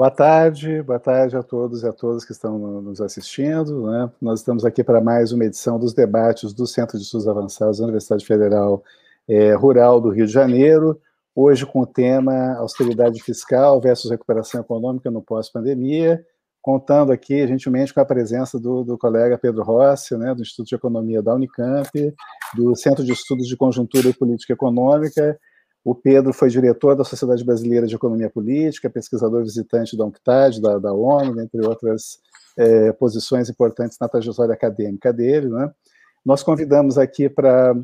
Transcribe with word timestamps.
Boa 0.00 0.10
tarde, 0.10 0.82
boa 0.82 0.98
tarde 0.98 1.36
a 1.36 1.42
todos 1.42 1.82
e 1.82 1.86
a 1.86 1.92
todas 1.92 2.24
que 2.24 2.32
estão 2.32 2.58
nos 2.58 3.02
assistindo. 3.02 3.90
Né? 3.90 4.10
Nós 4.18 4.40
estamos 4.40 4.64
aqui 4.64 4.82
para 4.82 4.98
mais 4.98 5.30
uma 5.30 5.44
edição 5.44 5.78
dos 5.78 5.92
debates 5.92 6.54
do 6.54 6.66
Centro 6.66 6.96
de 6.96 7.04
Estudos 7.04 7.28
Avançados 7.28 7.76
da 7.76 7.84
Universidade 7.84 8.24
Federal 8.24 8.82
é, 9.28 9.52
Rural 9.52 10.00
do 10.00 10.08
Rio 10.08 10.26
de 10.26 10.32
Janeiro, 10.32 10.98
hoje 11.36 11.66
com 11.66 11.82
o 11.82 11.86
tema 11.86 12.54
austeridade 12.54 13.22
fiscal 13.22 13.78
versus 13.78 14.10
recuperação 14.10 14.62
econômica 14.62 15.10
no 15.10 15.20
pós-pandemia, 15.20 16.24
contando 16.62 17.12
aqui 17.12 17.46
gentilmente 17.46 17.92
com 17.92 18.00
a 18.00 18.06
presença 18.06 18.58
do, 18.58 18.82
do 18.82 18.96
colega 18.96 19.36
Pedro 19.36 19.62
Rossi, 19.62 20.16
né, 20.16 20.34
do 20.34 20.40
Instituto 20.40 20.68
de 20.68 20.76
Economia 20.76 21.22
da 21.22 21.34
Unicamp, 21.34 21.90
do 22.56 22.74
Centro 22.74 23.04
de 23.04 23.12
Estudos 23.12 23.46
de 23.46 23.54
Conjuntura 23.54 24.08
e 24.08 24.14
Política 24.14 24.54
Econômica, 24.54 25.38
o 25.84 25.94
Pedro 25.94 26.32
foi 26.32 26.50
diretor 26.50 26.94
da 26.94 27.04
Sociedade 27.04 27.44
Brasileira 27.44 27.86
de 27.86 27.94
Economia 27.94 28.28
Política, 28.28 28.90
pesquisador 28.90 29.42
visitante 29.42 29.96
da 29.96 30.04
UNCTAD, 30.04 30.60
da, 30.60 30.78
da 30.78 30.92
ONU, 30.92 31.40
entre 31.40 31.66
outras 31.66 32.20
é, 32.56 32.92
posições 32.92 33.48
importantes 33.48 33.98
na 33.98 34.08
trajetória 34.08 34.52
acadêmica 34.52 35.12
dele. 35.12 35.48
Né? 35.48 35.70
Nós 36.24 36.42
convidamos 36.42 36.98
aqui 36.98 37.30
para 37.30 37.74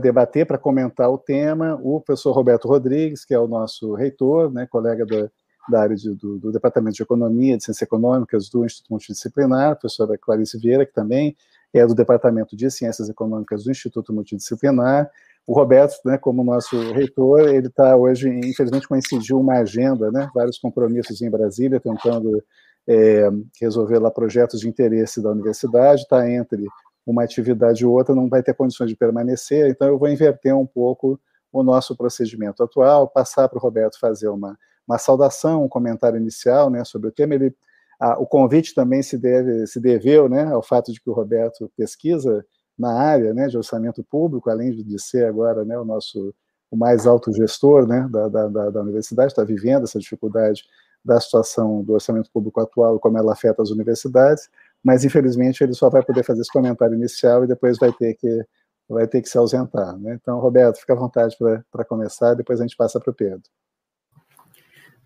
debater, 0.00 0.46
para 0.46 0.56
comentar 0.56 1.10
o 1.10 1.18
tema, 1.18 1.78
o 1.82 2.00
professor 2.00 2.32
Roberto 2.32 2.66
Rodrigues, 2.66 3.24
que 3.24 3.34
é 3.34 3.38
o 3.38 3.46
nosso 3.46 3.92
reitor, 3.94 4.50
né, 4.50 4.66
colega 4.66 5.04
da, 5.04 5.28
da 5.68 5.82
área 5.82 5.96
de, 5.96 6.14
do, 6.14 6.38
do, 6.38 6.52
Departamento 6.52 6.96
de 6.96 7.02
Economia, 7.02 7.58
de 7.58 7.64
Ciências 7.64 7.86
Econômicas 7.86 8.48
do 8.48 8.64
Instituto 8.64 8.90
Multidisciplinar, 8.90 9.72
a 9.72 9.76
professora 9.76 10.16
Clarice 10.16 10.58
Vieira, 10.58 10.86
que 10.86 10.92
também 10.94 11.36
é 11.74 11.86
do 11.86 11.94
Departamento 11.94 12.56
de 12.56 12.70
Ciências 12.70 13.08
Econômicas 13.10 13.64
do 13.64 13.70
Instituto 13.70 14.12
Multidisciplinar, 14.12 15.10
o 15.46 15.54
Roberto, 15.54 15.94
né, 16.04 16.16
como 16.16 16.44
nosso 16.44 16.76
reitor, 16.92 17.48
ele 17.48 17.66
está 17.66 17.96
hoje, 17.96 18.28
infelizmente, 18.28 18.86
coincidiu 18.86 19.40
uma 19.40 19.58
agenda, 19.58 20.10
né, 20.10 20.30
vários 20.34 20.58
compromissos 20.58 21.20
em 21.20 21.30
Brasília, 21.30 21.80
tentando 21.80 22.42
é, 22.86 23.28
resolver 23.60 23.98
lá 23.98 24.10
projetos 24.10 24.60
de 24.60 24.68
interesse 24.68 25.22
da 25.22 25.30
universidade, 25.30 26.02
está 26.02 26.30
entre 26.30 26.64
uma 27.04 27.24
atividade 27.24 27.82
e 27.82 27.86
outra, 27.86 28.14
não 28.14 28.28
vai 28.28 28.42
ter 28.42 28.54
condições 28.54 28.88
de 28.88 28.96
permanecer, 28.96 29.68
então 29.68 29.88
eu 29.88 29.98
vou 29.98 30.08
inverter 30.08 30.56
um 30.56 30.66
pouco 30.66 31.20
o 31.52 31.62
nosso 31.62 31.96
procedimento 31.96 32.62
atual, 32.62 33.08
passar 33.08 33.48
para 33.48 33.58
o 33.58 33.60
Roberto 33.60 33.98
fazer 33.98 34.28
uma, 34.28 34.56
uma 34.86 34.98
saudação, 34.98 35.64
um 35.64 35.68
comentário 35.68 36.18
inicial 36.18 36.70
né, 36.70 36.84
sobre 36.84 37.08
o 37.08 37.12
tema. 37.12 37.34
Ele, 37.34 37.54
a, 38.00 38.18
o 38.18 38.26
convite 38.26 38.74
também 38.74 39.02
se, 39.02 39.18
deve, 39.18 39.66
se 39.66 39.78
deveu 39.78 40.28
né, 40.28 40.44
ao 40.44 40.62
fato 40.62 40.92
de 40.92 41.00
que 41.00 41.10
o 41.10 41.12
Roberto 41.12 41.70
pesquisa 41.76 42.44
na 42.78 42.92
área 42.92 43.32
né, 43.34 43.48
de 43.48 43.56
orçamento 43.56 44.02
público, 44.04 44.50
além 44.50 44.72
de 44.72 44.98
ser 44.98 45.26
agora 45.26 45.64
né, 45.64 45.78
o 45.78 45.84
nosso 45.84 46.34
o 46.70 46.76
mais 46.76 47.06
alto 47.06 47.30
gestor 47.34 47.86
né, 47.86 48.08
da, 48.10 48.28
da, 48.28 48.70
da 48.70 48.80
universidade, 48.80 49.30
está 49.30 49.44
vivendo 49.44 49.84
essa 49.84 49.98
dificuldade 49.98 50.64
da 51.04 51.20
situação 51.20 51.84
do 51.84 51.92
orçamento 51.92 52.30
público 52.30 52.60
atual, 52.62 52.98
como 52.98 53.18
ela 53.18 53.34
afeta 53.34 53.60
as 53.60 53.70
universidades, 53.70 54.48
mas 54.82 55.04
infelizmente 55.04 55.62
ele 55.62 55.74
só 55.74 55.90
vai 55.90 56.02
poder 56.02 56.24
fazer 56.24 56.40
esse 56.40 56.50
comentário 56.50 56.94
inicial 56.94 57.44
e 57.44 57.46
depois 57.46 57.76
vai 57.78 57.92
ter 57.92 58.14
que 58.14 58.46
vai 58.88 59.06
ter 59.06 59.20
que 59.22 59.28
se 59.28 59.38
ausentar. 59.38 59.98
Né? 59.98 60.18
Então, 60.20 60.38
Roberto, 60.38 60.78
fica 60.78 60.92
à 60.92 60.96
vontade 60.96 61.36
para 61.70 61.84
começar, 61.84 62.34
depois 62.34 62.60
a 62.60 62.64
gente 62.64 62.76
passa 62.76 62.98
para 62.98 63.10
o 63.10 63.14
Pedro. 63.14 63.42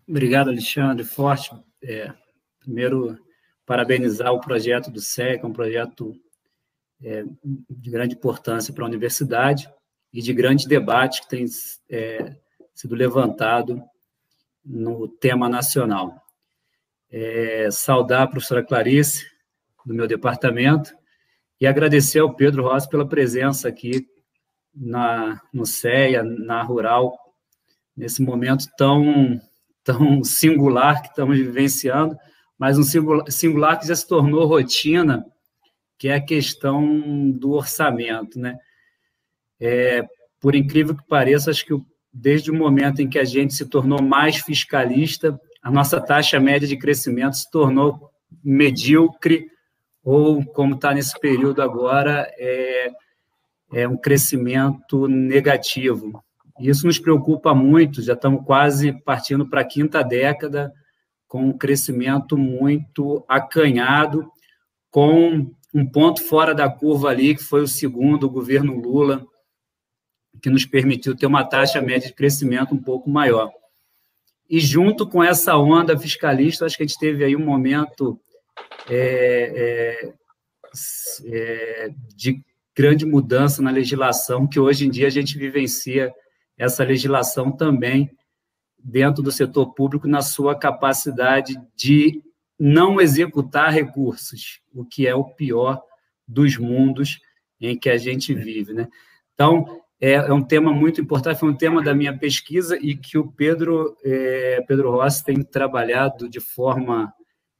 Obrigado, 0.09 0.48
Alexandre. 0.48 1.05
Forte. 1.05 1.50
É, 1.83 2.12
primeiro, 2.61 3.19
parabenizar 3.64 4.33
o 4.33 4.41
projeto 4.41 4.91
do 4.91 5.00
SEC, 5.00 5.42
é 5.42 5.47
um 5.47 5.53
projeto 5.53 6.14
é, 7.02 7.25
de 7.69 7.91
grande 7.91 8.14
importância 8.14 8.72
para 8.72 8.84
a 8.84 8.89
universidade 8.89 9.70
e 10.12 10.22
de 10.22 10.33
grande 10.33 10.66
debate 10.66 11.22
que 11.22 11.28
tem 11.28 11.44
é, 11.91 12.36
sido 12.75 12.94
levantado 12.94 13.82
no 14.65 15.09
tema 15.09 15.48
nacional. 15.48 16.22
É, 17.10 17.69
saudar 17.71 18.22
a 18.22 18.26
professora 18.26 18.65
Clarice, 18.65 19.25
do 19.84 19.94
meu 19.94 20.06
departamento, 20.06 20.93
e 21.60 21.66
agradecer 21.66 22.19
ao 22.19 22.34
Pedro 22.34 22.65
Rossi 22.65 22.88
pela 22.88 23.09
presença 23.09 23.69
aqui 23.69 24.06
na, 24.75 25.41
no 25.53 25.65
CEA, 25.65 26.22
na 26.22 26.62
Rural, 26.62 27.16
nesse 27.97 28.21
momento 28.21 28.66
tão, 28.76 29.41
tão 29.82 30.22
singular 30.25 31.03
que 31.03 31.09
estamos 31.09 31.38
vivenciando, 31.38 32.16
mas 32.59 32.78
um 32.78 32.82
singular, 32.82 33.31
singular 33.31 33.78
que 33.78 33.87
já 33.87 33.94
se 33.94 34.06
tornou 34.06 34.47
rotina 34.47 35.25
que 35.99 36.09
é 36.09 36.15
a 36.15 36.25
questão 36.25 37.31
do 37.31 37.53
orçamento, 37.53 38.39
né? 38.39 38.57
É, 39.61 40.05
por 40.41 40.55
incrível 40.55 40.95
que 40.95 41.07
pareça, 41.07 41.51
acho 41.51 41.65
que 41.65 41.75
desde 42.12 42.51
o 42.51 42.55
momento 42.55 43.01
em 43.01 43.09
que 43.09 43.19
a 43.19 43.25
gente 43.25 43.55
se 43.55 43.67
tornou 43.67 44.03
mais 44.03 44.37
fiscalista, 44.37 45.39
a 45.62 45.71
nossa 45.71 46.01
taxa 46.01 46.39
média 46.39 46.67
de 46.67 46.77
crescimento 46.77 47.37
se 47.37 47.51
tornou 47.51 48.11
medíocre, 48.43 49.47
ou 50.03 50.45
como 50.45 50.75
está 50.75 50.95
nesse 50.95 51.19
período 51.19 51.61
agora, 51.61 52.31
é, 52.39 52.91
é 53.73 53.89
um 53.89 53.97
crescimento 53.97 55.09
negativo. 55.09 56.23
Isso 56.61 56.87
nos 56.87 56.99
preocupa 56.99 57.55
muito, 57.55 58.01
já 58.03 58.15
estamos 58.15 58.45
quase 58.45 58.93
partindo 59.03 59.49
para 59.49 59.63
a 59.63 59.65
quinta 59.65 60.03
década, 60.03 60.73
com 61.27 61.49
um 61.49 61.53
crescimento 61.53 62.39
muito 62.39 63.25
acanhado, 63.28 64.31
com 64.91 65.51
um 65.75 65.84
ponto 65.84 66.22
fora 66.22 66.54
da 66.54 66.71
curva 66.71 67.09
ali, 67.09 67.34
que 67.34 67.43
foi 67.43 67.62
o 67.62 67.69
segundo, 67.69 68.25
o 68.25 68.31
governo 68.31 68.78
Lula, 68.78 69.27
que 70.41 70.50
nos 70.50 70.65
permitiu 70.65 71.16
ter 71.16 71.27
uma 71.27 71.44
taxa 71.44 71.81
média 71.81 72.09
de 72.09 72.15
crescimento 72.15 72.75
um 72.75 72.82
pouco 72.82 73.10
maior. 73.10 73.50
E 74.49 74.60
junto 74.60 75.09
com 75.09 75.22
essa 75.22 75.56
onda 75.56 75.99
fiscalista, 75.99 76.65
acho 76.66 76.77
que 76.77 76.82
a 76.82 76.87
gente 76.87 76.99
teve 76.99 77.25
aí 77.25 77.34
um 77.34 77.44
momento 77.44 78.21
é, 78.88 80.04
é, 80.04 80.12
é, 81.25 81.91
de 82.15 82.41
grande 82.75 83.04
mudança 83.04 83.60
na 83.60 83.71
legislação, 83.71 84.47
que 84.47 84.60
hoje 84.60 84.87
em 84.87 84.91
dia 84.91 85.06
a 85.06 85.10
gente 85.10 85.38
vivencia 85.38 86.12
essa 86.56 86.84
legislação 86.84 87.50
também 87.50 88.10
dentro 88.78 89.22
do 89.22 89.33
setor 89.33 89.75
público 89.75 90.06
na 90.06 90.22
sua 90.22 90.54
capacidade 90.54 91.54
de 91.75 92.22
não 92.59 93.00
executar 93.00 93.72
recursos, 93.72 94.61
o 94.75 94.84
que 94.84 95.06
é 95.06 95.15
o 95.15 95.25
pior 95.25 95.83
dos 96.27 96.56
mundos 96.56 97.21
em 97.61 97.78
que 97.78 97.89
a 97.89 97.97
gente 97.97 98.34
vive. 98.34 98.72
Né? 98.72 98.89
Então, 99.34 99.81
é, 100.00 100.12
é, 100.12 100.33
um 100.33 100.43
tema 100.43 100.72
muito 100.72 101.00
importante, 101.00 101.41
foi 101.41 101.49
um 101.49 101.56
tema 101.56 101.83
da 101.83 101.95
minha 101.95 102.16
pesquisa 102.16 102.77
e 102.81 102.97
que 102.97 103.16
o 103.16 103.31
Pedro, 103.31 103.97
é, 104.05 104.62
Pedro 104.66 104.91
Rossi 104.91 105.25
tem 105.25 105.43
trabalhado 105.43 106.28
de 106.28 106.41
forma 106.41 107.12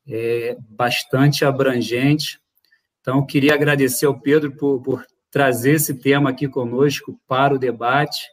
é, 0.07 0.57
bastante 0.69 1.45
abrangente. 1.45 2.39
Então, 3.01 3.25
queria 3.25 3.55
agradecer 3.55 4.07
ao 4.07 4.21
Pedro 4.21 4.53
por, 4.53 4.83
por 4.83 5.07
trazer 5.31 5.73
esse 5.73 5.95
tema 5.95 6.31
aqui 6.31 6.49
conosco 6.49 7.19
para 7.27 7.55
o 7.55 7.59
debate 7.59 8.27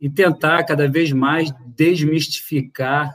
e 0.00 0.10
tentar 0.10 0.64
cada 0.64 0.88
vez 0.88 1.12
mais 1.12 1.50
desmistificar 1.66 3.14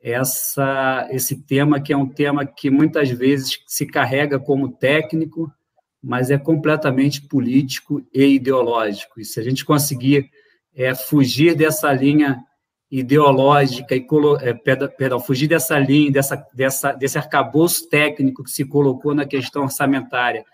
essa, 0.00 1.08
esse 1.10 1.36
tema, 1.42 1.80
que 1.80 1.92
é 1.92 1.96
um 1.96 2.08
tema 2.08 2.46
que 2.46 2.70
muitas 2.70 3.10
vezes 3.10 3.58
se 3.66 3.86
carrega 3.86 4.38
como 4.38 4.70
técnico, 4.70 5.50
mas 6.02 6.30
é 6.30 6.38
completamente 6.38 7.22
político 7.22 8.02
e 8.14 8.36
ideológico. 8.36 9.20
E 9.20 9.24
se 9.24 9.40
a 9.40 9.42
gente 9.42 9.64
conseguir 9.64 10.30
é, 10.74 10.94
fugir 10.94 11.56
dessa 11.56 11.92
linha 11.92 12.38
ideológica 12.90 13.94
e 13.94 14.06
é, 14.40 14.54
perdão, 14.54 15.20
fugir 15.20 15.48
dessa 15.48 15.78
linha, 15.78 16.10
dessa, 16.10 16.46
dessa, 16.54 16.92
desse 16.92 17.18
arcabouço 17.18 17.88
técnico 17.88 18.44
que 18.44 18.50
se 18.50 18.64
colocou 18.64 19.14
na 19.14 19.26
questão 19.26 19.64
orçamentária 19.64 20.44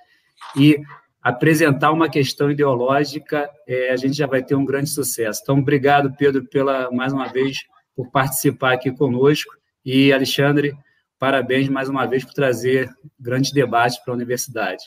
e 0.56 0.80
apresentar 1.22 1.92
uma 1.92 2.08
questão 2.08 2.50
ideológica, 2.50 3.48
é, 3.66 3.90
a 3.90 3.96
gente 3.96 4.14
já 4.14 4.26
vai 4.26 4.42
ter 4.42 4.54
um 4.54 4.64
grande 4.64 4.90
sucesso. 4.90 5.40
Então, 5.42 5.58
obrigado, 5.58 6.14
Pedro, 6.18 6.44
pela 6.48 6.90
mais 6.90 7.12
uma 7.12 7.28
vez 7.28 7.58
por 7.94 8.10
participar 8.10 8.74
aqui 8.74 8.90
conosco. 8.90 9.54
E, 9.84 10.12
Alexandre, 10.12 10.76
parabéns 11.18 11.68
mais 11.68 11.88
uma 11.88 12.06
vez 12.06 12.24
por 12.24 12.34
trazer 12.34 12.90
grandes 13.18 13.52
debates 13.52 13.98
para 13.98 14.12
a 14.12 14.16
universidade. 14.16 14.84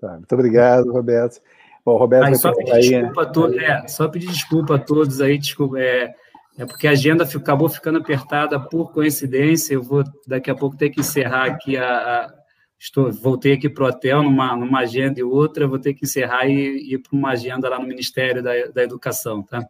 Tá, 0.00 0.12
muito 0.18 0.32
obrigado, 0.32 0.92
Roberto. 0.92 1.40
Bom, 1.84 1.96
Roberto 1.96 2.26
aí, 2.26 2.36
só, 2.36 2.52
pedir 2.52 2.72
aí, 2.72 2.80
desculpa 2.80 3.48
né? 3.48 3.64
é, 3.64 3.88
só 3.88 4.08
pedir 4.08 4.26
desculpa 4.28 4.74
a 4.76 4.78
todos 4.78 5.20
aí, 5.20 5.38
desculpa, 5.38 5.78
é, 5.78 6.14
é 6.56 6.64
porque 6.64 6.88
a 6.88 6.92
agenda 6.92 7.24
acabou 7.24 7.68
ficando 7.68 7.98
apertada 7.98 8.58
por 8.58 8.92
coincidência. 8.92 9.74
Eu 9.74 9.82
vou 9.82 10.04
daqui 10.26 10.50
a 10.50 10.54
pouco 10.54 10.76
ter 10.76 10.90
que 10.90 11.00
encerrar 11.00 11.44
aqui 11.44 11.76
a. 11.76 11.86
a 11.86 12.34
estou, 12.78 13.10
voltei 13.12 13.54
aqui 13.54 13.68
para 13.68 13.84
o 13.84 13.88
hotel 13.88 14.22
numa, 14.22 14.54
numa 14.56 14.80
agenda 14.80 15.18
e 15.20 15.22
outra, 15.22 15.66
vou 15.66 15.78
ter 15.78 15.94
que 15.94 16.04
encerrar 16.04 16.46
e 16.46 16.94
ir 16.94 16.98
para 16.98 17.16
uma 17.16 17.30
agenda 17.30 17.68
lá 17.68 17.78
no 17.78 17.86
Ministério 17.86 18.42
da, 18.42 18.52
da 18.66 18.82
Educação, 18.82 19.42
tá? 19.42 19.66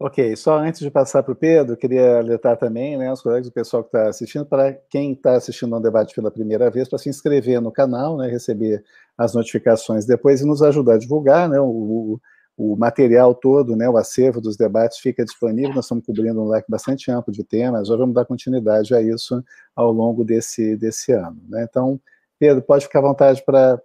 Ok, 0.00 0.36
só 0.36 0.56
antes 0.58 0.80
de 0.80 0.92
passar 0.92 1.24
para 1.24 1.32
o 1.32 1.36
Pedro, 1.36 1.76
queria 1.76 2.18
alertar 2.18 2.56
também 2.56 2.96
né, 2.96 3.12
os 3.12 3.20
colegas, 3.20 3.48
o 3.48 3.52
pessoal 3.52 3.82
que 3.82 3.88
está 3.88 4.08
assistindo, 4.08 4.46
para 4.46 4.72
quem 4.88 5.12
está 5.12 5.34
assistindo 5.34 5.74
ao 5.74 5.80
debate 5.80 6.14
pela 6.14 6.30
primeira 6.30 6.70
vez, 6.70 6.88
para 6.88 6.98
se 6.98 7.08
inscrever 7.08 7.60
no 7.60 7.72
canal, 7.72 8.16
né, 8.16 8.28
receber 8.28 8.84
as 9.16 9.34
notificações 9.34 10.06
depois 10.06 10.40
e 10.40 10.46
nos 10.46 10.62
ajudar 10.62 10.94
a 10.94 10.98
divulgar. 10.98 11.48
Né, 11.48 11.58
o, 11.60 12.20
o 12.56 12.76
material 12.76 13.34
todo, 13.34 13.74
né, 13.74 13.88
o 13.88 13.96
acervo 13.96 14.40
dos 14.40 14.56
debates 14.56 14.98
fica 14.98 15.24
disponível, 15.24 15.74
nós 15.74 15.86
estamos 15.86 16.06
cobrindo 16.06 16.40
um 16.40 16.48
leque 16.48 16.70
bastante 16.70 17.10
amplo 17.10 17.32
de 17.32 17.42
temas, 17.42 17.88
já 17.88 17.96
vamos 17.96 18.14
dar 18.14 18.24
continuidade 18.24 18.94
a 18.94 19.02
isso 19.02 19.42
ao 19.74 19.90
longo 19.90 20.24
desse, 20.24 20.76
desse 20.76 21.10
ano. 21.10 21.42
Né? 21.48 21.66
Então, 21.68 22.00
Pedro, 22.38 22.62
pode 22.62 22.84
ficar 22.84 23.00
à 23.00 23.02
vontade 23.02 23.44
para 23.44 23.80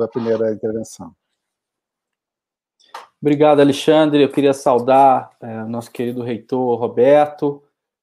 a 0.00 0.08
primeira 0.08 0.52
intervenção. 0.52 1.12
Obrigado, 3.20 3.60
Alexandre. 3.60 4.22
Eu 4.22 4.28
queria 4.28 4.52
saudar 4.52 5.30
é, 5.40 5.64
nosso 5.64 5.90
querido 5.90 6.22
reitor 6.22 6.78
Roberto, 6.78 7.62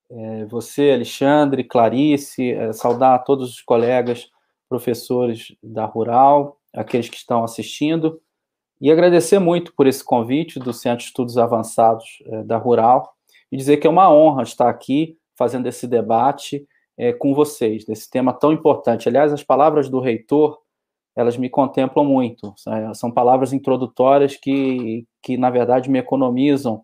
é, 0.10 0.46
você, 0.46 0.92
Alexandre, 0.92 1.64
Clarice, 1.64 2.52
é, 2.52 2.74
saudar 2.74 3.24
todos 3.24 3.52
os 3.52 3.62
colegas 3.62 4.30
professores 4.70 5.56
da 5.62 5.86
Rural, 5.86 6.60
aqueles 6.74 7.10
que 7.10 7.18
estão 7.18 7.44
assistindo, 7.44 8.22
e 8.82 8.92
agradecer 8.92 9.40
muito 9.40 9.74
por 9.76 9.88
esse 9.88 10.04
convite 10.04 10.60
do 10.60 10.74
Centro 10.74 11.00
de 11.00 11.06
Estudos 11.06 11.38
Avançados 11.38 12.22
é, 12.26 12.44
da 12.44 12.58
Rural, 12.58 13.14
e 13.52 13.58
dizer 13.58 13.78
que 13.78 13.88
é 13.88 13.90
uma 13.90 14.12
honra 14.12 14.44
estar 14.44 14.70
aqui 14.70 15.18
fazendo 15.36 15.68
esse 15.68 15.88
debate 15.88 16.68
é, 16.98 17.14
com 17.14 17.34
vocês, 17.34 17.86
desse 17.86 18.10
tema 18.10 18.34
tão 18.34 18.52
importante. 18.52 19.08
Aliás, 19.08 19.32
as 19.32 19.44
palavras 19.44 19.90
do 19.90 20.00
reitor, 20.00 20.60
elas 21.16 21.38
me 21.38 21.50
contemplam 21.50 22.06
muito, 22.06 22.54
são 22.94 23.12
palavras 23.12 23.54
introdutórias 23.54 24.36
que, 24.36 25.06
que 25.22 25.38
na 25.38 25.50
verdade, 25.50 25.90
me 25.90 26.00
economizam 26.00 26.84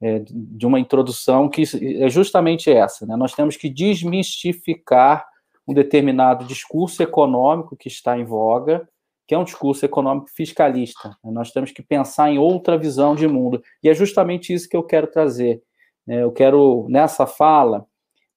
é, 0.00 0.22
de 0.28 0.66
uma 0.66 0.80
introdução 0.80 1.48
que 1.48 1.62
é 2.00 2.08
justamente 2.08 2.70
essa. 2.70 3.06
Né? 3.06 3.16
Nós 3.16 3.34
temos 3.34 3.56
que 3.56 3.68
desmistificar 3.68 5.26
um 5.66 5.74
determinado 5.74 6.44
discurso 6.44 7.02
econômico 7.02 7.76
que 7.76 7.88
está 7.88 8.18
em 8.18 8.24
voga, 8.24 8.88
que 9.26 9.34
é 9.34 9.38
um 9.38 9.44
discurso 9.44 9.84
econômico 9.84 10.30
fiscalista. 10.30 11.16
Né? 11.22 11.30
Nós 11.30 11.52
temos 11.52 11.70
que 11.70 11.82
pensar 11.82 12.30
em 12.30 12.38
outra 12.38 12.78
visão 12.78 13.14
de 13.14 13.28
mundo. 13.28 13.62
E 13.82 13.88
é 13.88 13.94
justamente 13.94 14.52
isso 14.52 14.68
que 14.68 14.76
eu 14.76 14.82
quero 14.82 15.06
trazer. 15.06 15.62
Né? 16.06 16.22
Eu 16.22 16.32
quero, 16.32 16.86
nessa 16.88 17.26
fala, 17.26 17.86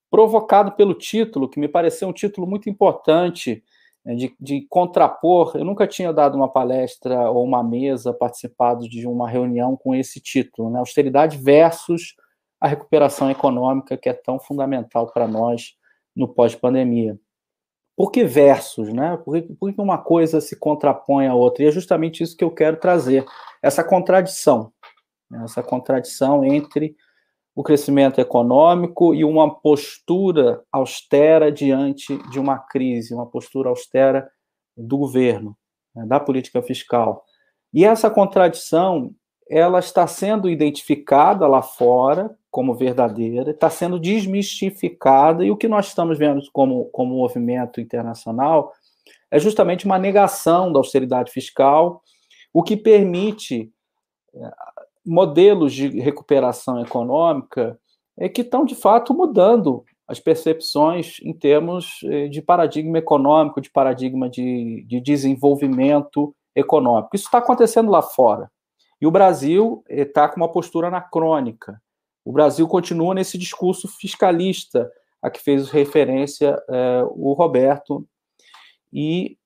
provocado 0.09 0.73
pelo 0.73 0.93
título, 0.93 1.47
que 1.47 1.59
me 1.59 1.67
pareceu 1.67 2.09
um 2.09 2.13
título 2.13 2.45
muito 2.45 2.69
importante 2.69 3.51
né, 3.53 3.63
de, 4.05 4.35
de, 4.39 4.65
contrapor. 4.69 5.53
Eu 5.55 5.65
nunca 5.65 5.87
tinha 5.87 6.11
dado 6.11 6.35
uma 6.35 6.49
palestra 6.49 7.29
ou 7.29 7.43
uma 7.43 7.63
mesa, 7.63 8.13
participado 8.13 8.89
de 8.89 9.07
uma 9.07 9.29
reunião 9.29 9.75
com 9.75 9.93
esse 9.93 10.19
título, 10.19 10.69
né? 10.69 10.79
Austeridade 10.79 11.37
versus 11.37 12.15
a 12.59 12.67
recuperação 12.67 13.29
econômica, 13.29 13.97
que 13.97 14.09
é 14.09 14.13
tão 14.13 14.39
fundamental 14.39 15.11
para 15.11 15.27
nós 15.27 15.75
no 16.15 16.27
pós-pandemia. 16.27 17.17
Por 17.95 18.11
que 18.11 18.23
versus, 18.23 18.91
né? 18.91 19.17
Por 19.17 19.41
por 19.59 19.73
que 19.73 19.81
uma 19.81 19.97
coisa 19.97 20.41
se 20.41 20.55
contrapõe 20.55 21.27
à 21.27 21.35
outra? 21.35 21.63
E 21.63 21.67
é 21.67 21.71
justamente 21.71 22.23
isso 22.23 22.35
que 22.35 22.43
eu 22.43 22.51
quero 22.51 22.77
trazer, 22.77 23.25
essa 23.61 23.83
contradição, 23.83 24.71
né? 25.29 25.43
essa 25.43 25.61
contradição 25.61 26.43
entre 26.43 26.95
o 27.55 27.63
crescimento 27.63 28.19
econômico 28.19 29.13
e 29.13 29.23
uma 29.23 29.53
postura 29.53 30.61
austera 30.71 31.51
diante 31.51 32.17
de 32.29 32.39
uma 32.39 32.57
crise, 32.57 33.13
uma 33.13 33.25
postura 33.25 33.69
austera 33.69 34.29
do 34.75 34.97
governo, 34.97 35.55
né, 35.93 36.05
da 36.05 36.19
política 36.19 36.61
fiscal. 36.61 37.25
E 37.73 37.85
essa 37.85 38.09
contradição, 38.09 39.13
ela 39.49 39.79
está 39.79 40.07
sendo 40.07 40.49
identificada 40.49 41.45
lá 41.47 41.61
fora 41.61 42.35
como 42.49 42.75
verdadeira, 42.75 43.51
está 43.51 43.69
sendo 43.69 43.99
desmistificada, 43.99 45.45
e 45.45 45.51
o 45.51 45.57
que 45.57 45.67
nós 45.67 45.87
estamos 45.87 46.17
vendo 46.17 46.41
como, 46.51 46.85
como 46.85 47.15
movimento 47.15 47.79
internacional 47.79 48.73
é 49.29 49.39
justamente 49.39 49.85
uma 49.85 49.97
negação 49.97 50.71
da 50.71 50.79
austeridade 50.79 51.31
fiscal, 51.31 52.01
o 52.53 52.61
que 52.61 52.75
permite 52.75 53.71
modelos 55.05 55.73
de 55.73 55.87
recuperação 55.99 56.81
econômica 56.81 57.79
é 58.17 58.29
que 58.29 58.41
estão, 58.41 58.65
de 58.65 58.75
fato, 58.75 59.13
mudando 59.13 59.83
as 60.07 60.19
percepções 60.19 61.19
em 61.23 61.33
termos 61.33 62.01
eh, 62.03 62.27
de 62.27 62.41
paradigma 62.41 62.97
econômico, 62.97 63.61
de 63.61 63.71
paradigma 63.71 64.29
de, 64.29 64.83
de 64.87 64.99
desenvolvimento 64.99 66.35
econômico. 66.55 67.15
Isso 67.15 67.25
está 67.25 67.37
acontecendo 67.37 67.89
lá 67.89 68.01
fora. 68.01 68.51
E 68.99 69.07
o 69.07 69.11
Brasil 69.11 69.83
está 69.89 70.27
com 70.27 70.35
uma 70.35 70.51
postura 70.51 70.89
anacrônica. 70.89 71.81
O 72.25 72.31
Brasil 72.31 72.67
continua 72.67 73.15
nesse 73.15 73.37
discurso 73.37 73.87
fiscalista 73.87 74.91
a 75.21 75.29
que 75.29 75.41
fez 75.41 75.69
referência 75.69 76.61
eh, 76.69 77.03
o 77.11 77.33
Roberto. 77.33 78.05
E 78.91 79.37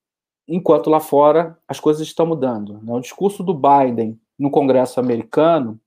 enquanto 0.48 0.90
lá 0.90 1.00
fora 1.00 1.56
as 1.68 1.80
coisas 1.80 2.06
estão 2.06 2.26
mudando. 2.26 2.80
Né? 2.82 2.92
O 2.92 3.00
discurso 3.00 3.42
do 3.42 3.54
Biden 3.54 4.18
no 4.38 4.50
Congresso 4.50 5.00
americano, 5.00 5.80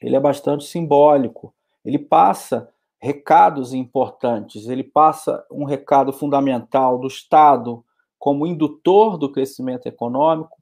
ele 0.00 0.16
é 0.16 0.20
bastante 0.20 0.64
simbólico. 0.64 1.54
Ele 1.84 1.98
passa 1.98 2.68
recados 3.00 3.72
importantes, 3.72 4.68
ele 4.68 4.82
passa 4.82 5.44
um 5.50 5.64
recado 5.64 6.12
fundamental 6.12 6.98
do 6.98 7.06
Estado 7.06 7.84
como 8.18 8.46
indutor 8.46 9.16
do 9.16 9.30
crescimento 9.30 9.86
econômico, 9.86 10.58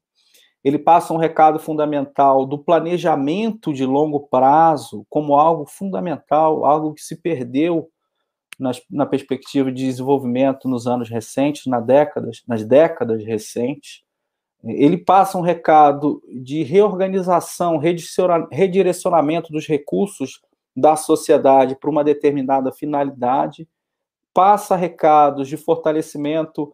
ele 0.63 0.79
passa 0.79 1.15
um 1.15 1.17
recado 1.17 1.59
fundamental 1.59 2.45
do 2.45 2.59
planejamento 2.59 3.73
de 3.73 3.87
longo 3.87 4.21
prazo 4.29 5.07
como 5.09 5.37
algo 5.37 5.65
fundamental, 5.65 6.65
algo 6.65 6.93
que 6.93 7.03
se 7.03 7.17
perdeu 7.17 7.89
nas, 8.59 8.83
na 8.91 9.07
perspectiva 9.07 9.71
de 9.71 9.85
desenvolvimento 9.85 10.69
nos 10.69 10.87
anos 10.87 11.09
recentes, 11.09 11.67
na 11.67 11.81
décadas, 11.81 12.43
nas 12.49 12.65
décadas 12.65 13.25
recentes. 13.25 14.03
Ele 14.65 14.97
passa 14.97 15.39
um 15.39 15.43
recado 15.43 16.23
de 16.29 16.63
reorganização, 16.63 17.79
redirecionamento 18.51 19.53
dos 19.53 19.67
recursos 19.67 20.41
da 20.75 20.97
sociedade 20.97 21.77
para 21.77 21.91
uma 21.91 22.05
determinada 22.05 22.73
finalidade, 22.73 23.69
passa 24.35 24.77
recados 24.77 25.49
de 25.49 25.57
fortalecimento 25.57 26.73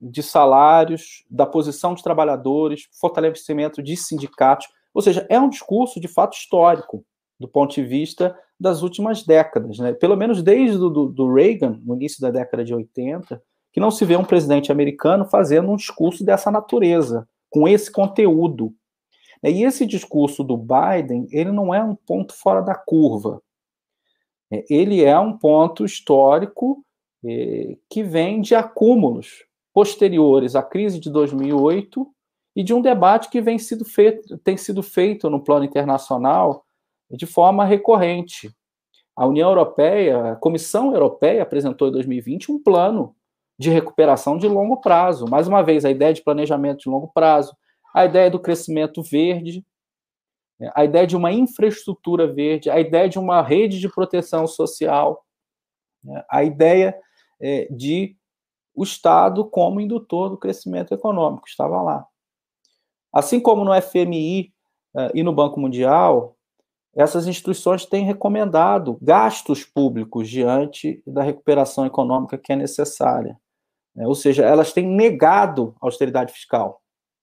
de 0.00 0.22
salários, 0.22 1.24
da 1.30 1.46
posição 1.46 1.94
dos 1.94 2.02
trabalhadores, 2.02 2.88
fortalecimento 3.00 3.82
de 3.82 3.96
sindicatos, 3.96 4.68
ou 4.92 5.02
seja, 5.02 5.26
é 5.28 5.40
um 5.40 5.48
discurso 5.48 6.00
de 6.00 6.08
fato 6.08 6.36
histórico 6.36 7.04
do 7.38 7.48
ponto 7.48 7.74
de 7.74 7.84
vista 7.84 8.36
das 8.58 8.82
últimas 8.82 9.22
décadas, 9.22 9.78
né? 9.78 9.92
pelo 9.92 10.16
menos 10.16 10.42
desde 10.42 10.76
do, 10.76 11.06
do 11.06 11.32
Reagan, 11.32 11.80
no 11.84 11.94
início 11.94 12.20
da 12.20 12.30
década 12.30 12.64
de 12.64 12.74
80, 12.74 13.40
que 13.72 13.80
não 13.80 13.90
se 13.90 14.04
vê 14.04 14.16
um 14.16 14.24
presidente 14.24 14.72
americano 14.72 15.24
fazendo 15.24 15.70
um 15.70 15.76
discurso 15.76 16.24
dessa 16.24 16.50
natureza, 16.50 17.28
com 17.50 17.68
esse 17.68 17.90
conteúdo. 17.90 18.74
E 19.42 19.62
esse 19.62 19.86
discurso 19.86 20.42
do 20.42 20.56
Biden, 20.56 21.26
ele 21.30 21.52
não 21.52 21.72
é 21.74 21.82
um 21.82 21.94
ponto 21.94 22.34
fora 22.34 22.60
da 22.60 22.74
curva. 22.74 23.40
É, 24.50 24.64
ele 24.68 25.04
é 25.04 25.18
um 25.18 25.36
ponto 25.36 25.84
histórico 25.84 26.84
é, 27.24 27.76
que 27.88 28.02
vem 28.02 28.40
de 28.40 28.54
acúmulos 28.54 29.44
posteriores 29.72 30.56
à 30.56 30.62
crise 30.62 30.98
de 30.98 31.10
2008 31.10 32.06
e 32.56 32.64
de 32.64 32.74
um 32.74 32.82
debate 32.82 33.30
que 33.30 33.40
vem 33.40 33.58
sido 33.58 33.84
feito, 33.84 34.36
tem 34.38 34.56
sido 34.56 34.82
feito 34.82 35.30
no 35.30 35.42
plano 35.42 35.64
internacional 35.64 36.64
de 37.10 37.26
forma 37.26 37.64
recorrente. 37.64 38.50
A 39.14 39.26
União 39.26 39.48
Europeia, 39.48 40.32
a 40.32 40.36
Comissão 40.36 40.92
Europeia 40.92 41.42
apresentou 41.42 41.88
em 41.88 41.92
2020 41.92 42.52
um 42.52 42.62
plano 42.62 43.14
de 43.58 43.70
recuperação 43.70 44.38
de 44.38 44.46
longo 44.46 44.76
prazo. 44.80 45.26
Mais 45.28 45.48
uma 45.48 45.62
vez, 45.62 45.84
a 45.84 45.90
ideia 45.90 46.14
de 46.14 46.22
planejamento 46.22 46.80
de 46.80 46.88
longo 46.88 47.08
prazo, 47.08 47.56
a 47.94 48.04
ideia 48.04 48.30
do 48.30 48.38
crescimento 48.38 49.02
verde, 49.02 49.64
a 50.74 50.84
ideia 50.84 51.06
de 51.06 51.16
uma 51.16 51.32
infraestrutura 51.32 52.32
verde, 52.32 52.70
a 52.70 52.78
ideia 52.78 53.08
de 53.08 53.18
uma 53.18 53.42
rede 53.42 53.78
de 53.80 53.88
proteção 53.88 54.46
social, 54.46 55.24
né, 56.02 56.24
a 56.30 56.44
ideia 56.44 56.96
é, 57.40 57.68
de 57.70 58.16
o 58.74 58.84
Estado 58.84 59.44
como 59.44 59.80
indutor 59.80 60.30
do 60.30 60.38
crescimento 60.38 60.94
econômico, 60.94 61.48
estava 61.48 61.82
lá. 61.82 62.06
Assim 63.12 63.40
como 63.40 63.64
no 63.64 63.72
FMI 63.82 64.52
uh, 64.94 65.10
e 65.12 65.24
no 65.24 65.32
Banco 65.32 65.58
Mundial, 65.58 66.36
essas 66.94 67.26
instituições 67.26 67.84
têm 67.84 68.04
recomendado 68.04 68.96
gastos 69.02 69.64
públicos 69.64 70.28
diante 70.28 71.02
da 71.04 71.22
recuperação 71.22 71.86
econômica 71.86 72.38
que 72.38 72.52
é 72.52 72.56
necessária. 72.56 73.36
Né? 73.98 74.06
Ou 74.06 74.14
seja, 74.14 74.44
elas 74.44 74.72
têm 74.72 74.86
negado 74.86 75.74
a 75.82 75.86
austeridade 75.86 76.32
fiscal. 76.32 76.80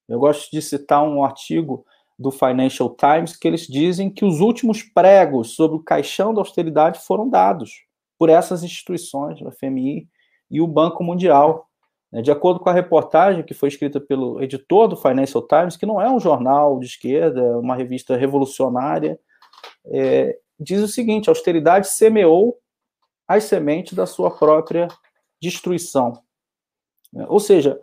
Eu 0.10 0.20
gosto 0.20 0.52
de 0.52 0.62
citar 0.62 1.02
um 1.04 1.24
artigo 1.24 1.86
do 2.20 2.32
Financial 2.32 2.94
Times 2.94 3.36
que 3.36 3.48
eles 3.48 3.66
dizem 3.66 4.10
que 4.10 4.26
os 4.26 4.42
últimos 4.42 4.84
pregos 4.84 5.56
sobre 5.56 5.78
o 5.78 5.84
caixão 5.84 6.34
da 6.34 6.42
austeridade 6.42 7.00
foram 7.00 7.30
dados 7.30 7.72
por 8.20 8.30
essas 8.30 8.62
instituições, 8.62 9.42
o 9.42 9.50
FMI 9.52 10.08
e 10.52 10.62
o 10.62 10.68
Banco 10.68 11.04
Mundial. 11.04 11.68
Né? 12.12 12.22
De 12.22 12.30
acordo 12.30 12.60
com 12.60 12.70
a 12.70 12.74
reportagem 12.74 13.44
que 13.44 13.54
foi 13.54 13.70
escrita 13.70 14.00
pelo 14.00 14.44
editor 14.44 14.90
do 14.90 14.98
Financial 14.98 15.46
Times, 15.48 15.78
que 15.78 15.86
não 15.86 16.02
é 16.02 16.12
um 16.12 16.20
jornal 16.20 16.78
de 16.78 16.88
esquerda, 16.88 17.42
é 17.42 17.56
uma 17.56 17.76
revista 17.76 18.18
revolucionária, 18.18 19.18
é, 19.88 20.38
diz 20.60 20.82
o 20.82 20.88
seguinte: 20.88 21.30
a 21.30 21.32
austeridade 21.32 21.88
semeou 21.88 22.58
as 23.28 23.46
sementes 23.46 23.94
da 23.94 24.06
sua 24.06 24.30
própria 24.30 24.88
destruição. 25.42 26.25
Ou 27.28 27.40
seja, 27.40 27.82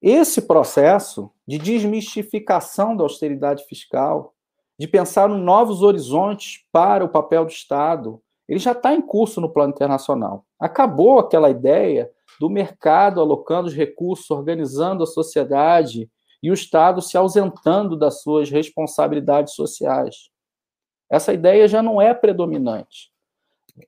esse 0.00 0.42
processo 0.42 1.30
de 1.46 1.58
desmistificação 1.58 2.96
da 2.96 3.02
austeridade 3.02 3.64
fiscal, 3.64 4.34
de 4.78 4.86
pensar 4.86 5.28
em 5.28 5.40
novos 5.40 5.82
horizontes 5.82 6.64
para 6.70 7.04
o 7.04 7.08
papel 7.08 7.44
do 7.44 7.50
Estado, 7.50 8.22
ele 8.48 8.60
já 8.60 8.72
está 8.72 8.94
em 8.94 9.02
curso 9.02 9.40
no 9.40 9.52
plano 9.52 9.72
internacional. 9.72 10.44
Acabou 10.58 11.18
aquela 11.18 11.50
ideia 11.50 12.10
do 12.40 12.48
mercado 12.48 13.20
alocando 13.20 13.68
os 13.68 13.74
recursos, 13.74 14.30
organizando 14.30 15.02
a 15.02 15.06
sociedade 15.06 16.08
e 16.42 16.50
o 16.50 16.54
Estado 16.54 17.02
se 17.02 17.16
ausentando 17.16 17.96
das 17.96 18.22
suas 18.22 18.48
responsabilidades 18.48 19.54
sociais. 19.54 20.30
Essa 21.10 21.32
ideia 21.32 21.66
já 21.66 21.82
não 21.82 22.00
é 22.00 22.14
predominante. 22.14 23.10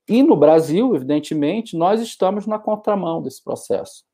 E 0.09 0.23
no 0.23 0.37
Brasil, 0.37 0.95
evidentemente, 0.95 1.77
nós 1.77 2.01
estamos 2.01 2.47
na 2.47 2.59
contramão 2.59 3.23
desse 3.23 3.43
processo. 3.43 4.05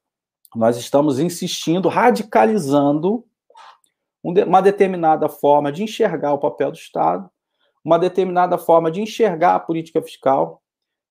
Nós 0.56 0.78
estamos 0.78 1.18
insistindo, 1.18 1.86
radicalizando 1.86 3.22
uma 4.24 4.62
determinada 4.62 5.28
forma 5.28 5.70
de 5.70 5.82
enxergar 5.82 6.32
o 6.32 6.38
papel 6.38 6.72
do 6.72 6.78
Estado, 6.78 7.30
uma 7.84 7.98
determinada 7.98 8.56
forma 8.56 8.90
de 8.90 9.02
enxergar 9.02 9.54
a 9.54 9.60
política 9.60 10.00
fiscal, 10.00 10.62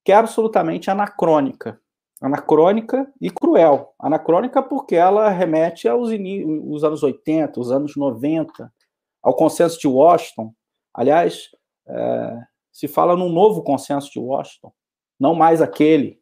que 0.03 0.11
é 0.11 0.15
absolutamente 0.15 0.89
anacrônica. 0.89 1.79
Anacrônica 2.19 3.07
e 3.21 3.29
cruel. 3.29 3.93
Anacrônica 3.99 4.63
porque 4.63 4.95
ela 4.95 5.29
remete 5.29 5.87
aos 5.87 6.09
os 6.09 6.83
anos 6.83 7.03
80, 7.03 7.59
os 7.59 7.71
anos 7.71 7.95
90, 7.95 8.73
ao 9.21 9.35
consenso 9.35 9.79
de 9.79 9.87
Washington. 9.87 10.51
Aliás, 10.91 11.49
é, 11.87 12.39
se 12.71 12.87
fala 12.87 13.15
num 13.15 13.29
novo 13.29 13.61
consenso 13.61 14.11
de 14.11 14.19
Washington, 14.19 14.73
não 15.19 15.35
mais 15.35 15.61
aquele, 15.61 16.19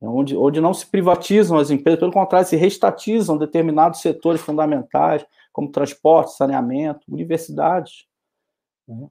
onde, 0.00 0.36
onde 0.36 0.60
não 0.60 0.72
se 0.72 0.86
privatizam 0.86 1.58
as 1.58 1.70
empresas, 1.70 2.00
pelo 2.00 2.12
contrário, 2.12 2.48
se 2.48 2.56
restatizam 2.56 3.36
determinados 3.36 4.00
setores 4.00 4.40
fundamentais, 4.40 5.24
como 5.52 5.70
transporte, 5.70 6.36
saneamento, 6.36 7.00
universidades. 7.08 8.06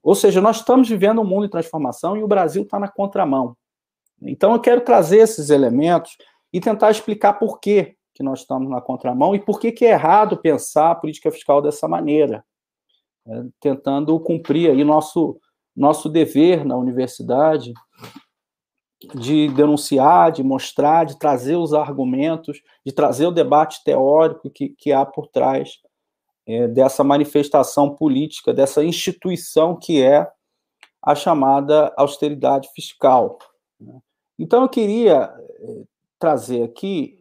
Ou 0.01 0.15
seja, 0.15 0.41
nós 0.41 0.58
estamos 0.58 0.89
vivendo 0.89 1.22
um 1.22 1.25
mundo 1.25 1.46
em 1.46 1.50
transformação 1.50 2.17
e 2.17 2.24
o 2.24 2.27
Brasil 2.27 2.63
está 2.63 2.79
na 2.79 2.88
contramão. 2.88 3.55
Então, 4.22 4.53
eu 4.53 4.60
quero 4.60 4.81
trazer 4.81 5.19
esses 5.19 5.50
elementos 5.50 6.17
e 6.51 6.60
tentar 6.60 6.91
explicar 6.91 7.34
por 7.34 7.60
que, 7.60 7.96
que 8.13 8.24
nós 8.24 8.39
estamos 8.39 8.69
na 8.69 8.81
contramão 8.81 9.34
e 9.36 9.39
por 9.39 9.60
que, 9.60 9.72
que 9.72 9.86
é 9.86 9.91
errado 9.91 10.38
pensar 10.38 10.91
a 10.91 10.96
política 10.96 11.31
fiscal 11.31 11.62
dessa 11.62 11.88
maneira, 11.88 12.43
né? 13.25 13.48
tentando 13.62 14.19
cumprir 14.19 14.72
aí 14.72 14.84
nosso, 14.84 15.39
nosso 15.75 16.10
dever 16.10 16.65
na 16.65 16.75
universidade 16.75 17.72
de 19.15 19.48
denunciar, 19.50 20.32
de 20.32 20.44
mostrar, 20.44 21.06
de 21.06 21.18
trazer 21.18 21.56
os 21.56 21.74
argumentos, 21.74 22.62
de 22.86 22.91
trazer 22.91 23.27
o 23.27 23.32
debate 23.32 23.84
teórico 23.84 24.50
que, 24.50 24.70
que 24.70 24.91
há 24.91 25.06
por 25.06 25.27
trás 25.27 25.79
é, 26.46 26.68
dessa 26.68 27.03
manifestação 27.03 27.96
política, 27.96 28.53
dessa 28.53 28.84
instituição 28.84 29.75
que 29.75 30.01
é 30.01 30.29
a 31.01 31.15
chamada 31.15 31.94
austeridade 31.96 32.70
fiscal. 32.75 33.39
Né? 33.79 34.00
Então, 34.38 34.63
eu 34.63 34.70
queria 34.70 35.34
é, 35.60 35.84
trazer 36.18 36.63
aqui 36.63 37.20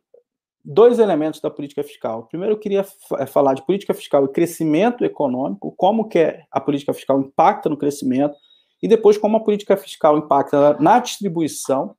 dois 0.64 0.98
elementos 0.98 1.40
da 1.40 1.50
política 1.50 1.82
fiscal. 1.84 2.24
Primeiro, 2.24 2.54
eu 2.54 2.58
queria 2.58 2.84
é, 3.18 3.26
falar 3.26 3.54
de 3.54 3.64
política 3.64 3.94
fiscal 3.94 4.24
e 4.24 4.32
crescimento 4.32 5.04
econômico, 5.04 5.72
como 5.76 6.08
que 6.08 6.42
a 6.50 6.60
política 6.60 6.92
fiscal 6.92 7.20
impacta 7.20 7.68
no 7.68 7.76
crescimento, 7.76 8.36
e 8.82 8.88
depois 8.88 9.18
como 9.18 9.36
a 9.36 9.44
política 9.44 9.76
fiscal 9.76 10.16
impacta 10.18 10.74
na 10.80 10.98
distribuição 10.98 11.96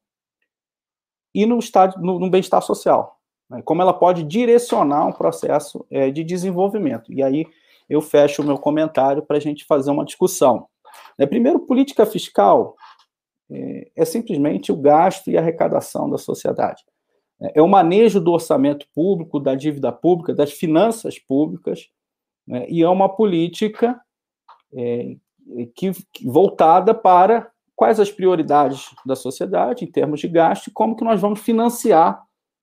e 1.34 1.46
no, 1.46 1.60
estado, 1.60 2.02
no, 2.02 2.20
no 2.20 2.30
bem-estar 2.30 2.62
social 2.62 3.20
né, 3.50 3.62
como 3.64 3.82
ela 3.82 3.94
pode 3.94 4.24
direcionar 4.24 5.08
um 5.08 5.12
processo 5.12 5.86
é, 5.90 6.12
de 6.12 6.24
desenvolvimento. 6.24 7.12
E 7.12 7.24
aí 7.24 7.46
eu 7.90 8.02
fecho 8.02 8.42
o 8.42 8.46
meu 8.46 8.58
comentário 8.58 9.24
para 9.24 9.38
a 9.38 9.40
gente 9.40 9.66
fazer 9.66 9.90
uma 9.90 10.06
discussão. 10.06 10.68
É, 11.18 11.26
primeiro, 11.26 11.60
política 11.62 12.06
fiscal 12.06 12.76
é, 13.52 13.90
é, 13.96 14.06
simplesmente 14.06 14.72
o 14.72 14.78
gasto 14.78 15.30
e 15.30 15.38
arrecadação 15.38 16.10
da 16.10 16.18
sociedade. 16.18 16.84
É, 17.42 17.60
é 17.60 17.62
o 17.62 17.68
manejo 17.68 18.20
do 18.20 18.32
orçamento 18.32 18.86
público, 18.94 19.40
da 19.40 19.56
dívida 19.56 19.92
pública, 19.92 20.34
das 20.34 20.52
finanças 20.52 21.18
públicas, 21.18 21.90
né, 22.48 22.68
e 22.70 22.84
é 22.84 22.90
uma 22.90 23.10
política 23.10 24.00
é, 24.74 25.16
que, 25.76 25.92
voltada 26.26 26.94
para 26.94 27.50
quais 27.76 28.00
as 28.00 28.12
prioridades 28.12 28.94
da 29.06 29.16
sociedade 29.16 29.86
em 29.86 29.92
termos 29.92 30.20
de 30.20 30.28
gasto 30.28 30.68
e 30.68 30.72
como 30.72 30.96
que 30.96 31.04
nós 31.04 31.20
vamos 31.22 31.40
financiar 31.40 32.22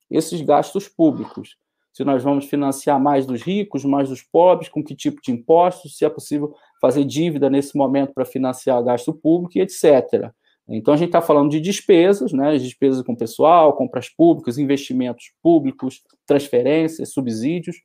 esses 0.09 0.41
gastos 0.41 0.87
públicos. 0.87 1.57
Se 1.91 2.03
nós 2.03 2.23
vamos 2.23 2.45
financiar 2.45 3.01
mais 3.01 3.25
dos 3.25 3.41
ricos, 3.41 3.83
mais 3.83 4.09
dos 4.09 4.21
pobres, 4.21 4.69
com 4.69 4.83
que 4.83 4.95
tipo 4.95 5.19
de 5.21 5.31
impostos, 5.31 5.97
se 5.97 6.05
é 6.05 6.09
possível 6.09 6.53
fazer 6.79 7.03
dívida 7.03 7.49
nesse 7.49 7.75
momento 7.75 8.13
para 8.13 8.23
financiar 8.23 8.83
gasto 8.83 9.11
público 9.11 9.57
e 9.57 9.61
etc. 9.61 10.31
Então, 10.69 10.93
a 10.93 10.97
gente 10.97 11.07
está 11.07 11.21
falando 11.21 11.49
de 11.49 11.61
despesas, 11.61 12.33
né, 12.33 12.57
despesas 12.57 13.01
com 13.01 13.15
pessoal, 13.15 13.73
compras 13.73 14.09
públicas, 14.09 14.57
investimentos 14.57 15.31
públicos, 15.41 16.03
transferências, 16.25 17.13
subsídios, 17.13 17.77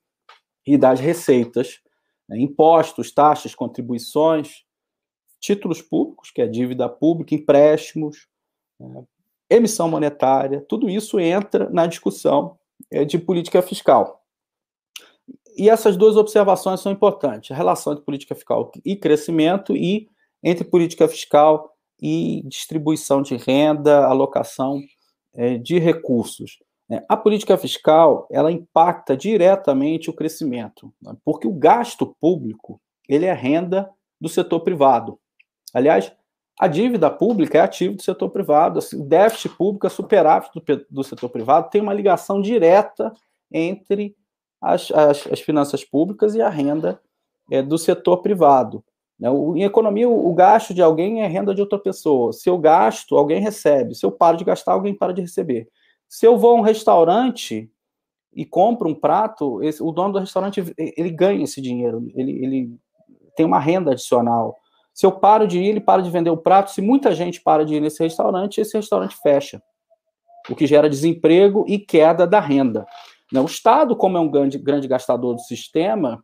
e 0.67 0.77
das 0.77 1.01
receitas, 1.01 1.81
né, 2.29 2.39
impostos, 2.39 3.13
taxas, 3.13 3.55
contribuições, 3.55 4.65
títulos 5.43 5.83
públicos, 5.83 6.31
que 6.31 6.41
é 6.41 6.47
dívida 6.47 6.89
pública, 6.89 7.35
empréstimos, 7.35 8.29
né, 8.81 9.05
emissão 9.51 9.89
monetária, 9.89 10.65
tudo 10.67 10.89
isso 10.89 11.19
entra 11.21 11.69
na 11.69 11.87
discussão 11.87 12.57
é, 12.91 13.05
de 13.05 13.19
política 13.19 13.61
fiscal. 13.61 14.23
E 15.57 15.69
essas 15.69 15.97
duas 15.97 16.17
observações 16.17 16.81
são 16.81 16.93
importantes: 16.93 17.51
a 17.51 17.55
relação 17.55 17.93
entre 17.93 18.05
política 18.05 18.35
fiscal 18.35 18.71
e 18.85 18.97
crescimento, 18.97 19.77
e 19.77 20.09
entre 20.43 20.65
política 20.65 21.07
fiscal 21.07 21.71
e 22.01 22.43
distribuição 22.47 23.21
de 23.21 23.37
renda, 23.37 24.07
alocação 24.07 24.81
é, 25.35 25.59
de 25.59 25.79
recursos. 25.79 26.59
É, 26.91 27.05
a 27.09 27.17
política 27.17 27.57
fiscal 27.59 28.27
ela 28.31 28.51
impacta 28.51 29.17
diretamente 29.17 30.09
o 30.09 30.13
crescimento, 30.13 30.93
né, 31.03 31.15
porque 31.25 31.47
o 31.47 31.53
gasto 31.53 32.17
público 32.21 32.81
ele 33.09 33.27
é 33.27 33.33
renda 33.33 33.91
do 34.21 34.29
setor 34.29 34.61
privado. 34.61 35.19
Aliás, 35.73 36.13
a 36.59 36.69
dívida 36.69 37.11
pública 37.11 37.59
é 37.59 37.61
ativo 37.61 37.97
do 37.97 38.03
setor 38.03 38.31
privado, 38.31 38.79
assim, 38.79 39.01
o 39.01 39.05
déficit 39.05 39.57
público 39.57 39.87
é 39.87 39.91
superávit 39.91 40.51
do, 40.55 40.87
do, 40.91 41.05
setor 41.05 41.29
privado, 41.29 41.71
tem 41.71 41.81
uma 41.81 41.95
ligação 41.95 42.41
direta 42.41 43.13
entre 43.51 44.15
as, 44.61 44.91
as, 44.93 45.27
as 45.27 45.41
finanças 45.41 45.85
públicas 45.85 46.35
e 46.35 46.43
a 46.43 46.49
renda 46.49 47.01
é, 47.51 47.63
do 47.63 47.79
setor 47.79 48.19
privado. 48.19 48.85
Né? 49.19 49.31
O, 49.31 49.57
em 49.57 49.63
economia, 49.63 50.09
o, 50.09 50.31
o, 50.31 50.35
gasto 50.35 50.75
de 50.75 50.83
alguém 50.83 51.23
é 51.23 51.27
renda 51.27 51.55
de 51.55 51.61
outra 51.61 51.79
pessoa. 51.79 52.33
Se 52.33 52.49
eu 52.49 52.59
gasto, 52.59 53.17
alguém 53.17 53.41
recebe. 53.41 53.95
Se 53.95 54.05
eu 54.05 54.13
paro 54.13 54.37
de 54.37 54.45
gastar, 54.45 54.73
alguém 54.73 54.95
para 54.95 55.13
de 55.13 55.23
receber. 55.23 55.69
Se 56.09 56.27
eu 56.27 56.37
vou 56.37 56.57
a 56.57 56.61
um 56.61 56.61
restaurante 56.61 57.71
e 58.35 58.45
compro 58.45 58.89
um 58.89 58.95
prato, 58.95 59.63
esse, 59.63 59.83
o 59.83 59.91
dono 59.91 60.15
do 60.15 60.19
restaurante 60.19 60.63
ele 60.77 61.11
ganha 61.11 61.45
esse 61.45 61.61
dinheiro, 61.61 62.11
ele, 62.15 62.33
ele 62.45 62.77
tem 63.37 63.47
uma 63.47 63.59
renda 63.59 63.93
adicional. 63.93 64.59
Se 64.95 65.07
eu 65.07 65.13
paro 65.13 65.47
de 65.47 65.59
ir, 65.59 65.69
ele 65.69 65.81
para 65.81 66.03
de 66.03 66.11
vender 66.11 66.31
o 66.31 66.37
prato. 66.37 66.71
Se 66.71 66.83
muita 66.83 67.15
gente 67.15 67.41
para 67.41 67.65
de 67.65 67.75
ir 67.75 67.81
nesse 67.81 68.03
restaurante, 68.03 68.61
esse 68.61 68.77
restaurante 68.77 69.17
fecha, 69.23 69.63
o 70.51 70.55
que 70.55 70.67
gera 70.67 70.89
desemprego 70.89 71.65
e 71.67 71.79
queda 71.79 72.27
da 72.27 72.41
renda. 72.41 72.87
Né, 73.33 73.41
o 73.41 73.47
Estado, 73.47 73.97
como 73.97 74.19
é 74.19 74.21
um 74.21 74.31
grande, 74.31 74.59
grande 74.59 74.87
gastador 74.87 75.35
do 75.35 75.41
sistema, 75.41 76.23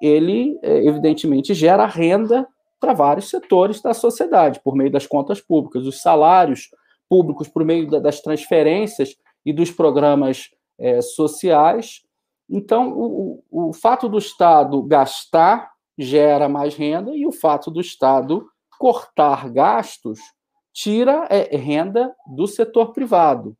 ele, 0.00 0.58
é, 0.62 0.84
evidentemente, 0.84 1.54
gera 1.54 1.86
renda 1.86 2.46
para 2.78 2.92
vários 2.92 3.30
setores 3.30 3.80
da 3.80 3.94
sociedade, 3.94 4.60
por 4.62 4.76
meio 4.76 4.90
das 4.90 5.06
contas 5.06 5.40
públicas, 5.40 5.86
os 5.86 6.02
salários 6.02 6.68
públicos, 7.08 7.48
por 7.48 7.64
meio 7.64 7.88
das 7.88 8.20
transferências 8.20 9.16
e 9.46 9.52
dos 9.52 9.70
programas 9.70 10.50
é, 10.78 11.00
sociais. 11.00 12.02
Então, 12.50 12.92
o, 12.92 13.42
o, 13.50 13.68
o 13.70 13.72
fato 13.72 14.08
do 14.08 14.18
Estado 14.18 14.82
gastar 14.82 15.73
gera 15.96 16.48
mais 16.48 16.74
renda 16.74 17.14
e 17.14 17.26
o 17.26 17.32
fato 17.32 17.70
do 17.70 17.80
Estado 17.80 18.46
cortar 18.78 19.48
gastos 19.50 20.18
tira 20.72 21.26
é, 21.30 21.56
renda 21.56 22.14
do 22.26 22.46
setor 22.46 22.92
privado. 22.92 23.56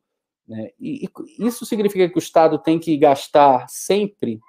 Né? 0.47 0.69
E, 0.79 1.05
e, 1.05 1.47
isso 1.47 1.65
significa 1.65 2.07
que 2.09 2.17
o 2.17 2.19
Estado 2.19 2.57
tem 2.59 2.77
que 2.77 2.95
gastar 2.97 3.65
sempre. 3.69 4.39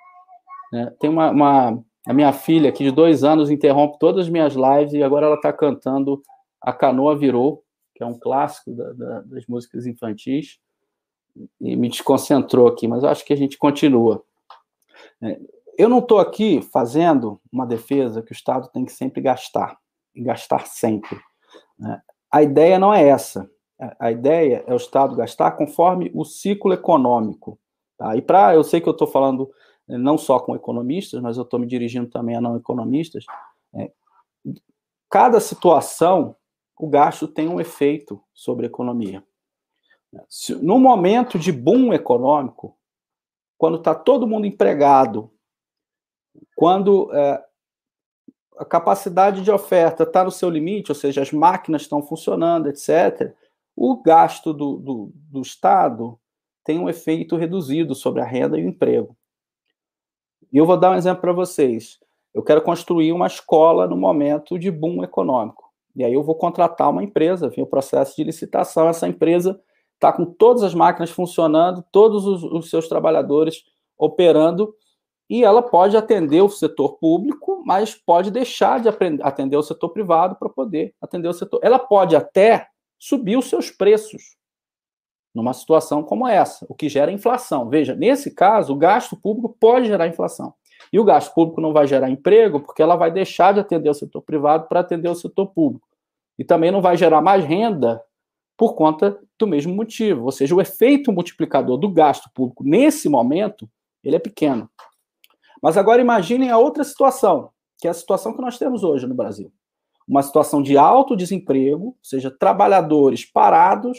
Né? 0.73 0.93
Tem 0.99 1.09
uma, 1.09 1.31
uma, 1.31 1.85
A 2.07 2.13
minha 2.13 2.33
filha, 2.33 2.69
aqui 2.69 2.85
de 2.85 2.91
dois 2.91 3.23
anos, 3.25 3.51
interrompe 3.51 3.99
todas 3.99 4.27
as 4.27 4.31
minhas 4.31 4.55
lives 4.55 4.93
e 4.93 5.03
agora 5.03 5.27
ela 5.27 5.37
está 5.37 5.53
cantando 5.53 6.21
A 6.61 6.73
Canoa 6.73 7.17
Virou, 7.17 7.63
que 7.95 8.03
é 8.03 8.07
um 8.07 8.19
clássico 8.19 8.73
da, 8.73 8.93
da, 8.93 9.21
das 9.23 9.47
músicas 9.47 9.87
infantis, 9.87 10.59
e 11.61 11.77
me 11.77 11.89
desconcentrou 11.89 12.67
aqui, 12.67 12.89
mas 12.89 13.05
acho 13.05 13.25
que 13.25 13.33
a 13.33 13.37
gente 13.37 13.57
continua. 13.57 14.23
Eu 15.79 15.89
não 15.89 15.99
estou 15.99 16.19
aqui 16.19 16.63
fazendo 16.63 17.41
uma 17.53 17.67
defesa 17.67 18.23
que 18.23 18.33
o 18.33 18.35
Estado 18.35 18.69
tem 18.69 18.85
que 18.85 18.93
sempre 18.93 19.21
gastar, 19.21 19.77
e 20.15 20.23
gastar 20.23 20.67
sempre. 20.67 21.21
Né? 21.79 22.01
A 22.33 22.43
ideia 22.43 22.79
não 22.79 22.93
é 22.93 23.07
essa. 23.07 23.49
A 24.01 24.11
ideia 24.11 24.65
é 24.67 24.73
o 24.73 24.77
Estado 24.77 25.15
gastar 25.15 25.53
conforme 25.53 26.11
o 26.15 26.25
ciclo 26.25 26.73
econômico. 26.73 27.59
Tá? 27.99 28.17
E 28.17 28.23
para, 28.23 28.55
eu 28.55 28.65
sei 28.65 28.81
que 28.81 28.89
eu 28.89 28.93
estou 28.93 29.07
falando 29.07 29.51
eh, 29.89 29.99
não 29.99 30.17
só 30.17 30.39
com 30.39 30.57
economistas, 30.57 31.21
mas 31.21 31.37
eu 31.37 31.43
estou 31.43 31.61
me 31.61 31.67
dirigindo 31.67 32.09
também 32.09 32.37
a 32.37 32.41
não 32.41 32.57
economistas. 32.57 33.25
É, 33.75 33.91
cada 35.11 35.41
situação, 35.41 36.35
o 36.79 36.89
gasto 36.89 37.29
tem 37.29 37.49
um 37.49 37.61
efeito 37.61 38.23
sobre 38.33 38.67
a 38.67 38.69
economia. 38.69 39.23
No 40.63 40.79
momento 40.79 41.39
de 41.39 41.53
boom 41.53 41.93
econômico, 41.93 42.77
quando 43.59 43.79
está 43.79 43.95
todo 43.95 44.27
mundo 44.27 44.47
empregado, 44.47 45.31
quando 46.55 47.11
é, 47.13 47.43
a 48.59 48.65
capacidade 48.65 49.43
de 49.43 49.51
oferta 49.51 50.03
está 50.03 50.25
no 50.25 50.31
seu 50.31 50.49
limite, 50.49 50.91
ou 50.91 50.95
seja, 50.95 51.23
as 51.23 51.33
máquinas 51.33 51.83
estão 51.83 52.03
funcionando, 52.03 52.69
etc., 52.69 53.35
o 53.75 54.01
gasto 54.03 54.55
do, 54.55 54.77
do, 54.77 55.13
do 55.15 55.43
Estado 55.43 56.19
tem 56.65 56.79
um 56.79 56.89
efeito 56.89 57.37
reduzido 57.37 57.95
sobre 57.95 58.23
a 58.23 58.25
renda 58.25 58.59
e 58.59 58.65
o 58.65 58.69
emprego. 58.69 59.17
E 60.53 60.57
eu 60.57 60.65
vou 60.65 60.79
dar 60.79 60.93
um 60.93 60.95
exemplo 60.95 61.21
para 61.21 61.33
vocês. 61.33 61.99
Eu 62.33 62.43
quero 62.43 62.63
construir 62.63 63.13
uma 63.13 63.27
escola 63.27 63.87
no 63.87 63.97
momento 63.97 64.59
de 64.59 64.71
boom 64.71 65.05
econômico. 65.05 65.71
E 65.95 66.05
aí 66.05 66.13
eu 66.13 66.23
vou 66.23 66.35
contratar 66.35 66.91
uma 66.91 67.03
empresa, 67.03 67.49
vem 67.49 67.65
o 67.65 67.67
processo 67.67 68.17
de 68.17 68.25
licitação, 68.25 68.89
essa 68.89 69.09
empresa 69.09 69.61
está 69.95 70.13
com 70.13 70.27
todas 70.27 70.63
as 70.63 70.75
máquinas 70.75 71.11
funcionando, 71.11 71.85
todos 71.91 72.27
os, 72.27 72.43
os 72.43 72.69
seus 72.69 72.89
trabalhadores 72.89 73.65
operando, 73.99 74.75
e 75.29 75.43
ela 75.45 75.61
pode 75.61 75.97
atender 75.97 76.41
o 76.41 76.49
setor 76.49 76.99
público, 76.99 77.63
mas 77.65 77.95
pode 77.95 78.31
deixar 78.31 78.81
de 78.81 78.89
atender 79.23 79.57
o 79.57 79.63
setor 79.63 79.89
privado 79.91 80.37
para 80.37 80.49
poder 80.49 80.95
atender 81.01 81.29
o 81.29 81.33
setor. 81.33 81.61
Ela 81.63 81.79
pode 81.79 82.15
até 82.15 82.69
subir 82.99 83.37
os 83.37 83.49
seus 83.49 83.71
preços 83.71 84.37
numa 85.35 85.53
situação 85.53 86.03
como 86.03 86.27
essa, 86.27 86.65
o 86.69 86.75
que 86.75 86.89
gera 86.89 87.13
inflação. 87.13 87.69
Veja, 87.69 87.95
nesse 87.95 88.35
caso, 88.35 88.73
o 88.73 88.77
gasto 88.77 89.17
público 89.17 89.55
pode 89.61 89.87
gerar 89.87 90.07
inflação. 90.07 90.55
E 90.93 90.99
o 90.99 91.05
gasto 91.05 91.35
público 91.35 91.61
não 91.61 91.73
vai 91.73 91.87
gerar 91.87 92.09
emprego 92.09 92.61
porque 92.61 92.81
ela 92.81 92.97
vai 92.97 93.11
deixar 93.11 93.53
de 93.53 93.61
atender 93.61 93.91
o 93.91 93.95
setor 93.95 94.23
privado 94.23 94.67
para 94.69 94.81
atender 94.81 95.09
o 95.09 95.15
setor 95.15 95.49
público. 95.49 95.87
E 96.39 96.45
também 96.45 96.71
não 96.71 96.81
vai 96.81 96.97
gerar 96.97 97.21
mais 97.21 97.45
renda 97.45 98.01
por 98.57 98.75
conta 98.75 99.19
do 99.39 99.47
mesmo 99.47 99.75
motivo. 99.75 100.25
Ou 100.25 100.33
seja, 100.33 100.55
o 100.55 100.61
efeito 100.61 101.13
multiplicador 101.13 101.77
do 101.77 101.91
gasto 101.91 102.31
público 102.33 102.65
nesse 102.65 103.09
momento, 103.09 103.69
ele 104.03 104.17
é 104.17 104.21
pequeno. 104.21 104.71
Mas 105.63 105.77
agora 105.77 106.01
imaginem 106.01 106.51
a 106.51 106.59
outra 106.59 106.85
situação, 106.85 107.51
que 107.79 107.87
é 107.87 107.91
a 107.91 107.95
situação 107.95 108.35
que 108.35 108.41
nós 108.41 108.59
temos 108.59 108.85
hoje 108.85 109.07
no 109.07 109.15
Brasil. 109.15 109.53
Uma 110.07 110.23
situação 110.23 110.63
de 110.63 110.79
alto 110.79 111.17
desemprego, 111.17 111.87
ou 111.87 111.99
seja, 112.03 112.31
trabalhadores 112.31 113.25
parados, 113.25 113.99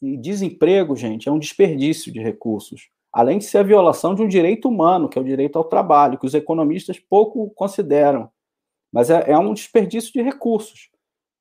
e 0.00 0.16
desemprego, 0.16 0.96
gente, 0.96 1.28
é 1.28 1.32
um 1.32 1.38
desperdício 1.38 2.12
de 2.12 2.20
recursos. 2.20 2.88
Além 3.12 3.38
de 3.38 3.44
ser 3.44 3.58
a 3.58 3.62
violação 3.62 4.14
de 4.14 4.22
um 4.22 4.28
direito 4.28 4.68
humano, 4.68 5.08
que 5.08 5.18
é 5.18 5.22
o 5.22 5.24
direito 5.24 5.56
ao 5.56 5.64
trabalho, 5.64 6.18
que 6.18 6.26
os 6.26 6.34
economistas 6.34 6.98
pouco 6.98 7.50
consideram. 7.50 8.30
Mas 8.90 9.10
é, 9.10 9.30
é 9.30 9.38
um 9.38 9.52
desperdício 9.52 10.12
de 10.12 10.22
recursos. 10.22 10.90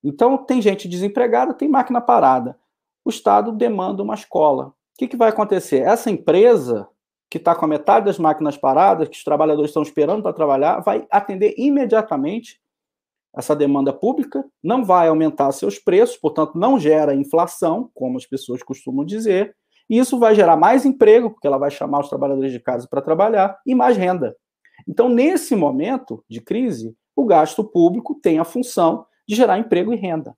Então, 0.03 0.37
tem 0.37 0.61
gente 0.61 0.87
desempregada, 0.87 1.53
tem 1.53 1.69
máquina 1.69 2.01
parada. 2.01 2.59
O 3.05 3.09
Estado 3.09 3.51
demanda 3.51 4.03
uma 4.03 4.15
escola. 4.15 4.67
O 4.67 4.73
que, 4.97 5.07
que 5.07 5.17
vai 5.17 5.29
acontecer? 5.29 5.79
Essa 5.79 6.11
empresa, 6.11 6.87
que 7.31 7.37
está 7.37 7.55
com 7.55 7.63
a 7.63 7.67
metade 7.67 8.07
das 8.07 8.19
máquinas 8.19 8.57
paradas, 8.57 9.07
que 9.07 9.15
os 9.15 9.23
trabalhadores 9.23 9.69
estão 9.69 9.81
esperando 9.81 10.21
para 10.21 10.33
trabalhar, 10.33 10.81
vai 10.81 11.07
atender 11.09 11.55
imediatamente 11.57 12.59
essa 13.33 13.55
demanda 13.55 13.93
pública, 13.93 14.43
não 14.61 14.83
vai 14.83 15.07
aumentar 15.07 15.49
seus 15.53 15.79
preços, 15.79 16.17
portanto, 16.17 16.59
não 16.59 16.77
gera 16.77 17.15
inflação, 17.15 17.89
como 17.95 18.17
as 18.17 18.25
pessoas 18.25 18.61
costumam 18.61 19.05
dizer, 19.05 19.55
e 19.89 19.97
isso 19.97 20.19
vai 20.19 20.35
gerar 20.35 20.57
mais 20.57 20.85
emprego, 20.85 21.31
porque 21.31 21.47
ela 21.47 21.57
vai 21.57 21.71
chamar 21.71 22.01
os 22.01 22.09
trabalhadores 22.09 22.51
de 22.51 22.59
casa 22.59 22.85
para 22.89 23.01
trabalhar, 23.01 23.57
e 23.65 23.73
mais 23.73 23.95
renda. 23.95 24.35
Então, 24.85 25.07
nesse 25.07 25.55
momento 25.55 26.25
de 26.29 26.41
crise, 26.41 26.93
o 27.15 27.23
gasto 27.23 27.63
público 27.63 28.13
tem 28.13 28.39
a 28.39 28.43
função 28.43 29.05
de 29.25 29.35
gerar 29.35 29.57
emprego 29.57 29.93
e 29.93 29.95
renda. 29.95 30.35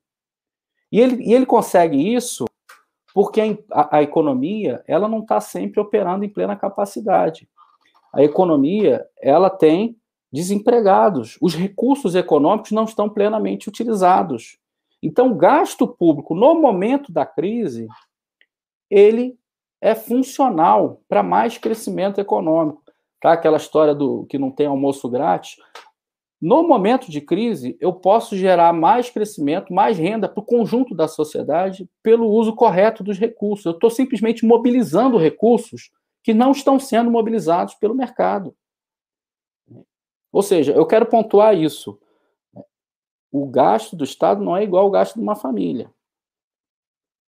E 0.91 1.00
ele, 1.00 1.24
e 1.24 1.34
ele 1.34 1.48
consegue 1.48 2.13
isso 2.13 2.46
porque 3.13 3.63
a, 3.71 3.97
a 3.97 4.04
economia 4.04 4.84
ela 4.88 5.08
não 5.08 5.19
está 5.19 5.39
sempre 5.39 5.80
operando 5.80 6.26
em 6.26 6.30
plena 6.30 6.56
capacidade. 6.56 7.47
A 8.13 8.23
economia 8.23 9.06
ela 9.21 9.49
tem 9.49 9.97
desempregados. 10.32 11.38
Os 11.39 11.56
recursos 11.56 12.15
econômicos 12.15 12.71
não 12.71 12.86
estão 12.86 13.08
plenamente 13.08 13.69
utilizados. 13.69 14.58
Então, 15.02 15.32
o 15.32 15.36
gasto 15.36 15.88
público, 15.88 16.34
no 16.34 16.56
momento 16.56 17.12
da 17.12 17.26
crise, 17.26 17.88
ele 18.89 19.38
é 19.82 19.93
funcional 19.93 21.02
para 21.10 21.21
mais 21.21 21.58
crescimento 21.58 22.19
econômico. 22.19 22.82
Tá? 23.21 23.34
Aquela 23.34 23.58
história 23.58 23.93
do 23.93 24.26
que 24.26 24.38
não 24.38 24.49
tem 24.49 24.65
almoço 24.65 25.10
grátis. 25.10 25.58
No 26.46 26.62
momento 26.62 27.10
de 27.10 27.22
crise, 27.22 27.78
eu 27.80 27.94
posso 27.94 28.36
gerar 28.36 28.74
mais 28.74 29.10
crescimento, 29.10 29.74
mais 29.74 29.98
renda 29.98 30.28
para 30.28 30.42
o 30.42 30.46
conjunto 30.46 30.94
da 30.94 31.08
sociedade 31.08 31.90
pelo 32.04 32.28
uso 32.28 32.54
correto 32.54 33.02
dos 33.02 33.18
recursos. 33.18 33.66
Eu 33.66 33.72
estou 33.72 33.90
simplesmente 33.90 34.46
mobilizando 34.46 35.18
recursos 35.18 35.90
que 36.22 36.34
não 36.34 36.52
estão 36.52 36.78
sendo 36.78 37.10
mobilizados 37.10 37.76
pelo 37.76 37.96
mercado. 37.96 38.54
Ou 40.34 40.42
seja, 40.42 40.74
eu 40.74 40.86
quero 40.86 41.06
pontuar 41.06 41.58
isso. 41.58 41.98
O 43.32 43.48
gasto 43.48 43.96
do 43.96 44.04
Estado 44.04 44.44
não 44.44 44.58
é 44.58 44.64
igual 44.64 44.84
ao 44.84 44.92
gasto 44.92 45.16
de 45.16 45.22
uma 45.22 45.38
família. 45.38 45.90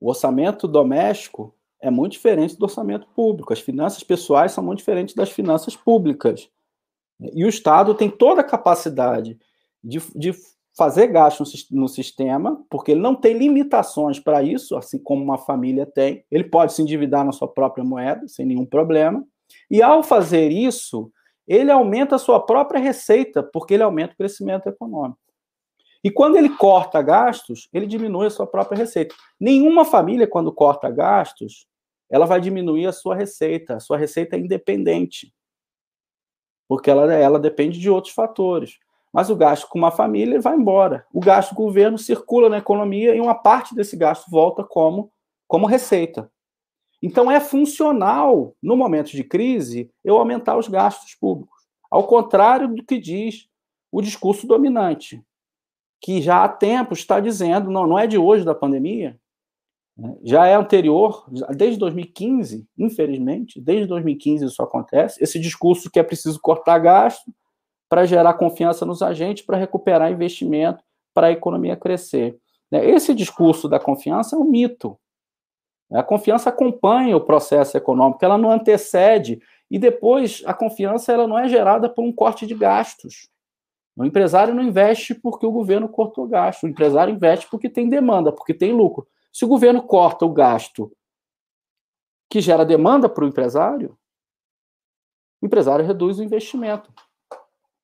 O 0.00 0.08
orçamento 0.08 0.68
doméstico 0.68 1.52
é 1.80 1.90
muito 1.90 2.12
diferente 2.12 2.56
do 2.56 2.62
orçamento 2.62 3.08
público. 3.08 3.52
As 3.52 3.58
finanças 3.58 4.04
pessoais 4.04 4.52
são 4.52 4.62
muito 4.62 4.78
diferentes 4.78 5.16
das 5.16 5.30
finanças 5.30 5.74
públicas. 5.74 6.48
E 7.20 7.44
o 7.44 7.48
Estado 7.48 7.94
tem 7.94 8.08
toda 8.08 8.40
a 8.40 8.44
capacidade 8.44 9.38
de, 9.82 10.00
de 10.14 10.32
fazer 10.76 11.08
gasto 11.08 11.44
no, 11.70 11.88
sistema, 11.88 12.64
porque 12.70 12.92
ele 12.92 13.00
não 13.00 13.14
tem 13.14 13.36
limitações 13.36 14.18
para 14.18 14.42
isso, 14.42 14.76
assim 14.76 14.98
como 14.98 15.22
uma 15.22 15.36
família 15.36 15.84
tem. 15.84 16.24
Ele 16.30 16.44
pode 16.44 16.72
se 16.72 16.80
endividar 16.80 17.24
na 17.24 17.32
sua 17.32 17.48
própria 17.48 17.84
moeda, 17.84 18.26
sem 18.28 18.46
nenhum 18.46 18.64
problema. 18.64 19.24
E 19.70 19.82
ao 19.82 20.02
fazer 20.02 20.50
isso, 20.50 21.12
ele 21.46 21.70
aumenta 21.70 22.16
a 22.16 22.18
sua 22.18 22.40
própria 22.40 22.80
receita, 22.80 23.42
porque 23.42 23.74
ele 23.74 23.82
aumenta 23.82 24.14
o 24.14 24.16
crescimento 24.16 24.68
econômico. 24.68 25.18
E 26.02 26.10
quando 26.10 26.36
ele 26.36 26.48
corta 26.48 27.02
gastos, 27.02 27.68
ele 27.72 27.86
diminui 27.86 28.26
a 28.26 28.30
sua 28.30 28.46
própria 28.46 28.78
receita. 28.78 29.14
Nenhuma 29.38 29.84
família, 29.84 30.26
quando 30.26 30.50
corta 30.50 30.88
gastos, 30.90 31.66
ela 32.08 32.24
vai 32.24 32.40
diminuir 32.40 32.86
a 32.86 32.92
sua 32.92 33.14
receita. 33.14 33.76
A 33.76 33.80
sua 33.80 33.98
receita 33.98 34.34
é 34.34 34.38
independente. 34.38 35.32
Porque 36.70 36.88
ela, 36.88 37.12
ela 37.12 37.40
depende 37.40 37.80
de 37.80 37.90
outros 37.90 38.14
fatores. 38.14 38.78
Mas 39.12 39.28
o 39.28 39.34
gasto 39.34 39.66
com 39.68 39.76
uma 39.76 39.90
família 39.90 40.40
vai 40.40 40.54
embora. 40.54 41.04
O 41.12 41.18
gasto 41.18 41.50
do 41.50 41.56
governo 41.56 41.98
circula 41.98 42.48
na 42.48 42.58
economia 42.58 43.12
e 43.12 43.20
uma 43.20 43.34
parte 43.34 43.74
desse 43.74 43.96
gasto 43.96 44.30
volta 44.30 44.62
como, 44.62 45.10
como 45.48 45.66
receita. 45.66 46.30
Então, 47.02 47.28
é 47.28 47.40
funcional, 47.40 48.54
no 48.62 48.76
momento 48.76 49.10
de 49.10 49.24
crise, 49.24 49.90
eu 50.04 50.16
aumentar 50.16 50.56
os 50.56 50.68
gastos 50.68 51.12
públicos. 51.16 51.58
Ao 51.90 52.06
contrário 52.06 52.72
do 52.72 52.84
que 52.84 53.00
diz 53.00 53.48
o 53.90 54.00
discurso 54.00 54.46
dominante, 54.46 55.20
que 56.00 56.22
já 56.22 56.44
há 56.44 56.48
tempo 56.48 56.94
está 56.94 57.18
dizendo, 57.18 57.68
não, 57.68 57.84
não 57.84 57.98
é 57.98 58.06
de 58.06 58.16
hoje 58.16 58.44
da 58.44 58.54
pandemia, 58.54 59.18
já 60.22 60.46
é 60.46 60.54
anterior, 60.54 61.26
desde 61.54 61.78
2015, 61.78 62.66
infelizmente, 62.78 63.60
desde 63.60 63.86
2015 63.86 64.44
isso 64.46 64.62
acontece, 64.62 65.22
esse 65.22 65.38
discurso 65.38 65.90
que 65.90 65.98
é 65.98 66.02
preciso 66.02 66.40
cortar 66.40 66.78
gasto 66.78 67.32
para 67.88 68.06
gerar 68.06 68.34
confiança 68.34 68.86
nos 68.86 69.02
agentes, 69.02 69.44
para 69.44 69.56
recuperar 69.56 70.10
investimento, 70.10 70.82
para 71.12 71.26
a 71.26 71.32
economia 71.32 71.76
crescer. 71.76 72.38
Né, 72.70 72.88
esse 72.88 73.14
discurso 73.14 73.68
da 73.68 73.80
confiança 73.80 74.36
é 74.36 74.38
um 74.38 74.44
mito, 74.44 74.98
a 75.92 76.02
confiança 76.02 76.50
acompanha 76.50 77.16
o 77.16 77.20
processo 77.20 77.76
econômico, 77.76 78.24
ela 78.24 78.38
não 78.38 78.50
antecede. 78.50 79.40
E 79.70 79.78
depois, 79.78 80.42
a 80.46 80.54
confiança 80.54 81.12
ela 81.12 81.26
não 81.26 81.38
é 81.38 81.48
gerada 81.48 81.88
por 81.88 82.04
um 82.04 82.12
corte 82.12 82.46
de 82.46 82.54
gastos. 82.54 83.28
O 83.96 84.04
empresário 84.04 84.54
não 84.54 84.62
investe 84.62 85.14
porque 85.14 85.44
o 85.44 85.50
governo 85.50 85.88
cortou 85.88 86.28
gasto. 86.28 86.62
O 86.62 86.68
empresário 86.68 87.12
investe 87.12 87.48
porque 87.50 87.68
tem 87.68 87.88
demanda, 87.88 88.32
porque 88.32 88.54
tem 88.54 88.72
lucro. 88.72 89.06
Se 89.32 89.44
o 89.44 89.48
governo 89.48 89.82
corta 89.82 90.24
o 90.24 90.32
gasto 90.32 90.92
que 92.28 92.40
gera 92.40 92.64
demanda 92.64 93.08
para 93.08 93.24
o 93.24 93.28
empresário, 93.28 93.98
o 95.42 95.46
empresário 95.46 95.84
reduz 95.84 96.18
o 96.18 96.22
investimento. 96.22 96.92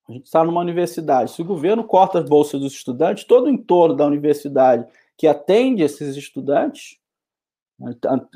A 0.09 0.13
gente 0.13 0.27
está 0.27 0.45
numa 0.45 0.61
universidade. 0.61 1.33
Se 1.33 1.43
o 1.43 1.45
governo 1.45 1.83
corta 1.85 2.21
as 2.21 2.29
bolsas 2.29 2.61
dos 2.61 2.73
estudantes, 2.73 3.25
todo 3.25 3.47
o 3.47 3.51
entorno 3.51 3.97
da 3.97 4.07
universidade 4.07 4.87
que 5.17 5.27
atende 5.27 5.83
esses 5.83 6.17
estudantes 6.17 6.99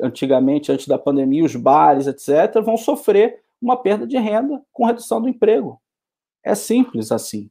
antigamente, 0.02 0.70
antes 0.70 0.86
da 0.86 0.98
pandemia, 0.98 1.44
os 1.44 1.56
bares, 1.56 2.06
etc., 2.06 2.62
vão 2.62 2.76
sofrer 2.76 3.42
uma 3.60 3.76
perda 3.76 4.06
de 4.06 4.18
renda 4.18 4.62
com 4.72 4.84
redução 4.84 5.20
do 5.20 5.28
emprego. 5.28 5.80
É 6.42 6.54
simples 6.54 7.12
assim. 7.12 7.50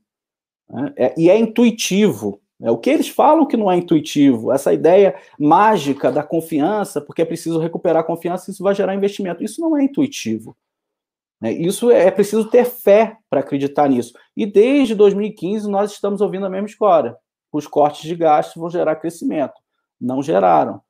Né? 0.69 0.93
É, 0.95 1.15
e 1.17 1.29
é 1.29 1.37
intuitivo. 1.37 2.41
É, 2.61 2.69
o 2.69 2.77
que 2.77 2.89
eles 2.89 3.07
falam 3.07 3.45
que 3.45 3.55
não 3.55 3.71
é 3.71 3.77
intuitivo, 3.77 4.51
essa 4.51 4.73
ideia 4.73 5.15
mágica 5.39 6.11
da 6.11 6.21
confiança, 6.21 6.99
porque 6.99 7.21
é 7.21 7.25
preciso 7.25 7.59
recuperar 7.59 8.01
a 8.01 8.05
confiança, 8.05 8.51
isso 8.51 8.63
vai 8.63 8.75
gerar 8.75 8.93
investimento. 8.93 9.43
Isso 9.43 9.61
não 9.61 9.77
é 9.77 9.83
intuitivo. 9.83 10.57
Né? 11.41 11.53
Isso 11.53 11.89
é, 11.89 12.07
é 12.07 12.11
preciso 12.11 12.49
ter 12.49 12.65
fé 12.65 13.17
para 13.29 13.39
acreditar 13.39 13.87
nisso. 13.87 14.13
E 14.35 14.45
desde 14.45 14.93
2015 14.93 15.69
nós 15.69 15.91
estamos 15.91 16.21
ouvindo 16.21 16.45
a 16.45 16.49
mesma 16.49 16.67
história. 16.67 17.15
Os 17.51 17.65
cortes 17.65 18.03
de 18.03 18.15
gastos 18.15 18.55
vão 18.55 18.69
gerar 18.69 18.97
crescimento. 18.97 19.53
Não 19.99 20.21
geraram. 20.21 20.81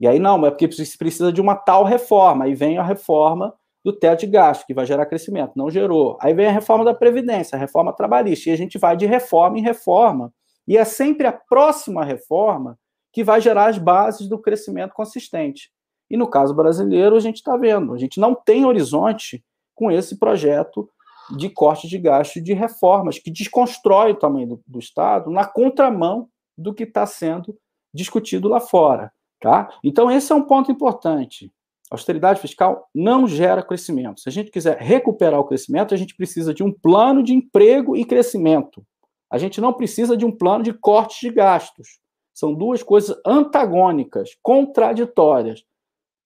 E 0.00 0.06
aí 0.06 0.18
não, 0.18 0.44
é 0.46 0.50
porque 0.50 0.68
precisa 0.68 1.32
de 1.32 1.40
uma 1.40 1.54
tal 1.56 1.84
reforma. 1.84 2.44
Aí 2.44 2.54
vem 2.54 2.78
a 2.78 2.82
reforma 2.82 3.52
do 3.84 3.92
teto 3.92 4.20
de 4.20 4.26
gasto, 4.26 4.66
que 4.66 4.74
vai 4.74 4.86
gerar 4.86 5.06
crescimento. 5.06 5.52
Não 5.56 5.70
gerou. 5.70 6.16
Aí 6.20 6.34
vem 6.34 6.46
a 6.46 6.52
reforma 6.52 6.84
da 6.84 6.94
Previdência, 6.94 7.56
a 7.56 7.58
reforma 7.58 7.92
trabalhista. 7.92 8.48
E 8.48 8.52
a 8.52 8.56
gente 8.56 8.78
vai 8.78 8.96
de 8.96 9.06
reforma 9.06 9.58
em 9.58 9.62
reforma. 9.62 10.32
E 10.68 10.76
é 10.76 10.84
sempre 10.84 11.26
a 11.26 11.32
próxima 11.32 12.04
reforma 12.04 12.78
que 13.10 13.24
vai 13.24 13.40
gerar 13.40 13.70
as 13.70 13.78
bases 13.78 14.28
do 14.28 14.38
crescimento 14.38 14.92
consistente. 14.92 15.70
E 16.10 16.16
no 16.16 16.28
caso 16.28 16.54
brasileiro, 16.54 17.16
a 17.16 17.20
gente 17.20 17.36
está 17.36 17.56
vendo, 17.56 17.94
a 17.94 17.98
gente 17.98 18.20
não 18.20 18.34
tem 18.34 18.66
horizonte 18.66 19.42
com 19.74 19.90
esse 19.90 20.18
projeto 20.18 20.88
de 21.36 21.48
corte 21.48 21.88
de 21.88 21.98
gasto 21.98 22.40
de 22.40 22.52
reformas, 22.52 23.18
que 23.18 23.30
desconstrói 23.30 24.12
o 24.12 24.16
tamanho 24.16 24.48
do, 24.48 24.62
do 24.66 24.78
Estado 24.78 25.30
na 25.30 25.46
contramão 25.46 26.28
do 26.56 26.74
que 26.74 26.84
está 26.84 27.06
sendo 27.06 27.56
discutido 27.92 28.46
lá 28.46 28.60
fora. 28.60 29.10
Tá? 29.40 29.70
Então, 29.82 30.10
esse 30.10 30.32
é 30.32 30.34
um 30.34 30.42
ponto 30.42 30.70
importante. 30.70 31.50
austeridade 31.90 32.40
fiscal 32.40 32.88
não 32.94 33.26
gera 33.26 33.62
crescimento. 33.62 34.20
Se 34.20 34.28
a 34.28 34.32
gente 34.32 34.50
quiser 34.50 34.76
recuperar 34.78 35.40
o 35.40 35.44
crescimento, 35.44 35.94
a 35.94 35.96
gente 35.96 36.14
precisa 36.14 36.52
de 36.52 36.62
um 36.62 36.72
plano 36.72 37.22
de 37.22 37.32
emprego 37.32 37.96
e 37.96 38.04
crescimento. 38.04 38.84
A 39.30 39.38
gente 39.38 39.60
não 39.60 39.72
precisa 39.72 40.16
de 40.16 40.24
um 40.24 40.32
plano 40.32 40.64
de 40.64 40.72
cortes 40.72 41.18
de 41.20 41.30
gastos. 41.30 41.98
São 42.32 42.54
duas 42.54 42.82
coisas 42.82 43.20
antagônicas, 43.26 44.30
contraditórias. 44.42 45.64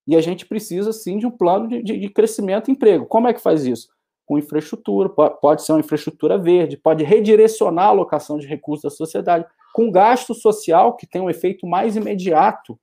E 0.06 0.16
a 0.16 0.20
gente 0.20 0.46
precisa, 0.46 0.92
sim, 0.92 1.18
de 1.18 1.26
um 1.26 1.30
plano 1.30 1.68
de, 1.68 1.82
de, 1.82 1.98
de 1.98 2.08
crescimento 2.08 2.68
e 2.68 2.72
emprego. 2.72 3.06
Como 3.06 3.28
é 3.28 3.34
que 3.34 3.40
faz 3.40 3.64
isso? 3.64 3.88
Com 4.26 4.38
infraestrutura, 4.38 5.08
pode 5.08 5.64
ser 5.64 5.72
uma 5.72 5.80
infraestrutura 5.80 6.38
verde, 6.38 6.76
pode 6.76 7.02
redirecionar 7.04 7.86
a 7.86 7.88
alocação 7.88 8.38
de 8.38 8.46
recursos 8.46 8.82
da 8.82 8.90
sociedade, 8.90 9.46
com 9.72 9.90
gasto 9.90 10.34
social, 10.34 10.96
que 10.96 11.06
tem 11.06 11.20
um 11.20 11.30
efeito 11.30 11.66
mais 11.66 11.96
imediato 11.96 12.78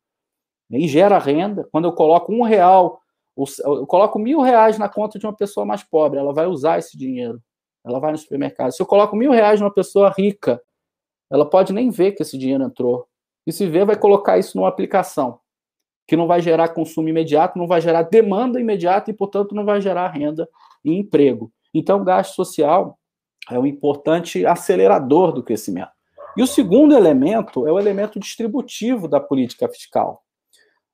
e 0.72 0.88
gera 0.88 1.18
renda. 1.20 1.68
Quando 1.72 1.86
eu 1.86 1.94
coloco 1.94 2.34
um 2.34 2.42
real, 2.42 3.02
eu 3.38 3.86
coloco 3.86 4.20
mil 4.20 4.42
reais 4.42 4.78
na 4.78 4.90
conta 4.90 5.18
de 5.18 5.26
uma 5.26 5.36
pessoa 5.36 5.66
mais 5.66 5.84
pobre, 5.84 6.20
ela 6.20 6.34
vai 6.34 6.48
usar 6.48 6.80
esse 6.80 6.98
dinheiro. 6.98 7.42
Ela 7.90 8.00
vai 8.00 8.12
no 8.12 8.18
supermercado. 8.18 8.72
Se 8.72 8.82
eu 8.82 8.86
coloco 8.86 9.16
mil 9.16 9.32
reais 9.32 9.60
numa 9.60 9.74
pessoa 9.74 10.14
rica, 10.16 10.62
ela 11.30 11.48
pode 11.48 11.74
nem 11.74 11.90
ver 11.90 12.14
que 12.14 12.22
esse 12.22 12.38
dinheiro 12.38 12.64
entrou. 12.64 13.08
E 13.46 13.52
se 13.52 13.66
vê, 13.68 13.84
vai 13.84 13.98
colocar 13.98 14.38
isso 14.38 14.58
numa 14.58 14.70
aplicação, 14.70 15.40
que 16.08 16.16
não 16.16 16.28
vai 16.28 16.42
gerar 16.42 16.70
consumo 16.70 17.10
imediato, 17.10 17.58
não 17.58 17.68
vai 17.68 17.82
gerar 17.82 18.04
demanda 18.04 18.60
imediata 18.60 19.10
e, 19.10 19.14
portanto, 19.14 19.56
não 19.56 19.66
vai 19.66 19.82
gerar 19.82 20.08
renda 20.10 20.48
e 20.84 20.94
emprego. 20.94 21.52
Então, 21.74 22.02
o 22.02 22.04
gasto 22.04 22.36
social 22.36 22.98
é 23.50 23.58
um 23.58 23.66
importante 23.66 24.46
acelerador 24.46 25.32
do 25.32 25.44
crescimento. 25.44 25.92
E 26.38 26.44
o 26.44 26.48
segundo 26.48 26.96
elemento 26.96 27.68
é 27.68 27.72
o 27.72 27.80
elemento 27.80 28.20
distributivo 28.20 29.08
da 29.08 29.20
política 29.20 29.68
fiscal. 29.68 30.24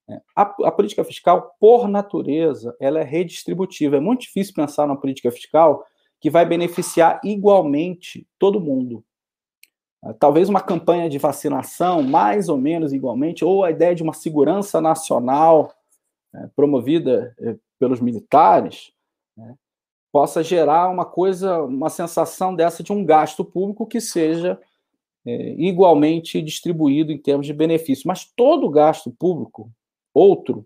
É, 0.10 0.22
a, 0.36 0.42
a, 0.42 0.72
política 0.72 1.04
fiscal, 1.04 1.56
por 1.60 1.88
natureza, 1.88 2.76
ela 2.80 3.00
é 3.00 3.04
redistributiva. 3.04 3.98
É 3.98 4.00
muito 4.00 4.22
difícil 4.22 4.54
pensar 4.54 4.88
na 4.88 4.96
política 4.96 5.32
fiscal 5.32 5.86
que 6.26 6.30
vai 6.32 6.44
beneficiar 6.44 7.22
igualmente 7.24 8.28
todo 8.40 8.60
mundo. 8.60 9.06
É, 10.04 10.12
talvez 10.14 10.50
uma 10.50 10.60
campanha 10.60 11.08
de 11.08 11.20
vacinação, 11.20 12.02
mais 12.02 12.50
ou 12.50 12.58
menos 12.58 12.94
igualmente, 12.94 13.46
ou 13.46 13.64
a 13.64 13.70
ideia 13.70 13.94
de 13.94 14.02
uma 14.02 14.12
segurança 14.12 14.82
nacional 14.82 15.72
é, 16.34 16.48
promovida 16.56 17.36
é, 17.40 17.56
pelos 17.78 18.02
militares, 18.02 18.92
né, 19.38 19.54
possa 20.12 20.44
gerar 20.44 20.90
uma 20.90 21.06
coisa, 21.06 21.62
uma 21.62 21.92
sensação 21.92 22.56
dessa 22.56 22.82
de 22.82 22.92
um 22.92 23.06
gasto 23.06 23.46
público 23.46 23.86
que 23.86 24.02
seja 24.02 24.60
é, 25.28 25.54
igualmente 25.60 26.42
distribuído 26.42 27.12
em 27.12 27.20
termos 27.20 27.46
de 27.46 27.54
benefício. 27.54 28.08
Mas 28.08 28.26
todo 28.26 28.68
gasto 28.68 29.12
público 29.12 29.72
outro, 30.12 30.66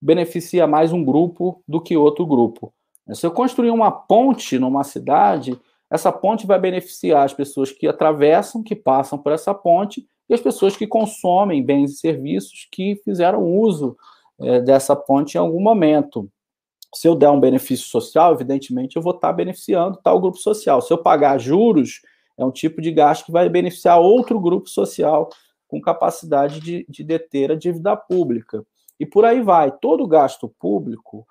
beneficia 0.00 0.64
mais 0.64 0.92
um 0.92 1.04
grupo 1.04 1.60
do 1.66 1.82
que 1.82 1.96
outro 1.96 2.24
grupo. 2.24 2.72
Se 3.12 3.26
eu 3.26 3.30
construir 3.30 3.70
uma 3.70 3.90
ponte 3.90 4.58
numa 4.58 4.84
cidade, 4.84 5.58
essa 5.90 6.12
ponte 6.12 6.46
vai 6.46 6.58
beneficiar 6.58 7.24
as 7.24 7.34
pessoas 7.34 7.70
que 7.72 7.86
atravessam, 7.86 8.62
que 8.62 8.74
passam 8.74 9.18
por 9.18 9.32
essa 9.32 9.52
ponte, 9.52 10.06
e 10.28 10.34
as 10.34 10.40
pessoas 10.40 10.76
que 10.76 10.86
consomem 10.86 11.62
bens 11.62 11.92
e 11.92 11.96
serviços 11.96 12.66
que 12.70 12.96
fizeram 13.04 13.44
uso 13.44 13.96
é, 14.40 14.60
dessa 14.60 14.96
ponte 14.96 15.34
em 15.34 15.38
algum 15.38 15.60
momento. 15.60 16.30
Se 16.94 17.08
eu 17.08 17.14
der 17.14 17.30
um 17.30 17.40
benefício 17.40 17.86
social, 17.86 18.32
evidentemente 18.32 18.96
eu 18.96 19.02
vou 19.02 19.14
estar 19.14 19.32
beneficiando 19.32 19.98
tal 20.02 20.20
grupo 20.20 20.38
social. 20.38 20.80
Se 20.80 20.92
eu 20.92 20.98
pagar 20.98 21.38
juros, 21.38 22.00
é 22.38 22.44
um 22.44 22.50
tipo 22.50 22.80
de 22.80 22.90
gasto 22.90 23.26
que 23.26 23.32
vai 23.32 23.48
beneficiar 23.48 24.00
outro 24.00 24.40
grupo 24.40 24.68
social 24.68 25.28
com 25.68 25.80
capacidade 25.80 26.60
de, 26.60 26.86
de 26.88 27.02
deter 27.02 27.50
a 27.50 27.54
dívida 27.54 27.96
pública. 27.96 28.64
E 29.00 29.06
por 29.06 29.24
aí 29.24 29.42
vai. 29.42 29.72
Todo 29.72 30.06
gasto 30.06 30.48
público, 30.58 31.26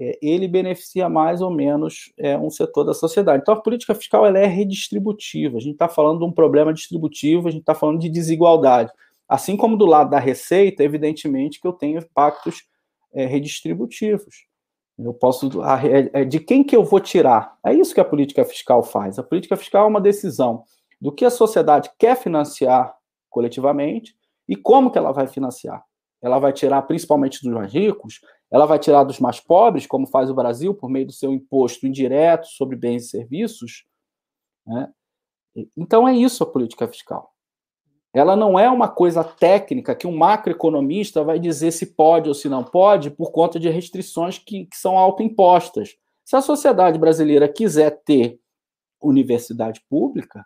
é, 0.00 0.18
ele 0.22 0.48
beneficia 0.48 1.10
mais 1.10 1.42
ou 1.42 1.50
menos 1.50 2.10
é, 2.16 2.36
um 2.38 2.48
setor 2.48 2.84
da 2.84 2.94
sociedade. 2.94 3.42
Então, 3.42 3.52
a 3.52 3.60
política 3.60 3.94
fiscal 3.94 4.24
ela 4.24 4.38
é 4.38 4.46
redistributiva. 4.46 5.58
A 5.58 5.60
gente 5.60 5.74
está 5.74 5.88
falando 5.88 6.20
de 6.20 6.24
um 6.24 6.32
problema 6.32 6.72
distributivo, 6.72 7.48
a 7.48 7.50
gente 7.50 7.60
está 7.60 7.74
falando 7.74 7.98
de 7.98 8.08
desigualdade. 8.08 8.90
Assim 9.28 9.58
como 9.58 9.76
do 9.76 9.84
lado 9.84 10.08
da 10.08 10.18
receita, 10.18 10.82
evidentemente 10.82 11.60
que 11.60 11.66
eu 11.66 11.72
tenho 11.74 11.98
impactos 11.98 12.64
é, 13.12 13.26
redistributivos. 13.26 14.46
Eu 14.98 15.12
posso. 15.12 15.48
É, 15.62 16.22
é, 16.22 16.24
de 16.24 16.40
quem 16.40 16.64
que 16.64 16.74
eu 16.74 16.84
vou 16.84 17.00
tirar? 17.00 17.56
É 17.64 17.72
isso 17.72 17.94
que 17.94 18.00
a 18.00 18.04
política 18.04 18.44
fiscal 18.44 18.82
faz. 18.82 19.18
A 19.18 19.22
política 19.22 19.56
fiscal 19.56 19.84
é 19.84 19.88
uma 19.88 20.00
decisão 20.00 20.64
do 21.00 21.12
que 21.12 21.24
a 21.24 21.30
sociedade 21.30 21.90
quer 21.98 22.16
financiar 22.16 22.94
coletivamente. 23.28 24.14
E 24.48 24.56
como 24.56 24.90
que 24.90 24.98
ela 24.98 25.12
vai 25.12 25.26
financiar? 25.26 25.82
Ela 26.22 26.38
vai 26.38 26.52
tirar 26.52 26.82
principalmente 26.82 27.42
dos 27.42 27.52
mais 27.52 27.72
ricos, 27.72 28.20
ela 28.50 28.66
vai 28.66 28.78
tirar 28.78 29.04
dos 29.04 29.20
mais 29.20 29.40
pobres, 29.40 29.86
como 29.86 30.06
faz 30.06 30.28
o 30.28 30.34
Brasil, 30.34 30.74
por 30.74 30.90
meio 30.90 31.06
do 31.06 31.12
seu 31.12 31.32
imposto 31.32 31.86
indireto 31.86 32.46
sobre 32.46 32.76
bens 32.76 33.04
e 33.04 33.08
serviços. 33.08 33.84
Né? 34.66 34.92
Então 35.76 36.06
é 36.06 36.14
isso 36.14 36.42
a 36.42 36.46
política 36.50 36.86
fiscal. 36.88 37.32
Ela 38.12 38.34
não 38.34 38.58
é 38.58 38.68
uma 38.68 38.88
coisa 38.88 39.22
técnica 39.22 39.94
que 39.94 40.06
um 40.06 40.16
macroeconomista 40.16 41.22
vai 41.22 41.38
dizer 41.38 41.70
se 41.70 41.94
pode 41.94 42.28
ou 42.28 42.34
se 42.34 42.48
não 42.48 42.64
pode 42.64 43.08
por 43.10 43.30
conta 43.30 43.58
de 43.58 43.68
restrições 43.68 44.36
que, 44.36 44.66
que 44.66 44.76
são 44.76 44.98
autoimpostas. 44.98 45.96
Se 46.24 46.34
a 46.34 46.40
sociedade 46.40 46.98
brasileira 46.98 47.48
quiser 47.48 48.02
ter 48.04 48.40
universidade 49.00 49.80
pública, 49.88 50.44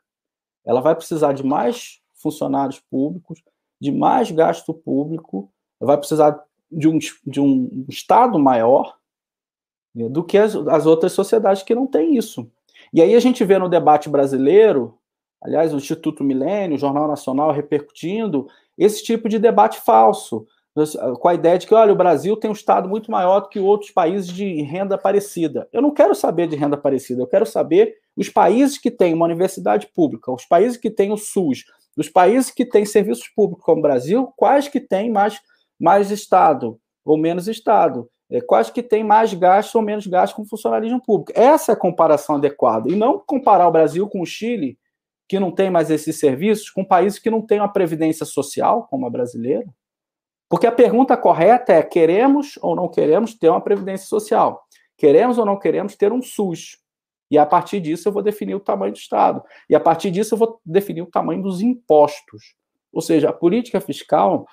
ela 0.65 0.81
vai 0.81 0.95
precisar 0.95 1.33
de 1.33 1.43
mais 1.43 2.01
funcionários 2.15 2.81
públicos, 2.81 3.43
de 3.81 3.91
mais 3.91 4.31
gasto 4.31 4.73
público, 4.73 5.51
vai 5.85 5.97
precisar 5.97 6.43
de 6.71 6.89
um, 6.89 6.99
de 7.27 7.41
um 7.41 7.85
Estado 7.89 8.39
maior 8.39 8.97
né, 9.95 10.09
do 10.09 10.25
que 10.25 10.37
as, 10.37 10.55
as 10.55 10.87
outras 10.87 11.13
sociedades 11.13 11.63
que 11.63 11.75
não 11.75 11.87
têm 11.87 12.17
isso. 12.17 12.51
E 12.93 13.01
aí 13.01 13.15
a 13.15 13.21
gente 13.21 13.45
vê 13.45 13.59
no 13.59 13.69
debate 13.69 14.09
brasileiro, 14.09 14.99
aliás, 15.43 15.73
o 15.73 15.77
Instituto 15.77 16.25
Milênio, 16.25 16.77
o 16.77 16.81
Jornal 16.81 17.07
Nacional 17.07 17.53
repercutindo 17.53 18.49
esse 18.77 19.05
tipo 19.05 19.29
de 19.29 19.39
debate 19.39 19.81
falso, 19.81 20.47
com 21.21 21.29
a 21.29 21.35
ideia 21.35 21.57
de 21.57 21.69
que, 21.69 21.75
olha, 21.75 21.93
o 21.93 21.97
Brasil 21.97 22.37
tem 22.37 22.51
um 22.51 22.55
Estado 22.55 22.89
muito 22.89 23.09
maior 23.09 23.41
do 23.41 23.49
que 23.49 23.61
outros 23.61 23.93
países 23.93 24.27
de 24.27 24.61
renda 24.63 24.99
parecida. 24.99 25.69
Eu 25.73 25.81
não 25.81 25.93
quero 25.93 26.15
saber 26.17 26.49
de 26.49 26.57
renda 26.57 26.77
parecida, 26.77 27.23
eu 27.23 27.29
quero 27.29 27.47
saber 27.47 27.95
os 28.17 28.29
países 28.29 28.77
que 28.77 28.91
têm 28.91 29.15
uma 29.15 29.25
universidade 29.25 29.87
pública, 29.95 30.33
os 30.33 30.45
países 30.45 30.77
que 30.77 30.91
têm 30.91 31.13
o 31.13 31.17
SUS, 31.17 31.65
dos 31.97 32.09
países 32.09 32.51
que 32.51 32.67
têm 32.67 32.85
serviços 32.85 33.29
públicos 33.29 33.65
como 33.65 33.79
o 33.79 33.83
Brasil, 33.83 34.33
quais 34.37 34.67
que 34.67 34.81
têm 34.81 35.13
mais, 35.13 35.41
mais 35.79 36.11
Estado 36.11 36.79
ou 37.05 37.17
menos 37.17 37.49
Estado? 37.49 38.09
É, 38.31 38.41
quais 38.41 38.71
que 38.71 38.83
têm 38.83 39.05
mais 39.05 39.35
gasto 39.35 39.77
ou 39.77 39.83
menos 39.83 40.07
gasto 40.07 40.35
com 40.35 40.45
funcionalismo 40.45 41.01
público? 41.01 41.33
Essa 41.35 41.73
é 41.73 41.75
a 41.75 41.79
comparação 41.79 42.37
adequada. 42.37 42.91
E 42.91 42.97
não 42.97 43.19
comparar 43.19 43.69
o 43.69 43.73
Brasil 43.73 44.09
com 44.09 44.21
o 44.21 44.27
Chile, 44.27 44.79
que 45.29 45.39
não 45.39 45.51
tem 45.51 45.71
mais 45.71 45.91
esses 45.91 46.19
serviços, 46.19 46.71
com 46.71 46.85
países 46.85 47.19
que 47.19 47.31
não 47.31 47.41
têm 47.43 47.61
uma 47.61 47.73
previdência 47.73 48.27
social, 48.27 48.87
como 48.89 49.07
a 49.07 49.11
brasileira. 49.11 49.67
Porque 50.49 50.67
a 50.67 50.73
pergunta 50.73 51.17
correta 51.17 51.73
é: 51.73 51.83
queremos 51.83 52.59
ou 52.63 52.75
não 52.75 52.89
queremos 52.89 53.35
ter 53.35 53.49
uma 53.49 53.61
previdência 53.61 54.07
social? 54.07 54.63
Queremos 54.97 55.39
ou 55.39 55.45
não 55.45 55.59
queremos 55.59 55.97
ter 55.97 56.13
um 56.13 56.23
SUS? 56.23 56.79
E 57.31 57.39
a 57.39 57.47
partir 57.47 57.81
disso 57.81 58.09
eu 58.09 58.13
vou 58.13 58.23
definir 58.23 58.55
o 58.55 58.61
tamanho 58.61 58.93
do 58.93 58.99
Estado. 58.99 59.43
E 59.69 59.75
a 59.75 59.81
partir 59.81 60.11
disso 60.11 60.35
eu 60.35 60.39
vou 60.39 60.61
definir 60.65 61.03
o 61.03 61.11
tamanho 61.11 61.43
dos 61.43 61.61
impostos. 61.61 62.55
Ou 62.93 63.03
seja, 63.03 63.31
a 63.31 63.33
política 63.33 63.81
fiscal 63.81 64.47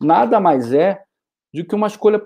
nada 0.00 0.40
mais 0.40 0.72
é 0.72 1.02
do 1.52 1.64
que 1.64 1.74
uma 1.74 1.86
escolha 1.86 2.18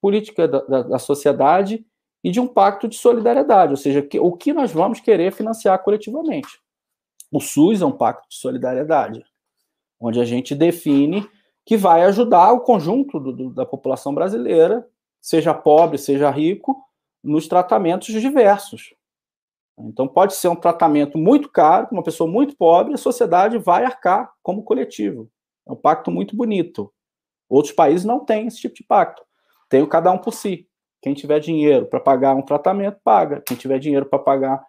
política 0.00 0.48
da, 0.48 0.60
da, 0.60 0.82
da 0.82 0.98
sociedade 0.98 1.84
e 2.24 2.30
de 2.30 2.40
um 2.40 2.46
pacto 2.46 2.86
de 2.86 2.96
solidariedade, 2.96 3.72
ou 3.72 3.76
seja, 3.76 4.00
que, 4.00 4.18
o 4.18 4.32
que 4.32 4.52
nós 4.52 4.72
vamos 4.72 5.00
querer 5.00 5.32
financiar 5.32 5.82
coletivamente. 5.82 6.60
O 7.30 7.40
SUS 7.40 7.82
é 7.82 7.86
um 7.86 7.92
pacto 7.92 8.28
de 8.28 8.36
solidariedade, 8.36 9.24
onde 10.00 10.20
a 10.20 10.24
gente 10.24 10.54
define 10.54 11.28
que 11.64 11.76
vai 11.76 12.02
ajudar 12.04 12.52
o 12.52 12.60
conjunto 12.60 13.18
do, 13.18 13.32
do, 13.32 13.50
da 13.50 13.64
população 13.64 14.14
brasileira, 14.14 14.86
seja 15.20 15.54
pobre, 15.54 15.98
seja 15.98 16.30
rico, 16.30 16.76
nos 17.22 17.46
tratamentos 17.46 18.08
diversos. 18.08 18.94
Então, 19.78 20.06
pode 20.06 20.34
ser 20.34 20.48
um 20.48 20.56
tratamento 20.56 21.16
muito 21.16 21.48
caro, 21.48 21.88
uma 21.92 22.02
pessoa 22.02 22.30
muito 22.30 22.56
pobre, 22.56 22.94
a 22.94 22.98
sociedade 22.98 23.58
vai 23.58 23.84
arcar 23.84 24.32
como 24.42 24.62
coletivo. 24.62 25.30
É 25.66 25.72
um 25.72 25.76
pacto 25.76 26.10
muito 26.10 26.36
bonito. 26.36 26.92
Outros 27.52 27.74
países 27.74 28.06
não 28.06 28.24
têm 28.24 28.46
esse 28.46 28.58
tipo 28.58 28.74
de 28.74 28.82
pacto. 28.82 29.22
Tem 29.68 29.82
o 29.82 29.86
cada 29.86 30.10
um 30.10 30.16
por 30.16 30.32
si. 30.32 30.66
Quem 31.02 31.12
tiver 31.12 31.38
dinheiro 31.38 31.84
para 31.84 32.00
pagar 32.00 32.34
um 32.34 32.40
tratamento, 32.40 32.98
paga. 33.04 33.42
Quem 33.46 33.56
tiver 33.56 33.78
dinheiro 33.78 34.06
para 34.06 34.18
pagar 34.18 34.64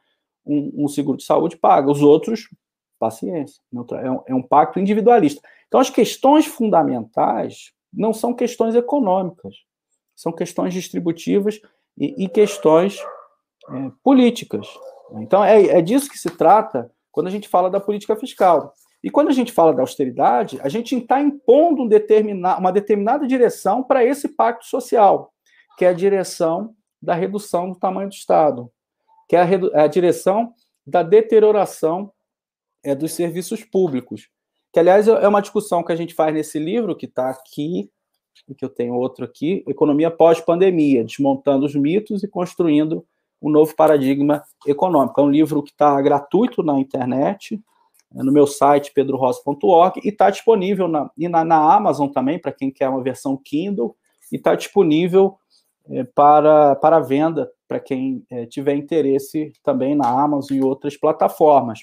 um, 0.46 0.84
um, 0.84 0.88
seguro 0.90 1.18
de 1.18 1.24
saúde, 1.24 1.56
paga. 1.56 1.90
Os 1.90 2.02
outros, 2.02 2.50
paciência. 3.00 3.62
É 3.74 4.12
um, 4.12 4.24
é 4.28 4.36
um 4.36 4.42
pacto 4.42 4.82
individualista. 4.82 5.42
Então, 5.68 5.80
as 5.80 5.90
questões 5.90 6.46
fundamentais 6.46 7.72
não 7.94 8.12
são 8.12 8.34
questões 8.34 8.76
econômicas, 8.76 9.56
são 10.14 10.34
questões 10.34 10.74
distributivas 10.74 11.62
e, 11.98 12.26
e 12.26 12.28
questões 12.28 13.00
é, 13.70 13.92
políticas. 14.04 14.68
Então, 15.22 15.42
é, 15.42 15.68
é 15.68 15.82
disso 15.82 16.10
que 16.10 16.18
se 16.18 16.30
trata 16.32 16.92
quando 17.14 17.28
a 17.28 17.32
gente 17.32 17.48
fala 17.48 17.70
da 17.70 17.80
política 17.80 18.14
fiscal. 18.18 18.74
E 19.04 19.10
quando 19.10 19.28
a 19.28 19.34
gente 19.34 19.52
fala 19.52 19.74
da 19.74 19.82
austeridade, 19.82 20.60
a 20.62 20.70
gente 20.70 20.96
está 20.96 21.20
impondo 21.20 21.84
um 21.84 21.88
determina, 21.88 22.58
uma 22.58 22.72
determinada 22.72 23.28
direção 23.28 23.84
para 23.84 24.06
esse 24.06 24.30
pacto 24.30 24.66
social, 24.66 25.34
que 25.78 25.84
é 25.84 25.90
a 25.90 25.94
direção 25.94 26.74
da 27.02 27.14
redução 27.14 27.70
do 27.70 27.78
tamanho 27.78 28.08
do 28.08 28.14
Estado, 28.14 28.72
que 29.28 29.36
é 29.36 29.42
a, 29.42 29.46
é 29.46 29.82
a 29.82 29.88
direção 29.88 30.54
da 30.88 31.04
deterioração 31.04 32.12
é, 32.84 32.96
dos 32.96 33.12
serviços 33.12 33.64
públicos. 33.64 34.30
Que, 34.72 34.80
aliás, 34.80 35.08
é 35.08 35.28
uma 35.28 35.42
discussão 35.42 35.84
que 35.84 35.92
a 35.92 35.96
gente 35.96 36.14
faz 36.14 36.34
nesse 36.34 36.58
livro, 36.58 36.96
que 36.96 37.06
está 37.06 37.30
aqui, 37.30 37.92
que 38.58 38.66
eu 38.66 38.70
tenho 38.70 38.96
outro 38.96 39.24
aqui, 39.24 39.64
Economia 39.68 40.10
Pós-Pandemia, 40.10 41.04
desmontando 41.04 41.66
os 41.66 41.76
mitos 41.76 42.24
e 42.24 42.28
construindo 42.28 43.06
um 43.42 43.50
novo 43.50 43.76
paradigma 43.76 44.44
econômico. 44.66 45.20
É 45.20 45.24
um 45.24 45.30
livro 45.30 45.62
que 45.62 45.72
está 45.72 46.02
gratuito 46.02 46.64
na 46.64 46.80
internet, 46.80 47.62
no 48.14 48.32
meu 48.32 48.46
site 48.46 48.94
pedrorosa.org 48.94 50.00
e 50.04 50.10
está 50.10 50.30
disponível 50.30 50.88
na, 50.88 51.10
e 51.18 51.28
na, 51.28 51.44
na 51.44 51.74
Amazon 51.74 52.10
também, 52.10 52.38
para 52.38 52.52
quem 52.52 52.70
quer 52.70 52.90
uma 52.90 53.02
versão 53.02 53.36
Kindle, 53.36 53.96
e 54.32 54.36
está 54.36 54.54
disponível 54.56 55.38
é, 55.90 56.04
para, 56.04 56.76
para 56.76 57.00
venda, 57.00 57.50
para 57.68 57.80
quem 57.80 58.24
é, 58.30 58.46
tiver 58.46 58.76
interesse 58.76 59.52
também 59.64 59.96
na 59.96 60.08
Amazon 60.08 60.58
e 60.58 60.62
outras 60.62 60.96
plataformas. 60.96 61.80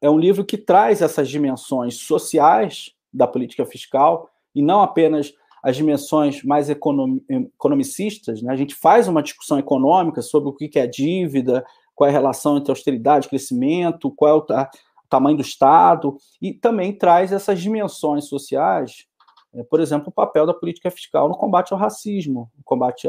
É 0.00 0.08
um 0.08 0.18
livro 0.18 0.44
que 0.44 0.58
traz 0.58 1.02
essas 1.02 1.28
dimensões 1.28 1.98
sociais 1.98 2.92
da 3.12 3.26
política 3.26 3.64
fiscal 3.64 4.28
e 4.54 4.62
não 4.62 4.82
apenas 4.82 5.32
as 5.62 5.76
dimensões 5.76 6.42
mais 6.42 6.68
economicistas, 6.68 8.42
né? 8.42 8.52
a 8.52 8.56
gente 8.56 8.74
faz 8.74 9.08
uma 9.08 9.22
discussão 9.22 9.58
econômica 9.58 10.20
sobre 10.20 10.50
o 10.50 10.52
que 10.52 10.78
é 10.78 10.86
dívida, 10.86 11.64
qual 11.94 12.06
é 12.06 12.10
a 12.10 12.12
relação 12.12 12.58
entre 12.58 12.70
austeridade 12.70 13.26
e 13.26 13.30
crescimento, 13.30 14.10
qual 14.10 14.44
é 14.52 14.68
o 15.04 15.08
tamanho 15.08 15.36
do 15.36 15.42
Estado, 15.42 16.16
e 16.40 16.52
também 16.52 16.96
traz 16.96 17.32
essas 17.32 17.60
dimensões 17.60 18.26
sociais, 18.26 19.06
é, 19.54 19.62
por 19.62 19.80
exemplo, 19.80 20.08
o 20.08 20.12
papel 20.12 20.46
da 20.46 20.54
política 20.54 20.90
fiscal 20.90 21.28
no 21.28 21.36
combate 21.36 21.72
ao 21.72 21.78
racismo, 21.78 22.50
no 22.56 22.64
combate 22.64 23.08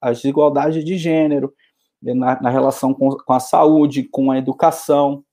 às 0.00 0.18
desigualdades 0.18 0.84
de 0.84 0.96
gênero, 0.96 1.52
né? 2.00 2.14
na, 2.14 2.40
na 2.40 2.50
relação 2.50 2.94
com, 2.94 3.10
com, 3.10 3.32
a 3.32 3.40
saúde, 3.40 4.04
com 4.04 4.30
a 4.30 4.38
educação, 4.38 5.24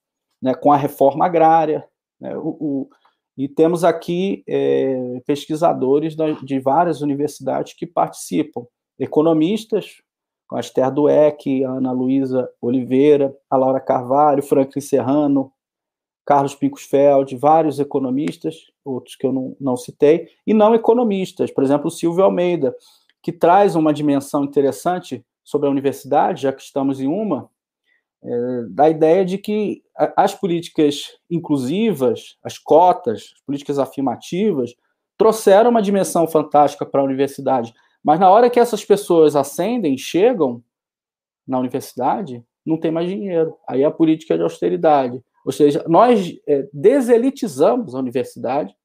né? 0.41 0.55
com 0.55 0.71
a 0.71 0.77
reforma 0.77 1.25
agrária. 1.25 1.87
Né? 2.19 2.35
O, 2.37 2.57
o, 2.59 2.89
e 3.37 3.47
temos 3.47 3.83
aqui 3.83 4.43
é, 4.47 5.21
pesquisadores 5.27 6.15
de 6.43 6.59
várias 6.59 7.01
universidades 7.01 7.73
que 7.73 7.85
participam, 7.85 8.65
economistas, 8.99 10.01
com 10.47 10.55
a 10.55 10.59
Esther 10.59 10.91
Dueck, 10.91 11.63
a 11.63 11.71
Ana 11.71 11.91
Luísa 11.91 12.49
Oliveira, 12.59 13.35
a 13.49 13.57
Laura 13.57 13.79
Carvalho, 13.79 14.41
Franklin 14.41 14.81
Serrano, 14.81 15.51
Carlos 16.27 16.53
Pincosfeld, 16.53 17.37
vários 17.37 17.79
economistas, 17.79 18.69
outros 18.83 19.15
que 19.15 19.25
eu 19.25 19.31
não, 19.31 19.55
não 19.61 19.77
citei, 19.77 20.27
e 20.45 20.53
não 20.53 20.75
economistas, 20.75 21.49
por 21.49 21.63
exemplo, 21.63 21.89
Silvio 21.89 22.25
Almeida, 22.25 22.75
que 23.23 23.31
traz 23.31 23.77
uma 23.77 23.93
dimensão 23.93 24.43
interessante 24.43 25.25
sobre 25.41 25.69
a 25.69 25.71
universidade, 25.71 26.41
já 26.41 26.51
que 26.51 26.61
estamos 26.61 26.99
em 26.99 27.07
uma, 27.07 27.49
é, 28.21 28.63
da 28.69 28.89
ideia 28.89 29.23
de 29.23 29.37
que 29.37 29.81
as 30.17 30.35
políticas 30.35 31.17
inclusivas, 31.31 32.37
as 32.43 32.57
cotas, 32.57 33.31
as 33.33 33.41
políticas 33.45 33.79
afirmativas, 33.79 34.75
trouxeram 35.17 35.69
uma 35.69 35.81
dimensão 35.81 36.27
fantástica 36.27 36.85
para 36.85 36.99
a 36.99 37.05
universidade. 37.05 37.73
Mas 38.03 38.19
na 38.19 38.29
hora 38.29 38.49
que 38.49 38.59
essas 38.59 38.83
pessoas 38.83 39.33
ascendem, 39.33 39.97
chegam 39.97 40.61
na 41.47 41.57
universidade, 41.57 42.43
não 42.65 42.77
tem 42.77 42.91
mais 42.91 43.07
dinheiro. 43.07 43.55
Aí 43.65 43.83
é 43.83 43.85
a 43.85 43.91
política 43.91 44.35
de 44.35 44.43
austeridade. 44.43 45.23
Ou 45.47 45.53
seja, 45.53 45.81
nós 45.87 46.37
é, 46.45 46.67
deselitizamos 46.73 47.95
a 47.95 47.99
universidade 47.99 48.75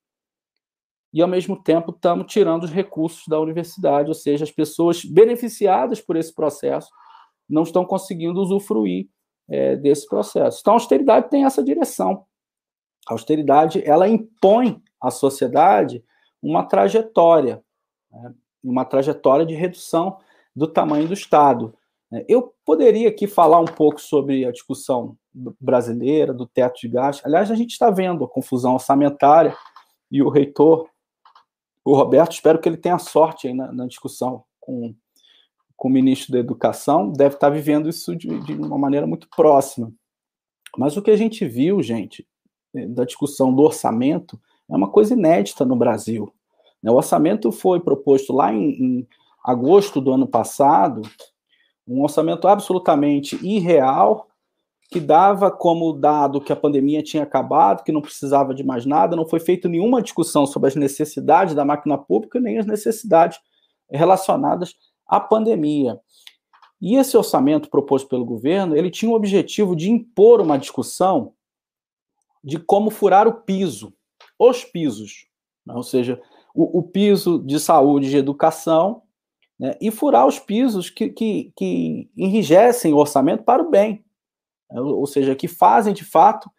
e, 1.13 1.21
ao 1.21 1.27
mesmo 1.27 1.61
tempo, 1.61 1.91
estamos 1.91 2.33
tirando 2.33 2.63
os 2.63 2.71
recursos 2.71 3.25
da 3.27 3.41
universidade. 3.41 4.07
Ou 4.07 4.15
seja, 4.15 4.45
as 4.45 4.53
pessoas 4.53 5.05
beneficiadas 5.05 6.01
por 6.01 6.15
esse 6.15 6.33
processo 6.33 6.89
não 7.51 7.65
estão 7.65 7.85
conseguindo 7.85 8.41
usufruir 8.41 9.09
é, 9.51 9.75
desse 9.75 10.07
processo. 10.07 10.59
Então, 10.61 10.75
a 10.75 10.77
austeridade 10.77 11.29
tem 11.29 11.45
essa 11.45 11.65
direção. 11.65 12.25
A 13.09 13.15
austeridade 13.15 13.83
ela 13.85 14.07
impõe 14.07 14.81
à 15.01 15.11
sociedade 15.11 16.05
uma 16.41 16.63
trajetória, 16.63 17.61
né, 18.09 18.35
uma 18.63 18.85
trajetória 18.85 19.45
de 19.45 19.57
redução 19.57 20.17
do 20.55 20.69
tamanho 20.69 21.09
do 21.09 21.15
Estado. 21.15 21.75
Eu 22.29 22.55
poderia 22.65 23.09
aqui 23.09 23.27
falar 23.27 23.61
um 23.61 23.65
pouco 23.65 24.01
sobre 24.01 24.45
a 24.45 24.53
discussão 24.53 25.17
brasileira 25.61 26.35
do 26.35 26.47
teto 26.47 26.81
de 26.81 26.89
gastos. 26.89 27.25
Aliás, 27.25 27.51
a 27.51 27.55
gente 27.55 27.71
está 27.71 27.91
vendo 27.91 28.25
a 28.25 28.29
confusão 28.29 28.75
orçamentária 28.75 29.57
e 30.11 30.23
o 30.23 30.29
reitor, 30.29 30.89
o 31.85 31.95
Roberto, 31.95 32.33
espero 32.33 32.59
que 32.59 32.69
ele 32.69 32.77
tenha 32.77 32.99
sorte 32.99 33.49
aí 33.49 33.55
na, 33.55 33.73
na 33.73 33.87
discussão 33.87 34.45
com 34.61 34.95
com 35.83 35.89
o 35.89 35.91
ministro 35.91 36.31
da 36.31 36.39
Educação, 36.39 37.11
deve 37.11 37.35
estar 37.35 37.51
vivendo 37.51 37.89
isso 37.89 38.15
de, 38.15 38.39
de 38.45 38.53
uma 38.53 38.79
maneira 38.79 39.05
muito 39.05 39.29
próxima. 39.35 39.93
Mas 40.79 40.97
o 40.97 41.03
que 41.03 41.11
a 41.11 41.17
gente 41.17 41.45
viu, 41.45 41.83
gente, 41.83 42.25
é, 42.73 42.87
da 42.87 43.05
discussão 43.05 43.53
do 43.53 43.65
orçamento, 43.65 44.41
é 44.71 44.77
uma 44.77 44.89
coisa 44.89 45.15
inédita 45.15 45.65
no 45.65 45.75
Brasil. 45.75 46.33
O 46.85 46.93
orçamento 46.93 47.51
foi 47.51 47.81
proposto 47.81 48.33
lá 48.33 48.55
em, 48.55 48.71
em 48.71 49.09
agosto 49.45 50.01
do 50.01 50.13
ano 50.13 50.25
passado, 50.25 51.03
um 51.87 52.03
orçamento 52.03 52.47
absolutamente 52.47 53.37
irreal, 53.45 54.29
que 54.91 55.01
dava 55.01 55.51
como 55.51 55.93
dado 55.93 56.41
que 56.41 56.53
a 56.53 56.57
pandemia 56.57 57.03
tinha 57.03 57.23
acabado, 57.23 57.83
que 57.83 57.93
não 57.93 58.03
precisava 58.03 58.55
de 58.55 58.63
mais 58.63 58.85
nada, 58.85 59.17
não 59.17 59.27
foi 59.27 59.41
feita 59.41 59.69
nenhuma 59.69 60.03
discussão 60.03 60.45
sobre 60.45 60.69
as 60.69 60.77
necessidades 60.77 61.55
da 61.55 61.65
máquina 61.65 61.97
pública, 61.97 62.39
nem 62.39 62.59
as 62.59 62.67
necessidades 62.67 63.39
relacionadas 63.91 64.75
a 65.07 65.19
pandemia. 65.19 65.99
E 66.81 66.97
esse 66.97 67.17
orçamento 67.17 67.71
proposto 67.71 68.09
pelo 68.09 68.25
governo, 68.25 68.77
ele 68.77 68.91
tinha 68.91 69.11
o 69.11 69.15
objetivo 69.15 69.77
de 69.77 69.91
impor 69.91 70.41
uma 70.41 70.59
discussão 70.59 71.33
de 72.43 72.59
como 72.59 72.91
furar 72.91 73.29
o 73.29 73.43
piso, 73.43 73.95
os 74.39 74.65
pisos, 74.65 75.27
né? 75.65 75.75
ou 75.75 75.83
seja, 75.83 76.21
o, 76.55 76.81
o, 76.81 76.83
piso 76.83 77.39
de 77.39 77.61
saúde 77.61 78.09
e 78.09 78.11
de 78.11 78.17
educação, 78.17 79.03
né? 79.59 79.77
e 79.81 79.91
furar 79.91 80.27
os 80.27 80.39
pisos 80.39 80.91
que, 80.91 81.09
que, 81.09 81.53
que 81.57 82.11
enrijecem 82.17 82.93
o 82.93 82.99
orçamento 82.99 83.45
para 83.45 83.63
o 83.63 83.71
bem, 83.71 84.05
né? 84.71 84.81
ou 84.81 85.07
seja, 85.07 85.35
que 85.35 85.49
fazem 85.49 85.93
de 85.93 86.05
fato 86.05 86.51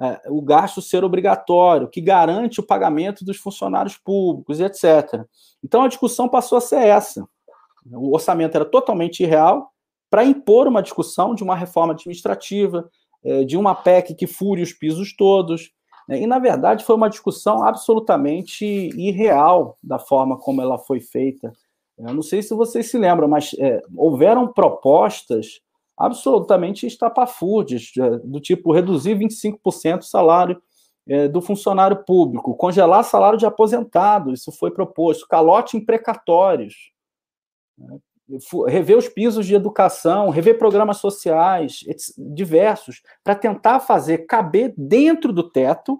é, 0.00 0.22
o 0.28 0.40
gasto 0.40 0.80
ser 0.80 1.04
obrigatório, 1.04 1.88
que 1.88 2.00
garante 2.00 2.58
o 2.58 2.66
pagamento 2.66 3.24
dos 3.24 3.36
funcionários 3.36 3.98
públicos, 3.98 4.58
etc. 4.58 5.24
Então 5.62 5.82
a 5.82 5.88
discussão 5.88 6.28
passou 6.28 6.56
a 6.56 6.60
ser 6.60 6.80
essa. 6.80 7.28
O 7.92 8.14
orçamento 8.14 8.54
era 8.54 8.64
totalmente 8.64 9.22
irreal 9.22 9.70
para 10.08 10.24
impor 10.24 10.66
uma 10.66 10.82
discussão 10.82 11.34
de 11.34 11.42
uma 11.42 11.54
reforma 11.54 11.92
administrativa, 11.92 12.90
é, 13.22 13.44
de 13.44 13.56
uma 13.56 13.74
PEC 13.74 14.14
que 14.14 14.26
fure 14.26 14.62
os 14.62 14.72
pisos 14.72 15.14
todos. 15.14 15.70
Né? 16.08 16.22
E, 16.22 16.26
na 16.26 16.38
verdade, 16.38 16.84
foi 16.84 16.96
uma 16.96 17.10
discussão 17.10 17.62
absolutamente 17.62 18.64
irreal 18.64 19.78
da 19.82 19.98
forma 19.98 20.38
como 20.38 20.62
ela 20.62 20.78
foi 20.78 21.00
feita. 21.00 21.52
Eu 22.06 22.14
não 22.14 22.22
sei 22.22 22.42
se 22.42 22.54
vocês 22.54 22.90
se 22.90 22.96
lembram, 22.96 23.28
mas 23.28 23.54
é, 23.58 23.82
houveram 23.96 24.52
propostas 24.52 25.60
absolutamente 25.96 26.86
estapafúrdias, 26.86 27.92
é, 27.98 28.18
do 28.18 28.40
tipo 28.40 28.72
reduzir 28.72 29.16
25% 29.16 29.98
o 29.98 30.02
salário 30.02 30.60
é, 31.06 31.28
do 31.28 31.42
funcionário 31.42 32.04
público, 32.04 32.56
congelar 32.56 33.04
salário 33.04 33.38
de 33.38 33.44
aposentado, 33.44 34.32
isso 34.32 34.52
foi 34.52 34.70
proposto, 34.70 35.26
calote 35.28 35.76
em 35.76 35.84
precatórios. 35.84 36.92
Rever 38.68 38.96
os 38.96 39.08
pisos 39.08 39.44
de 39.44 39.54
educação, 39.56 40.30
rever 40.30 40.56
programas 40.56 40.98
sociais, 40.98 41.80
diversos, 42.16 43.02
para 43.24 43.34
tentar 43.34 43.80
fazer 43.80 44.18
caber 44.18 44.72
dentro 44.76 45.32
do 45.32 45.50
teto 45.50 45.98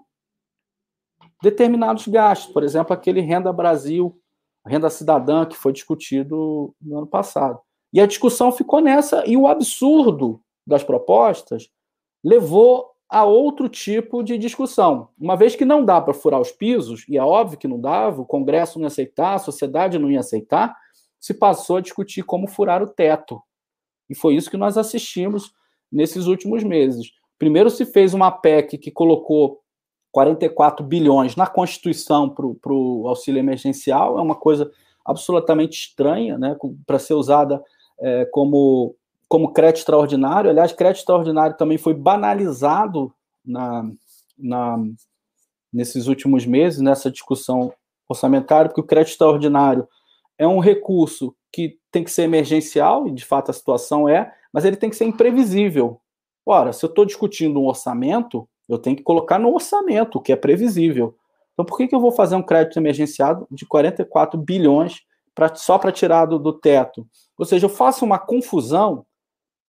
determinados 1.43 2.07
gastos. 2.07 2.53
Por 2.53 2.63
exemplo, 2.63 2.93
aquele 2.93 3.19
Renda 3.19 3.51
Brasil, 3.51 4.20
Renda 4.65 4.89
Cidadã, 4.89 5.45
que 5.45 5.57
foi 5.57 5.73
discutido 5.73 6.73
no 6.81 6.97
ano 6.97 7.07
passado. 7.07 7.59
E 7.93 7.99
a 7.99 8.05
discussão 8.05 8.51
ficou 8.51 8.79
nessa, 8.79 9.23
e 9.27 9.35
o 9.35 9.47
absurdo 9.47 10.41
das 10.65 10.83
propostas 10.83 11.69
levou 12.23 12.91
a 13.09 13.25
outro 13.25 13.67
tipo 13.67 14.23
de 14.23 14.37
discussão. 14.37 15.09
Uma 15.19 15.35
vez 15.35 15.55
que 15.55 15.65
não 15.65 15.83
dá 15.83 15.99
para 15.99 16.13
furar 16.13 16.39
os 16.39 16.51
pisos, 16.51 17.05
e 17.09 17.17
é 17.17 17.23
óbvio 17.23 17.57
que 17.57 17.67
não 17.67 17.79
dava, 17.79 18.21
o 18.21 18.25
Congresso 18.25 18.79
não 18.79 18.83
ia 18.83 18.87
aceitar, 18.87 19.33
a 19.33 19.39
sociedade 19.39 19.99
não 19.99 20.09
ia 20.09 20.21
aceitar, 20.21 20.73
se 21.19 21.33
passou 21.33 21.77
a 21.77 21.81
discutir 21.81 22.23
como 22.23 22.47
furar 22.47 22.81
o 22.81 22.87
teto. 22.87 23.41
E 24.09 24.15
foi 24.15 24.35
isso 24.35 24.49
que 24.49 24.57
nós 24.57 24.77
assistimos 24.77 25.51
nesses 25.91 26.25
últimos 26.25 26.63
meses. 26.63 27.11
Primeiro 27.37 27.69
se 27.69 27.85
fez 27.85 28.13
uma 28.13 28.31
PEC 28.31 28.77
que 28.77 28.91
colocou 28.91 29.59
44 30.11 30.85
bilhões 30.85 31.35
na 31.35 31.47
Constituição 31.47 32.29
para 32.29 32.73
o 32.73 33.07
auxílio 33.07 33.39
emergencial, 33.39 34.17
é 34.17 34.21
uma 34.21 34.35
coisa 34.35 34.69
absolutamente 35.05 35.79
estranha, 35.79 36.37
né, 36.37 36.55
para 36.85 36.99
ser 36.99 37.13
usada 37.13 37.63
é, 37.99 38.25
como 38.25 38.95
como 39.27 39.53
crédito 39.53 39.77
extraordinário. 39.77 40.49
Aliás, 40.49 40.73
crédito 40.73 40.99
extraordinário 40.99 41.55
também 41.55 41.77
foi 41.77 41.93
banalizado 41.93 43.13
na, 43.45 43.89
na, 44.37 44.77
nesses 45.71 46.07
últimos 46.07 46.45
meses, 46.45 46.81
nessa 46.81 47.09
discussão 47.09 47.71
orçamentária, 48.09 48.67
porque 48.67 48.81
o 48.81 48.85
crédito 48.85 49.13
extraordinário 49.13 49.87
é 50.37 50.45
um 50.45 50.59
recurso 50.59 51.33
que 51.49 51.77
tem 51.89 52.03
que 52.03 52.11
ser 52.11 52.23
emergencial, 52.23 53.07
e 53.07 53.11
de 53.11 53.23
fato 53.23 53.51
a 53.51 53.53
situação 53.53 54.09
é, 54.09 54.33
mas 54.51 54.65
ele 54.65 54.75
tem 54.75 54.89
que 54.89 54.97
ser 54.97 55.05
imprevisível. 55.05 56.01
Ora, 56.45 56.73
se 56.73 56.83
eu 56.83 56.89
estou 56.89 57.05
discutindo 57.05 57.57
um 57.57 57.67
orçamento, 57.67 58.49
eu 58.67 58.77
tenho 58.77 58.95
que 58.95 59.03
colocar 59.03 59.39
no 59.39 59.53
orçamento, 59.53 60.17
o 60.17 60.21
que 60.21 60.31
é 60.31 60.35
previsível. 60.35 61.15
Então, 61.53 61.65
por 61.65 61.77
que, 61.77 61.87
que 61.87 61.95
eu 61.95 61.99
vou 61.99 62.11
fazer 62.11 62.35
um 62.35 62.43
crédito 62.43 62.77
emergenciado 62.77 63.47
de 63.51 63.65
44 63.65 64.39
bilhões 64.39 65.01
pra, 65.35 65.53
só 65.53 65.77
para 65.77 65.91
tirar 65.91 66.25
do, 66.25 66.39
do 66.39 66.53
teto? 66.53 67.07
Ou 67.37 67.45
seja, 67.45 67.65
eu 67.65 67.69
faço 67.69 68.05
uma 68.05 68.17
confusão 68.17 69.05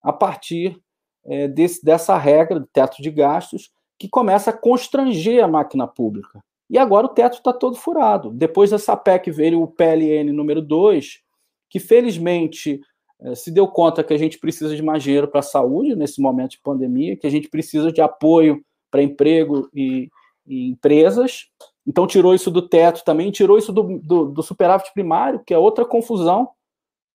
a 0.01 0.11
partir 0.11 0.79
é, 1.25 1.47
desse, 1.47 1.83
dessa 1.83 2.17
regra 2.17 2.59
do 2.59 2.67
teto 2.67 3.01
de 3.01 3.09
gastos 3.09 3.71
que 3.97 4.09
começa 4.09 4.49
a 4.49 4.57
constranger 4.57 5.43
a 5.43 5.47
máquina 5.47 5.87
pública. 5.87 6.43
E 6.69 6.77
agora 6.77 7.05
o 7.05 7.09
teto 7.09 7.37
está 7.37 7.53
todo 7.53 7.75
furado. 7.75 8.31
Depois 8.31 8.71
dessa 8.71 8.97
PEC 8.97 9.31
veio 9.31 9.61
o 9.61 9.67
PLN 9.67 10.31
número 10.31 10.61
2, 10.61 11.21
que 11.69 11.79
felizmente 11.79 12.81
é, 13.21 13.35
se 13.35 13.51
deu 13.51 13.67
conta 13.67 14.03
que 14.03 14.13
a 14.13 14.17
gente 14.17 14.39
precisa 14.39 14.75
de 14.75 14.81
mais 14.81 15.03
dinheiro 15.03 15.27
para 15.27 15.39
a 15.39 15.43
saúde 15.43 15.95
nesse 15.95 16.21
momento 16.21 16.51
de 16.51 16.61
pandemia, 16.61 17.15
que 17.15 17.27
a 17.27 17.29
gente 17.29 17.49
precisa 17.49 17.91
de 17.91 18.01
apoio 18.01 18.63
para 18.93 19.01
emprego 19.01 19.67
e, 19.73 20.07
e, 20.45 20.69
empresas. 20.69 21.47
Então 21.85 22.05
tirou 22.05 22.35
isso 22.35 22.51
do 22.51 22.61
teto 22.61 23.03
também, 23.03 23.31
tirou 23.31 23.57
isso 23.57 23.73
do, 23.73 23.97
do, 23.97 24.25
do 24.25 24.43
superávit 24.43 24.93
primário, 24.93 25.41
que 25.43 25.53
é 25.53 25.57
outra 25.57 25.83
confusão 25.83 26.49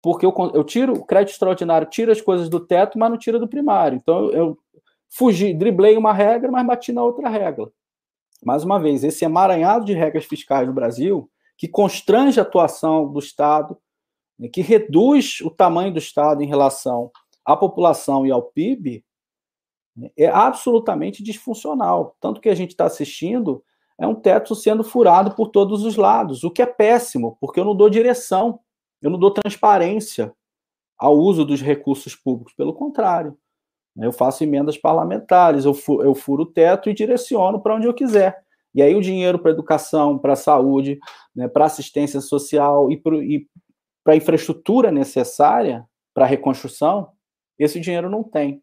porque 0.00 0.26
eu, 0.26 0.34
eu 0.52 0.62
tiro 0.62 0.92
o 0.92 1.04
crédito 1.04 1.32
extraordinário, 1.32 1.88
tira 1.88 2.12
as 2.12 2.20
coisas 2.20 2.50
do 2.50 2.60
teto, 2.60 2.98
mas 2.98 3.10
não 3.10 3.16
tira 3.16 3.38
do 3.38 3.48
primário. 3.48 3.96
Então 3.96 4.26
eu, 4.26 4.32
eu 4.34 4.58
fugi, 5.08 5.54
driblei 5.54 5.96
uma 5.96 6.12
regra, 6.12 6.52
mas 6.52 6.66
bati 6.66 6.92
na 6.92 7.02
outra 7.02 7.26
regra. 7.30 7.70
Mais 8.44 8.62
uma 8.62 8.78
vez, 8.78 9.02
esse 9.02 9.24
emaranhado 9.24 9.86
de 9.86 9.94
regras 9.94 10.26
fiscais 10.26 10.68
no 10.68 10.74
Brasil, 10.74 11.30
que 11.56 11.66
constrange 11.66 12.38
a 12.38 12.42
atuação 12.42 13.10
do 13.10 13.18
Estado, 13.18 13.78
né, 14.38 14.46
que 14.46 14.60
reduz 14.60 15.40
o 15.40 15.48
tamanho 15.48 15.90
do 15.90 15.98
Estado 15.98 16.42
em 16.42 16.46
relação 16.46 17.10
à 17.42 17.56
população 17.56 18.26
e 18.26 18.30
ao 18.30 18.42
PIB, 18.42 19.02
é 20.16 20.26
absolutamente 20.26 21.22
disfuncional. 21.22 22.16
Tanto 22.20 22.40
que 22.40 22.48
a 22.48 22.54
gente 22.54 22.70
está 22.70 22.86
assistindo 22.86 23.62
é 23.98 24.06
um 24.06 24.14
teto 24.14 24.54
sendo 24.54 24.82
furado 24.82 25.34
por 25.34 25.48
todos 25.48 25.84
os 25.84 25.96
lados, 25.96 26.42
o 26.42 26.50
que 26.50 26.62
é 26.62 26.66
péssimo, 26.66 27.36
porque 27.40 27.60
eu 27.60 27.64
não 27.64 27.76
dou 27.76 27.88
direção 27.88 28.58
eu 29.04 29.10
não 29.10 29.18
dou 29.18 29.30
transparência 29.30 30.34
ao 30.98 31.14
uso 31.14 31.44
dos 31.44 31.60
recursos 31.60 32.16
públicos, 32.16 32.54
pelo 32.54 32.72
contrário. 32.72 33.36
Eu 33.94 34.12
faço 34.12 34.42
emendas 34.42 34.78
parlamentares, 34.78 35.66
eu, 35.66 35.74
furo, 35.74 36.02
eu 36.02 36.14
furo 36.14 36.44
o 36.44 36.46
teto 36.46 36.88
e 36.88 36.94
direciono 36.94 37.60
para 37.60 37.74
onde 37.74 37.86
eu 37.86 37.92
quiser. 37.92 38.42
E 38.74 38.80
aí 38.80 38.94
o 38.94 39.02
dinheiro 39.02 39.38
para 39.38 39.50
educação, 39.50 40.18
para 40.18 40.34
saúde, 40.34 40.98
né, 41.36 41.46
para 41.46 41.66
assistência 41.66 42.18
social 42.22 42.90
e 42.90 42.96
para 42.96 44.14
a 44.14 44.16
infraestrutura 44.16 44.90
necessária 44.90 45.86
para 46.14 46.24
a 46.24 46.28
reconstrução, 46.28 47.10
esse 47.58 47.78
dinheiro 47.78 48.08
não 48.08 48.22
tem. 48.22 48.62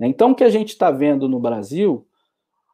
Então, 0.00 0.32
o 0.32 0.34
que 0.34 0.44
a 0.44 0.50
gente 0.50 0.70
está 0.70 0.90
vendo 0.90 1.28
no 1.28 1.38
Brasil, 1.38 2.06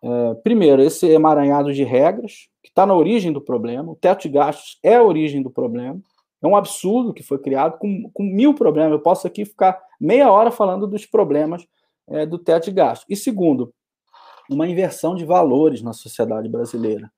é, 0.03 0.35
primeiro, 0.43 0.83
esse 0.83 1.07
emaranhado 1.07 1.73
de 1.73 1.85
regras, 1.85 2.49
que 2.63 2.69
está 2.69 2.87
na 2.87 2.95
origem 2.95 3.33
do 3.33 3.41
problema, 3.41 3.93
o 3.93 3.97
teto 3.97 4.23
de 4.23 4.31
gastos 4.31 4.79
é 4.83 4.97
a 4.97 5.03
origem 5.03 5.43
do 5.43 5.51
problema, 5.51 6.01
é 6.43 6.47
um 6.47 6.57
absurdo 6.57 7.13
que 7.13 7.23
foi 7.23 7.39
criado 7.39 7.79
com, 7.79 8.11
com 8.15 8.23
mil 8.23 8.55
problemas. 8.55 8.93
Eu 8.93 9.01
posso 9.01 9.27
aqui 9.27 9.45
ficar 9.45 9.81
meia 10.01 10.33
hora 10.33 10.51
falando 10.51 10.87
dos 10.87 11.05
problemas 11.05 11.67
é, 12.09 12.25
do 12.25 12.39
teto 12.39 12.65
de 12.65 12.73
gasto. 12.73 13.05
E 13.09 13.15
segundo, 13.15 13.73
uma 14.49 14.67
inversão 14.67 15.15
de 15.15 15.25
valores 15.25 15.83
na 15.83 15.93
sociedade 15.93 16.49
brasileira. 16.49 17.13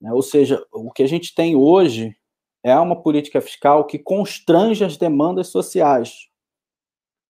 Né? 0.00 0.12
Ou 0.12 0.22
seja, 0.22 0.64
o 0.72 0.90
que 0.90 1.02
a 1.02 1.08
gente 1.08 1.34
tem 1.34 1.56
hoje 1.56 2.14
é 2.62 2.76
uma 2.78 3.00
política 3.02 3.40
fiscal 3.40 3.84
que 3.84 3.98
constrange 3.98 4.84
as 4.84 4.96
demandas 4.96 5.48
sociais. 5.48 6.28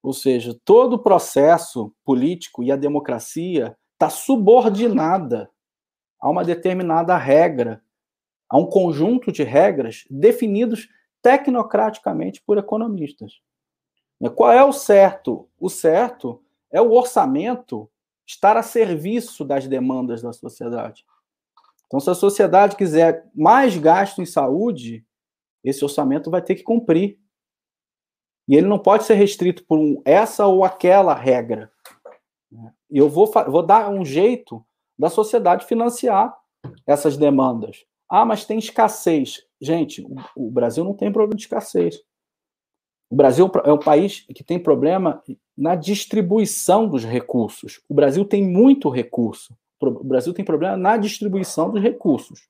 Ou 0.02 0.12
seja, 0.12 0.58
todo 0.64 0.94
o 0.94 0.98
processo 0.98 1.94
político 2.04 2.62
e 2.62 2.72
a 2.72 2.76
democracia 2.76 3.76
está 3.92 4.08
subordinada 4.08 5.50
a 6.18 6.28
uma 6.28 6.44
determinada 6.44 7.16
regra, 7.16 7.82
a 8.48 8.58
um 8.58 8.66
conjunto 8.66 9.30
de 9.30 9.42
regras 9.42 10.04
definidos 10.10 10.88
tecnocraticamente 11.22 12.42
por 12.42 12.58
economistas. 12.58 13.40
Qual 14.34 14.52
é 14.52 14.64
o 14.64 14.72
certo? 14.72 15.48
O 15.58 15.68
certo 15.68 16.42
é 16.70 16.80
o 16.80 16.92
orçamento 16.92 17.90
estar 18.26 18.56
a 18.56 18.62
serviço 18.62 19.44
das 19.44 19.66
demandas 19.66 20.22
da 20.22 20.32
sociedade. 20.32 21.04
Então, 21.86 21.98
se 21.98 22.08
a 22.08 22.14
sociedade 22.14 22.76
quiser 22.76 23.28
mais 23.34 23.76
gasto 23.76 24.22
em 24.22 24.26
saúde, 24.26 25.04
esse 25.64 25.84
orçamento 25.84 26.30
vai 26.30 26.40
ter 26.40 26.54
que 26.54 26.62
cumprir. 26.62 27.18
E 28.50 28.56
ele 28.56 28.66
não 28.66 28.80
pode 28.80 29.04
ser 29.04 29.14
restrito 29.14 29.64
por 29.64 30.02
essa 30.04 30.44
ou 30.44 30.64
aquela 30.64 31.14
regra. 31.14 31.70
Eu 32.90 33.08
vou, 33.08 33.30
vou 33.46 33.62
dar 33.62 33.88
um 33.88 34.04
jeito 34.04 34.66
da 34.98 35.08
sociedade 35.08 35.66
financiar 35.66 36.36
essas 36.84 37.16
demandas. 37.16 37.84
Ah, 38.08 38.24
mas 38.24 38.44
tem 38.44 38.58
escassez. 38.58 39.46
Gente, 39.60 40.04
o 40.34 40.50
Brasil 40.50 40.82
não 40.82 40.94
tem 40.94 41.12
problema 41.12 41.36
de 41.36 41.42
escassez. 41.42 42.02
O 43.08 43.14
Brasil 43.14 43.48
é 43.64 43.72
um 43.72 43.78
país 43.78 44.26
que 44.34 44.42
tem 44.42 44.58
problema 44.58 45.22
na 45.56 45.76
distribuição 45.76 46.88
dos 46.88 47.04
recursos. 47.04 47.80
O 47.88 47.94
Brasil 47.94 48.24
tem 48.24 48.42
muito 48.42 48.88
recurso. 48.88 49.56
O 49.80 50.02
Brasil 50.02 50.34
tem 50.34 50.44
problema 50.44 50.76
na 50.76 50.96
distribuição 50.96 51.70
dos 51.70 51.80
recursos, 51.80 52.48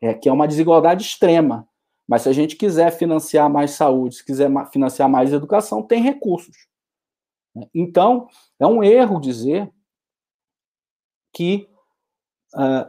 é, 0.00 0.14
que 0.14 0.28
é 0.28 0.32
uma 0.32 0.46
desigualdade 0.46 1.02
extrema. 1.02 1.68
Mas 2.06 2.22
se 2.22 2.28
a 2.28 2.32
gente 2.32 2.56
quiser 2.56 2.90
financiar 2.92 3.50
mais 3.50 3.72
saúde, 3.72 4.16
se 4.16 4.24
quiser 4.24 4.50
financiar 4.70 5.08
mais 5.08 5.32
educação, 5.32 5.82
tem 5.82 6.02
recursos. 6.02 6.56
Então, 7.74 8.28
é 8.60 8.66
um 8.66 8.82
erro 8.82 9.20
dizer 9.20 9.72
que 11.32 11.68
uh, 12.54 12.88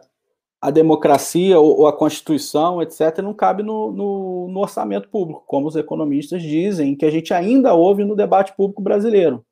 a 0.61 0.71
democracia 0.71 1.59
ou, 1.59 1.87
a 1.87 1.95
Constituição, 1.95 2.81
etc., 2.81 3.19
não 3.19 3.33
cabe 3.33 3.63
no, 3.63 3.91
no, 3.91 4.47
no, 4.49 4.59
orçamento 4.59 5.09
público, 5.09 5.43
como 5.45 5.67
os 5.67 5.75
economistas 5.75 6.41
dizem, 6.41 6.95
que 6.95 7.05
a 7.05 7.11
gente 7.11 7.33
ainda 7.33 7.73
ouve 7.73 8.03
no 8.03 8.15
debate 8.15 8.55
público 8.55 8.81
brasileiro. 8.81 9.45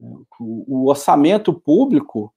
O, 0.00 0.82
o 0.84 0.88
orçamento 0.88 1.52
público 1.52 2.32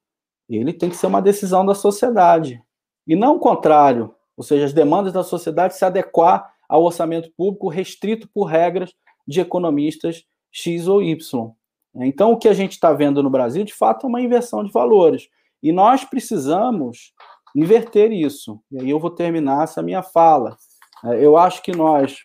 ele 0.50 0.72
tem 0.72 0.90
que 0.90 0.96
ser 0.96 1.08
uma 1.08 1.22
decisão 1.22 1.66
da 1.66 1.76
sociedade, 1.76 2.64
e 3.06 3.16
não 3.16 3.36
o 3.36 3.40
contrário, 3.40 4.14
ou 4.38 4.44
seja, 4.44 4.66
as 4.66 4.74
demandas 4.74 5.12
da 5.12 5.24
sociedade 5.24 5.76
se 5.76 5.84
adequar 5.84 6.54
ao 6.70 6.84
orçamento 6.84 7.32
público 7.36 7.68
restrito 7.68 8.30
por 8.30 8.46
regras 8.46 8.94
de 9.28 9.42
economistas 9.42 10.24
X 10.52 10.88
ou 10.88 11.02
Y. 11.02 11.52
Então, 11.96 12.32
o 12.32 12.38
que 12.38 12.48
a 12.48 12.54
gente 12.54 12.74
está 12.74 12.94
vendo 12.94 13.24
no 13.24 13.30
Brasil, 13.30 13.64
de 13.64 13.74
fato, 13.74 14.06
é 14.06 14.10
uma 14.10 14.22
inversão 14.22 14.64
de 14.64 14.72
valores. 14.72 15.28
E 15.64 15.72
nós 15.72 16.04
precisamos 16.06 17.14
inverter 17.56 18.12
isso. 18.12 18.62
E 18.72 18.80
aí 18.80 18.90
eu 18.90 19.00
vou 19.00 19.10
terminar 19.10 19.64
essa 19.64 19.82
minha 19.82 20.04
fala. 20.04 20.56
É, 21.04 21.26
eu 21.26 21.36
acho 21.36 21.62
que 21.64 21.76
nós 21.76 22.20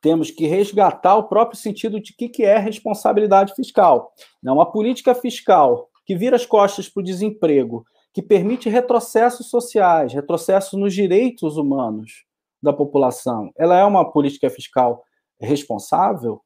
temos 0.00 0.30
que 0.30 0.46
resgatar 0.46 1.16
o 1.16 1.24
próprio 1.24 1.58
sentido 1.58 2.00
de 2.00 2.14
que, 2.14 2.28
que 2.28 2.44
é 2.44 2.58
responsabilidade 2.58 3.54
fiscal. 3.54 4.12
É 4.44 4.52
uma 4.52 4.70
política 4.70 5.14
fiscal 5.14 5.88
que 6.06 6.14
vira 6.14 6.36
as 6.36 6.46
costas 6.46 6.88
para 6.88 7.00
o 7.00 7.04
desemprego, 7.04 7.84
que 8.14 8.22
permite 8.22 8.70
retrocessos 8.70 9.50
sociais, 9.50 10.14
retrocessos 10.14 10.78
nos 10.78 10.94
direitos 10.94 11.56
humanos 11.56 12.24
da 12.62 12.72
população. 12.72 13.52
Ela 13.58 13.76
é 13.76 13.84
uma 13.84 14.10
política 14.10 14.48
fiscal 14.48 15.04
responsável? 15.38 16.40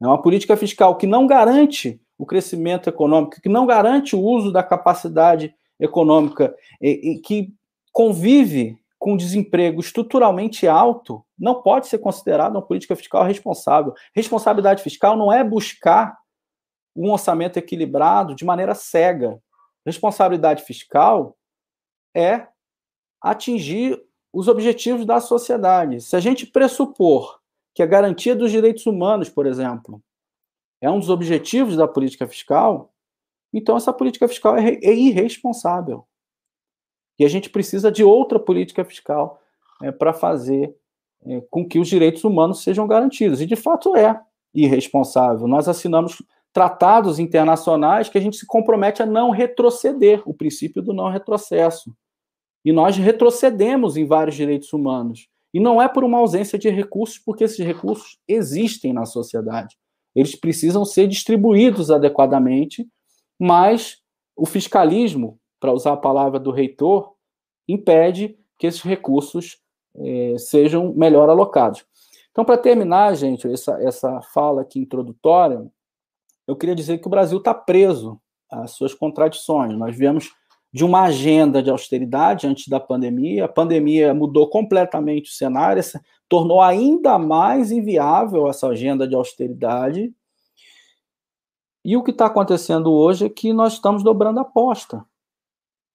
É 0.00 0.06
uma 0.06 0.22
política 0.22 0.56
fiscal 0.56 0.96
que 0.96 1.06
não 1.06 1.26
garante 1.26 2.00
o 2.16 2.24
crescimento 2.24 2.88
econômico, 2.88 3.40
que 3.42 3.48
não 3.48 3.66
garante 3.66 4.14
o 4.14 4.20
uso 4.20 4.52
da 4.52 4.62
capacidade 4.62 5.52
econômica 5.78 6.54
e, 6.80 7.12
e 7.12 7.18
que 7.18 7.52
convive 7.92 8.78
com 8.96 9.16
desemprego 9.16 9.80
estruturalmente 9.80 10.68
alto 10.68 11.24
não 11.36 11.60
pode 11.60 11.88
ser 11.88 11.98
considerado 11.98 12.52
uma 12.52 12.62
política 12.62 12.94
fiscal 12.94 13.24
responsável. 13.24 13.92
Responsabilidade 14.14 14.80
fiscal 14.80 15.16
não 15.16 15.32
é 15.32 15.42
buscar 15.42 16.16
um 16.94 17.10
orçamento 17.10 17.56
equilibrado 17.56 18.36
de 18.36 18.44
maneira 18.44 18.76
cega. 18.76 19.40
Responsabilidade 19.84 20.62
fiscal 20.64 21.36
é 22.14 22.46
atingir 23.20 24.00
os 24.32 24.48
objetivos 24.48 25.04
da 25.04 25.20
sociedade. 25.20 26.00
Se 26.00 26.16
a 26.16 26.20
gente 26.20 26.46
pressupor 26.46 27.40
que 27.74 27.82
a 27.82 27.86
garantia 27.86 28.34
dos 28.34 28.50
direitos 28.50 28.86
humanos, 28.86 29.28
por 29.28 29.46
exemplo, 29.46 30.02
é 30.80 30.90
um 30.90 30.98
dos 30.98 31.10
objetivos 31.10 31.76
da 31.76 31.86
política 31.86 32.26
fiscal, 32.26 32.92
então 33.52 33.76
essa 33.76 33.92
política 33.92 34.26
fiscal 34.26 34.56
é, 34.56 34.78
é 34.82 34.94
irresponsável. 34.94 36.06
E 37.18 37.24
a 37.24 37.28
gente 37.28 37.50
precisa 37.50 37.92
de 37.92 38.02
outra 38.02 38.38
política 38.38 38.84
fiscal 38.84 39.40
é, 39.82 39.92
para 39.92 40.12
fazer 40.12 40.74
é, 41.24 41.40
com 41.50 41.66
que 41.66 41.78
os 41.78 41.88
direitos 41.88 42.24
humanos 42.24 42.62
sejam 42.62 42.86
garantidos. 42.86 43.40
E 43.40 43.46
de 43.46 43.56
fato 43.56 43.94
é 43.96 44.20
irresponsável. 44.54 45.46
Nós 45.46 45.68
assinamos 45.68 46.22
tratados 46.52 47.18
internacionais 47.18 48.08
que 48.08 48.18
a 48.18 48.20
gente 48.20 48.36
se 48.36 48.46
compromete 48.46 49.02
a 49.02 49.06
não 49.06 49.30
retroceder, 49.30 50.22
o 50.26 50.34
princípio 50.34 50.82
do 50.82 50.92
não 50.92 51.08
retrocesso. 51.08 51.94
E 52.64 52.72
nós 52.72 52.96
retrocedemos 52.96 53.96
em 53.96 54.04
vários 54.04 54.36
direitos 54.36 54.72
humanos. 54.72 55.28
E 55.52 55.58
não 55.60 55.80
é 55.80 55.88
por 55.88 56.04
uma 56.04 56.18
ausência 56.18 56.58
de 56.58 56.68
recursos, 56.70 57.18
porque 57.18 57.44
esses 57.44 57.64
recursos 57.64 58.18
existem 58.28 58.92
na 58.92 59.04
sociedade. 59.04 59.76
Eles 60.14 60.36
precisam 60.36 60.84
ser 60.84 61.08
distribuídos 61.08 61.90
adequadamente, 61.90 62.86
mas 63.38 63.98
o 64.36 64.46
fiscalismo, 64.46 65.38
para 65.58 65.72
usar 65.72 65.92
a 65.92 65.96
palavra 65.96 66.38
do 66.38 66.50
reitor, 66.50 67.14
impede 67.66 68.36
que 68.58 68.66
esses 68.66 68.82
recursos 68.82 69.58
eh, 69.96 70.36
sejam 70.38 70.92
melhor 70.94 71.28
alocados. 71.28 71.84
Então, 72.30 72.44
para 72.44 72.56
terminar, 72.56 73.14
gente, 73.14 73.46
essa, 73.46 73.78
essa 73.82 74.20
fala 74.22 74.62
aqui 74.62 74.80
introdutória, 74.80 75.66
eu 76.46 76.56
queria 76.56 76.74
dizer 76.74 76.98
que 76.98 77.06
o 77.06 77.10
Brasil 77.10 77.38
está 77.38 77.54
preso 77.54 78.20
às 78.50 78.72
suas 78.72 78.94
contradições. 78.94 79.76
Nós 79.76 79.96
viemos 79.96 80.30
de 80.72 80.84
uma 80.84 81.02
agenda 81.02 81.62
de 81.62 81.70
austeridade 81.70 82.46
antes 82.46 82.68
da 82.68 82.80
pandemia, 82.80 83.44
a 83.44 83.48
pandemia 83.48 84.14
mudou 84.14 84.48
completamente 84.48 85.30
o 85.30 85.34
cenário, 85.34 85.82
tornou 86.28 86.62
ainda 86.62 87.18
mais 87.18 87.70
inviável 87.70 88.48
essa 88.48 88.68
agenda 88.68 89.06
de 89.06 89.14
austeridade. 89.14 90.12
E 91.84 91.96
o 91.96 92.02
que 92.02 92.10
está 92.10 92.26
acontecendo 92.26 92.90
hoje 92.90 93.26
é 93.26 93.28
que 93.28 93.52
nós 93.52 93.74
estamos 93.74 94.02
dobrando 94.02 94.38
a 94.38 94.42
aposta 94.42 95.04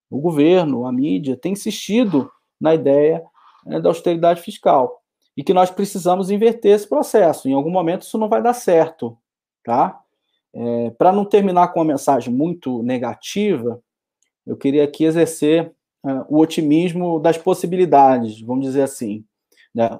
o 0.09 0.19
governo, 0.19 0.85
a 0.85 0.91
mídia, 0.91 1.37
tem 1.37 1.53
insistido 1.53 2.31
na 2.59 2.73
ideia 2.73 3.23
né, 3.65 3.79
da 3.79 3.89
austeridade 3.89 4.41
fiscal 4.41 5.01
e 5.35 5.43
que 5.43 5.53
nós 5.53 5.69
precisamos 5.69 6.31
inverter 6.31 6.75
esse 6.75 6.87
processo. 6.87 7.47
Em 7.47 7.53
algum 7.53 7.69
momento 7.69 8.03
isso 8.03 8.17
não 8.17 8.29
vai 8.29 8.41
dar 8.41 8.53
certo, 8.53 9.17
tá? 9.63 9.99
É, 10.53 10.89
Para 10.91 11.11
não 11.11 11.25
terminar 11.25 11.69
com 11.69 11.79
uma 11.79 11.85
mensagem 11.85 12.33
muito 12.33 12.81
negativa, 12.83 13.81
eu 14.45 14.55
queria 14.55 14.83
aqui 14.83 15.03
exercer 15.03 15.73
uh, 16.03 16.25
o 16.29 16.39
otimismo 16.39 17.19
das 17.19 17.37
possibilidades, 17.37 18.41
vamos 18.41 18.65
dizer 18.65 18.83
assim. 18.83 19.25
Né? 19.75 19.99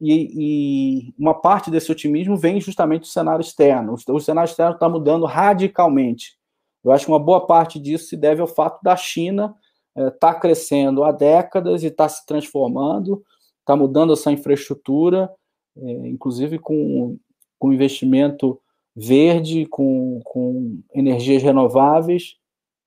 E, 0.00 1.08
e, 1.08 1.14
uma 1.18 1.34
parte 1.34 1.70
desse 1.70 1.90
otimismo 1.90 2.36
vem 2.36 2.60
justamente 2.60 3.02
do 3.02 3.06
cenário 3.06 3.40
externo. 3.40 3.94
O, 4.08 4.20
cenário 4.20 4.48
externo 4.48 4.74
está 4.74 4.88
mudando 4.88 5.24
radicalmente. 5.24 6.36
Eu 6.84 6.92
acho 6.92 7.06
que 7.06 7.10
uma 7.10 7.18
boa 7.18 7.46
parte 7.46 7.80
disso 7.80 8.08
se 8.08 8.16
deve 8.16 8.40
ao 8.40 8.46
fato 8.46 8.82
da 8.82 8.96
China 8.96 9.54
estar 9.96 10.06
é, 10.06 10.10
tá 10.10 10.34
crescendo 10.34 11.02
há 11.02 11.12
décadas 11.12 11.82
e 11.82 11.86
está 11.86 12.08
se 12.08 12.26
transformando, 12.26 13.24
está 13.60 13.74
mudando 13.74 14.12
essa 14.12 14.30
infraestrutura, 14.30 15.30
é, 15.76 15.90
inclusive 16.08 16.58
com, 16.58 17.18
com 17.58 17.72
investimento 17.72 18.60
verde, 18.96 19.66
com, 19.66 20.20
com 20.24 20.80
energias 20.94 21.42
renováveis, 21.42 22.36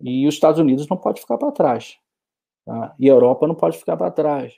e 0.01 0.25
os 0.27 0.33
Estados 0.33 0.59
Unidos 0.59 0.87
não 0.87 0.97
pode 0.97 1.21
ficar 1.21 1.37
para 1.37 1.51
trás. 1.51 1.97
Tá? 2.65 2.95
E 2.97 3.07
a 3.07 3.13
Europa 3.13 3.47
não 3.47 3.53
pode 3.53 3.77
ficar 3.77 3.95
para 3.95 4.09
trás. 4.09 4.55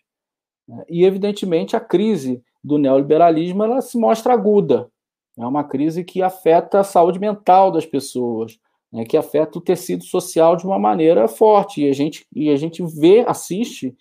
Né? 0.68 0.84
E, 0.88 1.04
evidentemente, 1.04 1.76
a 1.76 1.80
crise 1.80 2.41
do 2.64 2.78
neoliberalismo 2.78 3.64
ela 3.64 3.82
se 3.82 3.97
mostra 3.97 4.34
aguda. 4.34 4.89
É 5.38 5.45
uma 5.45 5.64
crise 5.64 6.04
que 6.04 6.22
afeta 6.22 6.80
a 6.80 6.84
saúde 6.84 7.20
mental 7.20 7.72
das 7.72 7.86
pessoas, 7.86 8.60
né, 8.91 9.06
que 9.06 9.18
afeta 9.18 9.58
o 9.58 9.62
tecido 9.62 10.04
social 10.04 10.56
de 10.56 10.66
uma 10.66 10.78
maneira 10.78 11.28
forte. 11.28 11.82
E 11.82 11.89
a 11.89 11.93
gente, 11.93 12.28
e 12.34 12.49
a 12.49 12.56
gente 12.56 12.84
vê, 12.84 13.26
assiste, 13.28 13.95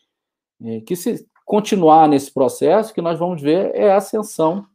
é, 0.62 0.80
que 0.80 0.94
se 0.94 1.26
continuar 1.46 2.08
nesse 2.08 2.32
processo, 2.32 2.92
que 2.92 3.00
nós 3.00 3.18
vamos 3.18 3.40
ver 3.40 3.74
é 3.74 3.90
a 3.90 3.96
ascensão 3.96 4.66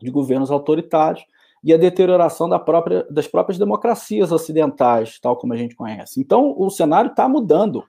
de 0.00 0.10
governos 0.10 0.50
autoritários 0.50 1.24
e 1.64 1.72
a 1.72 1.78
deterioração 1.78 2.46
da 2.46 2.58
própria, 2.58 3.04
das 3.04 3.26
próprias 3.26 3.58
democracias 3.58 4.30
ocidentais, 4.30 5.18
tal 5.18 5.34
como 5.38 5.54
a 5.54 5.56
gente 5.56 5.74
conhece. 5.74 6.20
Então, 6.20 6.54
o 6.58 6.68
cenário 6.68 7.10
está 7.10 7.26
mudando, 7.26 7.88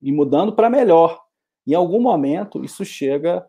e 0.00 0.10
mudando 0.10 0.54
para 0.54 0.70
melhor. 0.70 1.22
Em 1.66 1.74
algum 1.74 2.00
momento, 2.00 2.64
isso 2.64 2.86
chega, 2.86 3.46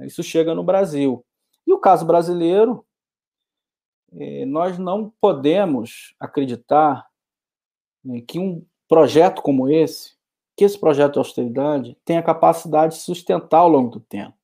isso 0.00 0.24
chega 0.24 0.56
no 0.56 0.64
Brasil. 0.64 1.24
E 1.64 1.72
o 1.72 1.78
caso 1.78 2.04
brasileiro, 2.04 2.84
é, 4.12 4.44
nós 4.44 4.76
não 4.76 5.12
podemos 5.20 6.14
acreditar 6.18 7.06
né, 8.04 8.20
que 8.26 8.40
um 8.40 8.64
projeto 8.88 9.40
como 9.40 9.68
esse, 9.68 10.16
que 10.56 10.64
esse 10.64 10.78
projeto 10.78 11.12
de 11.12 11.18
austeridade, 11.18 11.96
tenha 12.04 12.22
capacidade 12.22 12.94
de 12.94 13.02
sustentar 13.02 13.58
ao 13.58 13.68
longo 13.68 13.90
do 13.90 14.00
tempo. 14.00 14.36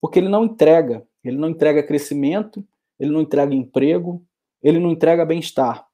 Porque 0.00 0.18
ele 0.18 0.28
não 0.28 0.44
entrega, 0.44 1.06
ele 1.22 1.36
não 1.36 1.50
entrega 1.50 1.86
crescimento, 1.86 2.66
ele 2.98 3.10
não 3.10 3.20
entrega 3.20 3.54
emprego, 3.54 4.24
ele 4.62 4.78
não 4.78 4.90
entrega 4.90 5.24
bem-estar. 5.24 5.86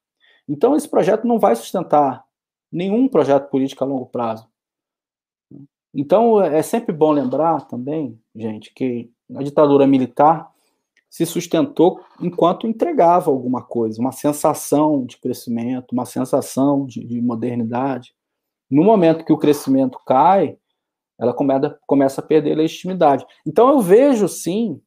Então, 0.47 0.75
esse 0.75 0.89
projeto 0.89 1.25
não 1.25 1.39
vai 1.39 1.55
sustentar 1.55 2.23
nenhum 2.71 3.07
projeto 3.07 3.49
político 3.49 3.83
a 3.83 3.87
longo 3.87 4.05
prazo. 4.05 4.47
Então, 5.93 6.41
é 6.41 6.61
sempre 6.63 6.93
bom 6.93 7.11
lembrar 7.11 7.67
também, 7.67 8.19
gente, 8.35 8.73
que 8.73 9.11
a 9.35 9.43
ditadura 9.43 9.85
militar 9.85 10.51
se 11.13 11.27
sustentou 11.27 12.01
enquanto 12.19 12.65
entregava 12.65 13.29
alguma 13.29 13.61
coisa, 13.61 14.01
uma 14.01 14.11
sensação 14.11 15.05
de 15.05 15.17
crescimento, 15.17 15.91
uma 15.91 16.05
sensação 16.05 16.87
de, 16.87 17.05
de 17.05 17.21
modernidade. 17.21 18.15
No 18.69 18.83
momento 18.83 19.23
que 19.23 19.31
o 19.31 19.37
crescimento 19.37 19.99
cai, 20.07 20.57
ela 21.19 21.31
começa, 21.31 21.79
começa 21.85 22.19
a 22.19 22.23
perder 22.23 22.55
legitimidade. 22.55 23.23
Então 23.45 23.69
eu 23.69 23.79
vejo 23.79 24.27
sim 24.27 24.81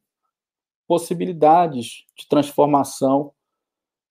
possibilidades 0.87 2.05
de 2.17 2.27
transformação 2.27 3.31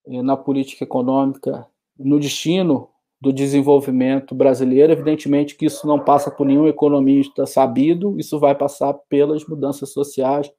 eh, 0.06 0.22
na 0.22 0.36
política 0.36 0.84
econômica, 0.84 1.66
no 1.98 2.20
destino 2.20 2.90
do 3.20 3.32
desenvolvimento 3.32 4.34
brasileiro. 4.34 4.92
Evidentemente 4.92 5.56
que 5.56 5.66
isso 5.66 5.86
não 5.86 5.98
passa 5.98 6.30
por 6.30 6.46
nenhum 6.46 6.66
economista 6.68 7.46
sabido, 7.46 8.18
isso 8.18 8.38
vai 8.38 8.54
passar 8.54 8.94
pelas 9.08 9.46
mudanças 9.46 9.92
sociais, 9.92 10.50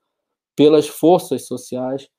pelas 0.55 0.87
forças 0.87 1.45
sociais 1.45 2.09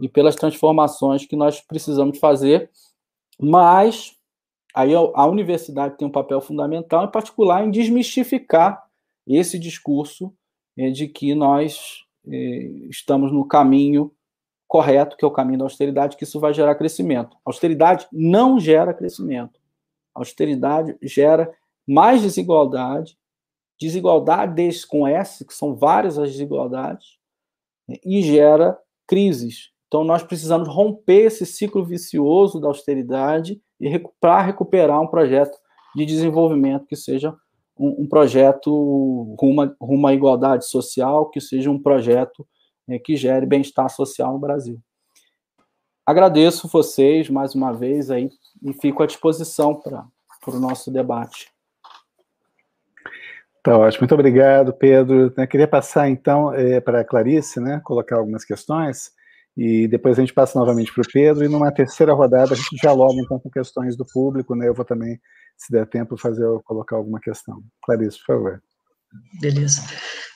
e 0.00 0.08
pelas 0.08 0.36
transformações 0.36 1.26
que 1.26 1.36
nós 1.36 1.60
precisamos 1.60 2.18
fazer, 2.18 2.70
mas 3.40 4.12
aí 4.74 4.92
a 4.94 5.26
universidade 5.26 5.96
tem 5.96 6.06
um 6.06 6.12
papel 6.12 6.40
fundamental, 6.40 7.04
em 7.04 7.10
particular, 7.10 7.64
em 7.64 7.70
desmistificar 7.70 8.82
esse 9.26 9.58
discurso 9.58 10.34
eh, 10.76 10.90
de 10.90 11.08
que 11.08 11.34
nós 11.34 12.04
estamos 12.24 13.32
no 13.32 13.46
caminho 13.46 14.12
correto, 14.68 15.16
que 15.16 15.24
é 15.24 15.28
o 15.28 15.32
caminho 15.32 15.58
da 15.58 15.64
austeridade, 15.64 16.16
que 16.16 16.24
isso 16.24 16.40
vai 16.40 16.54
gerar 16.54 16.74
crescimento. 16.74 17.36
austeridade 17.44 18.06
não 18.12 18.58
gera 18.58 18.94
crescimento. 18.94 19.60
austeridade 20.14 20.96
gera 21.02 21.52
mais 21.86 22.22
desigualdade, 22.22 23.18
desigualdades 23.78 24.84
com 24.84 25.06
S, 25.06 25.44
que 25.44 25.52
são 25.52 25.74
várias 25.74 26.18
as 26.18 26.30
desigualdades, 26.30 27.18
e 28.04 28.22
gera 28.22 28.78
crises. 29.06 29.72
Então, 29.88 30.04
nós 30.04 30.22
precisamos 30.22 30.68
romper 30.68 31.26
esse 31.26 31.44
ciclo 31.44 31.84
vicioso 31.84 32.58
da 32.58 32.68
austeridade 32.68 33.60
e 33.78 33.98
para 34.20 34.40
recuperar 34.40 35.00
um 35.00 35.06
projeto 35.06 35.58
de 35.94 36.06
desenvolvimento 36.06 36.86
que 36.86 36.96
seja 36.96 37.36
um, 37.78 38.02
um 38.02 38.08
projeto 38.08 39.36
rumo, 39.40 39.74
rumo 39.80 40.06
à 40.06 40.14
igualdade 40.14 40.66
social, 40.66 41.30
que 41.30 41.40
seja 41.40 41.70
um 41.70 41.82
projeto 41.82 42.46
né, 42.86 42.98
que 42.98 43.16
gere 43.16 43.46
bem-estar 43.46 43.88
social 43.88 44.32
no 44.32 44.38
Brasil. 44.38 44.80
Agradeço 46.04 46.68
vocês 46.68 47.30
mais 47.30 47.54
uma 47.54 47.72
vez 47.72 48.10
aí 48.10 48.28
e 48.62 48.72
fico 48.72 49.02
à 49.02 49.06
disposição 49.06 49.74
para 49.74 50.04
o 50.48 50.58
nosso 50.58 50.90
debate. 50.90 51.52
Tá 53.62 53.78
ótimo, 53.78 54.02
muito 54.02 54.14
obrigado, 54.14 54.72
Pedro. 54.72 55.32
Eu 55.36 55.46
queria 55.46 55.68
passar 55.68 56.08
então 56.08 56.52
é, 56.52 56.80
para 56.80 57.00
a 57.00 57.04
Clarice, 57.04 57.60
né, 57.60 57.80
colocar 57.84 58.16
algumas 58.16 58.44
questões, 58.44 59.12
e 59.56 59.86
depois 59.86 60.18
a 60.18 60.22
gente 60.22 60.34
passa 60.34 60.58
novamente 60.58 60.92
para 60.92 61.02
o 61.02 61.12
Pedro, 61.12 61.44
e 61.44 61.48
numa 61.48 61.70
terceira 61.70 62.12
rodada 62.12 62.54
a 62.54 62.56
gente 62.56 62.74
dialoga 62.80 63.14
então 63.20 63.38
com 63.38 63.48
questões 63.48 63.96
do 63.96 64.04
público, 64.12 64.56
né? 64.56 64.66
Eu 64.66 64.74
vou 64.74 64.84
também, 64.84 65.20
se 65.56 65.70
der 65.70 65.86
tempo, 65.86 66.16
fazer 66.16 66.46
colocar 66.64 66.96
alguma 66.96 67.20
questão. 67.20 67.62
Clarice, 67.84 68.18
por 68.18 68.26
favor. 68.26 68.62
Beleza. 69.40 69.82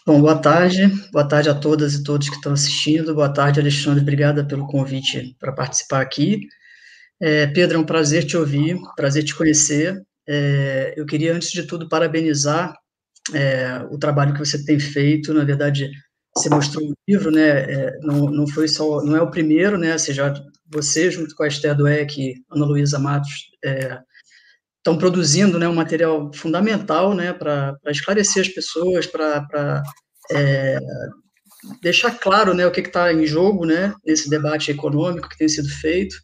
Bom, 0.07 0.21
boa 0.21 0.39
tarde. 0.39 0.87
Boa 1.13 1.27
tarde 1.27 1.49
a 1.49 1.55
todas 1.55 1.95
e 1.95 2.03
todos 2.05 2.29
que 2.29 2.37
estão 2.37 2.53
assistindo. 2.53 3.15
Boa 3.15 3.33
tarde, 3.33 3.59
Alexandre. 3.59 4.03
Obrigada 4.03 4.45
pelo 4.47 4.67
convite 4.67 5.37
para 5.39 5.53
participar 5.53 6.01
aqui. 6.01 6.41
É, 7.21 7.47
Pedro, 7.47 7.79
é 7.79 7.81
um 7.81 7.87
prazer 7.87 8.25
te 8.25 8.37
ouvir, 8.37 8.79
prazer 8.95 9.25
te 9.25 9.35
conhecer. 9.35 10.01
É, 10.29 10.95
eu 10.97 11.07
queria, 11.07 11.35
antes 11.35 11.51
de 11.51 11.65
tudo, 11.65 11.89
parabenizar 11.89 12.75
é, 13.35 13.85
o 13.91 13.99
trabalho 13.99 14.33
que 14.33 14.39
você 14.39 14.65
tem 14.65 14.79
feito. 14.79 15.33
Na 15.33 15.45
verdade, 15.45 15.91
você 16.37 16.51
mostrou 16.51 16.85
o 16.87 16.95
livro, 17.09 17.31
né? 17.31 17.49
É, 17.49 17.99
não, 18.03 18.31
não 18.31 18.47
foi 18.47 18.69
só, 18.69 19.03
não 19.03 19.17
é 19.17 19.23
o 19.23 19.31
primeiro, 19.31 19.79
né? 19.79 19.97
Você 19.97 20.13
já, 20.13 20.33
você 20.71 21.11
junto 21.11 21.35
com 21.35 21.43
a 21.43 21.49
Esther 21.49 21.77
e 22.17 22.35
Ana 22.51 22.67
Luísa 22.67 22.99
Matos 22.99 23.51
estão 24.87 24.97
produzindo, 24.97 25.59
né, 25.59 25.69
um 25.69 25.75
material 25.75 26.31
fundamental, 26.33 27.13
né, 27.13 27.33
para 27.33 27.77
esclarecer 27.89 28.43
as 28.43 28.49
pessoas, 28.49 29.05
para 29.05 29.83
é, 30.31 30.79
deixar 31.83 32.13
claro, 32.13 32.55
né, 32.55 32.65
o 32.65 32.71
que 32.71 32.81
está 32.81 33.13
em 33.13 33.27
jogo, 33.27 33.67
né, 33.67 33.93
nesse 34.07 34.31
debate 34.31 34.71
econômico 34.71 35.29
que 35.29 35.37
tem 35.37 35.49
sido 35.49 35.69
feito. 35.69 36.15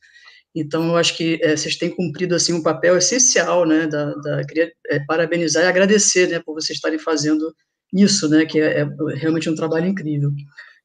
Então, 0.54 0.90
eu 0.90 0.96
acho 0.96 1.16
que 1.16 1.40
é, 1.42 1.56
vocês 1.56 1.76
têm 1.76 1.90
cumprido 1.90 2.36
assim 2.36 2.52
um 2.52 2.62
papel 2.62 2.96
essencial, 2.98 3.66
né? 3.66 3.86
Da, 3.86 4.12
da 4.16 4.44
queria 4.44 4.70
é, 4.90 5.00
parabenizar 5.00 5.64
e 5.64 5.66
agradecer, 5.66 6.28
né, 6.28 6.40
por 6.44 6.52
vocês 6.52 6.76
estarem 6.76 6.98
fazendo 6.98 7.54
isso, 7.90 8.28
né? 8.28 8.44
Que 8.44 8.60
é, 8.60 8.80
é, 8.80 8.86
realmente 9.14 9.48
um 9.48 9.54
trabalho 9.54 9.86
incrível 9.86 10.30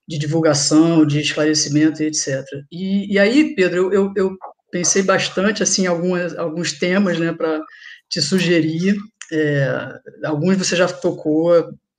de 0.07 0.17
divulgação, 0.17 1.05
de 1.05 1.19
esclarecimento, 1.19 2.01
etc. 2.01 2.45
E, 2.71 3.13
e 3.13 3.19
aí, 3.19 3.53
Pedro, 3.55 3.91
eu, 3.91 3.93
eu, 3.93 4.13
eu, 4.15 4.37
pensei 4.77 5.01
bastante 5.01 5.63
assim 5.63 5.87
algumas, 5.87 6.37
alguns 6.37 6.71
temas, 6.71 7.19
né, 7.19 7.33
para 7.33 7.59
te 8.07 8.21
sugerir. 8.21 8.95
É, 9.31 9.99
alguns 10.23 10.55
você 10.55 10.75
já 10.75 10.87
tocou, 10.87 11.51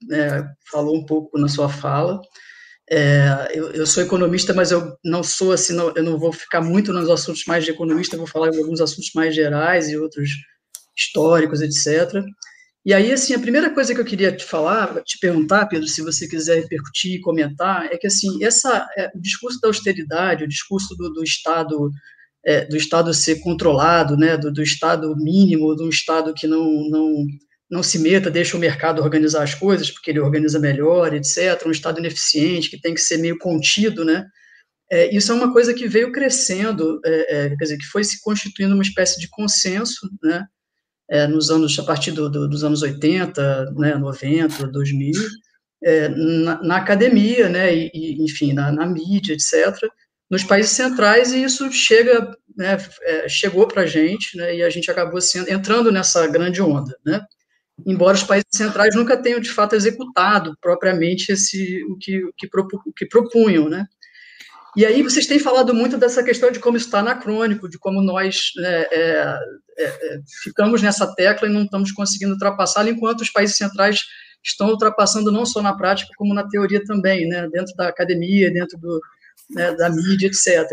é, 0.09 0.45
falou 0.71 0.95
um 0.95 1.05
pouco 1.05 1.37
na 1.37 1.49
sua 1.49 1.67
fala. 1.67 2.21
É, 2.89 3.51
eu, 3.53 3.71
eu, 3.71 3.85
sou 3.85 4.01
economista, 4.01 4.53
mas 4.53 4.71
eu 4.71 4.97
não 5.03 5.21
sou 5.21 5.51
assim, 5.51 5.73
não, 5.73 5.93
eu 5.95 6.03
não 6.03 6.17
vou 6.17 6.31
ficar 6.31 6.61
muito 6.61 6.91
nos 6.91 7.09
assuntos 7.09 7.43
mais 7.45 7.63
de 7.63 7.69
economista, 7.69 8.17
vou 8.17 8.25
falar 8.25 8.49
de 8.49 8.57
alguns 8.57 8.81
assuntos 8.81 9.11
mais 9.13 9.35
gerais 9.35 9.89
e 9.89 9.97
outros 9.97 10.29
históricos, 10.97 11.61
etc. 11.61 12.23
E 12.85 12.93
aí, 12.93 13.11
assim, 13.11 13.35
a 13.35 13.39
primeira 13.39 13.69
coisa 13.69 13.93
que 13.93 13.99
eu 13.99 14.05
queria 14.05 14.35
te 14.35 14.43
falar, 14.43 15.03
te 15.03 15.19
perguntar, 15.19 15.67
Pedro, 15.67 15.85
se 15.85 16.01
você 16.01 16.27
quiser 16.27 16.61
repercutir 16.61 17.15
e 17.15 17.21
comentar, 17.21 17.87
é 17.87 17.97
que, 17.97 18.07
assim, 18.07 18.43
essa, 18.43 18.87
é, 18.97 19.11
o 19.13 19.19
discurso 19.19 19.59
da 19.59 19.67
austeridade, 19.67 20.45
o 20.45 20.47
discurso 20.47 20.95
do, 20.95 21.09
do 21.09 21.23
Estado 21.23 21.91
é, 22.45 22.65
do 22.65 22.77
Estado 22.77 23.13
ser 23.13 23.41
controlado, 23.41 24.15
né, 24.15 24.37
do, 24.37 24.51
do 24.51 24.63
Estado 24.63 25.15
mínimo, 25.15 25.75
de 25.75 25.83
um 25.83 25.89
Estado 25.89 26.33
que 26.33 26.47
não, 26.47 26.89
não 26.89 27.25
não 27.69 27.83
se 27.83 27.99
meta, 27.99 28.31
deixa 28.31 28.57
o 28.57 28.59
mercado 28.59 29.01
organizar 29.01 29.43
as 29.43 29.53
coisas, 29.53 29.91
porque 29.91 30.09
ele 30.09 30.19
organiza 30.19 30.57
melhor, 30.57 31.13
etc., 31.13 31.67
um 31.67 31.71
Estado 31.71 31.99
ineficiente, 31.99 32.69
que 32.69 32.81
tem 32.81 32.95
que 32.95 33.01
ser 33.01 33.17
meio 33.17 33.37
contido, 33.37 34.03
né? 34.03 34.25
É, 34.91 35.15
isso 35.15 35.31
é 35.31 35.35
uma 35.35 35.53
coisa 35.53 35.71
que 35.71 35.87
veio 35.87 36.11
crescendo, 36.11 36.99
é, 37.05 37.45
é, 37.45 37.49
quer 37.49 37.63
dizer, 37.63 37.77
que 37.77 37.85
foi 37.85 38.03
se 38.03 38.19
constituindo 38.21 38.73
uma 38.73 38.81
espécie 38.81 39.19
de 39.19 39.29
consenso, 39.29 40.09
né? 40.23 40.45
É, 41.11 41.27
nos 41.27 41.51
anos, 41.51 41.77
a 41.77 41.83
partir 41.83 42.11
do, 42.11 42.29
do, 42.29 42.47
dos 42.47 42.63
anos 42.63 42.81
80, 42.81 43.71
né, 43.73 43.95
90, 43.95 44.67
2000, 44.67 45.13
na, 46.43 46.61
na, 46.61 46.77
academia, 46.77 47.49
né, 47.49 47.75
e, 47.75 47.89
e 47.91 48.23
enfim, 48.23 48.53
na, 48.53 48.71
na, 48.71 48.85
mídia, 48.85 49.33
etc., 49.33 49.89
nos 50.29 50.43
países 50.43 50.71
centrais, 50.71 51.31
e 51.31 51.43
isso 51.43 51.71
chega, 51.71 52.35
né, 52.55 52.77
é, 53.01 53.27
chegou 53.27 53.67
para 53.67 53.83
a 53.83 53.85
gente, 53.85 54.37
né, 54.37 54.57
e 54.57 54.63
a 54.63 54.69
gente 54.69 54.89
acabou 54.91 55.19
sendo, 55.19 55.49
entrando 55.49 55.91
nessa 55.91 56.27
grande 56.27 56.61
onda, 56.61 56.95
né? 57.05 57.25
embora 57.85 58.15
os 58.15 58.23
países 58.23 58.49
centrais 58.51 58.95
nunca 58.95 59.17
tenham 59.17 59.39
de 59.39 59.51
fato 59.51 59.75
executado 59.75 60.57
propriamente 60.61 61.31
esse 61.31 61.83
o 61.85 61.97
que, 61.97 62.23
o 62.23 62.33
que, 62.35 62.47
propu, 62.47 62.81
o 62.85 62.93
que 62.93 63.05
propunham, 63.05 63.69
né? 63.69 63.85
E 64.75 64.85
aí 64.85 65.01
vocês 65.01 65.25
têm 65.25 65.39
falado 65.39 65.73
muito 65.73 65.97
dessa 65.97 66.23
questão 66.23 66.51
de 66.51 66.59
como 66.59 66.77
isso 66.77 66.85
está 66.85 66.99
anacrônico, 66.99 67.67
de 67.67 67.79
como 67.79 68.01
nós 68.01 68.51
né, 68.55 68.85
é, 68.91 69.39
é, 69.77 69.85
é, 69.85 70.19
ficamos 70.43 70.81
nessa 70.81 71.13
tecla 71.15 71.47
e 71.47 71.51
não 71.51 71.63
estamos 71.63 71.91
conseguindo 71.91 72.33
ultrapassá-la, 72.33 72.89
enquanto 72.89 73.21
os 73.21 73.31
países 73.31 73.57
centrais 73.57 74.03
estão 74.43 74.69
ultrapassando 74.69 75.31
não 75.31 75.45
só 75.45 75.61
na 75.61 75.75
prática, 75.75 76.11
como 76.15 76.35
na 76.35 76.47
teoria 76.47 76.83
também, 76.85 77.27
né, 77.27 77.49
dentro 77.51 77.75
da 77.75 77.87
academia, 77.87 78.53
dentro 78.53 78.77
do, 78.77 79.01
né, 79.49 79.73
da 79.75 79.89
mídia, 79.89 80.27
etc. 80.27 80.65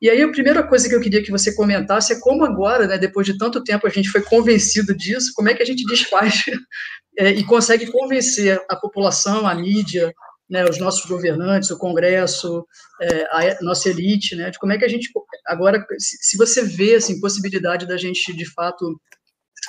E 0.00 0.10
aí 0.10 0.20
a 0.22 0.30
primeira 0.30 0.62
coisa 0.66 0.88
que 0.88 0.94
eu 0.94 1.00
queria 1.00 1.22
que 1.22 1.30
você 1.30 1.54
comentasse 1.54 2.12
é 2.12 2.20
como 2.20 2.44
agora, 2.44 2.86
né, 2.86 2.98
depois 2.98 3.26
de 3.26 3.38
tanto 3.38 3.62
tempo 3.62 3.86
a 3.86 3.90
gente 3.90 4.08
foi 4.08 4.22
convencido 4.22 4.94
disso, 4.94 5.32
como 5.34 5.48
é 5.48 5.54
que 5.54 5.62
a 5.62 5.66
gente 5.66 5.84
desfaz 5.86 6.42
é, 7.18 7.30
e 7.30 7.44
consegue 7.44 7.86
convencer 7.86 8.60
a 8.68 8.76
população, 8.76 9.46
a 9.46 9.54
mídia, 9.54 10.12
né, 10.48 10.64
os 10.64 10.78
nossos 10.78 11.04
governantes, 11.06 11.70
o 11.70 11.78
Congresso, 11.78 12.64
é, 13.00 13.22
a 13.32 13.58
nossa 13.62 13.88
elite, 13.88 14.36
né, 14.36 14.50
de 14.50 14.58
como 14.58 14.72
é 14.72 14.78
que 14.78 14.84
a 14.84 14.88
gente 14.88 15.10
agora, 15.46 15.84
se, 15.98 16.16
se 16.20 16.36
você 16.36 16.62
vê 16.62 16.94
assim 16.94 17.20
possibilidade 17.20 17.86
da 17.86 17.96
gente 17.96 18.34
de 18.34 18.46
fato 18.52 19.00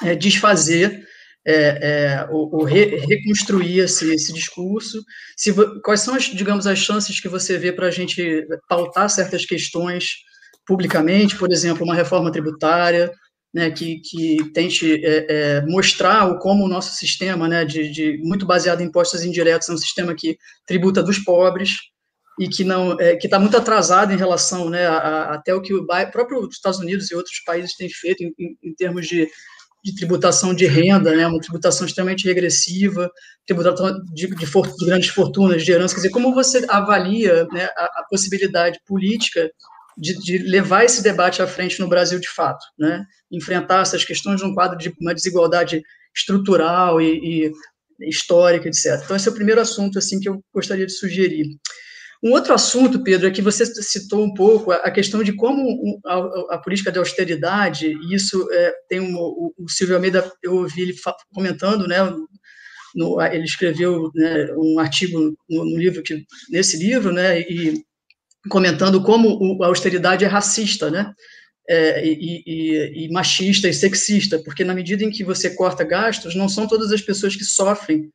é, 0.04 0.16
desfazer 0.16 1.06
é, 1.46 1.56
é, 1.56 2.28
o, 2.30 2.62
o 2.62 2.64
re, 2.64 2.98
reconstruir 2.98 3.80
esse, 3.80 4.14
esse 4.14 4.34
discurso? 4.34 5.04
Se, 5.36 5.54
quais 5.84 6.02
são, 6.02 6.16
as, 6.16 6.26
digamos, 6.26 6.68
as 6.68 6.80
chances 6.80 7.20
que 7.20 7.30
você 7.30 7.58
vê 7.58 7.72
para 7.72 7.88
a 7.88 7.92
gente 7.92 8.46
pautar 8.68 9.10
certas 9.10 9.46
questões 9.46 10.18
publicamente, 10.66 11.38
por 11.38 11.52
exemplo, 11.52 11.84
uma 11.84 11.96
reforma 11.96 12.32
tributária, 12.32 13.12
né, 13.54 13.72
que, 13.72 14.00
que 14.02 14.38
tente 14.54 15.02
é, 15.04 15.26
é, 15.30 15.62
mostrar 15.66 16.30
o, 16.30 16.38
como 16.38 16.66
o 16.66 16.68
nosso 16.68 16.96
sistema, 16.96 17.48
né, 17.48 17.64
de, 17.64 17.90
de, 17.90 18.18
muito 18.22 18.46
baseado 18.46 18.82
em 18.82 18.86
impostos 18.86 19.24
indiretos, 19.24 19.70
é 19.70 19.74
um 19.74 19.78
sistema 19.78 20.14
que 20.14 20.38
tributa 20.66 21.02
dos 21.02 21.18
pobres 21.18 21.78
e 22.40 22.48
que 22.48 22.64
não 22.64 23.00
é, 23.00 23.16
que 23.16 23.26
está 23.26 23.40
muito 23.40 23.58
atrasado 23.58 24.14
em 24.14 24.18
relação 24.18 24.70
né, 24.70 24.86
a, 24.86 24.98
a, 24.98 25.34
até 25.36 25.56
o 25.56 25.62
que 25.62 25.74
o 25.74 25.88
próprio 26.12 26.48
Estados 26.50 26.80
Unidos 26.80 27.10
e 27.10 27.16
outros 27.16 27.40
países 27.46 27.76
têm 27.76 27.90
feito 27.90 28.24
em, 28.24 28.34
em, 28.38 28.58
em 28.62 28.76
termos 28.76 29.08
de 29.08 29.28
de 29.88 29.96
tributação 29.96 30.54
de 30.54 30.66
renda, 30.66 31.16
né, 31.16 31.26
uma 31.26 31.40
tributação 31.40 31.88
extremamente 31.88 32.26
regressiva, 32.26 33.10
tributação 33.46 34.04
de, 34.14 34.28
de, 34.28 34.46
for, 34.46 34.68
de 34.68 34.86
grandes 34.86 35.10
fortunas, 35.10 35.64
de 35.64 35.72
herança, 35.72 35.96
quer 35.96 36.02
dizer, 36.02 36.10
como 36.10 36.34
você 36.34 36.66
avalia 36.68 37.46
né, 37.54 37.70
a, 37.78 37.86
a, 37.86 38.06
possibilidade 38.10 38.80
política 38.86 39.50
de, 39.98 40.14
de, 40.20 40.40
levar 40.40 40.84
esse 40.84 41.02
debate 41.02 41.42
à 41.42 41.48
frente 41.48 41.80
no 41.80 41.88
Brasil 41.88 42.20
de 42.20 42.28
fato, 42.28 42.66
né, 42.78 43.06
enfrentar 43.32 43.82
essas 43.82 44.04
questões 44.04 44.42
num 44.42 44.54
quadro 44.54 44.78
de 44.78 44.94
uma 45.00 45.16
desigualdade 45.16 45.82
estrutural 46.14 47.00
e, 47.02 47.48
e 47.48 48.10
histórica, 48.10 48.68
etc. 48.68 49.02
Então, 49.06 49.16
esse 49.16 49.30
é 49.30 49.32
o 49.32 49.36
primeiro 49.36 49.62
assunto 49.62 49.98
assim 49.98 50.20
que 50.20 50.28
eu 50.28 50.44
gostaria 50.54 50.86
de 50.86 50.92
sugerir. 50.92 51.46
Um 52.24 52.32
outro 52.32 52.54
assunto, 52.54 53.04
Pedro, 53.04 53.28
é 53.28 53.32
que 53.32 53.42
você 53.42 53.66
citou 53.66 54.24
um 54.24 54.34
pouco 54.34 54.72
a 54.72 54.90
questão 54.90 55.24
de 55.24 55.34
como 55.34 56.00
a, 56.06 56.56
a 56.56 56.58
política 56.58 56.92
de 56.92 56.98
austeridade, 56.98 57.88
e 57.88 58.16
isso 58.16 58.48
é, 58.52 58.74
tem 58.90 59.00
um, 59.00 59.16
o, 59.16 59.54
o, 59.58 59.70
Silvio 59.70 59.96
Almeida, 59.96 60.32
eu 60.42 60.56
ouvi 60.56 60.82
ele 60.82 60.96
comentando, 61.34 61.88
né, 61.88 61.98
no, 62.96 63.22
ele 63.22 63.44
escreveu 63.44 64.12
né, 64.16 64.48
um 64.58 64.80
artigo 64.80 65.20
no, 65.48 65.66
no, 65.66 65.78
livro, 65.78 66.02
que, 66.02 66.26
nesse 66.50 66.78
livro, 66.78 67.12
né, 67.12 67.40
e 67.42 67.84
comentando 68.50 69.04
como 69.04 69.62
a 69.64 69.68
austeridade 69.68 70.26
é 70.26 70.28
racista, 70.28 70.90
né, 70.90 71.14
é, 71.70 72.04
e, 72.04 72.44
e, 72.48 73.06
e 73.06 73.12
machista 73.12 73.68
e 73.68 73.74
sexista, 73.74 74.40
porque 74.40 74.64
na 74.64 74.74
medida 74.74 75.04
em 75.04 75.12
que 75.12 75.24
você 75.24 75.52
corta 75.52 75.84
gastos, 75.84 76.34
não 76.34 76.50
são 76.50 76.68
todas 76.68 76.92
as 76.92 77.02
pessoas 77.02 77.36
que 77.36 77.44
sofrem 77.44 78.10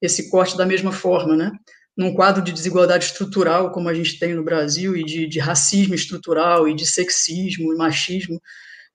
esse 0.00 0.30
corte 0.30 0.56
da 0.56 0.64
mesma 0.66 0.90
forma, 0.90 1.36
né? 1.36 1.52
Num 1.96 2.14
quadro 2.14 2.42
de 2.42 2.52
desigualdade 2.52 3.04
estrutural 3.04 3.70
como 3.70 3.88
a 3.88 3.94
gente 3.94 4.18
tem 4.18 4.34
no 4.34 4.44
Brasil 4.44 4.96
e 4.96 5.04
de, 5.04 5.26
de 5.26 5.38
racismo 5.38 5.94
estrutural 5.94 6.68
e 6.68 6.74
de 6.74 6.86
sexismo 6.86 7.72
e 7.72 7.76
machismo, 7.76 8.40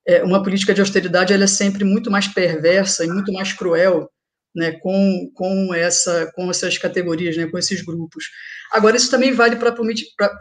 é, 0.08 0.24
uma 0.24 0.42
política 0.42 0.74
de 0.74 0.82
austeridade 0.82 1.34
ela 1.34 1.44
é 1.44 1.48
sempre 1.48 1.84
muito 1.84 2.10
mais 2.10 2.28
perversa 2.28 3.06
e 3.06 3.08
muito 3.08 3.32
mais 3.32 3.54
cruel 3.54 4.10
né, 4.58 4.72
com, 4.72 5.30
com, 5.36 5.72
essa, 5.74 6.32
com 6.34 6.50
essas 6.50 6.80
categorias, 6.80 7.38
né, 7.38 7.46
com 7.46 7.60
esses 7.60 7.84
grupos. 7.84 8.26
Agora, 8.72 8.98
isso 8.98 9.12
também 9.12 9.32
vale 9.32 9.56
para 9.56 9.76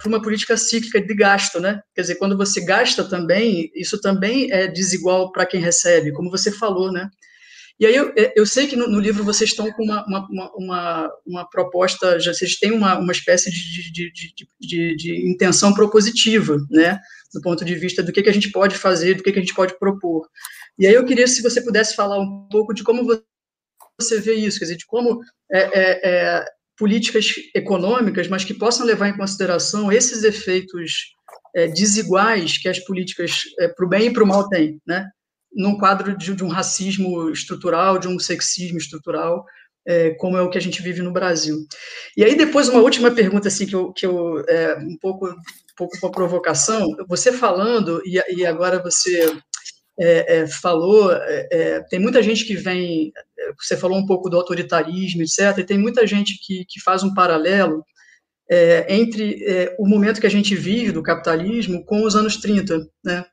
uma 0.06 0.22
política 0.22 0.56
cíclica 0.56 1.00
de 1.00 1.14
gasto, 1.14 1.60
né? 1.60 1.82
Quer 1.94 2.00
dizer, 2.00 2.14
quando 2.14 2.36
você 2.36 2.64
gasta 2.64 3.04
também, 3.04 3.70
isso 3.74 4.00
também 4.00 4.50
é 4.50 4.66
desigual 4.66 5.30
para 5.32 5.44
quem 5.44 5.60
recebe, 5.60 6.12
como 6.12 6.30
você 6.30 6.50
falou, 6.50 6.90
né? 6.90 7.10
E 7.78 7.84
aí 7.84 7.94
eu, 7.94 8.12
eu 8.34 8.46
sei 8.46 8.66
que 8.66 8.74
no, 8.74 8.88
no 8.88 8.98
livro 8.98 9.22
vocês 9.22 9.50
estão 9.50 9.70
com 9.70 9.84
uma, 9.84 10.04
uma, 10.06 10.56
uma, 10.56 11.10
uma, 11.26 11.50
proposta, 11.50 12.18
já 12.18 12.32
vocês 12.32 12.58
têm 12.58 12.72
uma, 12.72 12.98
uma 12.98 13.12
espécie 13.12 13.50
de, 13.50 13.92
de, 13.92 14.12
de, 14.12 14.48
de, 14.58 14.96
de 14.96 15.30
intenção 15.30 15.74
propositiva, 15.74 16.56
né? 16.70 16.98
Do 17.34 17.40
ponto 17.42 17.64
de 17.64 17.74
vista 17.74 18.02
do 18.02 18.12
que, 18.12 18.22
que 18.22 18.30
a 18.30 18.32
gente 18.32 18.50
pode 18.50 18.76
fazer, 18.76 19.14
do 19.14 19.22
que, 19.22 19.30
que 19.30 19.38
a 19.38 19.42
gente 19.42 19.54
pode 19.54 19.78
propor. 19.78 20.26
E 20.78 20.86
aí 20.86 20.94
eu 20.94 21.04
queria, 21.04 21.26
se 21.26 21.42
você 21.42 21.60
pudesse 21.62 21.94
falar 21.94 22.18
um 22.18 22.48
pouco 22.50 22.72
de 22.72 22.82
como 22.82 23.06
você 24.00 24.20
vê 24.20 24.34
isso, 24.34 24.58
quer 24.58 24.66
dizer, 24.66 24.76
de 24.76 24.86
como 24.86 25.20
é, 25.52 25.60
é, 25.60 26.00
é, 26.02 26.44
políticas 26.78 27.34
econômicas, 27.54 28.28
mas 28.28 28.44
que 28.44 28.54
possam 28.54 28.86
levar 28.86 29.08
em 29.08 29.16
consideração 29.16 29.92
esses 29.92 30.22
efeitos 30.22 31.14
é, 31.54 31.66
desiguais 31.66 32.58
que 32.58 32.68
as 32.68 32.78
políticas 32.78 33.42
é, 33.58 33.68
para 33.68 33.86
o 33.86 33.88
bem 33.88 34.06
e 34.06 34.12
para 34.12 34.24
o 34.24 34.26
mal 34.26 34.48
têm, 34.48 34.80
né? 34.86 35.08
Num 35.56 35.78
quadro 35.78 36.16
de, 36.16 36.34
de, 36.34 36.44
um 36.44 36.48
racismo 36.48 37.30
estrutural, 37.30 37.98
de 37.98 38.06
um 38.06 38.18
sexismo 38.18 38.78
estrutural, 38.78 39.44
é, 39.86 40.10
como 40.10 40.36
é 40.36 40.42
o 40.42 40.50
que 40.50 40.58
a 40.58 40.60
gente 40.60 40.82
vive 40.82 41.00
no 41.00 41.12
Brasil. 41.12 41.56
E 42.16 42.22
aí 42.22 42.36
depois 42.36 42.68
uma 42.68 42.82
última 42.82 43.10
pergunta 43.10 43.48
assim 43.48 43.66
que 43.66 43.74
eu, 43.74 43.92
que 43.92 44.04
eu 44.04 44.44
é, 44.48 44.76
um 44.78 44.96
pouco 45.00 45.26
um 45.28 45.34
pouco 45.76 45.96
uma 46.02 46.10
provocação, 46.10 46.86
você 47.08 47.32
falando 47.32 48.00
e, 48.04 48.20
e 48.34 48.46
agora 48.46 48.82
você 48.82 49.30
é, 49.98 50.40
é, 50.40 50.46
falou, 50.46 51.10
é, 51.10 51.48
é, 51.50 51.80
tem 51.88 51.98
muita 51.98 52.22
gente 52.22 52.44
que 52.44 52.54
vem, 52.54 53.12
você 53.58 53.76
falou 53.76 53.96
um 53.96 54.06
pouco 54.06 54.28
do 54.28 54.36
autoritarismo, 54.36 55.22
etc., 55.22 55.58
e 55.58 55.64
tem 55.64 55.78
muita 55.78 56.06
gente 56.06 56.38
que, 56.44 56.66
que 56.68 56.80
faz 56.80 57.02
um 57.02 57.14
paralelo 57.14 57.84
entre 58.88 59.74
o 59.76 59.88
momento 59.88 60.20
que 60.20 60.26
a 60.26 60.30
gente 60.30 60.54
vive 60.54 60.92
do 60.92 61.02
capitalismo 61.02 61.84
com 61.84 62.04
os 62.04 62.14
anos 62.14 62.36
30, 62.36 62.78
né? 63.04 63.24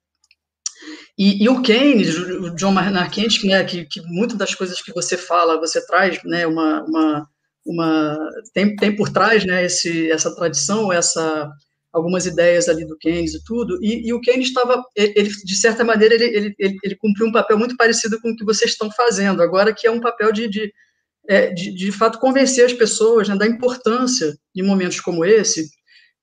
E, 1.18 1.44
e 1.44 1.50
o 1.50 1.62
Keynes, 1.62 2.18
o 2.18 2.50
John 2.56 2.72
Maynard 2.72 3.12
Keynes, 3.12 3.44
né, 3.44 3.64
que, 3.64 3.86
que 3.86 4.02
muitas 4.02 4.38
das 4.38 4.56
coisas 4.56 4.82
que 4.82 4.92
você 4.92 5.16
fala, 5.16 5.60
você 5.60 5.86
traz 5.86 6.20
né, 6.24 6.48
uma, 6.48 6.84
uma, 6.84 7.30
uma 7.66 8.30
tem, 8.54 8.76
tem 8.76 8.96
por 8.96 9.10
trás 9.10 9.46
né, 9.46 9.64
esse, 9.66 10.10
essa 10.12 10.36
tradição, 10.36 10.92
essa 10.92 11.52
algumas 11.94 12.26
ideias 12.26 12.68
ali 12.68 12.84
do 12.86 12.98
Keynes 12.98 13.36
e 13.36 13.44
tudo, 13.44 13.78
e, 13.80 14.08
e 14.08 14.14
o 14.14 14.20
Keynes 14.20 14.48
estava, 14.48 14.84
de 14.98 15.56
certa 15.56 15.84
maneira, 15.84 16.16
ele, 16.16 16.26
ele, 16.26 16.56
ele, 16.58 16.78
ele, 16.84 16.96
cumpriu 16.96 17.28
um 17.28 17.32
papel 17.32 17.56
muito 17.56 17.78
parecido 17.78 18.20
com 18.20 18.32
o 18.32 18.36
que 18.36 18.44
vocês 18.44 18.72
estão 18.72 18.90
fazendo, 18.92 19.44
agora 19.44 19.72
que 19.72 19.86
é 19.86 19.92
um 19.92 20.02
papel 20.02 20.32
de, 20.32 20.48
de, 20.48 20.74
é, 21.30 21.52
de, 21.52 21.72
de 21.72 21.92
fato, 21.92 22.18
convencer 22.18 22.66
as 22.66 22.74
pessoas 22.74 23.30
né, 23.30 23.36
da 23.36 23.46
importância, 23.46 24.36
em 24.56 24.64
momentos 24.64 25.00
como 25.00 25.24
esse, 25.24 25.70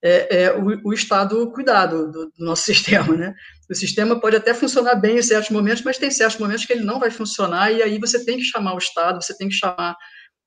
é, 0.02 0.44
é 0.44 0.56
o, 0.56 0.88
o, 0.88 0.92
Estado 0.92 1.50
cuidar 1.52 1.86
do, 1.86 2.10
do, 2.10 2.32
nosso 2.38 2.64
sistema, 2.72 3.14
né? 3.16 3.34
O 3.70 3.74
sistema 3.74 4.20
pode 4.20 4.36
até 4.36 4.54
funcionar 4.54 4.94
bem 4.96 5.18
em 5.18 5.22
certos 5.22 5.50
momentos, 5.50 5.82
mas 5.82 5.98
tem 5.98 6.10
certos 6.10 6.38
momentos 6.38 6.64
que 6.64 6.72
ele 6.72 6.84
não 6.84 6.98
vai 6.98 7.10
funcionar, 7.10 7.72
e 7.72 7.82
aí 7.82 7.98
você 7.98 8.24
tem 8.24 8.38
que 8.38 8.44
chamar 8.44 8.74
o 8.74 8.78
Estado, 8.78 9.22
você 9.22 9.36
tem 9.36 9.48
que 9.48 9.54
chamar 9.54 9.96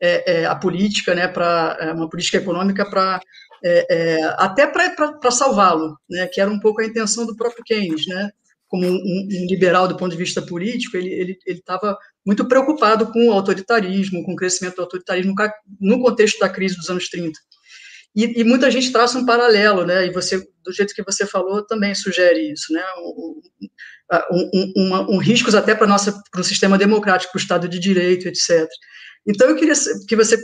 é, 0.01 0.41
é, 0.41 0.45
a 0.45 0.55
política, 0.55 1.15
né, 1.15 1.27
para 1.27 1.77
é, 1.79 1.93
uma 1.93 2.09
política 2.09 2.37
econômica 2.37 2.89
para 2.89 3.21
é, 3.65 4.21
até 4.37 4.67
para 4.67 5.31
salvá-lo, 5.31 5.97
né, 6.09 6.27
que 6.27 6.41
era 6.41 6.51
um 6.51 6.59
pouco 6.59 6.81
a 6.81 6.85
intenção 6.85 7.25
do 7.25 7.35
próprio 7.37 7.63
Keynes, 7.63 8.05
né, 8.07 8.29
como 8.67 8.85
um, 8.85 9.27
um 9.31 9.45
liberal 9.47 9.87
do 9.87 9.95
ponto 9.95 10.11
de 10.11 10.17
vista 10.17 10.41
político, 10.41 10.97
ele 10.97 11.37
estava 11.45 11.97
muito 12.25 12.45
preocupado 12.45 13.11
com 13.11 13.29
o 13.29 13.31
autoritarismo, 13.31 14.23
com 14.25 14.33
o 14.33 14.35
crescimento 14.35 14.75
do 14.75 14.81
autoritarismo 14.81 15.33
no 15.79 16.01
contexto 16.01 16.39
da 16.39 16.49
crise 16.49 16.75
dos 16.75 16.89
anos 16.89 17.07
30. 17.07 17.39
E, 18.15 18.41
e, 18.41 18.43
muita 18.43 18.69
gente 18.69 18.91
traça 18.91 19.17
um 19.17 19.25
paralelo, 19.25 19.85
né? 19.85 20.05
E 20.05 20.11
você, 20.11 20.37
do 20.63 20.71
jeito 20.71 20.93
que 20.93 21.03
você 21.03 21.25
falou, 21.25 21.65
também 21.65 21.95
sugere 21.95 22.51
isso, 22.51 22.71
né? 22.71 22.83
Um, 24.31 24.71
um, 24.75 25.15
um, 25.15 25.17
riscos 25.17 25.55
até 25.55 25.73
para 25.73 25.87
nossa 25.87 26.21
para 26.31 26.41
o 26.41 26.43
sistema 26.43 26.77
democrático, 26.77 27.31
para 27.31 27.39
o 27.39 27.41
Estado 27.41 27.67
de 27.67 27.79
Direito, 27.79 28.27
etc. 28.27 28.67
Então, 29.25 29.49
eu 29.49 29.55
queria 29.55 29.73
que 30.07 30.15
você 30.15 30.37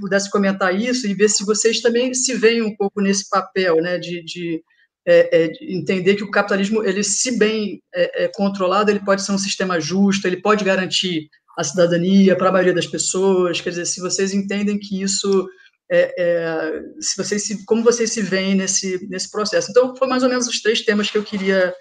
pudesse 0.00 0.30
comentar 0.30 0.78
isso 0.78 1.06
e 1.06 1.14
ver 1.14 1.28
se 1.28 1.44
vocês 1.44 1.80
também 1.80 2.12
se 2.12 2.34
veem 2.34 2.62
um 2.62 2.76
pouco 2.76 3.00
nesse 3.00 3.28
papel, 3.28 3.76
né, 3.76 3.98
de, 3.98 4.22
de, 4.22 4.62
é, 5.06 5.44
é, 5.44 5.48
de 5.48 5.74
entender 5.74 6.14
que 6.16 6.22
o 6.22 6.30
capitalismo, 6.30 6.84
ele, 6.84 7.02
se 7.02 7.38
bem 7.38 7.82
é, 7.94 8.24
é, 8.24 8.28
controlado, 8.28 8.90
ele 8.90 9.00
pode 9.00 9.22
ser 9.22 9.32
um 9.32 9.38
sistema 9.38 9.80
justo, 9.80 10.26
ele 10.26 10.42
pode 10.42 10.62
garantir 10.62 11.28
a 11.56 11.64
cidadania 11.64 12.36
para 12.36 12.50
a 12.50 12.52
maioria 12.52 12.74
das 12.74 12.86
pessoas, 12.86 13.60
quer 13.60 13.70
dizer, 13.70 13.86
se 13.86 14.00
vocês 14.00 14.32
entendem 14.32 14.78
que 14.78 15.02
isso, 15.02 15.48
é, 15.94 16.14
é, 16.16 16.82
se 17.00 17.22
vocês 17.22 17.46
se, 17.46 17.66
como 17.66 17.84
vocês 17.84 18.10
se 18.10 18.22
veem 18.22 18.54
nesse, 18.54 19.06
nesse 19.08 19.30
processo. 19.30 19.70
Então, 19.70 19.94
foi 19.94 20.08
mais 20.08 20.22
ou 20.22 20.28
menos 20.30 20.48
os 20.48 20.62
três 20.62 20.80
temas 20.80 21.10
que 21.10 21.18
eu 21.18 21.22
queria 21.22 21.74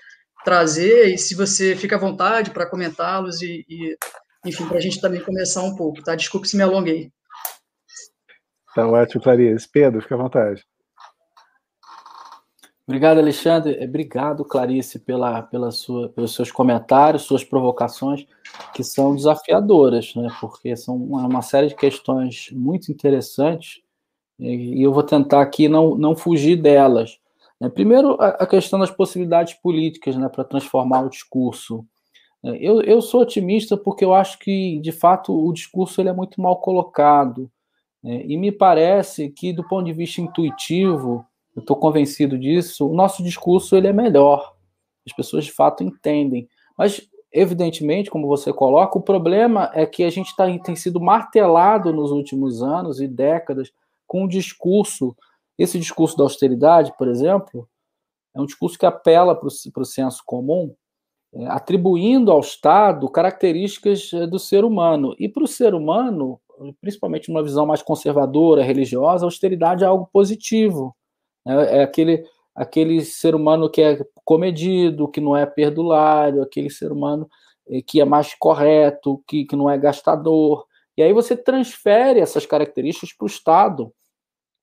trazer, 0.43 1.13
e 1.13 1.17
se 1.17 1.33
você 1.33 1.77
fica 1.77 1.95
à 1.95 1.99
vontade 1.99 2.51
para 2.51 2.69
comentá-los 2.69 3.41
e, 3.41 3.63
e 3.69 3.95
enfim, 4.45 4.67
para 4.67 4.77
a 4.77 4.81
gente 4.81 4.99
também 4.99 5.23
começar 5.23 5.63
um 5.63 5.77
pouco, 5.77 6.03
tá? 6.03 6.13
Desculpe 6.13 6.47
se 6.47 6.57
me 6.57 6.63
alonguei. 6.63 7.09
Tá 8.75 8.85
ótimo, 8.85 9.21
Clarice. 9.21 9.69
Pedro, 9.71 10.01
fica 10.01 10.15
à 10.15 10.17
vontade. 10.17 10.65
Obrigado, 12.85 13.19
Alexandre. 13.19 13.81
Obrigado, 13.81 14.43
Clarice, 14.43 14.99
pela, 14.99 15.43
pela 15.43 15.71
sua, 15.71 16.09
pelos 16.09 16.35
seus 16.35 16.51
comentários, 16.51 17.21
suas 17.21 17.45
provocações, 17.45 18.25
que 18.73 18.83
são 18.83 19.15
desafiadoras, 19.15 20.13
né? 20.15 20.27
porque 20.41 20.75
são 20.75 20.97
uma 20.97 21.41
série 21.41 21.67
de 21.67 21.75
questões 21.75 22.49
muito 22.51 22.91
interessantes 22.91 23.81
e 24.41 24.81
eu 24.81 24.91
vou 24.91 25.03
tentar 25.03 25.41
aqui 25.41 25.67
não, 25.67 25.95
não 25.95 26.15
fugir 26.15 26.55
delas. 26.55 27.17
Né? 27.59 27.69
Primeiro, 27.69 28.17
a 28.19 28.45
questão 28.45 28.79
das 28.79 28.91
possibilidades 28.91 29.53
políticas 29.53 30.15
né, 30.15 30.27
para 30.29 30.43
transformar 30.43 31.05
o 31.05 31.09
discurso 31.09 31.85
é, 32.43 32.57
eu, 32.59 32.81
eu 32.81 33.01
sou 33.01 33.21
otimista 33.21 33.77
porque 33.77 34.03
eu 34.03 34.13
acho 34.13 34.39
que, 34.39 34.79
de 34.79 34.91
fato, 34.91 35.33
o 35.33 35.53
discurso 35.53 36.01
ele 36.01 36.09
é 36.09 36.13
muito 36.13 36.41
mal 36.41 36.59
colocado. 36.59 37.51
Né? 38.03 38.23
E 38.25 38.37
me 38.37 38.51
parece 38.51 39.29
que, 39.29 39.53
do 39.53 39.67
ponto 39.67 39.85
de 39.85 39.93
vista 39.93 40.21
intuitivo, 40.21 41.25
eu 41.55 41.61
estou 41.61 41.75
convencido 41.75 42.37
disso, 42.37 42.87
o 42.87 42.95
nosso 42.95 43.23
discurso 43.23 43.75
ele 43.75 43.87
é 43.87 43.93
melhor. 43.93 44.53
As 45.05 45.13
pessoas, 45.13 45.45
de 45.45 45.51
fato, 45.51 45.83
entendem. 45.83 46.47
Mas, 46.77 47.07
evidentemente, 47.31 48.09
como 48.09 48.27
você 48.27 48.51
coloca, 48.51 48.97
o 48.97 49.01
problema 49.01 49.69
é 49.73 49.85
que 49.85 50.03
a 50.03 50.09
gente 50.09 50.35
tá, 50.35 50.45
tem 50.59 50.75
sido 50.75 50.99
martelado 50.99 51.93
nos 51.93 52.11
últimos 52.11 52.63
anos 52.63 53.01
e 53.01 53.07
décadas 53.07 53.71
com 54.11 54.23
um 54.25 54.27
discurso. 54.27 55.15
Esse 55.57 55.79
discurso 55.79 56.17
da 56.17 56.23
austeridade, 56.23 56.93
por 56.97 57.07
exemplo, 57.07 57.65
é 58.35 58.41
um 58.41 58.45
discurso 58.45 58.77
que 58.77 58.85
apela 58.85 59.33
para 59.33 59.47
o 59.47 59.85
senso 59.85 60.21
comum, 60.25 60.75
é, 61.33 61.47
atribuindo 61.47 62.29
ao 62.29 62.41
Estado 62.41 63.09
características 63.09 64.11
é, 64.13 64.27
do 64.27 64.37
ser 64.37 64.65
humano. 64.65 65.15
E 65.17 65.29
para 65.29 65.45
o 65.45 65.47
ser 65.47 65.73
humano, 65.73 66.41
principalmente 66.81 67.29
numa 67.29 67.41
visão 67.41 67.65
mais 67.65 67.81
conservadora, 67.81 68.61
religiosa, 68.61 69.23
a 69.23 69.27
austeridade 69.27 69.85
é 69.85 69.87
algo 69.87 70.09
positivo. 70.11 70.93
É, 71.47 71.77
é 71.77 71.83
aquele, 71.83 72.25
aquele 72.53 73.05
ser 73.05 73.33
humano 73.33 73.69
que 73.69 73.81
é 73.81 73.97
comedido, 74.25 75.07
que 75.07 75.21
não 75.21 75.37
é 75.37 75.45
perdulário, 75.45 76.41
aquele 76.41 76.69
ser 76.69 76.91
humano 76.91 77.29
é, 77.69 77.81
que 77.81 78.01
é 78.01 78.05
mais 78.05 78.35
correto, 78.35 79.23
que, 79.25 79.45
que 79.45 79.55
não 79.55 79.69
é 79.69 79.77
gastador. 79.77 80.65
E 80.97 81.01
aí 81.01 81.13
você 81.13 81.37
transfere 81.37 82.19
essas 82.19 82.45
características 82.45 83.13
para 83.13 83.23
o 83.23 83.27
Estado. 83.27 83.93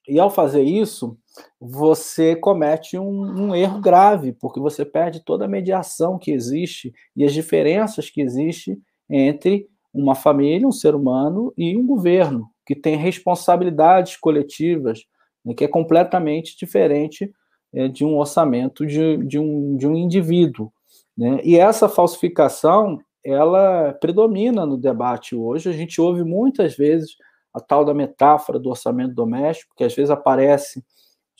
E 0.09 0.19
ao 0.19 0.31
fazer 0.31 0.63
isso, 0.63 1.19
você 1.61 2.35
comete 2.35 2.99
um, 2.99 3.49
um, 3.49 3.55
erro 3.55 3.81
grave, 3.81 4.33
porque 4.33 4.59
você 4.59 4.85
perde 4.85 5.23
toda 5.25 5.45
a 5.45 5.49
mediação 5.49 6.19
que 6.19 6.31
existe 6.31 6.93
e 7.15 7.25
as 7.25 7.33
diferenças 7.33 8.09
que 8.09 8.23
existem 8.23 8.81
entre 9.09 9.69
uma 9.93 10.15
família, 10.15 10.67
um 10.67 10.73
ser 10.73 10.95
humano 10.95 11.53
e 11.57 11.77
um 11.77 11.87
governo, 11.87 12.49
que 12.67 12.75
tem 12.75 12.97
responsabilidades 12.97 14.17
coletivas, 14.17 15.01
né, 15.45 15.55
que 15.55 15.65
é 15.65 15.69
completamente 15.69 16.57
diferente 16.57 17.31
é, 17.75 17.89
de 17.89 18.05
um 18.05 18.17
orçamento 18.17 18.87
de, 18.87 19.19
de, 19.19 19.39
um, 19.39 19.77
de 19.77 19.87
um 19.87 19.95
indivíduo. 19.95 20.73
Né? 21.17 21.41
E 21.45 21.59
essa 21.59 21.89
falsificação, 21.89 22.99
ela 23.25 23.93
predomina 23.95 24.65
no 24.65 24.77
debate 24.77 25.35
hoje. 25.35 25.69
A 25.69 25.73
gente 25.73 26.01
ouve 26.01 26.25
muitas 26.25 26.77
vezes 26.77 27.17
a 27.55 27.61
tal 27.61 27.85
da 27.85 27.95
metáfora 27.95 28.59
do 28.59 28.71
orçamento 28.71 29.15
doméstico, 29.15 29.75
que 29.77 29.85
às 29.85 29.95
vezes 29.95 30.11
aparece 30.11 30.85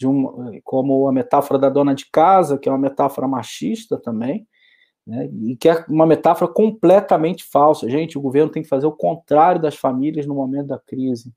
um, 0.05 0.61
como 0.63 1.09
a 1.09 1.13
metáfora 1.13 1.59
da 1.59 1.69
dona 1.69 1.95
de 1.95 2.09
casa, 2.11 2.59
que 2.59 2.69
é 2.69 2.73
uma 2.73 2.79
metáfora 2.79 3.27
machista 3.27 3.99
também, 3.99 4.47
né, 5.07 5.29
e 5.43 5.57
que 5.57 5.69
é 5.69 5.85
uma 5.89 6.07
metáfora 6.07 6.53
completamente 6.53 7.45
falsa. 7.45 7.89
Gente, 7.89 8.19
o 8.19 8.21
governo 8.21 8.51
tem 8.51 8.63
que 8.63 8.69
fazer 8.69 8.87
o 8.87 8.93
contrário 8.93 9.61
das 9.61 9.75
famílias 9.75 10.27
no 10.27 10.35
momento 10.35 10.69
da 10.69 10.79
crise. 10.79 11.33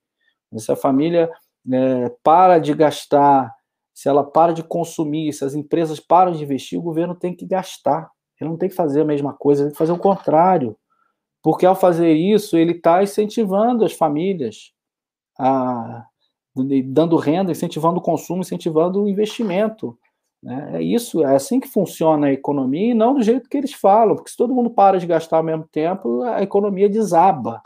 Se 0.58 0.72
a 0.72 0.76
família 0.76 1.32
é, 1.72 2.10
para 2.22 2.60
de 2.60 2.74
gastar, 2.74 3.54
se 3.94 4.10
ela 4.10 4.24
para 4.24 4.54
de 4.54 4.64
consumir, 4.64 5.32
se 5.34 5.46
as 5.46 5.54
empresas 5.54 6.00
param 6.00 6.32
de 6.32 6.44
investir, 6.44 6.78
o 6.78 6.84
governo 6.84 7.16
tem 7.16 7.36
que 7.36 7.46
gastar. 7.46 8.10
Ele 8.40 8.50
não 8.50 8.58
tem 8.58 8.70
que 8.70 8.76
fazer 8.76 9.02
a 9.02 9.06
mesma 9.06 9.34
coisa, 9.34 9.62
ele 9.62 9.70
tem 9.70 9.74
que 9.74 9.78
fazer 9.78 9.92
o 9.92 9.98
contrário. 9.98 10.76
Porque 11.42 11.66
ao 11.66 11.76
fazer 11.76 12.14
isso, 12.14 12.58
ele 12.58 12.74
está 12.74 13.02
incentivando 13.02 13.84
as 13.84 13.94
famílias 13.94 14.72
a 15.40 16.06
dando 16.54 17.16
renda, 17.16 17.52
incentivando 17.52 18.00
o 18.00 18.04
consumo, 18.04 18.42
incentivando 18.42 19.02
o 19.02 19.10
investimento. 19.10 19.98
Né? 20.44 20.72
É 20.76 20.84
isso, 20.84 21.24
é 21.24 21.36
assim 21.36 21.60
que 21.60 21.68
funciona 21.68 22.28
a 22.28 22.34
economia 22.34 22.92
e 22.92 22.94
não 22.94 23.14
do 23.14 23.24
jeito 23.24 23.48
que 23.50 23.58
eles 23.58 23.74
falam, 23.74 24.16
porque 24.16 24.32
se 24.32 24.38
todo 24.38 24.54
mundo 24.54 24.70
para 24.70 25.00
de 25.00 25.08
gastar 25.08 25.38
ao 25.38 25.44
mesmo 25.44 25.68
tempo, 25.72 26.24
a 26.24 26.42
economia 26.42 26.90
desaba. 26.90 27.62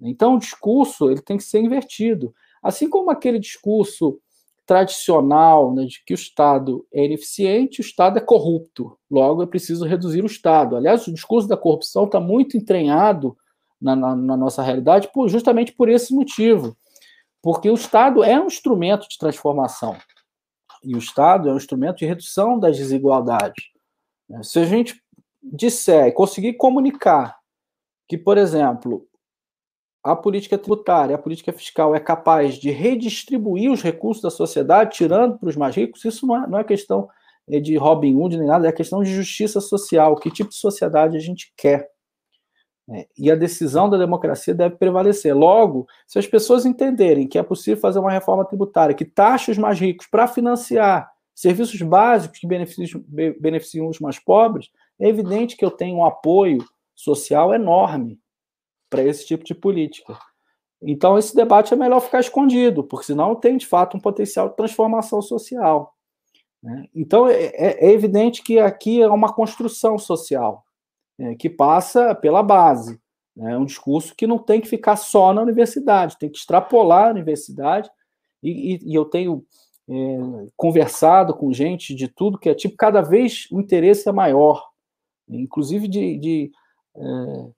Então, 0.00 0.34
o 0.34 0.38
discurso 0.38 1.10
ele 1.10 1.22
tem 1.22 1.36
que 1.36 1.44
ser 1.44 1.60
invertido. 1.60 2.34
Assim 2.62 2.88
como 2.88 3.10
aquele 3.10 3.38
discurso 3.38 4.20
tradicional 4.66 5.74
né, 5.74 5.84
de 5.84 6.02
que 6.04 6.14
o 6.14 6.16
Estado 6.16 6.86
é 6.92 7.04
ineficiente, 7.04 7.80
o 7.80 7.82
Estado 7.82 8.18
é 8.18 8.20
corrupto, 8.20 8.96
logo 9.10 9.42
é 9.42 9.46
preciso 9.46 9.84
reduzir 9.84 10.22
o 10.22 10.26
Estado. 10.26 10.76
Aliás, 10.76 11.06
o 11.06 11.12
discurso 11.12 11.48
da 11.48 11.56
corrupção 11.56 12.04
está 12.04 12.20
muito 12.20 12.56
entranhado 12.56 13.36
na, 13.80 13.96
na, 13.96 14.14
na, 14.14 14.36
nossa 14.36 14.62
realidade 14.62 15.10
por, 15.12 15.28
justamente 15.28 15.72
por 15.72 15.88
esse 15.88 16.14
motivo. 16.14 16.76
Porque 17.42 17.68
o 17.68 17.74
Estado 17.74 18.22
é 18.22 18.40
um 18.40 18.46
instrumento 18.46 19.08
de 19.08 19.18
transformação. 19.18 19.96
E 20.84 20.94
o 20.94 20.98
Estado 20.98 21.48
é 21.48 21.52
um 21.52 21.56
instrumento 21.56 21.98
de 21.98 22.06
redução 22.06 22.58
das 22.58 22.76
desigualdades. 22.76 23.64
Se 24.42 24.60
a 24.60 24.64
gente 24.64 25.02
disser 25.42 26.06
e 26.06 26.12
conseguir 26.12 26.54
comunicar 26.54 27.36
que, 28.08 28.16
por 28.16 28.38
exemplo, 28.38 29.06
a 30.02 30.16
política 30.16 30.58
tributária, 30.58 31.14
a 31.14 31.18
política 31.18 31.52
fiscal 31.52 31.94
é 31.94 32.00
capaz 32.00 32.56
de 32.56 32.70
redistribuir 32.70 33.70
os 33.70 33.82
recursos 33.82 34.22
da 34.22 34.30
sociedade, 34.30 34.96
tirando 34.96 35.38
para 35.38 35.48
os 35.48 35.56
mais 35.56 35.76
ricos, 35.76 36.04
isso 36.04 36.26
não 36.26 36.44
é, 36.44 36.46
não 36.48 36.58
é 36.58 36.64
questão 36.64 37.08
é, 37.48 37.60
de 37.60 37.76
Robin 37.76 38.16
Hood 38.16 38.36
nem 38.36 38.48
nada, 38.48 38.66
é 38.66 38.72
questão 38.72 39.02
de 39.02 39.14
justiça 39.14 39.60
social. 39.60 40.16
Que 40.16 40.30
tipo 40.30 40.50
de 40.50 40.56
sociedade 40.56 41.16
a 41.16 41.20
gente 41.20 41.52
quer? 41.56 41.88
É, 42.90 43.06
e 43.16 43.30
a 43.30 43.36
decisão 43.36 43.88
da 43.88 43.96
democracia 43.96 44.52
deve 44.52 44.74
prevalecer. 44.74 45.36
Logo, 45.36 45.86
se 46.06 46.18
as 46.18 46.26
pessoas 46.26 46.66
entenderem 46.66 47.28
que 47.28 47.38
é 47.38 47.42
possível 47.42 47.80
fazer 47.80 48.00
uma 48.00 48.10
reforma 48.10 48.44
tributária 48.44 48.94
que 48.94 49.04
taxa 49.04 49.52
os 49.52 49.58
mais 49.58 49.78
ricos 49.78 50.08
para 50.08 50.26
financiar 50.26 51.10
serviços 51.32 51.80
básicos 51.80 52.40
que 52.40 52.46
beneficiam, 52.46 53.04
beneficiam 53.40 53.88
os 53.88 54.00
mais 54.00 54.18
pobres, 54.18 54.68
é 55.00 55.08
evidente 55.08 55.56
que 55.56 55.64
eu 55.64 55.70
tenho 55.70 55.98
um 55.98 56.04
apoio 56.04 56.58
social 56.94 57.54
enorme 57.54 58.20
para 58.92 59.02
esse 59.02 59.26
tipo 59.26 59.42
de 59.42 59.54
política. 59.54 60.18
Então, 60.82 61.16
esse 61.16 61.34
debate 61.34 61.72
é 61.72 61.76
melhor 61.76 62.00
ficar 62.00 62.20
escondido, 62.20 62.84
porque 62.84 63.06
senão 63.06 63.34
tem, 63.34 63.56
de 63.56 63.66
fato, 63.66 63.96
um 63.96 64.00
potencial 64.00 64.50
de 64.50 64.56
transformação 64.56 65.22
social. 65.22 65.94
Né? 66.62 66.84
Então, 66.94 67.26
é, 67.26 67.44
é, 67.44 67.86
é, 67.86 67.90
evidente 67.90 68.42
que 68.42 68.58
aqui 68.58 69.00
é 69.00 69.08
uma 69.08 69.32
construção 69.32 69.96
social, 69.96 70.62
é, 71.18 71.34
que 71.36 71.48
passa 71.48 72.14
pela 72.14 72.42
base. 72.42 73.00
Né? 73.34 73.52
É 73.52 73.58
um 73.58 73.64
discurso 73.64 74.14
que 74.14 74.26
não 74.26 74.38
tem 74.38 74.60
que 74.60 74.68
ficar 74.68 74.96
só 74.96 75.32
na 75.32 75.40
universidade, 75.40 76.18
tem 76.18 76.28
que 76.28 76.36
extrapolar 76.36 77.06
a 77.06 77.12
universidade, 77.12 77.88
e, 78.42 78.74
e, 78.74 78.90
e 78.90 78.94
eu 78.94 79.06
tenho 79.06 79.42
é, 79.88 79.94
conversado 80.54 81.32
com 81.34 81.50
gente 81.50 81.94
de 81.94 82.08
tudo 82.08 82.38
que 82.38 82.50
é 82.50 82.54
tipo, 82.54 82.76
cada 82.76 83.00
vez 83.00 83.46
o 83.50 83.58
interesse 83.58 84.06
é 84.06 84.12
maior, 84.12 84.68
inclusive 85.28 85.88
de, 85.88 86.18
de 86.18 86.52
é, 86.96 87.50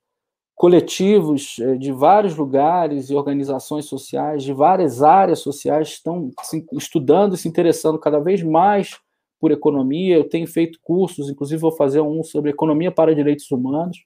coletivos 0.55 1.57
é, 1.59 1.76
de 1.76 1.92
vários 1.92 2.36
lugares 2.36 3.11
e 3.11 3.14
organizações 3.14 3.86
sociais 3.86 4.42
de 4.42 4.52
várias 4.52 5.02
áreas 5.02 5.40
sociais 5.40 5.88
estão 5.88 6.30
estudando 6.72 7.34
e 7.34 7.38
se 7.38 7.48
interessando 7.48 7.98
cada 7.98 8.20
vez 8.20 8.42
mais 8.42 8.98
por 9.40 9.50
economia. 9.50 10.16
Eu 10.16 10.28
tenho 10.28 10.46
feito 10.46 10.78
cursos, 10.82 11.28
inclusive 11.28 11.61
vou 11.61 11.72
fazer 11.72 12.00
um 12.00 12.22
sobre 12.22 12.50
economia 12.50 12.92
para 12.92 13.14
direitos 13.14 13.50
humanos, 13.50 14.05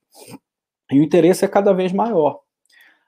e 0.91 0.99
o 0.99 1.03
interesse 1.03 1.45
é 1.45 1.49
cada 1.49 1.73
vez 1.73 1.93
maior. 1.93 2.41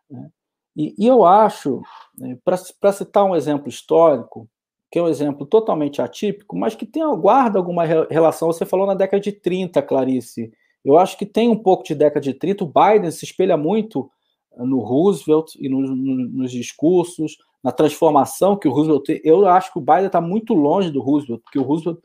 Né? 0.09 0.29
E, 0.77 0.95
e, 0.99 1.07
eu 1.07 1.25
acho, 1.25 1.83
né, 2.17 2.39
para 2.45 2.93
citar 2.93 3.25
um 3.25 3.35
exemplo 3.35 3.69
histórico, 3.69 4.49
que 4.91 4.99
é 4.99 5.03
um 5.03 5.09
exemplo 5.09 5.47
totalmente 5.47 6.03
atípico, 6.03 6.57
mas 6.57 6.75
que 6.75 6.85
tem, 6.85 7.03
guarda 7.17 7.59
alguma 7.59 7.85
relação. 7.85 8.53
Você 8.53 8.67
falou 8.67 8.87
na 8.87 8.95
década 8.95 9.21
de 9.21 9.33
30, 9.33 9.81
Clarice, 9.83 10.53
eu 10.85 10.99
acho 10.99 11.17
que 11.19 11.27
tem 11.27 11.49
um 11.49 11.57
pouco 11.57 11.85
de 11.85 11.95
década 11.95 12.21
de 12.21 12.35
30. 12.35 12.65
O 12.65 12.73
Biden 12.73 13.11
se 13.11 13.25
espelha 13.25 13.57
muito 13.57 14.11
no 14.57 14.81
Roosevelt 14.81 15.55
e 15.57 15.69
no, 15.69 15.81
no, 15.81 16.29
nos 16.29 16.51
discursos, 16.51 17.37
na 17.63 17.71
transformação 17.71 18.57
que 18.57 18.67
o 18.67 18.73
Roosevelt 18.73 19.05
tem. 19.05 19.21
Eu 19.23 19.47
acho 19.47 19.73
que 19.73 19.79
o 19.79 19.83
Biden 19.83 20.07
está 20.07 20.21
muito 20.21 20.55
longe 20.55 20.91
do 20.91 21.01
Roosevelt, 21.01 21.43
porque 21.43 21.59
o 21.59 21.63
Roosevelt 21.63 21.99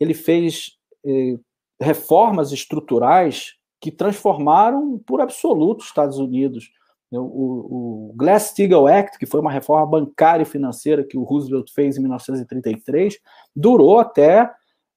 ele 0.00 0.14
fez 0.14 0.72
eh, 1.04 1.38
reformas 1.80 2.52
estruturais 2.52 3.54
que 3.80 3.90
transformaram 3.90 4.98
por 5.06 5.20
absoluto 5.20 5.80
os 5.80 5.86
Estados 5.86 6.18
Unidos. 6.18 6.70
O, 7.12 8.08
o 8.10 8.14
Glass-Steagall 8.16 8.88
Act, 8.88 9.18
que 9.18 9.26
foi 9.26 9.40
uma 9.40 9.52
reforma 9.52 9.86
bancária 9.86 10.42
e 10.42 10.46
financeira 10.46 11.04
que 11.04 11.16
o 11.16 11.22
Roosevelt 11.22 11.70
fez 11.72 11.96
em 11.96 12.00
1933, 12.00 13.18
durou 13.54 14.00
até 14.00 14.50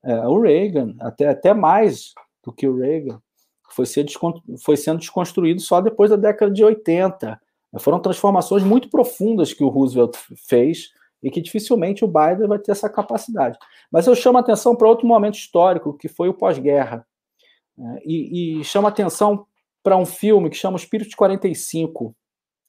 eh, 0.04 0.28
o 0.28 0.40
Reagan, 0.42 0.96
até, 1.00 1.28
até 1.28 1.54
mais 1.54 2.14
do 2.48 2.54
que 2.54 2.66
o 2.66 2.78
Reagan, 2.78 3.22
foi, 3.70 3.86
ser 3.86 4.06
foi 4.64 4.78
sendo 4.78 5.00
desconstruído 5.00 5.60
só 5.60 5.82
depois 5.82 6.10
da 6.10 6.16
década 6.16 6.50
de 6.50 6.64
80. 6.64 7.38
Foram 7.80 8.00
transformações 8.00 8.64
muito 8.64 8.90
profundas 8.90 9.54
que 9.54 9.66
o 9.66 9.68
Roosevelt 9.68 10.16
fez 10.48 10.92
e 11.22 11.30
que 11.30 11.42
dificilmente 11.42 12.06
o 12.06 12.08
Biden 12.08 12.48
vai 12.48 12.58
ter 12.58 12.72
essa 12.72 12.90
capacidade. 12.90 13.60
Mas 13.92 14.08
eu 14.08 14.16
chamo 14.16 14.38
atenção 14.38 14.78
para 14.78 14.88
outro 14.88 15.06
momento 15.06 15.36
histórico, 15.36 15.98
que 15.98 16.08
foi 16.08 16.30
o 16.30 16.34
pós-guerra. 16.34 17.06
Né? 17.78 18.00
E, 18.06 18.60
e 18.62 18.64
chamo 18.64 18.88
atenção 18.88 19.46
para 19.84 19.98
um 19.98 20.06
filme 20.06 20.50
que 20.50 20.56
chama 20.56 20.78
Espírito 20.78 21.10
de 21.10 21.18
45, 21.18 22.16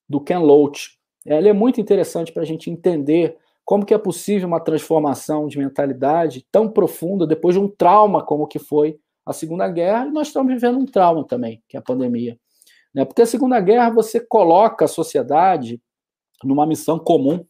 do 0.09 0.20
Ken 0.20 0.39
Loach. 0.39 0.99
Ele 1.24 1.49
é 1.49 1.53
muito 1.53 1.81
interessante 1.81 2.33
para 2.33 2.43
a 2.43 2.47
gente 2.47 2.68
entender 2.68 3.37
como 3.64 3.87
que 3.87 3.95
é 3.95 3.99
possível 3.99 4.49
uma 4.49 4.61
transformação 4.61 5.47
de 5.47 5.59
mentalidade 5.59 6.45
tão 6.51 6.68
profunda 6.68 7.26
depois 7.26 7.55
de 7.55 7.61
um 7.61 7.68
trauma 7.68 8.24
como 8.24 8.49
que 8.49 8.59
foi 8.59 8.99
a 9.29 9.33
Segunda 9.35 9.68
Guerra, 9.68 10.07
e 10.07 10.11
nós 10.11 10.29
estamos 10.29 10.53
vivendo 10.53 10.79
um 10.79 10.87
trauma 10.87 11.22
também, 11.22 11.62
que 11.68 11.76
é 11.76 11.81
a 11.81 11.83
pandemia. 11.83 12.39
Né? 12.95 13.05
Porque 13.05 13.20
a 13.20 13.26
Segunda 13.26 13.61
Guerra 13.61 13.91
você 13.91 14.18
coloca 14.18 14.87
a 14.87 14.89
sociedade 14.89 15.81
numa 16.43 16.66
missão 16.66 16.99
comum. 16.99 17.45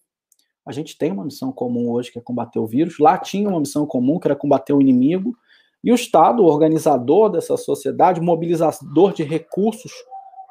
A 0.66 0.72
gente 0.72 0.98
tem 0.98 1.12
uma 1.12 1.24
missão 1.24 1.52
comum 1.52 1.88
hoje, 1.90 2.10
que 2.10 2.18
é 2.18 2.22
combater 2.22 2.58
o 2.58 2.66
vírus. 2.66 2.98
Lá 2.98 3.16
tinha 3.16 3.48
uma 3.48 3.60
missão 3.60 3.86
comum, 3.86 4.18
que 4.18 4.26
era 4.26 4.34
combater 4.34 4.72
o 4.72 4.80
inimigo. 4.80 5.36
E 5.82 5.92
o 5.92 5.94
Estado, 5.94 6.44
organizador 6.44 7.30
dessa 7.30 7.56
sociedade, 7.56 8.20
mobilizador 8.20 9.14
de 9.14 9.22
recursos 9.22 9.92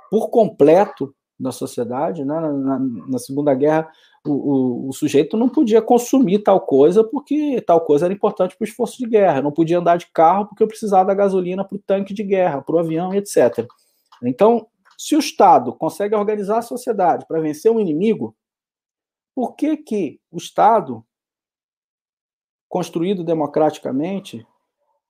por 0.10 0.30
completo 0.30 1.14
da 1.40 1.52
sociedade, 1.52 2.26
né? 2.26 2.40
na, 2.40 2.52
na, 2.52 2.80
na 2.80 3.20
Segunda 3.20 3.54
Guerra, 3.54 3.90
o, 4.26 4.32
o, 4.32 4.90
o, 4.90 4.94
sujeito 4.94 5.38
não 5.38 5.48
podia 5.48 5.82
consumir 5.82 6.40
tal 6.40 6.60
coisa 6.62 7.04
porque 7.04 7.62
tal 7.62 7.82
coisa 7.82 8.06
era 8.06 8.14
importante 8.14 8.58
para 8.58 8.66
o 8.66 8.68
esforço 8.68 8.98
de 8.98 9.08
guerra. 9.08 9.42
Não 9.42 9.52
podia 9.52 9.80
andar 9.80 9.98
de 9.98 10.08
carro 10.08 10.48
porque 10.48 10.64
eu 10.64 10.68
precisava 10.68 11.06
da 11.06 11.14
gasolina 11.14 11.64
para 11.64 11.76
o 11.76 11.80
tanque 11.80 12.14
de 12.14 12.24
guerra, 12.24 12.62
para 12.62 12.76
o 12.76 12.80
avião, 12.80 13.14
etc. 13.14 13.68
Então, 14.24 14.68
se 14.98 15.16
o 15.16 15.20
Estado 15.20 15.74
consegue 15.74 16.16
organizar 16.16 16.58
a 16.58 16.64
sociedade 16.64 17.26
para 17.28 17.40
vencer 17.40 17.72
um 17.72 17.80
inimigo, 17.80 18.36
por 19.36 19.56
que, 19.56 19.78
que 19.78 20.20
o 20.32 20.38
Estado, 20.38 21.06
construído 22.68 23.24
democraticamente, 23.24 24.46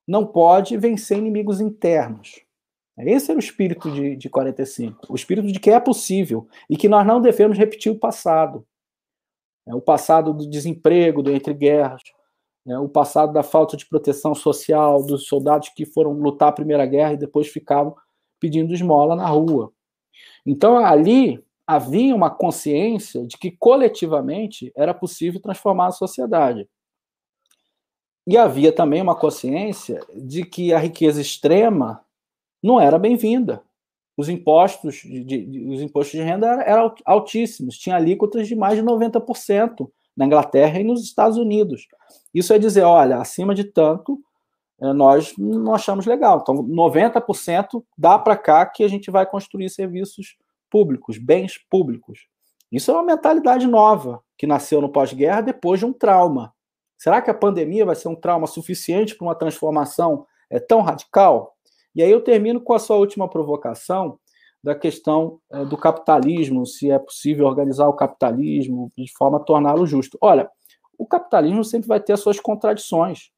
não 0.06 0.28
pode 0.28 0.76
vencer 0.78 1.18
inimigos 1.18 1.62
internos? 1.62 2.47
Esse 2.98 3.32
era 3.32 3.38
o 3.38 3.44
espírito 3.44 3.92
de, 3.92 4.16
de 4.16 4.30
45, 4.30 5.12
o 5.12 5.16
espírito 5.16 5.52
de 5.52 5.60
que 5.60 5.70
é 5.70 5.80
possível 5.80 6.48
e 6.70 6.76
que 6.76 6.90
nós 6.90 7.06
não 7.06 7.22
devemos 7.22 7.58
repetir 7.58 7.92
o 7.92 8.00
passado. 8.00 8.66
É, 9.68 9.76
o 9.76 9.82
passado 9.82 10.34
do 10.34 10.50
desemprego, 10.50 11.22
do 11.22 11.32
entre 11.32 11.54
guerras, 11.54 12.02
né, 12.66 12.80
o 12.80 12.90
passado 12.90 13.34
da 13.34 13.44
falta 13.44 13.78
de 13.78 13.86
proteção 13.86 14.34
social 14.34 15.04
dos 15.04 15.28
soldados 15.28 15.70
que 15.70 15.86
foram 15.86 16.14
lutar 16.14 16.50
a 16.50 16.54
Primeira 16.54 16.86
Guerra 16.86 17.14
e 17.14 17.18
depois 17.18 17.48
ficavam 17.48 17.96
pedindo 18.40 18.74
esmola 18.74 19.16
na 19.16 19.28
rua. 19.28 19.72
Então, 20.46 20.78
ali 20.78 21.44
havia 21.68 22.16
uma 22.16 22.30
consciência 22.30 23.28
de 23.28 23.38
que 23.38 23.52
coletivamente 23.52 24.72
era 24.76 24.94
possível 24.94 25.42
transformar 25.42 25.88
a 25.88 25.92
sociedade. 25.92 26.68
E 28.26 28.38
havia 28.38 28.72
também 28.72 29.02
uma 29.02 29.16
consciência 29.16 30.02
de 30.16 30.46
que 30.46 30.74
a 30.74 30.80
riqueza 30.80 31.22
extrema 31.22 32.06
não 32.62 32.80
era 32.80 32.98
bem-vinda 32.98 33.62
os 34.18 34.28
impostos 34.28 34.96
de, 34.96 35.24
de, 35.24 35.70
os 35.70 35.80
impostos 35.80 36.20
de 36.20 36.26
renda 36.26 36.48
eram 36.64 36.94
altíssimos, 37.06 37.78
tinha 37.78 37.96
alíquotas 37.96 38.48
de 38.48 38.56
mais 38.56 38.76
de 38.76 38.84
90% 38.84 39.88
na 40.16 40.26
Inglaterra 40.26 40.80
e 40.80 40.84
nos 40.84 41.04
Estados 41.04 41.38
Unidos. 41.38 41.88
Isso 42.34 42.52
é 42.52 42.58
dizer, 42.58 42.82
olha, 42.82 43.20
acima 43.20 43.54
de 43.54 43.64
tanto, 43.64 44.20
eh, 44.82 44.92
nós 44.92 45.36
não 45.38 45.76
achamos 45.76 46.08
legal. 46.08 46.40
Então, 46.42 46.56
90% 46.56 47.84
dá 47.96 48.18
para 48.18 48.36
cá 48.36 48.66
que 48.66 48.84
a 48.84 48.88
gente 48.88 49.12
vai 49.12 49.28
construir 49.28 49.70
serviços 49.70 50.36
públicos, 50.68 51.20
bens 51.20 51.60
públicos. 51.70 52.28
Isso 52.72 52.90
é 52.90 52.96
uma 52.96 53.04
mentalidade 53.04 53.68
nova 53.68 54.24
que 54.36 54.48
nasceu 54.48 54.82
no 54.82 54.90
pós-guerra 54.90 55.42
depois 55.42 55.80
de 55.80 55.86
um 55.86 55.94
trauma. 55.94 56.52
Será 56.98 57.22
que 57.22 57.30
a 57.30 57.36
pandemia 57.36 57.86
vai 57.86 57.96
ser 57.96 58.08
um 58.08 58.16
trauma 58.16 58.48
suficiente 58.48 59.16
para 59.16 59.28
uma 59.28 59.36
transformação 59.36 60.26
é, 60.50 60.60
tão 60.60 60.82
radical? 60.82 61.56
E 61.98 62.04
aí 62.04 62.12
eu 62.12 62.22
termino 62.22 62.62
com 62.62 62.74
a 62.74 62.80
sua 62.80 62.96
última 62.96 63.28
provocação 63.28 64.20
da 64.64 64.76
questão 64.76 65.40
é, 65.52 65.66
do 65.66 65.76
capitalismo, 65.76 66.64
se 66.64 66.92
é 66.92 67.00
possível 67.00 67.48
organizar 67.48 67.88
o 67.88 67.94
capitalismo 67.94 68.92
de 68.96 69.12
forma 69.18 69.38
a 69.38 69.44
torná-lo 69.44 69.88
justo. 69.88 70.16
Olha, 70.22 70.48
o 70.96 71.08
capitalismo 71.08 71.64
sempre 71.64 71.88
vai 71.88 72.00
ter 72.00 72.14
as 72.14 72.20
suas 72.20 72.40
contradições. 72.40 73.32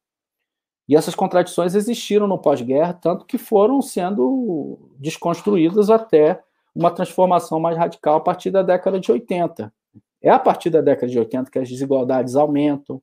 E 0.86 0.94
essas 0.94 1.14
contradições 1.14 1.74
existiram 1.74 2.26
no 2.26 2.36
pós-guerra, 2.36 2.92
tanto 2.92 3.24
que 3.24 3.38
foram 3.38 3.80
sendo 3.80 4.78
desconstruídas 4.98 5.88
até 5.88 6.42
uma 6.74 6.90
transformação 6.90 7.58
mais 7.58 7.78
radical 7.78 8.16
a 8.16 8.20
partir 8.20 8.50
da 8.50 8.62
década 8.62 9.00
de 9.00 9.10
80. 9.10 9.72
É 10.20 10.28
a 10.28 10.38
partir 10.38 10.68
da 10.68 10.82
década 10.82 11.10
de 11.10 11.18
80 11.18 11.50
que 11.50 11.58
as 11.58 11.68
desigualdades 11.68 12.36
aumentam, 12.36 13.00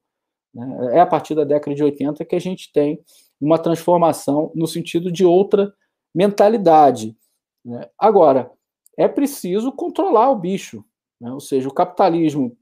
né? 0.53 0.97
é 0.97 0.99
a 0.99 1.07
partir 1.07 1.33
da 1.33 1.43
década 1.43 1.75
de 1.75 1.83
80 1.83 2.23
que 2.25 2.35
a 2.35 2.39
gente 2.39 2.71
tem 2.71 2.99
uma 3.39 3.59
transformação 3.59 4.51
no 4.55 4.67
sentido 4.67 5.11
de 5.11 5.25
outra 5.25 5.73
mentalidade. 6.13 7.15
Né? 7.63 7.89
Agora, 7.97 8.51
é 8.97 9.07
preciso 9.07 9.71
controlar 9.71 10.31
o 10.31 10.35
bicho, 10.35 10.83
né? 11.21 11.31
ou 11.31 11.39
seja, 11.39 11.67
o 11.67 11.73
capitalismo 11.73 12.57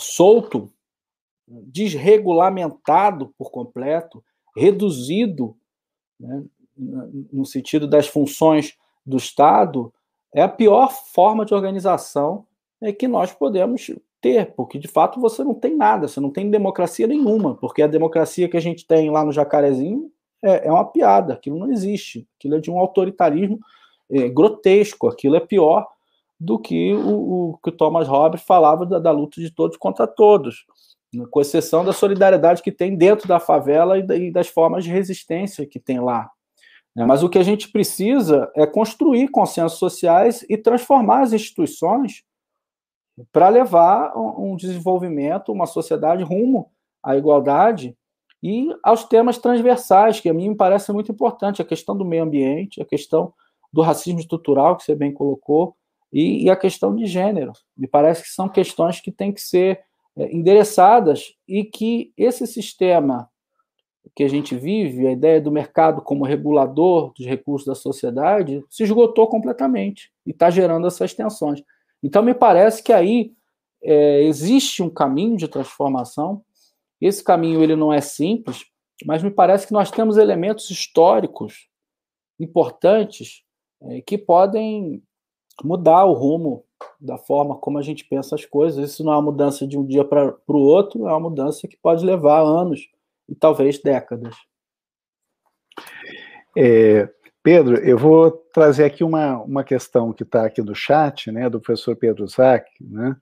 solto, 0.00 0.72
desregulamentado 1.48 3.34
por 3.36 3.50
completo, 3.50 4.24
reduzido, 4.56 5.56
né? 6.18 6.44
no 6.76 7.44
sentido 7.44 7.86
das 7.86 8.06
funções 8.06 8.76
do 9.04 9.16
Estado, 9.16 9.92
é 10.34 10.42
a 10.42 10.48
pior 10.48 10.90
forma 10.90 11.44
de 11.44 11.54
organização 11.54 12.46
é, 12.80 12.92
que 12.92 13.06
nós 13.06 13.32
podemos 13.32 13.90
ter, 14.20 14.54
porque 14.54 14.78
de 14.78 14.88
fato 14.88 15.20
você 15.20 15.42
não 15.42 15.54
tem 15.54 15.76
nada, 15.76 16.06
você 16.06 16.20
não 16.20 16.30
tem 16.30 16.50
democracia 16.50 17.06
nenhuma, 17.06 17.56
porque 17.56 17.82
a 17.82 17.86
democracia 17.86 18.48
que 18.48 18.56
a 18.56 18.60
gente 18.60 18.86
tem 18.86 19.10
lá 19.10 19.24
no 19.24 19.32
Jacarezinho 19.32 20.10
é, 20.42 20.66
é 20.66 20.72
uma 20.72 20.84
piada, 20.84 21.34
aquilo 21.34 21.58
não 21.58 21.70
existe, 21.70 22.26
aquilo 22.36 22.56
é 22.56 22.60
de 22.60 22.70
um 22.70 22.78
autoritarismo 22.78 23.58
é, 24.10 24.28
grotesco, 24.28 25.08
aquilo 25.08 25.36
é 25.36 25.40
pior 25.40 25.86
do 26.38 26.58
que 26.58 26.92
o, 26.92 27.50
o 27.50 27.58
que 27.62 27.70
o 27.70 27.72
Thomas 27.72 28.08
Hobbes 28.08 28.42
falava 28.42 28.84
da, 28.84 28.98
da, 28.98 29.10
luta 29.12 29.40
de 29.40 29.50
todos 29.50 29.76
contra 29.76 30.06
todos, 30.06 30.66
né, 31.14 31.24
com 31.30 31.40
exceção 31.40 31.84
da 31.84 31.92
solidariedade 31.92 32.62
que 32.62 32.72
tem 32.72 32.96
dentro 32.96 33.28
da 33.28 33.38
favela 33.38 33.96
e, 33.98 34.02
e 34.26 34.32
das 34.32 34.48
formas 34.48 34.82
de 34.82 34.90
resistência 34.90 35.66
que 35.66 35.78
tem 35.78 36.00
lá. 36.00 36.28
Né. 36.96 37.06
Mas 37.06 37.22
o 37.22 37.28
que 37.28 37.38
a 37.38 37.42
gente 37.44 37.68
precisa 37.70 38.50
é 38.56 38.66
construir 38.66 39.28
consensos 39.28 39.78
sociais 39.78 40.44
e 40.48 40.58
transformar 40.58 41.22
as 41.22 41.32
instituições 41.32 42.24
para 43.30 43.48
levar 43.48 44.12
um 44.16 44.56
desenvolvimento, 44.56 45.52
uma 45.52 45.66
sociedade 45.66 46.22
rumo 46.22 46.70
à 47.02 47.16
igualdade 47.16 47.96
e 48.42 48.68
aos 48.82 49.04
temas 49.04 49.38
transversais, 49.38 50.20
que 50.20 50.28
a 50.28 50.34
mim 50.34 50.50
me 50.50 50.56
parece 50.56 50.92
muito 50.92 51.12
importante, 51.12 51.62
a 51.62 51.64
questão 51.64 51.96
do 51.96 52.04
meio 52.04 52.24
ambiente, 52.24 52.82
a 52.82 52.84
questão 52.84 53.32
do 53.72 53.82
racismo 53.82 54.20
estrutural, 54.20 54.76
que 54.76 54.84
você 54.84 54.94
bem 54.94 55.12
colocou, 55.12 55.76
e, 56.12 56.44
e 56.44 56.50
a 56.50 56.56
questão 56.56 56.94
de 56.94 57.06
gênero. 57.06 57.52
Me 57.76 57.86
parece 57.86 58.22
que 58.22 58.28
são 58.28 58.48
questões 58.48 59.00
que 59.00 59.10
têm 59.10 59.32
que 59.32 59.40
ser 59.40 59.80
é, 60.16 60.34
endereçadas 60.34 61.34
e 61.48 61.64
que 61.64 62.12
esse 62.16 62.46
sistema 62.46 63.30
que 64.14 64.24
a 64.24 64.28
gente 64.28 64.54
vive, 64.54 65.06
a 65.06 65.12
ideia 65.12 65.40
do 65.40 65.50
mercado 65.50 66.02
como 66.02 66.24
regulador 66.24 67.12
dos 67.16 67.24
recursos 67.24 67.66
da 67.66 67.74
sociedade, 67.74 68.62
se 68.68 68.82
esgotou 68.82 69.26
completamente 69.26 70.10
e 70.26 70.30
está 70.32 70.50
gerando 70.50 70.86
essas 70.86 71.14
tensões. 71.14 71.62
Então, 72.02 72.22
me 72.22 72.34
parece 72.34 72.82
que 72.82 72.92
aí 72.92 73.32
é, 73.82 74.22
existe 74.24 74.82
um 74.82 74.90
caminho 74.90 75.36
de 75.36 75.48
transformação. 75.48 76.42
Esse 77.02 77.22
caminho 77.24 77.62
ele 77.62 77.74
não 77.74 77.92
é 77.92 78.00
simples, 78.00 78.64
mas 79.04 79.24
me 79.24 79.30
parece 79.30 79.66
que 79.66 79.72
nós 79.72 79.90
temos 79.90 80.16
elementos 80.16 80.70
históricos 80.70 81.68
importantes 82.38 83.42
é, 83.82 84.00
que 84.00 84.16
podem 84.16 85.02
mudar 85.64 86.04
o 86.04 86.12
rumo 86.12 86.64
da 87.00 87.18
forma 87.18 87.56
como 87.56 87.76
a 87.78 87.82
gente 87.82 88.04
pensa 88.04 88.36
as 88.36 88.44
coisas. 88.44 88.90
Isso 88.90 89.02
não 89.02 89.12
é 89.12 89.16
uma 89.16 89.22
mudança 89.22 89.66
de 89.66 89.76
um 89.76 89.84
dia 89.84 90.04
para 90.04 90.36
o 90.46 90.56
outro, 90.58 91.08
é 91.08 91.10
uma 91.10 91.28
mudança 91.28 91.66
que 91.66 91.76
pode 91.76 92.04
levar 92.04 92.40
anos 92.40 92.88
e 93.28 93.34
talvez 93.34 93.80
décadas. 93.80 94.36
É, 96.56 97.08
Pedro, 97.42 97.76
eu 97.78 97.98
vou 97.98 98.30
trazer 98.30 98.84
aqui 98.84 99.02
uma, 99.02 99.42
uma 99.42 99.64
questão 99.64 100.12
que 100.12 100.22
está 100.22 100.46
aqui 100.46 100.62
no 100.62 100.74
chat, 100.74 101.32
né, 101.32 101.50
do 101.50 101.60
professor 101.60 101.96
Pedro 101.96 102.28
Zac, 102.28 102.70
né, 102.80 103.16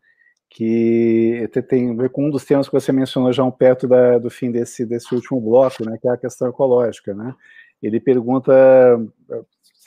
que 0.51 1.49
tem 1.69 1.91
a 1.91 1.95
ver 1.95 2.11
com 2.11 2.27
um 2.27 2.31
dos 2.31 2.45
temas 2.45 2.67
que 2.69 2.75
você 2.75 2.91
mencionou 2.91 3.33
já 3.33 3.45
um 3.45 3.53
perto 3.53 3.87
da, 3.87 4.19
do 4.19 4.29
fim 4.29 4.51
desse, 4.51 4.85
desse 4.85 5.15
último 5.15 5.41
bloco, 5.41 5.89
né, 5.89 5.97
que 5.97 6.09
é 6.09 6.11
a 6.11 6.17
questão 6.17 6.49
ecológica. 6.49 7.15
Né. 7.15 7.33
Ele 7.81 8.01
pergunta, 8.01 8.53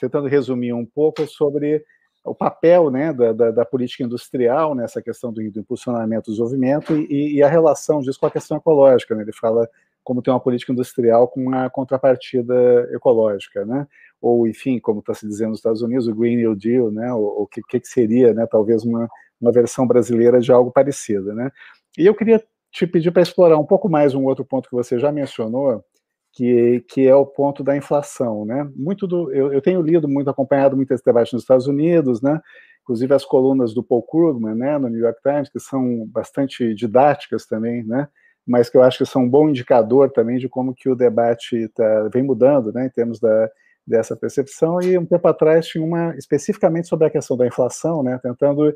tentando 0.00 0.26
resumir 0.26 0.72
um 0.72 0.86
pouco 0.86 1.26
sobre 1.26 1.84
o 2.24 2.34
papel 2.34 2.90
né, 2.90 3.12
da, 3.12 3.32
da, 3.32 3.50
da, 3.50 3.64
política 3.66 4.02
industrial 4.02 4.74
nessa 4.74 5.02
questão 5.02 5.30
do, 5.30 5.50
do 5.50 5.60
impulsionamento 5.60 6.30
do 6.30 6.32
desenvolvimento 6.32 6.96
e, 6.96 7.34
e, 7.36 7.42
a 7.42 7.48
relação 7.48 8.00
disso 8.00 8.18
com 8.18 8.24
a 8.24 8.30
questão 8.30 8.56
ecológica. 8.56 9.14
Né? 9.14 9.22
Ele 9.22 9.32
fala 9.32 9.68
como 10.02 10.22
tem 10.22 10.32
uma 10.32 10.40
política 10.40 10.72
industrial 10.72 11.28
com 11.28 11.42
uma 11.42 11.68
contrapartida 11.68 12.88
ecológica, 12.92 13.66
né? 13.66 13.86
ou, 14.20 14.48
enfim, 14.48 14.78
como 14.78 15.00
está 15.00 15.12
se 15.12 15.26
dizendo 15.26 15.50
nos 15.50 15.58
Estados 15.58 15.82
Unidos, 15.82 16.08
o 16.08 16.14
Green 16.14 16.36
New 16.36 16.56
Deal, 16.56 16.90
né? 16.90 17.12
o 17.12 17.46
que, 17.46 17.62
que 17.62 17.86
seria, 17.86 18.32
né, 18.32 18.46
talvez, 18.46 18.82
uma, 18.82 19.06
uma 19.40 19.52
versão 19.52 19.86
brasileira 19.86 20.40
de 20.40 20.52
algo 20.52 20.70
parecido. 20.70 21.32
Né? 21.34 21.50
E 21.98 22.06
eu 22.06 22.14
queria 22.14 22.42
te 22.72 22.86
pedir 22.86 23.12
para 23.12 23.22
explorar 23.22 23.56
um 23.56 23.64
pouco 23.64 23.88
mais 23.88 24.14
um 24.14 24.24
outro 24.24 24.44
ponto 24.44 24.68
que 24.68 24.74
você 24.74 24.98
já 24.98 25.12
mencionou, 25.12 25.84
que, 26.32 26.84
que 26.88 27.06
é 27.06 27.14
o 27.14 27.24
ponto 27.24 27.62
da 27.62 27.76
inflação, 27.76 28.44
né? 28.44 28.68
Muito 28.74 29.06
do, 29.06 29.32
eu, 29.32 29.52
eu 29.52 29.62
tenho 29.62 29.80
lido 29.80 30.08
muito, 30.08 30.28
acompanhado 30.28 30.76
muito 30.76 30.92
esse 30.92 31.04
debate 31.04 31.32
nos 31.32 31.42
Estados 31.42 31.68
Unidos, 31.68 32.20
né? 32.20 32.40
Inclusive 32.82 33.14
as 33.14 33.24
colunas 33.24 33.72
do 33.72 33.82
Paul 33.82 34.02
Krugman, 34.02 34.56
né, 34.56 34.76
no 34.76 34.88
New 34.88 35.00
York 35.00 35.20
Times, 35.22 35.48
que 35.48 35.60
são 35.60 36.04
bastante 36.08 36.74
didáticas 36.74 37.46
também, 37.46 37.84
né? 37.84 38.08
Mas 38.44 38.68
que 38.68 38.76
eu 38.76 38.82
acho 38.82 38.98
que 38.98 39.06
são 39.06 39.22
um 39.22 39.30
bom 39.30 39.48
indicador 39.48 40.10
também 40.10 40.38
de 40.38 40.48
como 40.48 40.74
que 40.74 40.90
o 40.90 40.96
debate 40.96 41.68
tá, 41.68 42.08
vem 42.12 42.24
mudando, 42.24 42.72
né? 42.72 42.86
Em 42.86 42.90
termos 42.90 43.20
da, 43.20 43.48
dessa 43.86 44.16
percepção. 44.16 44.80
E 44.82 44.98
um 44.98 45.06
tempo 45.06 45.28
atrás 45.28 45.68
tinha 45.68 45.84
uma 45.84 46.14
especificamente 46.16 46.88
sobre 46.88 47.06
a 47.06 47.10
questão 47.10 47.36
da 47.36 47.46
inflação, 47.46 48.02
né? 48.02 48.18
Tentando 48.20 48.74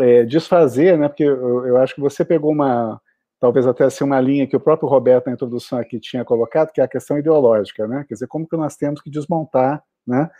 é, 0.00 0.24
desfazer, 0.24 0.98
né? 0.98 1.08
Porque 1.08 1.24
eu, 1.24 1.66
eu 1.66 1.76
acho 1.78 1.94
que 1.94 2.00
você 2.00 2.24
pegou 2.24 2.52
uma 2.52 3.00
talvez 3.38 3.66
até 3.66 3.84
assim 3.84 4.04
uma 4.04 4.20
linha 4.20 4.46
que 4.46 4.56
o 4.56 4.60
próprio 4.60 4.88
Roberto 4.88 5.26
na 5.26 5.32
introdução 5.32 5.78
aqui 5.78 6.00
tinha 6.00 6.24
colocado, 6.24 6.72
que 6.72 6.80
é 6.80 6.84
a 6.84 6.88
questão 6.88 7.18
ideológica, 7.18 7.86
né? 7.86 8.04
Quer 8.08 8.14
dizer, 8.14 8.26
como 8.26 8.48
que 8.48 8.56
nós 8.56 8.76
temos 8.76 9.00
que 9.00 9.10
desmontar, 9.10 9.82
né? 10.06 10.30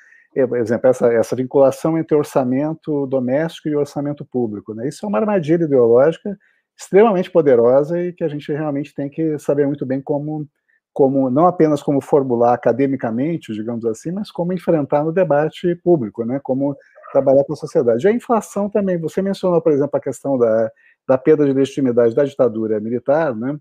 Por 0.49 0.59
exemplo, 0.59 0.91
essa, 0.91 1.11
essa 1.13 1.35
vinculação 1.35 1.97
entre 1.97 2.15
orçamento 2.15 3.07
doméstico 3.07 3.69
e 3.69 3.77
orçamento 3.77 4.25
público, 4.25 4.75
né? 4.75 4.87
Isso 4.87 5.05
é 5.05 5.09
uma 5.09 5.19
armadilha 5.19 5.65
ideológica 5.65 6.37
extremamente 6.79 7.31
poderosa 7.31 7.99
e 7.99 8.13
que 8.13 8.23
a 8.23 8.29
gente 8.29 8.53
realmente 8.53 8.95
tem 8.95 9.09
que 9.09 9.39
saber 9.39 9.67
muito 9.67 9.87
bem 9.87 10.01
como, 10.01 10.47
como 10.93 11.31
não 11.31 11.47
apenas 11.47 11.83
como 11.83 12.03
formular 12.03 12.53
academicamente, 12.53 13.55
digamos 13.55 13.87
assim, 13.87 14.13
mas 14.13 14.31
como 14.31 14.53
enfrentar 14.53 15.05
no 15.05 15.13
debate 15.13 15.75
público, 15.77 16.23
né? 16.25 16.39
Como 16.43 16.77
trabalhar 17.13 17.45
com 17.45 17.53
a 17.53 17.57
sociedade. 17.57 18.07
A 18.07 18.13
inflação 18.13 18.69
também, 18.69 18.99
você 18.99 19.23
mencionou, 19.23 19.61
por 19.61 19.73
exemplo, 19.73 19.97
a 19.97 20.01
questão 20.01 20.39
da 20.39 20.71
da 21.07 21.17
perda 21.17 21.47
de 21.47 21.53
legitimidade 21.53 22.15
da 22.15 22.25
ditadura 22.25 22.81
militar, 22.81 23.35
né, 23.35 23.57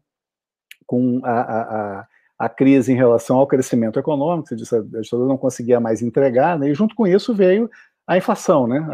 com 0.86 1.22
a, 1.24 2.00
a, 2.00 2.08
a, 2.40 2.50
crise 2.50 2.92
em 2.92 2.96
relação 2.96 3.38
ao 3.38 3.48
crescimento 3.48 4.00
econômico, 4.00 4.50
você 4.50 4.56
disse, 4.56 4.76
a 4.76 4.82
ditadura 4.82 5.30
não 5.30 5.38
conseguia 5.38 5.80
mais 5.80 6.02
entregar, 6.02 6.58
né, 6.58 6.70
e 6.70 6.74
junto 6.74 6.96
com 6.96 7.06
isso 7.06 7.34
veio 7.34 7.70
a 8.08 8.18
inflação, 8.18 8.68
né, 8.68 8.86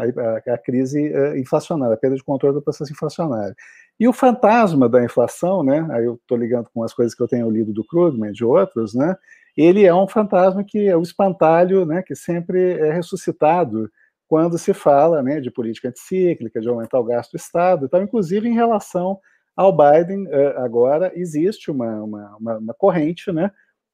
a, 0.46 0.54
a 0.54 0.58
crise 0.58 1.10
uh, 1.10 1.36
inflacionária, 1.36 1.94
a 1.94 1.98
perda 1.98 2.16
de 2.16 2.24
controle 2.24 2.54
do 2.54 2.62
processo 2.62 2.92
inflacionário. 2.92 3.54
E 3.98 4.08
o 4.08 4.12
fantasma 4.12 4.88
da 4.88 5.02
inflação, 5.02 5.62
né, 5.62 5.86
aí 5.90 6.04
eu 6.04 6.14
estou 6.14 6.36
ligando 6.36 6.68
com 6.74 6.82
as 6.82 6.92
coisas 6.92 7.14
que 7.14 7.22
eu 7.22 7.28
tenho 7.28 7.50
lido 7.50 7.72
do 7.72 7.84
Krugman 7.84 8.30
e 8.30 8.34
de 8.34 8.44
outros, 8.44 8.94
né, 8.94 9.16
ele 9.56 9.84
é 9.84 9.94
um 9.94 10.08
fantasma 10.08 10.64
que 10.64 10.86
é 10.86 10.96
o 10.96 11.02
espantalho, 11.02 11.84
né, 11.84 12.02
que 12.02 12.14
sempre 12.14 12.72
é 12.78 12.92
ressuscitado 12.92 13.90
quando 14.32 14.56
se 14.56 14.72
fala 14.72 15.22
né, 15.22 15.40
de 15.40 15.50
política 15.50 15.90
anticíclica, 15.90 16.58
de 16.58 16.66
aumentar 16.66 16.98
o 16.98 17.04
gasto 17.04 17.32
do 17.32 17.36
Estado. 17.36 17.84
Então, 17.84 18.00
inclusive, 18.00 18.48
em 18.48 18.54
relação 18.54 19.20
ao 19.54 19.76
Biden, 19.76 20.26
eh, 20.26 20.54
agora 20.56 21.12
existe 21.14 21.70
uma, 21.70 22.02
uma, 22.02 22.36
uma, 22.38 22.56
uma 22.56 22.72
corrente 22.72 23.30
né, 23.30 23.50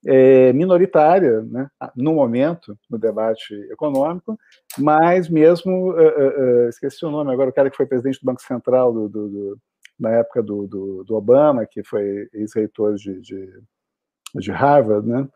é, 0.07 0.53
minoritária, 0.53 1.43
né, 1.43 1.69
no 1.97 2.15
momento, 2.15 2.79
no 2.89 2.97
debate 2.97 3.53
econômico, 3.69 4.39
mas 4.79 5.29
mesmo, 5.29 5.91
uh, 5.91 6.67
uh, 6.67 6.69
esqueci 6.69 7.05
o 7.05 7.11
nome 7.11 7.33
agora, 7.33 7.51
o 7.51 7.53
cara 7.53 7.69
que 7.69 7.77
foi 7.77 7.87
presidente 7.87 8.21
do 8.21 8.27
Banco 8.27 8.41
Central 8.41 8.93
do, 8.93 9.09
do, 9.09 9.29
do 9.29 9.59
na 9.99 10.11
época 10.11 10.41
do, 10.41 10.69
do, 11.05 11.17
Obama, 11.17 11.67
que 11.67 11.83
foi 11.83 12.29
ex-reitor 12.33 12.95
de, 12.95 13.21
de, 13.21 13.61
de 14.37 14.53
Harvard, 14.53 15.05
né, 15.05 15.29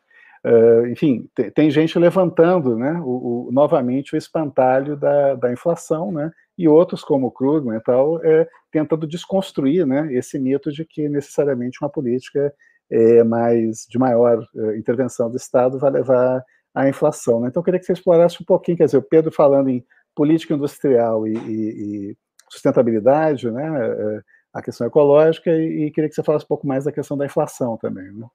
Uh, 0.44 0.88
enfim, 0.88 1.28
tem, 1.36 1.50
tem, 1.52 1.70
gente 1.70 1.96
levantando 1.96 2.76
né, 2.76 3.00
o, 3.04 3.46
o, 3.46 3.52
novamente 3.52 4.14
o 4.14 4.18
espantalho 4.18 4.96
da, 4.96 5.36
da 5.36 5.52
inflação, 5.52 6.10
né, 6.10 6.32
e 6.58 6.66
outros, 6.66 7.04
como 7.04 7.28
o 7.28 7.30
Krugman 7.30 7.76
e 7.76 7.80
tal, 7.80 8.22
é, 8.24 8.48
tentando 8.70 9.06
desconstruir 9.06 9.86
né, 9.86 10.12
esse 10.12 10.38
mito 10.40 10.72
de 10.72 10.84
que 10.84 11.08
necessariamente 11.08 11.78
uma 11.80 11.88
política 11.88 12.52
é, 12.90 13.22
mais 13.22 13.86
de 13.88 13.98
maior 13.98 14.44
é, 14.54 14.76
intervenção 14.76 15.30
do 15.30 15.36
Estado 15.36 15.78
vai 15.78 15.92
levar 15.92 16.44
à 16.74 16.88
inflação. 16.88 17.40
Né? 17.40 17.48
Então, 17.48 17.60
eu 17.60 17.64
queria 17.64 17.78
que 17.78 17.86
você 17.86 17.92
explorasse 17.92 18.42
um 18.42 18.44
pouquinho, 18.44 18.76
quer 18.76 18.86
dizer, 18.86 18.98
o 18.98 19.02
Pedro 19.02 19.30
falando 19.30 19.68
em 19.70 19.84
política 20.14 20.54
industrial 20.54 21.26
e, 21.26 21.34
e, 21.34 22.10
e 22.10 22.16
sustentabilidade, 22.50 23.50
né, 23.50 24.22
a 24.52 24.60
questão 24.60 24.86
ecológica, 24.86 25.50
e, 25.50 25.86
e, 25.86 25.90
queria 25.90 26.08
que 26.10 26.14
você 26.14 26.22
falasse 26.22 26.44
um 26.44 26.48
pouco 26.48 26.66
mais 26.66 26.84
da 26.84 26.92
questão 26.92 27.16
da 27.16 27.24
inflação 27.24 27.78
também. 27.78 28.12
Né? 28.12 28.26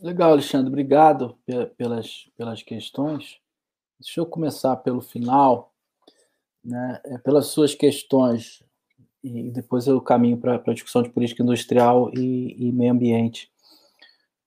Legal, 0.00 0.32
Alexandre, 0.32 0.68
obrigado 0.68 1.38
pelas, 1.76 2.28
pelas 2.36 2.62
questões. 2.62 3.38
Deixa 3.98 4.20
eu 4.20 4.26
começar 4.26 4.76
pelo 4.76 5.00
final, 5.00 5.72
né, 6.62 7.00
é, 7.04 7.18
pelas 7.18 7.46
suas 7.46 7.74
questões, 7.74 8.62
e 9.22 9.50
depois 9.50 9.86
eu 9.86 10.00
caminho 10.00 10.36
para 10.36 10.56
a 10.56 10.74
discussão 10.74 11.02
de 11.02 11.10
política 11.10 11.42
industrial 11.42 12.10
e, 12.12 12.54
e 12.58 12.72
meio 12.72 12.92
ambiente. 12.92 13.50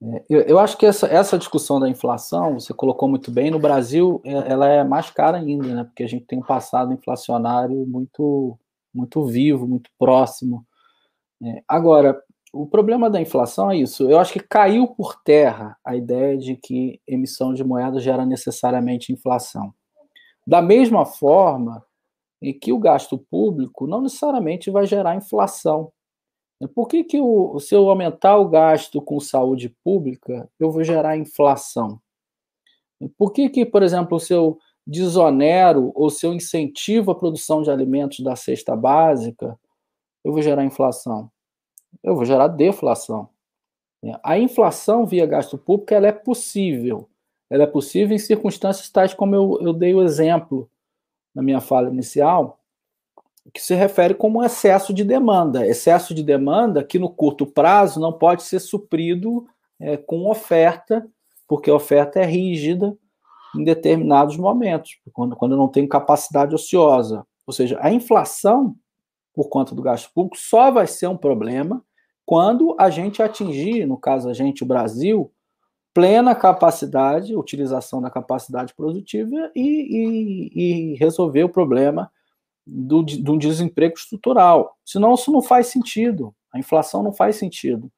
É, 0.03 0.25
eu, 0.29 0.41
eu, 0.41 0.59
acho 0.59 0.77
que 0.77 0.85
essa, 0.85 1.07
essa 1.07 1.37
discussão 1.37 1.79
da 1.79 1.89
inflação, 1.89 2.59
você 2.59 2.73
colocou 2.73 3.09
muito 3.09 3.31
bem, 3.31 3.49
no 3.49 3.57
Brasil 3.57 4.21
é, 4.25 4.51
ela 4.51 4.67
é 4.67 4.83
mais 4.83 5.09
cara 5.09 5.37
ainda, 5.37 5.67
né, 5.73 5.83
porque 5.85 6.03
a 6.03 6.07
gente 6.07 6.25
tem 6.25 6.39
um 6.39 6.45
passado 6.45 6.93
inflacionário 6.93 7.87
muito, 7.87 8.59
muito 8.93 9.25
vivo, 9.25 9.65
muito 9.65 9.89
próximo. 9.97 10.67
agora, 11.67 12.21
o 12.61 12.67
problema 12.67 13.09
da 13.09 13.21
inflação 13.21 13.69
é 13.69 13.77
isso. 13.77 14.09
Eu 14.09 14.19
acho 14.19 14.33
que 14.33 14.39
caiu 14.39 14.87
por 14.87 15.21
terra 15.21 15.77
a 15.83 15.95
ideia 15.95 16.37
de 16.37 16.55
que 16.55 16.99
emissão 17.07 17.53
de 17.53 17.63
moeda 17.63 17.99
gera 17.99 18.25
necessariamente 18.25 19.13
inflação. 19.13 19.73
Da 20.45 20.61
mesma 20.61 21.05
forma 21.05 21.85
em 22.41 22.57
que 22.57 22.71
o 22.73 22.79
gasto 22.79 23.17
público 23.17 23.85
não 23.85 24.01
necessariamente 24.01 24.71
vai 24.71 24.85
gerar 24.85 25.15
inflação. 25.15 25.91
Por 26.73 26.87
que, 26.87 27.03
que 27.03 27.19
o, 27.19 27.59
se 27.59 27.75
eu 27.75 27.87
aumentar 27.89 28.37
o 28.37 28.49
gasto 28.49 29.01
com 29.01 29.19
saúde 29.19 29.69
pública, 29.83 30.49
eu 30.59 30.71
vou 30.71 30.83
gerar 30.83 31.17
inflação? 31.17 31.99
Por 33.17 33.31
que, 33.31 33.49
que 33.49 33.65
por 33.65 33.83
exemplo, 33.83 34.19
se 34.19 34.33
eu 34.33 34.57
desonero 34.85 35.91
ou 35.93 36.09
se 36.09 36.25
eu 36.25 36.33
incentivo 36.33 37.11
a 37.11 37.15
produção 37.15 37.61
de 37.61 37.69
alimentos 37.69 38.21
da 38.21 38.35
cesta 38.35 38.75
básica, 38.75 39.59
eu 40.23 40.31
vou 40.31 40.41
gerar 40.41 40.65
inflação? 40.65 41.29
Eu 42.03 42.15
vou 42.15 42.25
gerar 42.25 42.47
deflação. 42.47 43.29
A 44.23 44.37
inflação 44.37 45.05
via 45.05 45.25
gasto 45.25 45.57
público 45.57 45.93
ela 45.93 46.07
é 46.07 46.11
possível. 46.11 47.09
Ela 47.49 47.63
é 47.63 47.67
possível 47.67 48.15
em 48.15 48.19
circunstâncias 48.19 48.89
tais 48.89 49.13
como 49.13 49.35
eu, 49.35 49.57
eu 49.61 49.73
dei 49.73 49.93
o 49.93 50.03
exemplo 50.03 50.69
na 51.33 51.41
minha 51.41 51.61
fala 51.61 51.89
inicial, 51.89 52.59
que 53.53 53.61
se 53.61 53.75
refere 53.75 54.13
como 54.13 54.43
excesso 54.43 54.93
de 54.93 55.03
demanda. 55.03 55.65
Excesso 55.65 56.13
de 56.13 56.23
demanda 56.23 56.83
que 56.83 56.99
no 56.99 57.09
curto 57.09 57.45
prazo 57.45 57.99
não 57.99 58.11
pode 58.11 58.43
ser 58.43 58.59
suprido 58.59 59.47
é, 59.79 59.95
com 59.95 60.29
oferta, 60.29 61.07
porque 61.47 61.69
a 61.69 61.75
oferta 61.75 62.19
é 62.19 62.25
rígida 62.25 62.97
em 63.55 63.63
determinados 63.63 64.35
momentos, 64.35 64.99
quando, 65.13 65.35
quando 65.35 65.55
não 65.55 65.67
tenho 65.67 65.87
capacidade 65.87 66.53
ociosa. 66.53 67.25
Ou 67.45 67.53
seja, 67.53 67.77
a 67.81 67.91
inflação, 67.91 68.75
por 69.33 69.47
conta 69.47 69.73
do 69.73 69.81
gasto 69.81 70.11
público, 70.13 70.37
só 70.37 70.69
vai 70.71 70.85
ser 70.85 71.07
um 71.07 71.17
problema 71.17 71.81
quando 72.27 72.75
a 72.77 72.89
gente 72.89 73.23
atingir, 73.23 73.85
no 73.85 73.97
caso 73.97 74.29
a 74.29 74.33
gente, 74.33 74.61
o 74.61 74.65
Brasil, 74.65 75.31
plena 75.93 76.35
capacidade, 76.35 77.33
utilização 77.33 78.01
da 78.01 78.09
capacidade 78.09 78.75
produtiva 78.75 79.49
e, 79.55 79.61
e, 79.61 80.91
e 80.91 80.95
resolver 80.95 81.45
o 81.45 81.49
problema 81.49 82.11
do, 82.67 83.01
do 83.01 83.37
desemprego 83.37 83.95
estrutural. 83.95 84.77
Senão 84.83 85.13
isso 85.13 85.31
não 85.31 85.41
faz 85.41 85.67
sentido. 85.67 86.35
A 86.53 86.59
inflação 86.59 87.01
não 87.01 87.13
faz 87.13 87.37
sentido. 87.37 87.89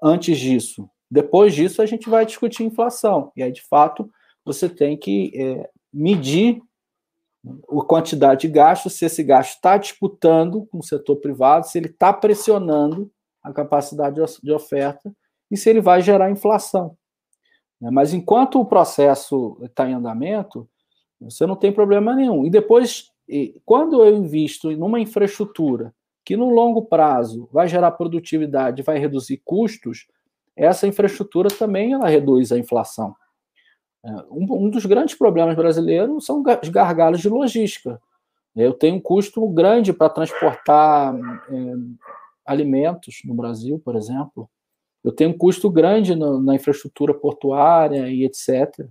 Antes 0.00 0.38
disso. 0.38 0.88
Depois 1.10 1.52
disso, 1.52 1.82
a 1.82 1.86
gente 1.86 2.08
vai 2.08 2.24
discutir 2.24 2.62
inflação. 2.62 3.32
E 3.34 3.42
aí, 3.42 3.50
de 3.50 3.62
fato, 3.62 4.08
você 4.44 4.68
tem 4.68 4.96
que 4.96 5.32
é, 5.34 5.68
medir 5.92 6.62
a 7.44 7.84
quantidade 7.84 8.42
de 8.42 8.48
gasto, 8.48 8.88
se 8.88 9.04
esse 9.04 9.24
gasto 9.24 9.56
está 9.56 9.76
disputando 9.76 10.66
com 10.66 10.78
o 10.78 10.84
setor 10.84 11.16
privado, 11.16 11.66
se 11.66 11.76
ele 11.78 11.88
está 11.88 12.12
pressionando 12.12 13.10
a 13.42 13.52
capacidade 13.52 14.20
de 14.42 14.52
oferta 14.52 15.12
e 15.50 15.56
se 15.56 15.68
ele 15.68 15.80
vai 15.80 16.00
gerar 16.00 16.30
inflação. 16.30 16.96
Né? 17.80 17.90
Mas 17.90 18.12
enquanto 18.12 18.60
o 18.60 18.66
processo 18.66 19.58
está 19.62 19.88
em 19.88 19.94
andamento, 19.94 20.68
você 21.20 21.46
não 21.46 21.56
tem 21.56 21.72
problema 21.72 22.14
nenhum. 22.14 22.44
E 22.44 22.50
depois, 22.50 23.10
quando 23.64 24.02
eu 24.04 24.16
invisto 24.16 24.70
numa 24.72 25.00
infraestrutura 25.00 25.94
que 26.24 26.36
no 26.36 26.50
longo 26.50 26.82
prazo 26.82 27.48
vai 27.52 27.66
gerar 27.66 27.90
produtividade, 27.92 28.82
vai 28.82 28.98
reduzir 28.98 29.42
custos, 29.44 30.06
essa 30.54 30.86
infraestrutura 30.86 31.48
também 31.48 31.92
ela 31.92 32.08
reduz 32.08 32.52
a 32.52 32.58
inflação. 32.58 33.14
É, 34.04 34.10
um, 34.30 34.66
um 34.66 34.70
dos 34.70 34.86
grandes 34.86 35.14
problemas 35.14 35.54
brasileiros 35.54 36.24
são 36.24 36.42
os 36.62 36.68
gargalos 36.68 37.20
de 37.20 37.28
logística. 37.28 38.00
Eu 38.54 38.72
tenho 38.72 38.96
um 38.96 39.00
custo 39.00 39.46
grande 39.48 39.92
para 39.92 40.08
transportar 40.08 41.14
é, 41.14 41.74
alimentos 42.50 43.22
no 43.24 43.34
Brasil, 43.34 43.80
por 43.84 43.96
exemplo. 43.96 44.50
Eu 45.02 45.12
tenho 45.12 45.30
um 45.30 45.38
custo 45.38 45.70
grande 45.70 46.14
no, 46.14 46.42
na 46.42 46.54
infraestrutura 46.54 47.14
portuária 47.14 48.08
e 48.08 48.24
etc. 48.24 48.86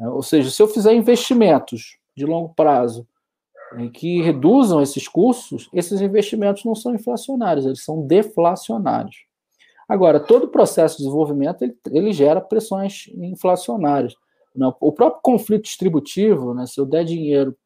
É, 0.00 0.08
ou 0.08 0.22
seja, 0.22 0.50
se 0.50 0.62
eu 0.62 0.68
fizer 0.68 0.94
investimentos 0.94 1.98
de 2.16 2.24
longo 2.24 2.54
prazo 2.54 3.06
que 3.92 4.22
reduzam 4.22 4.80
esses 4.80 5.08
custos, 5.08 5.68
esses 5.72 6.00
investimentos 6.00 6.64
não 6.64 6.76
são 6.76 6.94
inflacionários, 6.94 7.66
eles 7.66 7.82
são 7.82 8.06
deflacionários. 8.06 9.26
Agora, 9.88 10.20
todo 10.20 10.44
o 10.44 10.48
processo 10.48 10.96
de 10.96 11.02
desenvolvimento 11.02 11.62
ele, 11.62 11.76
ele 11.90 12.12
gera 12.12 12.40
pressões 12.40 13.08
inflacionárias. 13.14 14.14
O 14.80 14.92
próprio 14.92 15.20
conflito 15.20 15.64
distributivo, 15.64 16.54
né, 16.54 16.66
se 16.66 16.80
eu 16.80 16.86
der 16.86 17.04
dinheiro, 17.04 17.56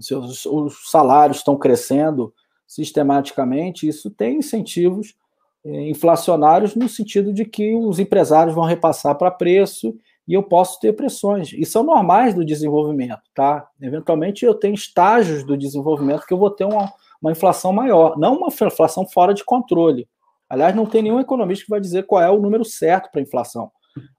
se 0.00 0.14
os, 0.14 0.46
os 0.46 0.90
salários 0.90 1.38
estão 1.38 1.58
crescendo 1.58 2.32
sistematicamente, 2.74 3.86
isso 3.86 4.10
tem 4.10 4.38
incentivos 4.38 5.14
eh, 5.62 5.90
inflacionários 5.90 6.74
no 6.74 6.88
sentido 6.88 7.32
de 7.32 7.44
que 7.44 7.74
os 7.74 7.98
empresários 7.98 8.54
vão 8.54 8.64
repassar 8.64 9.16
para 9.16 9.30
preço 9.30 9.94
e 10.26 10.32
eu 10.32 10.42
posso 10.42 10.80
ter 10.80 10.94
pressões. 10.94 11.52
E 11.52 11.66
são 11.66 11.82
normais 11.82 12.34
do 12.34 12.44
desenvolvimento, 12.44 13.20
tá? 13.34 13.68
Eventualmente 13.78 14.46
eu 14.46 14.54
tenho 14.54 14.74
estágios 14.74 15.44
do 15.44 15.56
desenvolvimento 15.56 16.24
que 16.24 16.32
eu 16.32 16.38
vou 16.38 16.50
ter 16.50 16.64
uma, 16.64 16.90
uma 17.20 17.32
inflação 17.32 17.72
maior, 17.74 18.16
não 18.18 18.38
uma 18.38 18.48
inflação 18.48 19.06
fora 19.06 19.34
de 19.34 19.44
controle. 19.44 20.08
Aliás, 20.48 20.74
não 20.74 20.86
tem 20.86 21.02
nenhum 21.02 21.20
economista 21.20 21.64
que 21.64 21.70
vai 21.70 21.80
dizer 21.80 22.06
qual 22.06 22.22
é 22.22 22.30
o 22.30 22.40
número 22.40 22.64
certo 22.64 23.10
para 23.10 23.20
inflação. 23.20 23.70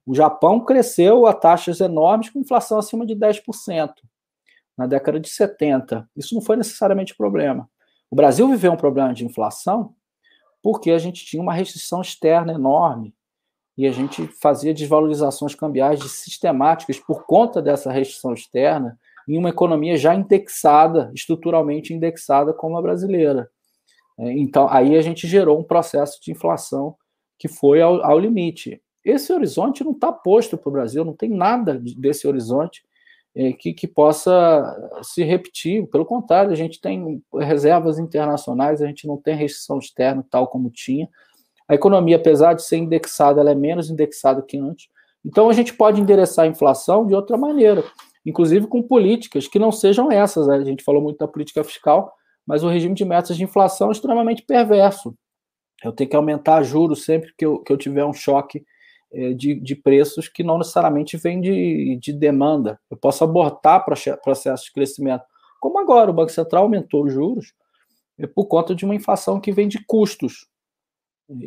O 0.06 0.14
Japão 0.14 0.60
cresceu 0.64 1.26
a 1.26 1.34
taxas 1.34 1.80
enormes 1.80 2.30
com 2.30 2.40
inflação 2.40 2.78
acima 2.78 3.04
de 3.04 3.16
10% 3.16 3.94
na 4.78 4.86
década 4.86 5.20
de 5.20 5.30
70. 5.30 6.08
Isso 6.16 6.36
não 6.36 6.42
foi 6.42 6.56
necessariamente 6.56 7.16
problema. 7.16 7.68
O 8.14 8.16
Brasil 8.16 8.48
viveu 8.48 8.72
um 8.72 8.78
problema 8.78 9.12
de 9.12 9.26
inflação 9.26 9.96
porque 10.62 10.92
a 10.92 11.00
gente 11.00 11.26
tinha 11.26 11.42
uma 11.42 11.52
restrição 11.52 12.00
externa 12.00 12.54
enorme 12.54 13.12
e 13.76 13.88
a 13.88 13.92
gente 13.92 14.28
fazia 14.40 14.72
desvalorizações 14.72 15.56
cambiais 15.56 16.00
sistemáticas 16.12 17.00
por 17.00 17.26
conta 17.26 17.60
dessa 17.60 17.92
restrição 17.92 18.32
externa 18.32 19.00
em 19.28 19.36
uma 19.36 19.50
economia 19.50 19.98
já 19.98 20.14
indexada, 20.14 21.12
estruturalmente 21.16 21.92
indexada 21.92 22.54
como 22.54 22.78
a 22.78 22.84
brasileira. 22.84 23.50
É, 24.20 24.32
então, 24.34 24.68
aí 24.70 24.96
a 24.96 25.02
gente 25.02 25.28
gerou 25.28 25.60
um 25.60 25.64
processo 25.64 26.22
de 26.22 26.32
inflação 26.32 26.96
que 27.40 27.48
foi 27.48 27.82
ao, 27.82 28.06
ao 28.06 28.20
limite. 28.20 28.80
Esse 29.04 29.34
horizonte 29.34 29.84
não 29.84 29.94
está 29.94 30.12
posto 30.12 30.56
para 30.56 30.70
o 30.70 30.72
Brasil, 30.72 31.04
não 31.04 31.16
tem 31.16 31.32
nada 31.32 31.82
desse 31.98 32.28
horizonte 32.28 32.84
que, 33.60 33.74
que 33.74 33.88
possa 33.88 35.02
se 35.02 35.24
repetir. 35.24 35.88
Pelo 35.88 36.06
contrário, 36.06 36.52
a 36.52 36.56
gente 36.56 36.80
tem 36.80 37.22
reservas 37.40 37.98
internacionais, 37.98 38.82
a 38.82 38.88
gente 38.88 39.08
não 39.08 39.18
tem 39.18 39.36
restrição 39.36 39.80
externa 39.80 40.26
tal 40.30 40.48
como 40.48 40.70
tinha. 40.70 41.10
A 41.68 41.74
economia, 41.74 42.18
apesar 42.18 42.54
de 42.54 42.64
ser 42.64 42.78
indexada, 42.78 43.42
ela 43.42 43.52
é 43.52 43.56
menos 43.56 43.90
indexada 43.90 44.42
que 44.42 44.58
antes. 44.58 44.88
Então, 45.26 45.50
a 45.50 45.54
gente 45.54 45.74
pode 45.74 46.00
endereçar 46.00 46.46
a 46.46 46.48
inflação 46.48 47.06
de 47.06 47.16
outra 47.16 47.38
maneira, 47.38 47.84
inclusive 48.26 48.68
com 48.68 48.84
políticas 48.84 49.48
que 49.48 49.58
não 49.58 49.72
sejam 49.72 50.12
essas. 50.12 50.48
Né? 50.48 50.58
A 50.58 50.64
gente 50.64 50.84
falou 50.84 51.02
muito 51.02 51.18
da 51.18 51.28
política 51.28 51.64
fiscal, 51.64 52.14
mas 52.46 52.64
o 52.64 52.68
regime 52.68 52.94
de 52.94 53.06
metas 53.06 53.38
de 53.38 53.44
inflação 53.44 53.90
é 53.90 53.92
extremamente 53.94 54.44
perverso. 54.44 55.16
Eu 55.84 55.92
tenho 55.92 56.10
que 56.10 56.16
aumentar 56.16 56.62
juros 56.64 57.04
sempre 57.04 57.34
que 57.38 57.46
eu, 57.46 57.60
que 57.60 57.72
eu 57.72 57.78
tiver 57.78 58.06
um 58.06 58.14
choque 58.14 58.60
é, 58.60 58.64
de, 59.36 59.60
de 59.60 59.76
preços 59.76 60.28
que 60.28 60.44
não 60.44 60.58
necessariamente 60.58 61.18
vem 61.18 61.40
de, 61.40 61.98
de 62.02 62.12
demanda. 62.12 62.80
Eu 62.90 62.98
posso 62.98 63.24
abortar 63.24 63.86
processos 63.86 64.66
de 64.66 64.74
crescimento, 64.74 65.24
como 65.60 65.80
agora 65.80 66.12
o 66.12 66.14
Banco 66.14 66.32
Central 66.32 66.64
aumentou 66.64 67.06
os 67.06 67.14
juros 67.14 67.54
é 68.18 68.28
por 68.28 68.46
conta 68.46 68.76
de 68.76 68.86
uma 68.86 68.96
inflação 68.96 69.40
que 69.40 69.52
vem 69.52 69.68
de 69.68 69.84
custos, 69.86 70.48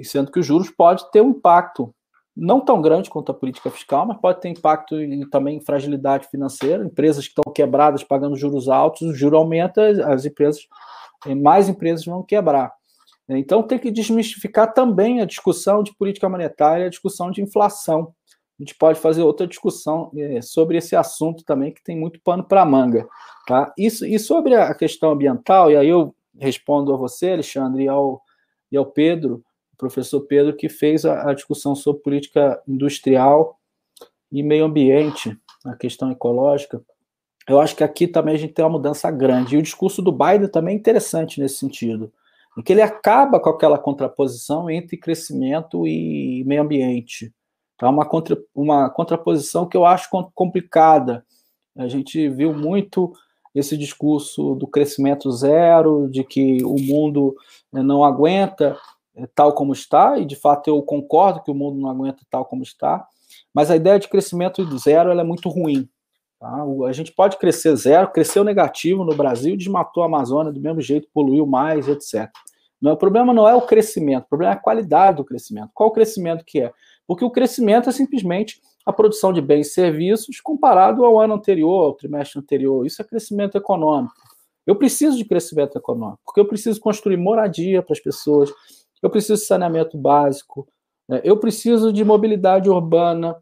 sendo 0.03 0.33
que 0.33 0.41
os 0.41 0.47
juros 0.47 0.71
pode 0.71 1.11
ter 1.11 1.21
um 1.21 1.31
impacto 1.31 1.95
não 2.37 2.61
tão 2.61 2.83
grande 2.83 3.09
quanto 3.09 3.33
a 3.33 3.35
política 3.35 3.71
fiscal, 3.71 4.05
mas 4.05 4.19
pode 4.19 4.41
ter 4.41 4.49
impacto 4.49 5.01
em, 5.01 5.29
também 5.31 5.57
em 5.57 5.64
fragilidade 5.64 6.29
financeira, 6.29 6.85
empresas 6.85 7.27
que 7.27 7.31
estão 7.39 7.53
quebradas 7.53 8.05
pagando 8.05 8.37
juros 8.37 8.69
altos, 8.69 9.03
o 9.03 9.14
juro 9.14 9.39
aumenta, 9.39 9.89
as 10.12 10.27
empresas, 10.27 10.67
eh, 11.27 11.35
mais 11.35 11.69
empresas 11.69 12.05
vão 12.05 12.23
quebrar. 12.23 12.73
Então 13.29 13.62
tem 13.62 13.79
que 13.79 13.91
desmistificar 13.91 14.72
também 14.72 15.20
a 15.20 15.24
discussão 15.24 15.83
de 15.83 15.95
política 15.95 16.29
monetária, 16.29 16.87
a 16.87 16.91
discussão 16.91 17.31
de 17.31 17.43
inflação. 17.43 18.14
A 18.59 18.62
gente 18.62 18.74
pode 18.74 18.99
fazer 18.99 19.22
outra 19.22 19.47
discussão 19.47 20.11
é, 20.16 20.41
sobre 20.41 20.79
esse 20.79 20.97
assunto 20.97 21.45
também, 21.45 21.72
que 21.72 21.83
tem 21.83 21.99
muito 21.99 22.20
pano 22.22 22.43
para 22.43 22.64
manga. 22.64 23.07
Tá? 23.47 23.72
Isso, 23.77 24.07
e 24.07 24.18
sobre 24.18 24.55
a 24.55 24.74
questão 24.74 25.11
ambiental, 25.11 25.70
e 25.70 25.77
aí 25.77 25.89
eu 25.89 26.14
respondo 26.39 26.93
a 26.93 26.97
você, 26.97 27.33
Alexandre, 27.33 27.85
e 27.85 27.89
ao, 27.89 28.22
e 28.72 28.77
ao 28.77 28.87
Pedro, 28.87 29.45
professor 29.77 30.20
Pedro, 30.22 30.57
que 30.57 30.68
fez 30.68 31.05
a, 31.05 31.31
a 31.31 31.35
discussão 31.35 31.74
sobre 31.74 32.03
política 32.03 32.61
industrial 32.66 33.59
e 34.33 34.43
meio 34.43 34.64
ambiente, 34.64 35.37
a 35.64 35.77
questão 35.77 36.11
ecológica. 36.11 36.83
Eu 37.49 37.61
acho 37.61 37.77
que 37.77 37.85
aqui 37.85 38.09
também 38.09 38.35
a 38.35 38.39
gente 38.39 38.55
tem 38.55 38.64
uma 38.64 38.72
mudança 38.72 39.11
grande. 39.11 39.55
E 39.55 39.59
o 39.59 39.62
discurso 39.62 40.03
do 40.03 40.11
Biden 40.11 40.49
também 40.49 40.74
é 40.74 40.79
interessante 40.79 41.41
nesse 41.41 41.59
sentido, 41.59 42.12
em 42.57 42.63
que 42.63 42.73
ele 42.73 42.83
acaba 42.83 43.39
com 43.39 43.51
aquela 43.51 43.79
contraposição 43.79 44.71
entre 44.71 44.97
crescimento 44.97 45.87
e 45.87 46.43
meio 46.47 46.63
ambiente. 46.63 47.33
Tá? 47.77 47.91
Uma, 47.91 48.07
contra, 48.07 48.39
uma 48.55 48.89
contraposição 48.89 49.69
que 49.69 49.77
eu 49.77 49.85
acho 49.85 50.09
complicada. 50.35 51.25
A 51.77 51.87
gente 51.89 52.29
viu 52.29 52.55
muito 52.55 53.13
esse 53.55 53.77
discurso 53.77 54.55
do 54.55 54.67
crescimento 54.67 55.31
zero, 55.33 56.09
de 56.11 56.25
que 56.25 56.63
o 56.65 56.77
mundo 56.79 57.35
né, 57.73 57.83
não 57.83 58.05
aguenta 58.05 58.77
é, 59.15 59.27
tal 59.35 59.55
como 59.55 59.73
está, 59.73 60.19
e 60.19 60.27
de 60.27 60.37
fato 60.37 60.69
eu 60.69 60.83
concordo 60.83 61.43
que 61.43 61.51
o 61.51 61.55
mundo 61.55 61.79
não 61.79 61.89
aguenta 61.89 62.23
tal 62.31 62.45
como 62.45 62.63
está, 62.63 63.07
mas 63.55 63.71
a 63.71 63.77
ideia 63.77 63.99
de 63.99 64.09
crescimento 64.09 64.79
zero 64.79 65.11
é 65.11 65.25
muito 65.25 65.49
ruim. 65.49 65.89
Tá? 66.39 66.64
A 66.87 66.93
gente 66.93 67.12
pode 67.12 67.39
crescer 67.39 67.74
zero, 67.76 68.11
cresceu 68.11 68.45
negativo 68.45 69.05
no 69.05 69.14
Brasil, 69.14 69.57
desmatou 69.57 70.03
a 70.03 70.07
Amazônia 70.07 70.53
do 70.53 70.61
mesmo 70.61 70.80
jeito, 70.80 71.09
poluiu 71.12 71.47
mais, 71.47 71.89
etc. 71.89 72.30
Não, 72.80 72.93
o 72.93 72.97
problema 72.97 73.32
não 73.32 73.49
é 73.49 73.55
o 73.55 73.62
crescimento, 73.62 74.24
o 74.24 74.28
problema 74.28 74.53
é 74.53 74.57
a 74.57 74.61
qualidade 74.61 75.16
do 75.16 75.24
crescimento. 75.24 75.70
Qual 75.72 75.89
o 75.89 75.93
crescimento 75.93 76.45
que 76.45 76.61
é? 76.61 76.72
Porque 77.07 77.24
o 77.24 77.30
crescimento 77.30 77.89
é 77.89 77.93
simplesmente 77.93 78.61
a 78.84 78.93
produção 78.93 79.32
de 79.32 79.41
bens 79.41 79.68
e 79.68 79.70
serviços 79.70 80.41
comparado 80.41 81.05
ao 81.05 81.18
ano 81.18 81.34
anterior, 81.34 81.84
ao 81.84 81.95
trimestre 81.95 82.39
anterior. 82.39 82.87
Isso 82.87 83.01
é 83.01 83.05
crescimento 83.05 83.57
econômico. 83.57 84.14
Eu 84.66 84.76
preciso 84.76 85.16
de 85.16 85.24
crescimento 85.24 85.78
econômico, 85.78 86.20
porque 86.24 86.41
eu 86.41 86.47
preciso 86.47 86.80
construir 86.80 87.16
moradia 87.16 87.82
para 87.82 87.93
as 87.93 88.01
pessoas, 88.01 88.53
eu 89.03 89.09
preciso 89.09 89.41
de 89.41 89.47
saneamento 89.47 89.97
básico, 89.97 90.68
né? 91.09 91.20
eu 91.24 91.37
preciso 91.39 91.93
de 91.93 92.05
mobilidade 92.05 92.68
urbana, 92.68 93.37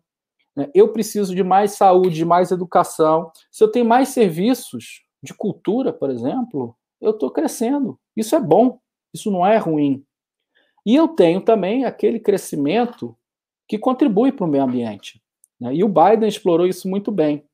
né? 0.56 0.70
eu 0.74 0.92
preciso 0.92 1.34
de 1.34 1.42
mais 1.42 1.72
saúde, 1.72 2.16
de 2.16 2.24
mais 2.24 2.50
educação. 2.50 3.30
Se 3.50 3.62
eu 3.62 3.68
tenho 3.68 3.84
mais 3.84 4.10
serviços 4.10 5.02
de 5.22 5.34
cultura, 5.34 5.92
por 5.92 6.10
exemplo, 6.10 6.76
eu 7.00 7.10
estou 7.10 7.30
crescendo. 7.30 7.98
Isso 8.16 8.34
é 8.34 8.40
bom, 8.40 8.78
isso 9.12 9.30
não 9.30 9.46
é 9.46 9.56
ruim. 9.56 10.04
E 10.86 10.94
eu 10.94 11.08
tenho 11.08 11.40
também 11.40 11.84
aquele 11.84 12.20
crescimento 12.20 13.16
que 13.66 13.78
contribui 13.78 14.32
para 14.32 14.44
o 14.44 14.48
meio 14.48 14.64
ambiente. 14.64 15.22
Né? 15.58 15.74
E 15.76 15.84
o 15.84 15.88
Biden 15.88 16.28
explorou 16.28 16.66
isso 16.66 16.88
muito 16.88 17.10
bem. 17.10 17.44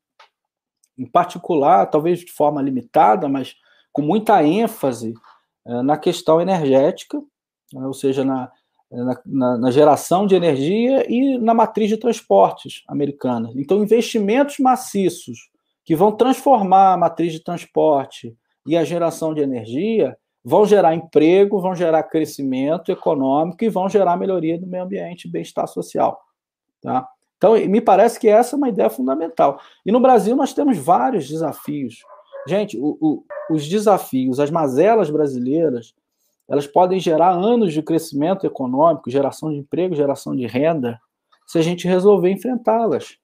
Em 0.98 1.06
particular, 1.06 1.86
talvez 1.86 2.20
de 2.20 2.32
forma 2.32 2.60
limitada, 2.60 3.28
mas 3.28 3.54
com 3.92 4.02
muita 4.02 4.42
ênfase 4.44 5.14
eh, 5.66 5.82
na 5.82 5.96
questão 5.96 6.40
energética, 6.40 7.18
né? 7.72 7.86
ou 7.86 7.94
seja, 7.94 8.24
na, 8.24 8.50
na, 8.90 9.58
na, 9.58 9.70
geração 9.70 10.26
de 10.26 10.34
energia 10.34 11.04
e 11.08 11.38
na 11.38 11.54
matriz 11.54 11.88
de 11.88 11.96
transportes 11.96 12.82
americana. 12.88 13.50
Então, 13.54 13.82
investimentos 13.82 14.58
maciços 14.58 15.50
que 15.84 15.94
vão 15.94 16.12
transformar 16.12 16.94
a 16.94 16.96
matriz 16.96 17.32
de 17.32 17.42
transporte 17.42 18.36
e 18.66 18.76
a 18.76 18.84
geração 18.84 19.32
de 19.32 19.40
energia 19.40 20.16
vão 20.44 20.64
gerar 20.64 20.94
emprego, 20.94 21.60
vão 21.60 21.74
gerar 21.74 22.02
crescimento 22.04 22.90
econômico 22.90 23.62
e 23.62 23.68
vão 23.68 23.88
gerar 23.88 24.16
melhoria 24.16 24.58
do 24.58 24.66
meio 24.66 24.84
ambiente 24.84 25.26
e 25.26 25.30
bem-estar 25.30 25.68
social. 25.68 26.18
Tá? 26.82 27.06
Então, 27.36 27.54
me 27.68 27.80
parece 27.80 28.18
que 28.18 28.28
essa 28.28 28.56
é 28.56 28.58
uma 28.58 28.68
ideia 28.68 28.90
fundamental. 28.90 29.60
E 29.84 29.92
no 29.92 30.00
Brasil 30.00 30.34
nós 30.34 30.52
temos 30.52 30.76
vários 30.76 31.28
desafios. 31.28 31.98
Gente, 32.48 32.78
o, 32.78 32.96
o, 33.00 33.24
os 33.50 33.68
desafios, 33.68 34.40
as 34.40 34.50
mazelas 34.50 35.10
brasileiras, 35.10 35.94
elas 36.50 36.66
podem 36.66 36.98
gerar 36.98 37.30
anos 37.30 37.72
de 37.72 37.80
crescimento 37.80 38.44
econômico, 38.44 39.08
geração 39.08 39.52
de 39.52 39.58
emprego, 39.58 39.94
geração 39.94 40.34
de 40.34 40.46
renda, 40.46 41.00
se 41.46 41.56
a 41.58 41.62
gente 41.62 41.86
resolver 41.86 42.28
enfrentá-las. 42.28 43.16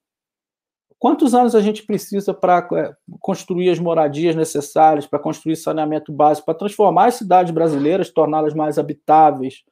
Quantos 0.96 1.34
anos 1.34 1.56
a 1.56 1.60
gente 1.60 1.82
precisa 1.82 2.32
para 2.32 2.66
é, 2.74 2.94
construir 3.20 3.68
as 3.68 3.80
moradias 3.80 4.36
necessárias, 4.36 5.06
para 5.06 5.18
construir 5.18 5.56
saneamento 5.56 6.12
básico, 6.12 6.46
para 6.46 6.54
transformar 6.54 7.06
as 7.06 7.16
cidades 7.16 7.52
brasileiras, 7.52 8.10
torná-las 8.10 8.54
mais 8.54 8.78
habitáveis, 8.78 9.64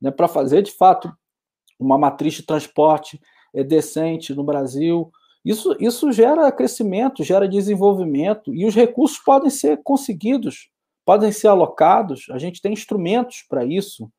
né, 0.00 0.10
para 0.10 0.26
fazer 0.26 0.62
de 0.62 0.72
fato 0.72 1.12
uma 1.78 1.98
matriz 1.98 2.34
de 2.34 2.42
transporte 2.42 3.20
é, 3.54 3.62
decente 3.62 4.34
no 4.34 4.42
Brasil? 4.42 5.12
Isso, 5.44 5.76
isso 5.78 6.10
gera 6.10 6.50
crescimento, 6.50 7.22
gera 7.22 7.46
desenvolvimento, 7.46 8.52
e 8.54 8.64
os 8.64 8.74
recursos 8.74 9.18
podem 9.18 9.50
ser 9.50 9.82
conseguidos, 9.84 10.70
podem 11.04 11.32
ser 11.32 11.48
alocados, 11.48 12.26
a 12.30 12.38
gente 12.38 12.60
tem 12.60 12.72
instrumentos 12.72 13.44
para 13.48 13.64
isso. 13.64 14.10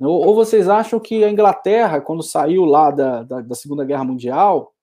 Ou, 0.00 0.26
ou, 0.26 0.34
vocês 0.34 0.68
acham 0.68 0.98
que 1.00 1.24
a 1.24 1.30
Inglaterra, 1.30 2.00
quando 2.00 2.22
saiu 2.22 2.64
lá 2.64 2.90
da, 2.90 3.22
da, 3.22 3.40
da 3.40 3.54
Segunda 3.54 3.84
Guerra 3.84 4.04
Mundial, 4.04 4.74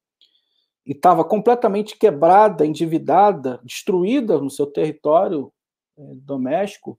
e 0.85 0.93
estava 0.93 1.23
completamente 1.23 1.97
quebrada, 1.97 2.65
endividada, 2.65 3.59
destruída 3.63 4.39
no 4.39 4.49
seu 4.49 4.65
território 4.65 5.51
é, 5.97 6.01
doméstico. 6.15 6.97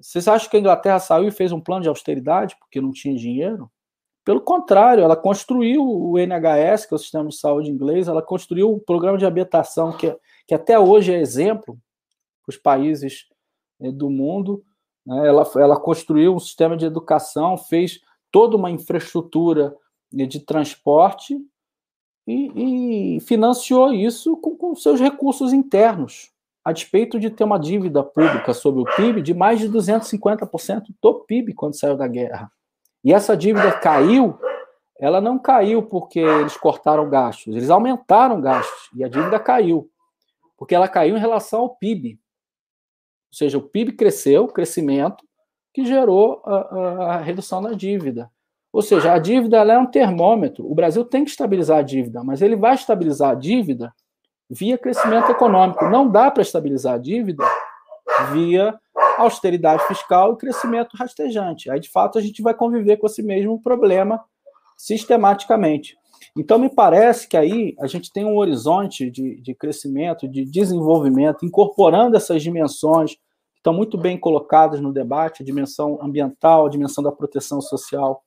Vocês 0.00 0.28
acham 0.28 0.48
que 0.48 0.56
a 0.56 0.60
Inglaterra 0.60 0.98
saiu 0.98 1.28
e 1.28 1.32
fez 1.32 1.52
um 1.52 1.60
plano 1.60 1.82
de 1.82 1.88
austeridade 1.88 2.56
porque 2.58 2.80
não 2.80 2.92
tinha 2.92 3.16
dinheiro? 3.16 3.70
Pelo 4.24 4.40
contrário, 4.40 5.04
ela 5.04 5.16
construiu 5.16 5.82
o 5.84 6.18
NHS, 6.18 6.86
que 6.86 6.94
é 6.94 6.96
o 6.96 6.98
Sistema 6.98 7.28
de 7.28 7.36
Saúde 7.36 7.70
Inglês, 7.70 8.08
ela 8.08 8.22
construiu 8.22 8.72
o 8.72 8.80
programa 8.80 9.18
de 9.18 9.26
habitação, 9.26 9.94
que, 9.94 10.16
que 10.46 10.54
até 10.54 10.78
hoje 10.78 11.12
é 11.12 11.20
exemplo 11.20 11.78
para 12.42 12.54
os 12.54 12.56
países 12.56 13.26
é, 13.30 13.33
do 13.80 14.10
mundo. 14.10 14.64
Né? 15.06 15.26
Ela, 15.26 15.50
ela 15.56 15.80
construiu 15.80 16.34
um 16.34 16.40
sistema 16.40 16.76
de 16.76 16.86
educação, 16.86 17.56
fez 17.56 18.00
toda 18.30 18.56
uma 18.56 18.70
infraestrutura 18.70 19.76
de 20.12 20.40
transporte 20.40 21.36
e, 22.26 23.16
e 23.16 23.20
financiou 23.20 23.92
isso 23.92 24.36
com, 24.36 24.56
com 24.56 24.74
seus 24.74 25.00
recursos 25.00 25.52
internos, 25.52 26.32
a 26.64 26.72
despeito 26.72 27.20
de 27.20 27.30
ter 27.30 27.44
uma 27.44 27.58
dívida 27.58 28.02
pública 28.02 28.54
sobre 28.54 28.80
o 28.80 28.96
PIB 28.96 29.20
de 29.20 29.34
mais 29.34 29.60
de 29.60 29.68
250% 29.68 30.84
do 31.02 31.14
PIB 31.20 31.52
quando 31.54 31.78
saiu 31.78 31.96
da 31.96 32.08
guerra. 32.08 32.50
E 33.04 33.12
essa 33.12 33.36
dívida 33.36 33.70
caiu, 33.72 34.38
ela 34.98 35.20
não 35.20 35.38
caiu 35.38 35.82
porque 35.82 36.20
eles 36.20 36.56
cortaram 36.56 37.08
gastos, 37.10 37.54
eles 37.54 37.68
aumentaram 37.68 38.40
gastos 38.40 38.88
e 38.94 39.04
a 39.04 39.08
dívida 39.08 39.38
caiu, 39.38 39.90
porque 40.56 40.74
ela 40.74 40.88
caiu 40.88 41.16
em 41.16 41.20
relação 41.20 41.60
ao 41.60 41.76
PIB. 41.76 42.18
Ou 43.34 43.36
seja, 43.36 43.58
o 43.58 43.62
PIB 43.62 43.94
cresceu, 43.94 44.46
crescimento, 44.46 45.24
que 45.72 45.84
gerou 45.84 46.40
a, 46.44 47.14
a, 47.14 47.16
redução 47.16 47.60
da 47.60 47.72
dívida. 47.72 48.30
Ou 48.72 48.80
seja, 48.80 49.12
a 49.12 49.18
dívida 49.18 49.56
é 49.56 49.76
um 49.76 49.90
termômetro. 49.90 50.64
O 50.70 50.72
Brasil 50.72 51.04
tem 51.04 51.24
que 51.24 51.32
estabilizar 51.32 51.78
a 51.78 51.82
dívida, 51.82 52.22
mas 52.22 52.42
ele 52.42 52.54
vai 52.54 52.76
estabilizar 52.76 53.32
a 53.32 53.34
dívida 53.34 53.92
via 54.48 54.78
crescimento 54.78 55.32
econômico. 55.32 55.84
Não 55.86 56.08
dá 56.08 56.30
para 56.30 56.42
estabilizar 56.42 56.94
a 56.94 56.98
dívida 56.98 57.44
via 58.32 58.78
austeridade 59.18 59.84
fiscal 59.88 60.34
e 60.34 60.36
crescimento 60.36 60.96
rastejante. 60.96 61.68
Aí, 61.68 61.80
de 61.80 61.90
fato, 61.90 62.18
a 62.18 62.20
gente 62.20 62.40
vai 62.40 62.54
conviver 62.54 62.98
com 62.98 63.06
esse 63.08 63.22
mesmo 63.22 63.60
problema 63.60 64.24
sistematicamente. 64.76 65.96
Então, 66.36 66.56
me 66.56 66.72
parece 66.72 67.26
que 67.26 67.36
aí 67.36 67.74
a 67.80 67.88
gente 67.88 68.12
tem 68.12 68.24
um 68.24 68.36
horizonte 68.36 69.10
de, 69.10 69.40
de 69.40 69.54
crescimento, 69.54 70.28
de 70.28 70.44
desenvolvimento, 70.44 71.44
incorporando 71.44 72.16
essas 72.16 72.40
dimensões 72.40 73.16
estão 73.64 73.72
muito 73.72 73.96
bem 73.96 74.18
colocadas 74.18 74.78
no 74.78 74.92
debate, 74.92 75.42
a 75.42 75.46
dimensão 75.46 75.98
ambiental, 76.02 76.66
a 76.66 76.68
dimensão 76.68 77.02
da 77.02 77.10
proteção 77.10 77.62
social, 77.62 78.22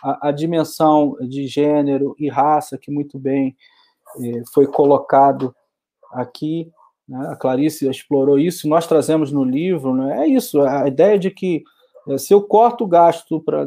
a, 0.00 0.28
a 0.28 0.30
dimensão 0.30 1.16
de 1.22 1.48
gênero 1.48 2.14
e 2.16 2.28
raça, 2.28 2.78
que 2.78 2.88
muito 2.88 3.18
bem 3.18 3.56
eh, 4.20 4.42
foi 4.54 4.68
colocado 4.68 5.52
aqui, 6.12 6.70
né? 7.08 7.30
a 7.32 7.36
Clarice 7.36 7.90
explorou 7.90 8.38
isso, 8.38 8.68
nós 8.68 8.86
trazemos 8.86 9.32
no 9.32 9.42
livro, 9.42 9.92
né? 9.92 10.24
é 10.24 10.28
isso, 10.28 10.62
a 10.62 10.86
ideia 10.86 11.18
de 11.18 11.32
que 11.32 11.64
eh, 12.08 12.18
se 12.18 12.32
eu 12.32 12.40
corto 12.40 12.84
o 12.84 12.88
gasto 12.88 13.40
pra, 13.40 13.66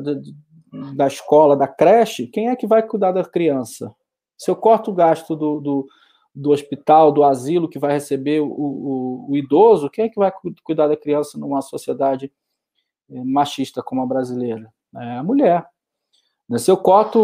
da 0.95 1.05
escola, 1.05 1.57
da 1.57 1.67
creche, 1.67 2.27
quem 2.27 2.47
é 2.47 2.55
que 2.55 2.65
vai 2.65 2.81
cuidar 2.81 3.11
da 3.11 3.25
criança? 3.25 3.93
Se 4.37 4.49
eu 4.49 4.55
corto 4.55 4.91
o 4.91 4.95
gasto 4.95 5.35
do, 5.35 5.59
do, 5.59 5.85
do 6.33 6.51
hospital, 6.51 7.11
do 7.11 7.23
asilo 7.23 7.69
que 7.69 7.77
vai 7.77 7.93
receber 7.93 8.41
o, 8.41 8.47
o, 8.47 9.31
o, 9.31 9.37
idoso, 9.37 9.89
quem 9.89 10.05
é 10.05 10.09
que 10.09 10.17
vai 10.17 10.31
cuidar 10.63 10.87
da 10.87 10.97
criança 10.97 11.37
numa 11.37 11.61
sociedade 11.61 12.31
eh, 13.09 13.23
machista 13.23 13.83
como 13.83 14.01
a 14.01 14.05
brasileira? 14.05 14.73
É 14.95 15.17
a 15.17 15.23
mulher. 15.23 15.67
Né, 16.49 16.57
se 16.57 16.71
eu 16.71 16.77
coto 16.77 17.19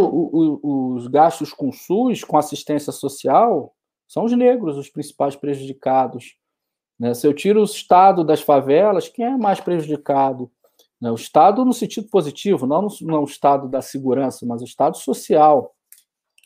os 0.96 1.08
gastos 1.08 1.52
com 1.52 1.72
SUS, 1.72 2.24
com 2.24 2.38
assistência 2.38 2.92
social, 2.92 3.74
são 4.08 4.26
os 4.26 4.32
negros 4.32 4.78
os 4.78 4.90
principais 4.90 5.36
prejudicados. 5.36 6.36
Né, 7.00 7.14
se 7.14 7.26
eu 7.26 7.34
tiro 7.34 7.62
o 7.62 7.66
Estado 7.66 8.24
das 8.24 8.42
favelas, 8.42 9.10
quem 9.10 9.26
é 9.26 9.38
mais 9.38 9.60
prejudicado? 9.60 10.52
Né, 11.02 11.12
o 11.12 11.16
Estado 11.16 11.66
no 11.66 11.74
sentido 11.74 12.08
positivo, 12.10 12.68
não, 12.68 12.88
o 12.88 13.24
Estado 13.24 13.68
da 13.68 13.82
segurança, 13.82 14.46
mas 14.46 14.62
o 14.62 14.66
Estado 14.66 14.98
social. 14.98 15.74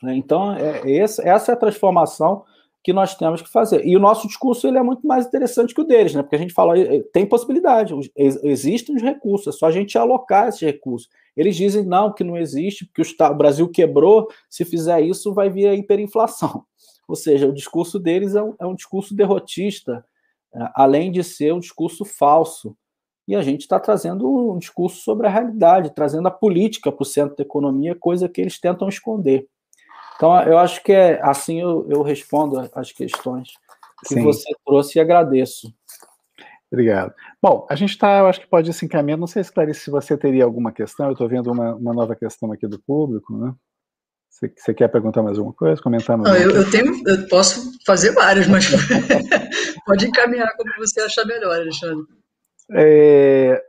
Então, 0.01 0.53
é, 0.53 0.97
essa 0.97 1.21
é 1.23 1.53
a 1.53 1.57
transformação 1.57 2.45
que 2.83 2.91
nós 2.91 3.15
temos 3.15 3.41
que 3.41 3.49
fazer. 3.49 3.85
E 3.85 3.95
o 3.95 3.99
nosso 3.99 4.27
discurso 4.27 4.67
ele 4.67 4.77
é 4.77 4.83
muito 4.83 5.07
mais 5.07 5.25
interessante 5.25 5.73
que 5.73 5.79
o 5.79 5.85
deles, 5.85 6.13
né? 6.13 6.21
porque 6.21 6.35
a 6.35 6.39
gente 6.39 6.53
fala, 6.53 6.73
tem 7.13 7.25
possibilidade, 7.25 7.93
existem 8.15 8.95
os 8.95 9.01
recursos, 9.01 9.55
é 9.55 9.57
só 9.57 9.67
a 9.67 9.71
gente 9.71 9.97
alocar 9.97 10.49
esses 10.49 10.61
recursos. 10.61 11.09
Eles 11.35 11.55
dizem 11.55 11.85
não, 11.85 12.11
que 12.11 12.23
não 12.23 12.37
existe, 12.37 12.85
porque 12.85 13.01
o 13.01 13.33
Brasil 13.33 13.69
quebrou, 13.69 14.27
se 14.49 14.65
fizer 14.65 15.01
isso 15.01 15.33
vai 15.33 15.49
vir 15.49 15.67
a 15.67 15.73
hiperinflação. 15.73 16.65
Ou 17.07 17.15
seja, 17.15 17.47
o 17.47 17.53
discurso 17.53 17.97
deles 17.97 18.35
é 18.35 18.43
um, 18.43 18.53
é 18.59 18.65
um 18.65 18.75
discurso 18.75 19.15
derrotista, 19.15 20.05
é, 20.53 20.69
além 20.75 21.11
de 21.11 21.23
ser 21.23 21.53
um 21.53 21.59
discurso 21.59 22.03
falso. 22.03 22.75
E 23.25 23.35
a 23.35 23.41
gente 23.41 23.61
está 23.61 23.79
trazendo 23.79 24.27
um 24.51 24.57
discurso 24.57 25.01
sobre 25.01 25.25
a 25.25 25.29
realidade, 25.29 25.95
trazendo 25.95 26.27
a 26.27 26.31
política 26.31 26.91
para 26.91 27.03
o 27.03 27.05
centro 27.05 27.37
da 27.37 27.43
economia, 27.43 27.95
coisa 27.95 28.27
que 28.27 28.41
eles 28.41 28.59
tentam 28.59 28.89
esconder. 28.89 29.47
Então, 30.15 30.41
eu 30.43 30.57
acho 30.57 30.83
que 30.83 30.91
é 30.91 31.19
assim 31.21 31.61
eu, 31.61 31.87
eu 31.89 32.01
respondo 32.01 32.69
as 32.73 32.91
questões 32.91 33.49
que 34.07 34.15
Sim. 34.15 34.23
você 34.23 34.49
trouxe 34.65 34.97
e 34.97 35.01
agradeço. 35.01 35.73
Obrigado. 36.71 37.13
Bom, 37.41 37.67
a 37.69 37.75
gente 37.75 37.91
está, 37.91 38.17
eu 38.17 38.27
acho 38.27 38.41
que 38.41 38.47
pode 38.47 38.69
ir 38.69 38.73
se 38.73 38.85
encaminhando. 38.85 39.21
Não 39.21 39.27
sei, 39.27 39.43
Clarice, 39.43 39.81
se 39.81 39.91
você 39.91 40.17
teria 40.17 40.43
alguma 40.43 40.71
questão. 40.71 41.05
Eu 41.05 41.11
estou 41.11 41.29
vendo 41.29 41.51
uma, 41.51 41.75
uma 41.75 41.93
nova 41.93 42.15
questão 42.15 42.51
aqui 42.51 42.67
do 42.67 42.79
público, 42.79 43.37
né? 43.37 43.53
Você 44.57 44.73
quer 44.73 44.87
perguntar 44.87 45.21
mais 45.21 45.37
alguma 45.37 45.53
coisa? 45.53 45.81
Comentar 45.81 46.17
mais 46.17 46.33
Não, 46.33 46.41
eu, 46.41 46.55
eu, 46.55 46.71
tenho, 46.71 46.91
eu 47.07 47.27
posso 47.27 47.71
fazer 47.85 48.11
várias, 48.11 48.47
mas 48.47 48.65
pode 49.85 50.07
encaminhar 50.07 50.51
como 50.57 50.71
você 50.79 51.01
achar 51.01 51.25
melhor, 51.25 51.55
Alexandre. 51.55 52.07
É, 52.71 53.63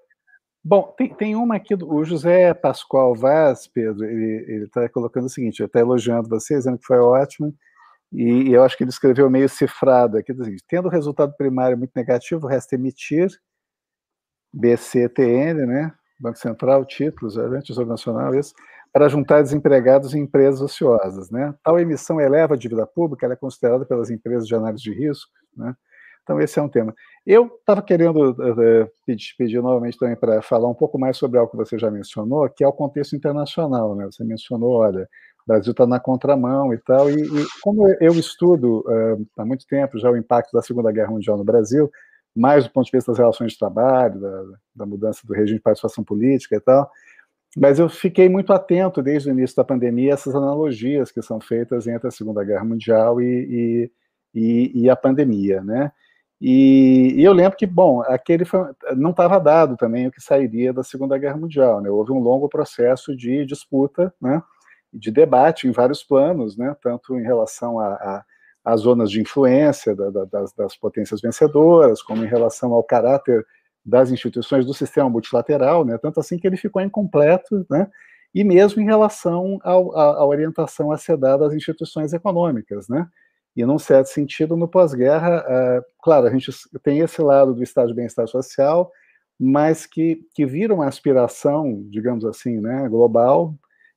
bom, 0.64 0.94
tem, 0.96 1.14
tem 1.14 1.36
uma 1.36 1.56
aqui, 1.56 1.76
do, 1.76 1.92
o 1.92 2.04
José 2.04 2.54
Pascoal 2.54 3.14
Vaz, 3.14 3.66
Pedro, 3.66 4.04
ele 4.04 4.64
está 4.64 4.88
colocando 4.88 5.26
o 5.26 5.30
seguinte, 5.30 5.62
está 5.62 5.80
elogiando 5.80 6.28
vocês, 6.28 6.60
dizendo 6.60 6.78
que 6.78 6.86
foi 6.86 6.98
ótimo, 6.98 7.54
e, 8.12 8.48
e, 8.48 8.52
eu 8.52 8.62
acho 8.62 8.76
que 8.76 8.84
ele 8.84 8.90
escreveu 8.90 9.28
meio 9.28 9.48
cifrado 9.48 10.16
aqui, 10.16 10.32
do 10.32 10.44
tendo 10.68 10.86
o 10.86 10.90
resultado 10.90 11.34
primário 11.36 11.76
muito 11.76 11.92
negativo, 11.96 12.46
resta 12.46 12.76
emitir 12.76 13.28
BCTN, 14.52 15.66
né, 15.66 15.92
Banco 16.18 16.38
Central, 16.38 16.84
títulos, 16.84 17.34
Tesouro 17.64 17.88
Nacional, 17.88 18.34
isso, 18.34 18.54
para 18.92 19.08
juntar 19.08 19.42
desempregados 19.42 20.14
em 20.14 20.20
empresas 20.20 20.60
ociosas. 20.60 21.28
Né? 21.28 21.52
Tal 21.64 21.80
emissão 21.80 22.20
eleva 22.20 22.54
a 22.54 22.56
dívida 22.56 22.86
pública, 22.86 23.26
ela 23.26 23.34
é 23.34 23.36
considerada 23.36 23.84
pelas 23.84 24.08
empresas 24.08 24.46
de 24.46 24.54
análise 24.54 24.84
de 24.84 24.92
risco. 24.92 25.32
Né? 25.56 25.74
Então, 26.24 26.40
esse 26.40 26.58
é 26.58 26.62
um 26.62 26.68
tema. 26.68 26.94
Eu 27.24 27.46
estava 27.46 27.82
querendo 27.82 28.32
uh, 28.32 28.90
pedir, 29.06 29.34
pedir, 29.36 29.62
novamente 29.62 29.98
também 29.98 30.16
para 30.16 30.42
falar 30.42 30.68
um 30.68 30.74
pouco 30.74 30.98
mais 30.98 31.16
sobre 31.16 31.38
algo 31.38 31.50
que 31.50 31.56
você 31.56 31.78
já 31.78 31.90
mencionou, 31.90 32.48
que 32.48 32.64
é 32.64 32.66
o 32.66 32.72
contexto 32.72 33.14
internacional. 33.14 33.94
Né? 33.94 34.06
Você 34.06 34.24
mencionou, 34.24 34.72
olha, 34.72 35.02
o 35.02 35.46
Brasil 35.46 35.70
está 35.72 35.86
na 35.86 36.00
contramão 36.00 36.72
e 36.72 36.78
tal, 36.78 37.10
e, 37.10 37.22
e 37.22 37.46
como 37.62 37.86
eu 38.00 38.14
estudo 38.14 38.80
uh, 38.80 39.26
há 39.38 39.44
muito 39.44 39.66
tempo 39.66 39.98
já 39.98 40.10
o 40.10 40.16
impacto 40.16 40.52
da 40.52 40.62
Segunda 40.62 40.90
Guerra 40.90 41.10
Mundial 41.10 41.36
no 41.36 41.44
Brasil, 41.44 41.90
mais 42.34 42.64
do 42.64 42.70
ponto 42.70 42.86
de 42.86 42.92
vista 42.92 43.12
das 43.12 43.18
relações 43.18 43.52
de 43.52 43.58
trabalho, 43.58 44.18
da, 44.18 44.42
da 44.76 44.86
mudança 44.86 45.20
do 45.26 45.34
regime 45.34 45.58
de 45.58 45.62
participação 45.62 46.02
política 46.02 46.56
e 46.56 46.60
tal, 46.60 46.90
mas 47.56 47.78
eu 47.78 47.88
fiquei 47.88 48.28
muito 48.28 48.52
atento 48.52 49.02
desde 49.02 49.28
o 49.28 49.32
início 49.32 49.56
da 49.56 49.64
pandemia 49.64 50.12
a 50.12 50.14
essas 50.14 50.34
analogias 50.34 51.12
que 51.12 51.22
são 51.22 51.40
feitas 51.40 51.86
entre 51.86 52.08
a 52.08 52.10
Segunda 52.10 52.42
Guerra 52.42 52.64
Mundial 52.64 53.20
e, 53.20 53.90
e, 54.34 54.72
e, 54.74 54.82
e 54.82 54.90
a 54.90 54.96
pandemia, 54.96 55.62
né? 55.62 55.92
E, 56.40 57.14
eu 57.18 57.32
lembro 57.32 57.56
que, 57.56 57.66
bom, 57.66 58.02
aquele 58.02 58.44
foi, 58.44 58.60
não 58.96 59.10
estava 59.10 59.38
dado 59.38 59.76
também 59.76 60.06
o 60.06 60.10
que 60.10 60.20
sairia 60.20 60.72
da 60.72 60.82
Segunda 60.82 61.16
Guerra 61.16 61.36
Mundial, 61.36 61.80
né? 61.80 61.90
Houve 61.90 62.12
um 62.12 62.18
longo 62.18 62.48
processo 62.48 63.16
de 63.16 63.46
disputa, 63.46 64.12
né? 64.20 64.42
De 64.92 65.10
debate 65.10 65.66
em 65.66 65.72
vários 65.72 66.04
planos, 66.04 66.56
né? 66.56 66.76
Tanto 66.82 67.18
em 67.18 67.22
relação 67.22 67.78
a 67.80 68.76
zonas 68.76 69.10
de 69.10 69.20
influência 69.20 69.94
da, 69.94 70.10
da, 70.10 70.24
das, 70.24 70.52
das 70.52 70.76
potências 70.76 71.20
vencedoras, 71.20 72.02
como 72.02 72.24
em 72.24 72.28
relação 72.28 72.72
ao 72.72 72.82
caráter 72.82 73.44
das 73.84 74.10
instituições 74.10 74.64
do 74.64 74.72
sistema 74.72 75.10
multilateral, 75.10 75.84
né, 75.84 75.98
tanto 75.98 76.18
assim 76.18 76.38
que 76.38 76.46
ele 76.46 76.56
ficou 76.56 76.80
incompleto, 76.80 77.66
né, 77.68 77.86
e 78.34 78.42
mesmo 78.42 78.80
em 78.80 78.86
relação 78.86 79.58
à 79.62 80.24
orientação 80.24 80.90
a 80.90 80.96
ser 80.96 81.16
dada 81.18 81.46
às 81.46 81.52
instituições 81.52 82.12
econômicas, 82.14 82.88
né, 82.88 83.06
e 83.56 83.64
num 83.64 83.78
certo 83.78 84.06
sentido, 84.06 84.56
no 84.56 84.66
pós-guerra, 84.66 85.44
uh, 85.46 85.84
claro, 86.02 86.26
a 86.26 86.30
gente 86.30 86.50
tem 86.82 86.98
esse 87.00 87.22
lado 87.22 87.54
do 87.54 87.62
estado 87.62 87.88
de 87.88 87.94
bem-estar 87.94 88.26
social, 88.26 88.90
mas 89.38 89.86
que, 89.86 90.20
que 90.34 90.44
vira 90.44 90.74
uma 90.74 90.86
aspiração, 90.86 91.84
digamos 91.88 92.24
assim, 92.24 92.60
né, 92.60 92.88
global, 92.88 93.54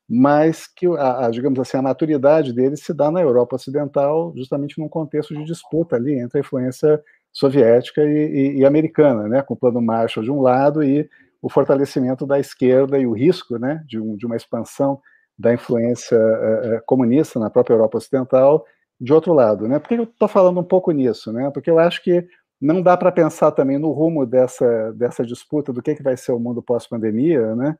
mas 0.09 0.67
que, 0.67 0.87
a, 0.87 1.25
a, 1.25 1.29
digamos 1.29 1.59
assim, 1.59 1.77
a 1.77 1.81
maturidade 1.81 2.53
dele 2.53 2.77
se 2.77 2.93
dá 2.93 3.11
na 3.11 3.21
Europa 3.21 3.55
Ocidental, 3.55 4.33
justamente 4.35 4.79
num 4.79 4.87
contexto 4.87 5.33
de 5.33 5.43
disputa 5.43 5.95
ali 5.95 6.19
entre 6.19 6.37
a 6.37 6.41
influência 6.41 7.03
soviética 7.33 8.03
e, 8.03 8.07
e, 8.07 8.59
e, 8.59 8.65
americana, 8.65 9.27
né, 9.27 9.41
com 9.41 9.53
o 9.53 9.57
plano 9.57 9.81
Marshall 9.81 10.23
de 10.23 10.31
um 10.31 10.41
lado 10.41 10.83
e 10.83 11.09
o 11.41 11.49
fortalecimento 11.49 12.25
da 12.25 12.39
esquerda 12.39 12.97
e 12.97 13.05
o 13.05 13.13
risco 13.13 13.57
né, 13.59 13.83
de, 13.85 13.99
um, 13.99 14.15
de 14.15 14.25
uma 14.25 14.35
expansão 14.35 14.99
da 15.37 15.53
influência 15.53 16.17
uh, 16.17 16.81
comunista 16.85 17.39
na 17.39 17.49
própria 17.49 17.75
Europa 17.75 17.97
Ocidental 17.97 18.65
de 18.99 19.13
outro 19.13 19.33
lado. 19.33 19.67
Né? 19.67 19.79
Por 19.79 19.87
que 19.87 19.95
eu 19.95 20.03
estou 20.03 20.27
falando 20.27 20.59
um 20.59 20.63
pouco 20.63 20.91
nisso? 20.91 21.31
Né? 21.31 21.49
Porque 21.51 21.69
eu 21.69 21.79
acho 21.79 22.03
que 22.03 22.27
não 22.59 22.81
dá 22.81 22.97
para 22.97 23.11
pensar 23.11 23.51
também 23.51 23.77
no 23.77 23.91
rumo 23.91 24.25
dessa, 24.25 24.91
dessa 24.93 25.25
disputa 25.25 25.71
do 25.71 25.81
que, 25.81 25.95
que 25.95 26.03
vai 26.03 26.17
ser 26.17 26.31
o 26.31 26.39
mundo 26.39 26.61
pós-pandemia, 26.61 27.55
né? 27.55 27.77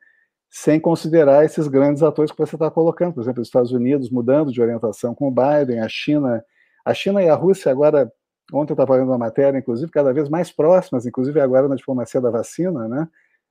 sem 0.50 0.80
considerar 0.80 1.44
esses 1.44 1.68
grandes 1.68 2.04
atores 2.04 2.32
que 2.32 2.38
você 2.38 2.56
está 2.56 2.72
colocando, 2.72 3.14
por 3.14 3.22
exemplo, 3.22 3.42
os 3.42 3.48
Estados 3.48 3.72
Unidos 3.72 4.10
mudando 4.10 4.52
de 4.52 4.62
orientação 4.62 5.14
com 5.14 5.28
o 5.28 5.32
Biden, 5.32 5.82
a 5.82 5.90
China, 5.90 6.44
a 6.86 6.94
China 6.94 7.22
e 7.22 7.28
a 7.28 7.36
Rússia 7.36 7.72
agora 7.72 8.10
Ontem 8.54 8.72
eu 8.72 8.76
estava 8.76 8.96
lendo 8.96 9.10
uma 9.10 9.18
matéria, 9.18 9.58
inclusive, 9.58 9.92
cada 9.92 10.14
vez 10.14 10.30
mais 10.30 10.52
próximas, 10.52 11.06
inclusive 11.06 11.40
agora 11.40 11.68
na 11.68 11.76
diplomacia 11.76 12.22
da 12.22 12.30
vacina, 12.30 12.88
né? 12.88 13.08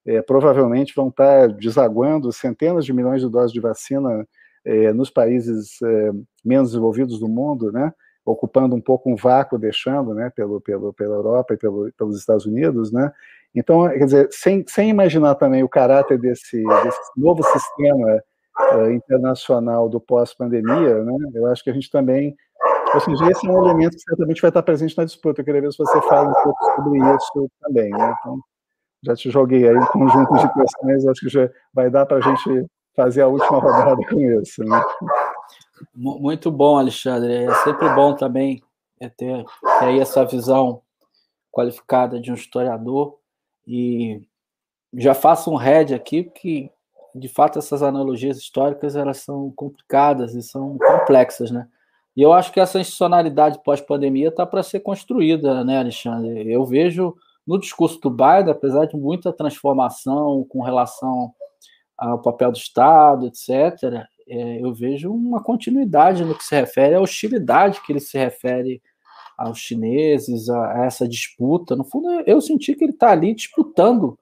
É, 0.06 0.22
provavelmente 0.22 0.94
vão 0.94 1.08
estar 1.08 1.48
desaguando 1.48 2.32
centenas 2.32 2.84
de 2.84 2.92
milhões 2.92 3.20
de 3.20 3.28
doses 3.28 3.52
de 3.52 3.60
vacina 3.60 4.26
é, 4.66 4.92
nos 4.92 5.08
países 5.08 5.80
é, 5.82 6.10
menos 6.44 6.70
desenvolvidos 6.70 7.18
do 7.18 7.28
mundo, 7.28 7.72
né? 7.72 7.92
ocupando 8.24 8.74
um 8.74 8.80
pouco 8.80 9.08
um 9.08 9.14
vácuo, 9.14 9.56
deixando, 9.56 10.12
né, 10.12 10.32
pelo, 10.34 10.60
pelo, 10.60 10.92
pela 10.92 11.14
Europa 11.14 11.54
e 11.54 11.56
pelo, 11.56 11.92
pelos 11.96 12.18
Estados 12.18 12.44
Unidos, 12.44 12.90
né, 12.90 13.12
então, 13.54 13.88
quer 13.88 14.04
dizer, 14.04 14.28
sem, 14.30 14.64
sem 14.68 14.90
imaginar 14.90 15.34
também 15.36 15.62
o 15.62 15.68
caráter 15.68 16.18
desse, 16.18 16.62
desse 16.62 17.00
novo 17.16 17.42
sistema 17.42 18.22
uh, 18.74 18.90
internacional 18.90 19.88
do 19.88 19.98
pós-pandemia, 19.98 21.02
né, 21.02 21.16
eu 21.34 21.46
acho 21.46 21.64
que 21.64 21.70
a 21.70 21.72
gente 21.72 21.90
também 21.90 22.36
ou 22.94 23.00
seja, 23.00 23.30
esse 23.30 23.46
é 23.46 23.50
um 23.50 23.64
elemento 23.64 23.96
que 23.96 24.02
certamente 24.02 24.40
vai 24.40 24.48
estar 24.48 24.62
presente 24.62 24.96
na 24.96 25.04
disputa. 25.04 25.40
Eu 25.40 25.44
queria 25.44 25.60
ver 25.60 25.72
se 25.72 25.76
você 25.76 26.00
fala 26.02 26.30
um 26.30 26.42
pouco 26.42 26.64
sobre 26.76 26.98
isso 26.98 27.50
também. 27.60 27.90
Né? 27.90 28.14
Então, 28.20 28.38
já 29.02 29.14
te 29.14 29.28
joguei 29.28 29.68
aí 29.68 29.76
um 29.76 29.86
conjunto 29.86 30.34
de 30.34 30.52
questões, 30.54 31.06
acho 31.06 31.20
que 31.20 31.28
já 31.28 31.50
vai 31.74 31.90
dar 31.90 32.06
para 32.06 32.18
a 32.18 32.20
gente 32.20 32.66
fazer 32.96 33.22
a 33.22 33.28
última 33.28 33.58
rodada 33.58 34.00
com 34.08 34.20
isso. 34.40 34.64
Né? 34.64 34.82
Muito 35.94 36.50
bom, 36.50 36.78
Alexandre. 36.78 37.44
É 37.44 37.54
sempre 37.56 37.88
bom 37.90 38.14
também 38.14 38.62
é 38.98 39.08
ter, 39.08 39.44
ter 39.44 39.84
aí 39.84 40.00
essa 40.00 40.24
visão 40.24 40.80
qualificada 41.52 42.18
de 42.18 42.32
um 42.32 42.34
historiador 42.34 43.18
e 43.66 44.22
já 44.94 45.14
faço 45.14 45.50
um 45.50 45.56
head 45.56 45.94
aqui 45.94 46.24
que 46.24 46.70
de 47.14 47.28
fato 47.28 47.58
essas 47.58 47.82
analogias 47.82 48.38
históricas 48.38 48.94
elas 48.94 49.18
são 49.18 49.50
complicadas 49.54 50.34
e 50.34 50.42
são 50.42 50.78
complexas, 50.78 51.50
né? 51.50 51.68
E 52.16 52.22
eu 52.22 52.32
acho 52.32 52.50
que 52.50 52.60
essa 52.60 52.80
institucionalidade 52.80 53.62
pós-pandemia 53.62 54.28
está 54.28 54.46
para 54.46 54.62
ser 54.62 54.80
construída, 54.80 55.62
né, 55.64 55.78
Alexandre? 55.78 56.50
Eu 56.50 56.64
vejo 56.64 57.14
no 57.46 57.58
discurso 57.58 58.00
do 58.00 58.10
Biden, 58.10 58.50
apesar 58.50 58.86
de 58.86 58.96
muita 58.96 59.32
transformação 59.32 60.44
com 60.48 60.62
relação 60.62 61.34
ao 61.96 62.20
papel 62.20 62.52
do 62.52 62.58
Estado, 62.58 63.26
etc., 63.26 64.06
é, 64.28 64.60
eu 64.60 64.74
vejo 64.74 65.12
uma 65.12 65.40
continuidade 65.40 66.24
no 66.24 66.36
que 66.36 66.44
se 66.44 66.54
refere 66.54 66.96
à 66.96 67.00
hostilidade 67.00 67.80
que 67.82 67.92
ele 67.92 68.00
se 68.00 68.18
refere 68.18 68.82
aos 69.38 69.58
chineses, 69.58 70.48
a, 70.48 70.72
a 70.72 70.86
essa 70.86 71.06
disputa. 71.06 71.76
No 71.76 71.84
fundo, 71.84 72.08
eu 72.26 72.40
senti 72.40 72.74
que 72.74 72.84
ele 72.84 72.92
está 72.92 73.10
ali 73.12 73.32
disputando 73.32 74.18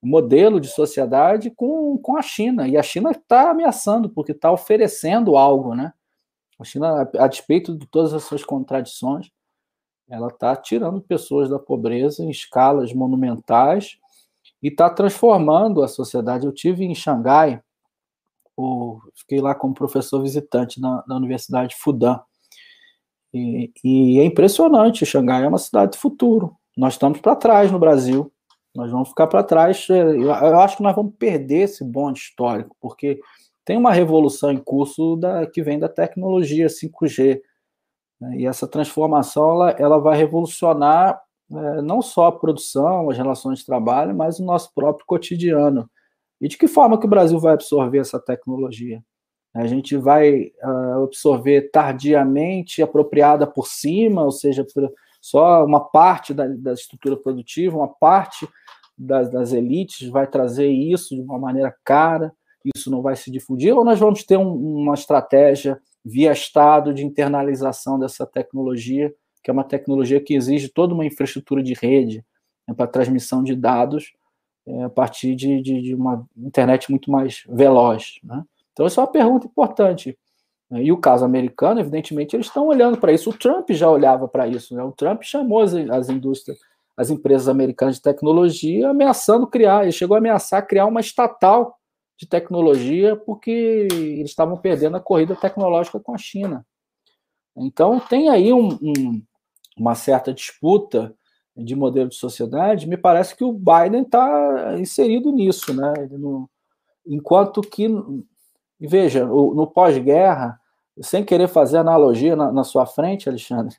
o 0.00 0.06
modelo 0.06 0.60
de 0.60 0.68
sociedade 0.68 1.50
com, 1.50 1.98
com 1.98 2.16
a 2.16 2.22
China, 2.22 2.66
e 2.68 2.76
a 2.76 2.82
China 2.82 3.10
está 3.10 3.50
ameaçando, 3.50 4.08
porque 4.08 4.32
está 4.32 4.50
oferecendo 4.50 5.36
algo, 5.36 5.74
né? 5.74 5.92
A 6.58 6.64
China, 6.64 7.10
a 7.18 7.26
despeito 7.26 7.76
de 7.76 7.86
todas 7.86 8.14
as 8.14 8.22
suas 8.24 8.44
contradições, 8.44 9.30
ela 10.08 10.28
está 10.28 10.56
tirando 10.56 11.00
pessoas 11.00 11.48
da 11.48 11.58
pobreza 11.58 12.22
em 12.22 12.30
escalas 12.30 12.92
monumentais 12.92 13.98
e 14.62 14.68
está 14.68 14.90
transformando 14.90 15.82
a 15.82 15.88
sociedade. 15.88 16.46
Eu 16.46 16.52
tive 16.52 16.84
em 16.84 16.94
Xangai, 16.94 17.60
fiquei 19.16 19.40
lá 19.40 19.54
como 19.54 19.74
professor 19.74 20.20
visitante 20.22 20.80
na, 20.80 21.02
na 21.06 21.16
Universidade 21.16 21.76
Fudan. 21.76 22.20
E, 23.32 23.72
e, 23.84 24.18
é 24.18 24.24
impressionante, 24.24 25.06
Xangai 25.06 25.44
é 25.44 25.48
uma 25.48 25.58
cidade 25.58 25.92
de 25.92 25.98
futuro. 25.98 26.56
Nós 26.76 26.94
estamos 26.94 27.20
para 27.20 27.36
trás 27.36 27.70
no 27.70 27.78
Brasil, 27.78 28.32
nós 28.74 28.90
vamos 28.90 29.08
ficar 29.08 29.26
para 29.26 29.42
trás. 29.42 29.88
Eu, 29.88 30.22
eu 30.22 30.60
acho 30.60 30.76
que 30.76 30.82
nós 30.82 30.94
vamos 30.94 31.14
perder 31.18 31.62
esse 31.62 31.84
bonde 31.84 32.18
histórico, 32.20 32.76
porque 32.80 33.20
tem 33.64 33.76
uma 33.76 33.92
revolução 33.92 34.50
em 34.50 34.58
curso 34.58 35.16
da, 35.16 35.46
que 35.46 35.62
vem 35.62 35.78
da 35.78 35.88
tecnologia 35.88 36.66
5G. 36.66 37.40
Né? 38.20 38.36
E 38.38 38.46
essa 38.46 38.66
transformação 38.66 39.50
ela, 39.50 39.70
ela 39.72 39.98
vai 39.98 40.16
revolucionar 40.16 41.20
é, 41.52 41.82
não 41.82 42.00
só 42.02 42.26
a 42.26 42.32
produção, 42.32 43.10
as 43.10 43.16
relações 43.16 43.60
de 43.60 43.66
trabalho, 43.66 44.14
mas 44.14 44.38
o 44.38 44.44
nosso 44.44 44.72
próprio 44.74 45.06
cotidiano. 45.06 45.90
E 46.40 46.48
de 46.48 46.56
que 46.56 46.68
forma 46.68 46.98
que 46.98 47.06
o 47.06 47.10
Brasil 47.10 47.38
vai 47.38 47.54
absorver 47.54 47.98
essa 47.98 48.18
tecnologia? 48.18 49.02
A 49.54 49.66
gente 49.66 49.96
vai 49.96 50.52
uh, 50.62 51.04
absorver 51.04 51.70
tardiamente, 51.72 52.82
apropriada 52.82 53.46
por 53.46 53.66
cima, 53.66 54.24
ou 54.24 54.30
seja, 54.30 54.64
só 55.20 55.64
uma 55.64 55.80
parte 55.80 56.32
da, 56.32 56.46
da 56.46 56.72
estrutura 56.72 57.16
produtiva, 57.16 57.76
uma 57.76 57.88
parte 57.88 58.48
das, 58.96 59.28
das 59.30 59.52
elites 59.52 60.08
vai 60.08 60.26
trazer 60.26 60.68
isso 60.68 61.16
de 61.16 61.20
uma 61.20 61.38
maneira 61.38 61.74
cara 61.84 62.32
isso 62.64 62.90
não 62.90 63.00
vai 63.00 63.16
se 63.16 63.30
difundir, 63.30 63.74
ou 63.74 63.84
nós 63.84 63.98
vamos 63.98 64.24
ter 64.24 64.36
um, 64.36 64.52
uma 64.52 64.94
estratégia 64.94 65.80
via 66.04 66.32
Estado 66.32 66.92
de 66.92 67.04
internalização 67.04 67.98
dessa 67.98 68.26
tecnologia, 68.26 69.14
que 69.42 69.50
é 69.50 69.52
uma 69.52 69.64
tecnologia 69.64 70.20
que 70.20 70.34
exige 70.34 70.68
toda 70.68 70.94
uma 70.94 71.06
infraestrutura 71.06 71.62
de 71.62 71.74
rede 71.74 72.24
né, 72.68 72.74
para 72.74 72.86
transmissão 72.86 73.42
de 73.42 73.54
dados 73.54 74.12
é, 74.66 74.84
a 74.84 74.90
partir 74.90 75.34
de, 75.34 75.60
de, 75.62 75.80
de, 75.80 75.94
uma 75.94 76.26
internet 76.36 76.90
muito 76.90 77.10
mais 77.10 77.42
veloz. 77.48 78.18
Né? 78.22 78.42
Então, 78.72 78.86
essa 78.86 79.00
é 79.00 79.04
uma 79.04 79.10
pergunta 79.10 79.46
importante. 79.46 80.18
E 80.72 80.92
o 80.92 80.98
caso 80.98 81.24
americano, 81.24 81.80
evidentemente, 81.80 82.36
eles 82.36 82.46
estão 82.46 82.68
olhando 82.68 82.96
para 82.96 83.12
isso. 83.12 83.30
O 83.30 83.36
Trump 83.36 83.68
já 83.70 83.90
olhava 83.90 84.28
para 84.28 84.46
isso. 84.46 84.74
Né? 84.76 84.82
O 84.84 84.92
Trump 84.92 85.22
chamou 85.22 85.60
as, 85.60 85.74
as 85.74 86.08
indústrias, 86.08 86.58
as 86.96 87.10
empresas 87.10 87.48
americanas 87.48 87.96
de 87.96 88.02
tecnologia, 88.02 88.90
ameaçando 88.90 89.48
criar. 89.48 89.82
Ele 89.82 89.92
chegou 89.92 90.14
a 90.14 90.18
ameaçar 90.18 90.64
criar 90.66 90.86
uma 90.86 91.00
estatal 91.00 91.76
de 92.16 92.28
tecnologia 92.28 93.16
porque 93.16 93.88
eles 93.90 94.30
estavam 94.30 94.56
perdendo 94.56 94.96
a 94.96 95.00
corrida 95.00 95.34
tecnológica 95.34 95.98
com 95.98 96.14
a 96.14 96.18
China. 96.18 96.64
Então, 97.56 97.98
tem 97.98 98.28
aí 98.28 98.52
um, 98.52 98.78
um, 98.80 99.22
uma 99.76 99.94
certa 99.94 100.32
disputa 100.32 101.14
de 101.56 101.74
modelo 101.74 102.08
de 102.08 102.16
sociedade. 102.16 102.88
Me 102.88 102.96
parece 102.96 103.36
que 103.36 103.44
o 103.44 103.52
Biden 103.52 104.02
está 104.02 104.76
inserido 104.78 105.32
nisso. 105.32 105.74
Né? 105.74 105.92
Não, 106.12 106.48
enquanto 107.06 107.60
que, 107.60 107.88
veja, 108.78 109.24
no 109.24 109.66
pós-guerra, 109.66 110.58
sem 111.00 111.24
querer 111.24 111.48
fazer 111.48 111.78
analogia 111.78 112.36
na, 112.36 112.52
na 112.52 112.64
sua 112.64 112.86
frente, 112.86 113.28
Alexandre, 113.28 113.76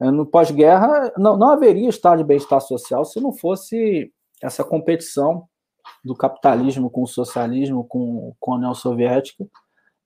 eh, 0.00 0.10
no 0.10 0.26
pós-guerra 0.26 1.12
não, 1.16 1.36
não 1.36 1.50
haveria 1.50 1.88
estado 1.88 2.18
de 2.18 2.24
bem-estar 2.24 2.60
social 2.60 3.04
se 3.04 3.20
não 3.20 3.32
fosse 3.32 4.12
essa 4.42 4.64
competição 4.64 5.48
do 6.04 6.14
capitalismo 6.14 6.90
com 6.90 7.02
o 7.02 7.06
socialismo, 7.06 7.84
com, 7.84 8.34
com 8.40 8.52
a 8.52 8.56
União 8.56 8.74
Soviética, 8.74 9.46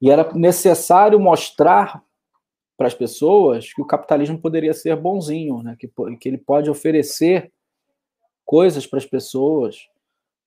e 0.00 0.10
era 0.10 0.30
necessário 0.34 1.18
mostrar 1.18 2.02
para 2.80 2.86
as 2.86 2.94
pessoas 2.94 3.74
que 3.74 3.82
o 3.82 3.84
capitalismo 3.84 4.40
poderia 4.40 4.72
ser 4.72 4.96
bonzinho, 4.96 5.62
né? 5.62 5.76
que, 5.78 5.86
que 6.18 6.26
ele 6.26 6.38
pode 6.38 6.70
oferecer 6.70 7.52
coisas 8.42 8.86
para 8.86 8.98
as 8.98 9.04
pessoas 9.04 9.76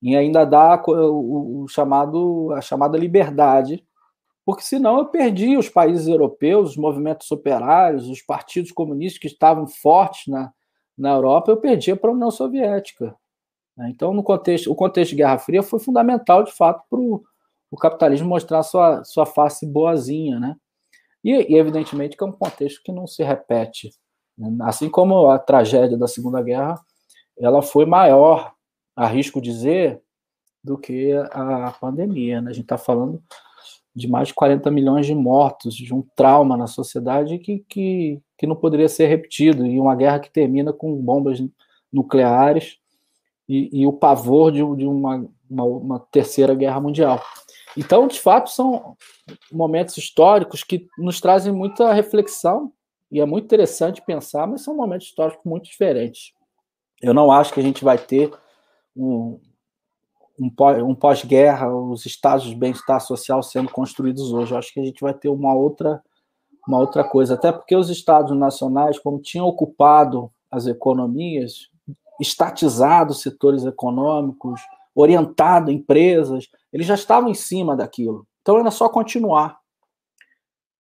e 0.01 0.15
ainda 0.15 0.43
dar 0.43 0.81
o, 0.89 1.61
o 1.61 1.67
chamado, 1.67 2.51
a 2.53 2.59
chamada 2.59 2.97
liberdade 2.97 3.85
porque 4.43 4.63
senão 4.63 4.97
eu 4.97 5.05
perdi 5.05 5.55
os 5.55 5.69
países 5.69 6.07
europeus, 6.07 6.71
os 6.71 6.77
movimentos 6.77 7.29
operários, 7.31 8.09
os 8.09 8.23
partidos 8.23 8.71
comunistas 8.71 9.19
que 9.19 9.27
estavam 9.27 9.67
fortes 9.67 10.25
na, 10.25 10.51
na 10.97 11.11
Europa, 11.11 11.51
eu 11.51 11.57
perdia 11.57 11.95
para 11.95 12.09
a 12.09 12.13
União 12.13 12.31
Soviética. 12.31 13.15
Né? 13.77 13.91
Então, 13.91 14.11
no 14.11 14.23
contexto, 14.23 14.71
o 14.71 14.75
contexto 14.75 15.11
de 15.11 15.17
Guerra 15.17 15.37
Fria 15.37 15.61
foi 15.61 15.79
fundamental, 15.79 16.43
de 16.43 16.51
fato, 16.51 16.83
para 16.89 16.99
o 16.99 17.77
capitalismo 17.79 18.27
mostrar 18.27 18.63
sua, 18.63 19.03
sua 19.03 19.27
face 19.27 19.67
boazinha, 19.67 20.39
né? 20.39 20.55
E, 21.23 21.53
e, 21.53 21.57
evidentemente 21.57 22.17
que 22.17 22.23
é 22.23 22.27
um 22.27 22.31
contexto 22.31 22.81
que 22.83 22.91
não 22.91 23.07
se 23.07 23.23
repete. 23.23 23.91
Né? 24.37 24.49
Assim 24.61 24.89
como 24.89 25.29
a 25.29 25.39
tragédia 25.39 25.97
da 25.97 26.07
Segunda 26.07 26.41
Guerra, 26.41 26.75
ela 27.37 27.61
foi 27.61 27.85
maior, 27.85 28.53
arrisco 28.95 29.41
dizer, 29.41 30.01
do 30.63 30.77
que 30.77 31.11
a 31.31 31.75
pandemia. 31.79 32.41
Né? 32.41 32.51
A 32.51 32.53
gente 32.53 32.65
está 32.65 32.77
falando 32.77 33.21
de 33.95 34.07
mais 34.07 34.29
de 34.29 34.33
40 34.33 34.71
milhões 34.71 35.05
de 35.05 35.13
mortos, 35.13 35.75
de 35.75 35.93
um 35.93 36.01
trauma 36.15 36.57
na 36.57 36.67
sociedade 36.67 37.37
que, 37.37 37.59
que, 37.69 38.19
que 38.37 38.47
não 38.47 38.55
poderia 38.55 38.89
ser 38.89 39.05
repetido, 39.07 39.65
e 39.65 39.79
uma 39.79 39.95
guerra 39.95 40.19
que 40.19 40.31
termina 40.31 40.73
com 40.73 40.95
bombas 40.95 41.39
nucleares 41.91 42.77
e, 43.47 43.81
e 43.81 43.85
o 43.85 43.93
pavor 43.93 44.51
de, 44.51 44.59
de 44.75 44.85
uma, 44.87 45.29
uma, 45.49 45.63
uma, 45.63 45.99
terceira 45.99 46.55
guerra 46.55 46.79
mundial. 46.79 47.21
Então, 47.77 48.07
de 48.07 48.19
fato, 48.19 48.49
são 48.49 48.95
momentos 49.51 49.97
históricos 49.97 50.63
que 50.63 50.87
nos 50.97 51.19
trazem 51.19 51.51
muita 51.51 51.91
reflexão, 51.91 52.71
e 53.11 53.19
é 53.19 53.25
muito 53.25 53.45
interessante 53.45 54.01
pensar, 54.01 54.47
mas 54.47 54.61
são 54.61 54.75
momentos 54.75 55.07
históricos 55.07 55.43
muito 55.45 55.65
diferentes. 55.65 56.33
Eu 57.01 57.13
não 57.13 57.31
acho 57.31 57.53
que 57.53 57.59
a 57.59 57.63
gente 57.63 57.83
vai 57.83 57.97
ter 57.97 58.31
um, 58.95 59.39
um 60.39 60.95
pós-guerra, 60.95 61.73
os 61.73 62.05
estados 62.05 62.45
de 62.45 62.55
bem-estar 62.55 62.99
social 63.01 63.43
sendo 63.43 63.69
construídos 63.69 64.31
hoje. 64.31 64.53
Eu 64.53 64.57
acho 64.57 64.73
que 64.73 64.79
a 64.79 64.85
gente 64.85 65.01
vai 65.01 65.13
ter 65.13 65.29
uma 65.29 65.53
outra, 65.53 66.01
uma 66.67 66.79
outra 66.79 67.03
coisa, 67.03 67.35
até 67.35 67.51
porque 67.51 67.75
os 67.75 67.89
estados 67.89 68.35
nacionais, 68.35 68.97
como 68.97 69.21
tinham 69.21 69.45
ocupado 69.45 70.31
as 70.49 70.65
economias, 70.65 71.69
estatizado 72.19 73.13
setores 73.13 73.65
econômicos, 73.65 74.61
orientado 74.95 75.71
empresas, 75.71 76.47
eles 76.71 76.87
já 76.87 76.95
estavam 76.95 77.29
em 77.29 77.33
cima 77.33 77.75
daquilo. 77.75 78.27
Então 78.41 78.59
era 78.59 78.71
só 78.71 78.89
continuar. 78.89 79.57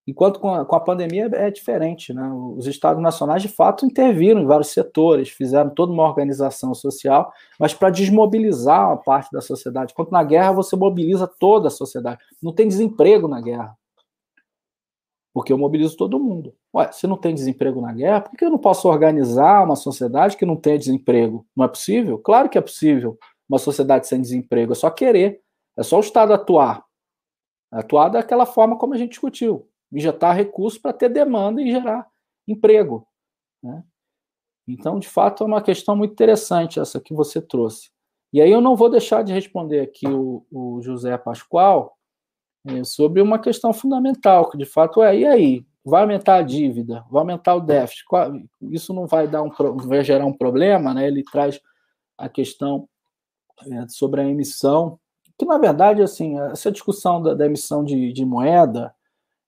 Enquanto 0.05 0.39
com 0.39 0.53
a, 0.53 0.65
com 0.65 0.75
a 0.75 0.81
pandemia 0.81 1.29
é 1.33 1.49
diferente, 1.49 2.13
né? 2.13 2.29
Os 2.57 2.67
estados 2.67 3.01
nacionais 3.01 3.41
de 3.41 3.47
fato 3.47 3.85
interviram 3.85 4.41
em 4.41 4.45
vários 4.45 4.67
setores, 4.69 5.29
fizeram 5.29 5.69
toda 5.69 5.93
uma 5.93 6.03
organização 6.03 6.73
social, 6.73 7.31
mas 7.57 7.73
para 7.73 7.89
desmobilizar 7.89 8.91
a 8.91 8.97
parte 8.97 9.31
da 9.31 9.39
sociedade. 9.39 9.93
Enquanto 9.93 10.11
na 10.11 10.23
guerra 10.23 10.51
você 10.51 10.75
mobiliza 10.75 11.25
toda 11.25 11.69
a 11.69 11.71
sociedade. 11.71 12.19
Não 12.41 12.53
tem 12.53 12.67
desemprego 12.67 13.29
na 13.29 13.39
guerra. 13.39 13.77
Porque 15.33 15.53
eu 15.53 15.57
mobilizo 15.57 15.95
todo 15.95 16.19
mundo. 16.19 16.53
Ué, 16.75 16.91
se 16.91 17.07
não 17.07 17.17
tem 17.17 17.33
desemprego 17.33 17.79
na 17.81 17.93
guerra, 17.93 18.21
por 18.21 18.37
que 18.37 18.43
eu 18.43 18.51
não 18.51 18.59
posso 18.59 18.87
organizar 18.89 19.63
uma 19.63 19.75
sociedade 19.75 20.35
que 20.35 20.45
não 20.45 20.57
tenha 20.57 20.77
desemprego? 20.77 21.45
Não 21.55 21.63
é 21.65 21.67
possível? 21.67 22.19
Claro 22.19 22.49
que 22.49 22.57
é 22.57 22.61
possível 22.61 23.17
uma 23.49 23.59
sociedade 23.59 24.07
sem 24.07 24.21
desemprego. 24.21 24.73
É 24.73 24.75
só 24.75 24.89
querer. 24.89 25.41
É 25.77 25.83
só 25.83 25.97
o 25.97 26.01
Estado 26.01 26.33
atuar. 26.33 26.83
Atuar 27.71 28.09
daquela 28.09 28.45
forma 28.45 28.77
como 28.77 28.93
a 28.93 28.97
gente 28.97 29.11
discutiu 29.11 29.67
injetar 29.93 30.35
recursos 30.35 30.79
para 30.79 30.91
ter 30.91 31.09
demanda 31.09 31.61
e 31.61 31.71
gerar 31.71 32.07
emprego. 32.47 33.07
Né? 33.61 33.83
Então, 34.67 34.97
de 34.97 35.07
fato, 35.07 35.43
é 35.43 35.47
uma 35.47 35.61
questão 35.61 35.95
muito 35.95 36.13
interessante 36.13 36.79
essa 36.79 36.99
que 36.99 37.13
você 37.13 37.41
trouxe. 37.41 37.91
E 38.31 38.41
aí 38.41 38.51
eu 38.51 38.59
não 38.59 38.75
vou 38.75 38.89
deixar 38.89 39.23
de 39.23 39.31
responder 39.31 39.81
aqui 39.81 40.07
o, 40.07 40.45
o 40.51 40.81
José 40.81 41.15
Pascoal 41.17 41.95
é, 42.65 42.83
sobre 42.83 43.21
uma 43.21 43.37
questão 43.37 43.71
fundamental, 43.71 44.49
que 44.49 44.57
de 44.57 44.65
fato 44.65 45.03
é, 45.03 45.15
e 45.15 45.25
aí? 45.25 45.65
Vai 45.85 46.01
aumentar 46.01 46.35
a 46.35 46.41
dívida, 46.41 47.05
vai 47.11 47.19
aumentar 47.19 47.55
o 47.55 47.59
déficit, 47.59 48.05
isso 48.71 48.93
não 48.93 49.05
vai, 49.05 49.27
dar 49.27 49.43
um, 49.43 49.49
vai 49.85 50.01
gerar 50.01 50.25
um 50.25 50.31
problema, 50.31 50.93
né? 50.93 51.05
Ele 51.05 51.23
traz 51.23 51.59
a 52.17 52.29
questão 52.29 52.87
é, 53.61 53.87
sobre 53.87 54.21
a 54.21 54.25
emissão, 54.27 54.99
que 55.37 55.45
na 55.45 55.57
verdade, 55.57 56.01
assim, 56.01 56.39
essa 56.39 56.71
discussão 56.71 57.21
da, 57.21 57.33
da 57.33 57.45
emissão 57.45 57.83
de, 57.83 58.13
de 58.13 58.25
moeda, 58.25 58.93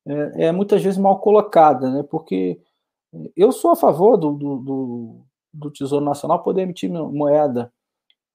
é, 0.07 0.47
é 0.47 0.51
muitas 0.51 0.83
vezes 0.83 0.99
mal 0.99 1.19
colocada, 1.19 1.89
né? 1.89 2.03
Porque 2.03 2.59
eu 3.35 3.51
sou 3.51 3.71
a 3.71 3.75
favor 3.75 4.17
do, 4.17 4.33
do, 4.33 4.57
do, 4.57 5.25
do 5.53 5.71
Tesouro 5.71 6.03
Nacional 6.03 6.43
poder 6.43 6.63
emitir 6.63 6.89
moeda, 6.91 7.71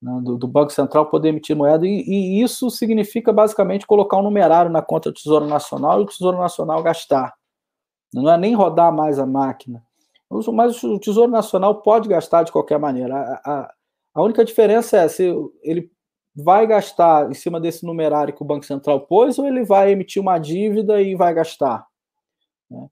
né? 0.00 0.20
do, 0.22 0.36
do, 0.38 0.48
Banco 0.48 0.72
Central 0.72 1.06
poder 1.06 1.28
emitir 1.28 1.56
moeda, 1.56 1.86
e, 1.86 2.02
e, 2.06 2.42
isso 2.42 2.70
significa 2.70 3.32
basicamente 3.32 3.86
colocar 3.86 4.16
um 4.16 4.22
numerário 4.22 4.70
na 4.70 4.82
conta 4.82 5.10
do 5.10 5.14
Tesouro 5.14 5.46
Nacional 5.46 6.00
e 6.00 6.04
o 6.04 6.06
Tesouro 6.06 6.38
Nacional 6.38 6.82
gastar. 6.82 7.34
Não 8.12 8.30
é 8.30 8.36
nem 8.36 8.54
rodar 8.54 8.92
mais 8.92 9.18
a 9.18 9.26
máquina. 9.26 9.84
Mas 10.52 10.82
o 10.82 10.98
Tesouro 10.98 11.30
Nacional 11.30 11.82
pode 11.82 12.08
gastar 12.08 12.44
de 12.44 12.52
qualquer 12.52 12.78
maneira. 12.78 13.16
A, 13.16 13.52
a, 13.52 13.74
a 14.14 14.22
única 14.22 14.44
diferença 14.44 14.98
é 14.98 15.08
se 15.08 15.32
ele 15.62 15.90
vai 16.34 16.66
gastar 16.66 17.30
em 17.30 17.34
cima 17.34 17.60
desse 17.60 17.84
numerário 17.84 18.34
que 18.34 18.42
o 18.42 18.46
Banco 18.46 18.64
Central 18.64 19.06
pôs 19.06 19.38
ou 19.38 19.46
ele 19.46 19.64
vai 19.64 19.90
emitir 19.90 20.20
uma 20.20 20.38
dívida 20.38 21.00
e 21.00 21.14
vai 21.14 21.34
gastar? 21.34 21.86
Né? 22.70 22.88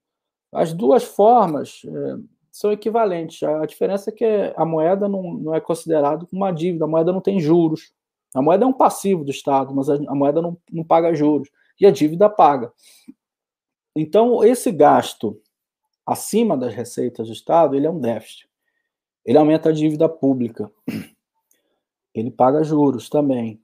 As 0.51 0.73
duas 0.73 1.03
formas 1.03 1.81
é, 1.85 2.15
são 2.51 2.71
equivalentes. 2.71 3.41
A 3.43 3.65
diferença 3.65 4.09
é 4.09 4.13
que 4.13 4.53
a 4.55 4.65
moeda 4.65 5.07
não, 5.07 5.53
é 5.53 5.61
considerada 5.61 6.27
uma 6.31 6.51
dívida, 6.51 6.85
a 6.85 6.87
moeda 6.87 7.11
não 7.13 7.21
tem 7.21 7.39
juros. 7.39 7.93
A 8.33 8.41
moeda 8.41 8.65
é 8.65 8.67
um 8.67 8.73
passivo 8.73 9.23
do 9.23 9.31
Estado, 9.31 9.73
mas 9.73 9.89
a, 9.89 9.95
a 9.95 10.15
moeda 10.15 10.41
não, 10.41 10.57
não 10.71 10.83
paga 10.83 11.13
juros. 11.13 11.49
E 11.79 11.85
a 11.85 11.91
dívida 11.91 12.29
paga. 12.29 12.71
Então, 13.95 14.43
esse 14.43 14.71
gasto 14.71 15.41
acima 16.05 16.57
das 16.57 16.73
receitas 16.73 17.27
do 17.27 17.33
Estado, 17.33 17.75
ele 17.75 17.87
é 17.87 17.89
um 17.89 17.99
déficit. 17.99 18.48
Ele 19.29 19.37
aumenta 19.37 19.69
a 19.69 19.71
dívida 19.71 20.09
pública 20.09 20.71
ele 22.13 22.31
paga 22.31 22.63
juros 22.63 23.09
também. 23.09 23.61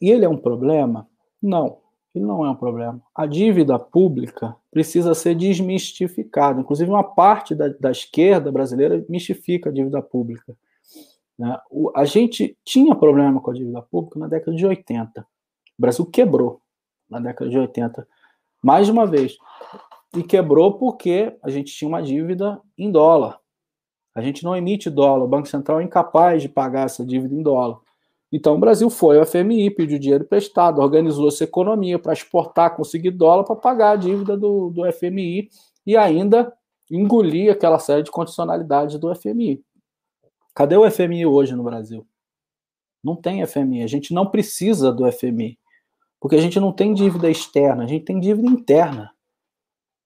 E 0.00 0.10
ele 0.10 0.24
é 0.24 0.28
um 0.28 0.36
problema? 0.36 1.08
Não, 1.40 1.78
ele 2.14 2.24
não 2.24 2.44
é 2.44 2.50
um 2.50 2.56
problema. 2.56 3.00
A 3.14 3.26
dívida 3.26 3.78
pública 3.78 4.56
precisa 4.70 5.14
ser 5.14 5.34
desmistificada. 5.34 6.60
Inclusive, 6.60 6.90
uma 6.90 7.04
parte 7.04 7.54
da, 7.54 7.68
da 7.68 7.90
esquerda 7.90 8.50
brasileira 8.50 9.04
mistifica 9.08 9.70
a 9.70 9.72
dívida 9.72 10.02
pública. 10.02 10.56
Né? 11.38 11.56
O, 11.70 11.92
a 11.94 12.04
gente 12.04 12.56
tinha 12.64 12.94
problema 12.94 13.40
com 13.40 13.50
a 13.50 13.54
dívida 13.54 13.82
pública 13.82 14.18
na 14.18 14.26
década 14.26 14.56
de 14.56 14.66
80. 14.66 15.20
O 15.20 15.24
Brasil 15.78 16.06
quebrou 16.06 16.60
na 17.08 17.20
década 17.20 17.48
de 17.48 17.58
80, 17.58 18.06
mais 18.62 18.88
uma 18.88 19.06
vez. 19.06 19.36
E 20.16 20.22
quebrou 20.22 20.78
porque 20.78 21.36
a 21.42 21.50
gente 21.50 21.72
tinha 21.72 21.88
uma 21.88 22.02
dívida 22.02 22.60
em 22.76 22.90
dólar. 22.90 23.38
A 24.16 24.22
gente 24.22 24.42
não 24.42 24.56
emite 24.56 24.88
dólar, 24.88 25.24
o 25.24 25.28
Banco 25.28 25.46
Central 25.46 25.78
é 25.78 25.84
incapaz 25.84 26.40
de 26.40 26.48
pagar 26.48 26.86
essa 26.86 27.04
dívida 27.04 27.34
em 27.34 27.42
dólar. 27.42 27.78
Então 28.32 28.54
o 28.54 28.58
Brasil 28.58 28.88
foi 28.88 29.18
ao 29.18 29.26
FMI, 29.26 29.70
pediu 29.70 29.98
dinheiro 29.98 30.24
emprestado, 30.24 30.80
organizou 30.80 31.28
essa 31.28 31.44
economia 31.44 31.98
para 31.98 32.14
exportar, 32.14 32.74
conseguir 32.74 33.10
dólar 33.10 33.44
para 33.44 33.54
pagar 33.54 33.90
a 33.90 33.96
dívida 33.96 34.34
do, 34.34 34.70
do 34.70 34.90
FMI 34.90 35.50
e 35.86 35.98
ainda 35.98 36.50
engolir 36.90 37.52
aquela 37.52 37.78
série 37.78 38.02
de 38.02 38.10
condicionalidades 38.10 38.98
do 38.98 39.14
FMI. 39.14 39.62
Cadê 40.54 40.78
o 40.78 40.90
FMI 40.90 41.26
hoje 41.26 41.54
no 41.54 41.62
Brasil? 41.62 42.06
Não 43.04 43.14
tem 43.14 43.46
FMI. 43.46 43.82
A 43.82 43.86
gente 43.86 44.14
não 44.14 44.26
precisa 44.30 44.90
do 44.90 45.10
FMI. 45.12 45.58
Porque 46.18 46.36
a 46.36 46.40
gente 46.40 46.58
não 46.58 46.72
tem 46.72 46.94
dívida 46.94 47.30
externa, 47.30 47.84
a 47.84 47.86
gente 47.86 48.06
tem 48.06 48.18
dívida 48.18 48.48
interna. 48.48 49.12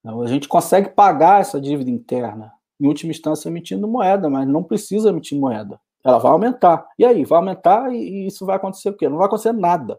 A 0.04 0.26
gente 0.26 0.48
consegue 0.48 0.88
pagar 0.90 1.40
essa 1.40 1.60
dívida 1.60 1.90
interna, 1.90 2.52
em 2.80 2.86
última 2.86 3.10
instância 3.10 3.48
emitindo 3.48 3.86
moeda, 3.86 4.30
mas 4.30 4.48
não 4.48 4.62
precisa 4.62 5.10
emitir 5.10 5.38
moeda. 5.38 5.78
Ela 6.04 6.18
vai 6.18 6.32
aumentar. 6.32 6.88
E 6.98 7.04
aí, 7.04 7.24
vai 7.24 7.38
aumentar 7.38 7.92
e, 7.92 8.26
isso 8.26 8.46
vai 8.46 8.56
acontecer 8.56 8.88
o 8.88 8.96
quê? 8.96 9.08
Não 9.08 9.18
vai 9.18 9.26
acontecer 9.26 9.52
nada. 9.52 9.98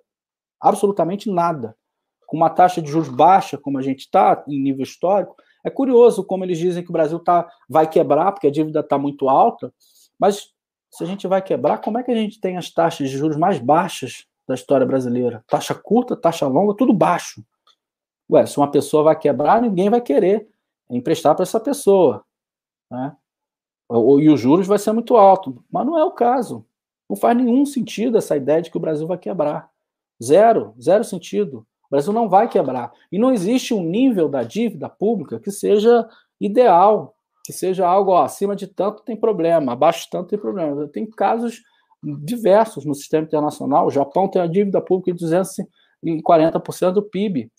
Absolutamente 0.59 1.29
nada. 1.31 1.75
Com 2.25 2.37
uma 2.37 2.49
taxa 2.49 2.81
de 2.81 2.89
juros 2.89 3.09
baixa, 3.09 3.57
como 3.57 3.77
a 3.77 3.81
gente 3.81 3.99
está, 3.99 4.43
em 4.47 4.59
nível 4.59 4.83
histórico, 4.83 5.35
é 5.63 5.69
curioso 5.69 6.23
como 6.23 6.43
eles 6.43 6.57
dizem 6.57 6.83
que 6.83 6.89
o 6.89 6.93
Brasil 6.93 7.19
tá, 7.19 7.47
vai 7.69 7.87
quebrar, 7.87 8.31
porque 8.31 8.47
a 8.47 8.51
dívida 8.51 8.79
está 8.79 8.97
muito 8.97 9.29
alta, 9.29 9.71
mas 10.17 10.49
se 10.89 11.03
a 11.03 11.07
gente 11.07 11.27
vai 11.27 11.41
quebrar, 11.41 11.79
como 11.79 11.97
é 11.97 12.03
que 12.03 12.11
a 12.11 12.15
gente 12.15 12.39
tem 12.39 12.57
as 12.57 12.69
taxas 12.71 13.09
de 13.09 13.17
juros 13.17 13.37
mais 13.37 13.59
baixas 13.59 14.25
da 14.47 14.55
história 14.55 14.85
brasileira? 14.85 15.43
Taxa 15.47 15.75
curta, 15.75 16.15
taxa 16.15 16.47
longa, 16.47 16.75
tudo 16.75 16.93
baixo. 16.93 17.43
Ué, 18.29 18.45
se 18.45 18.57
uma 18.57 18.71
pessoa 18.71 19.03
vai 19.03 19.17
quebrar, 19.17 19.61
ninguém 19.61 19.89
vai 19.89 20.01
querer 20.01 20.47
emprestar 20.89 21.35
para 21.35 21.43
essa 21.43 21.59
pessoa. 21.59 22.25
Né? 22.91 23.15
E 23.89 24.29
os 24.29 24.39
juros 24.39 24.67
vai 24.67 24.77
ser 24.77 24.91
muito 24.91 25.15
alto. 25.15 25.63
Mas 25.71 25.85
não 25.85 25.97
é 25.97 26.03
o 26.03 26.11
caso. 26.11 26.65
Não 27.09 27.15
faz 27.15 27.35
nenhum 27.35 27.65
sentido 27.65 28.17
essa 28.17 28.37
ideia 28.37 28.61
de 28.61 28.69
que 28.69 28.77
o 28.77 28.81
Brasil 28.81 29.07
vai 29.07 29.17
quebrar. 29.17 29.69
Zero, 30.21 30.73
zero 30.79 31.03
sentido. 31.03 31.65
O 31.85 31.89
Brasil 31.91 32.13
não 32.13 32.29
vai 32.29 32.47
quebrar. 32.47 32.91
E 33.11 33.17
não 33.17 33.33
existe 33.33 33.73
um 33.73 33.83
nível 33.83 34.29
da 34.29 34.43
dívida 34.43 34.87
pública 34.87 35.39
que 35.39 35.51
seja 35.51 36.07
ideal, 36.39 37.15
que 37.43 37.51
seja 37.51 37.87
algo 37.87 38.11
ó, 38.11 38.23
acima 38.23 38.55
de 38.55 38.67
tanto 38.67 39.03
tem 39.03 39.15
problema, 39.15 39.73
abaixo 39.73 40.05
de 40.05 40.09
tanto 40.09 40.29
tem 40.29 40.39
problema. 40.39 40.87
Tem 40.87 41.05
casos 41.09 41.61
diversos 42.01 42.85
no 42.85 42.95
sistema 42.95 43.25
internacional. 43.25 43.87
O 43.87 43.91
Japão 43.91 44.27
tem 44.27 44.41
a 44.41 44.47
dívida 44.47 44.81
pública 44.81 45.13
de 45.13 45.25
240% 45.25 46.91
do 46.91 47.03
PIB 47.03 47.51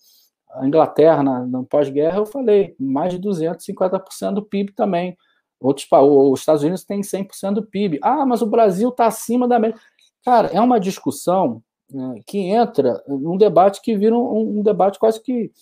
a 0.54 0.66
Inglaterra, 0.66 1.22
na, 1.22 1.46
na 1.46 1.62
pós-guerra, 1.62 2.18
eu 2.18 2.26
falei, 2.26 2.74
mais 2.78 3.12
de 3.12 3.20
250% 3.20 4.34
do 4.34 4.42
PIB 4.42 4.72
também. 4.72 5.16
Outros, 5.60 5.86
os 5.90 6.40
Estados 6.40 6.62
Unidos 6.62 6.84
têm 6.84 7.00
100% 7.00 7.54
do 7.54 7.62
PIB. 7.62 7.98
Ah, 8.02 8.26
mas 8.26 8.42
o 8.42 8.46
Brasil 8.46 8.88
está 8.88 9.06
acima 9.06 9.46
da 9.46 9.56
América. 9.56 9.80
Cara, 10.24 10.48
é 10.48 10.60
uma 10.60 10.80
discussão 10.80 11.62
né, 11.90 12.20
que 12.26 12.38
entra 12.38 13.02
num 13.06 13.36
debate 13.36 13.80
que 13.80 13.96
vira 13.96 14.16
um, 14.16 14.58
um, 14.58 14.62
debate 14.62 14.98
quase 14.98 15.22
que 15.22 15.52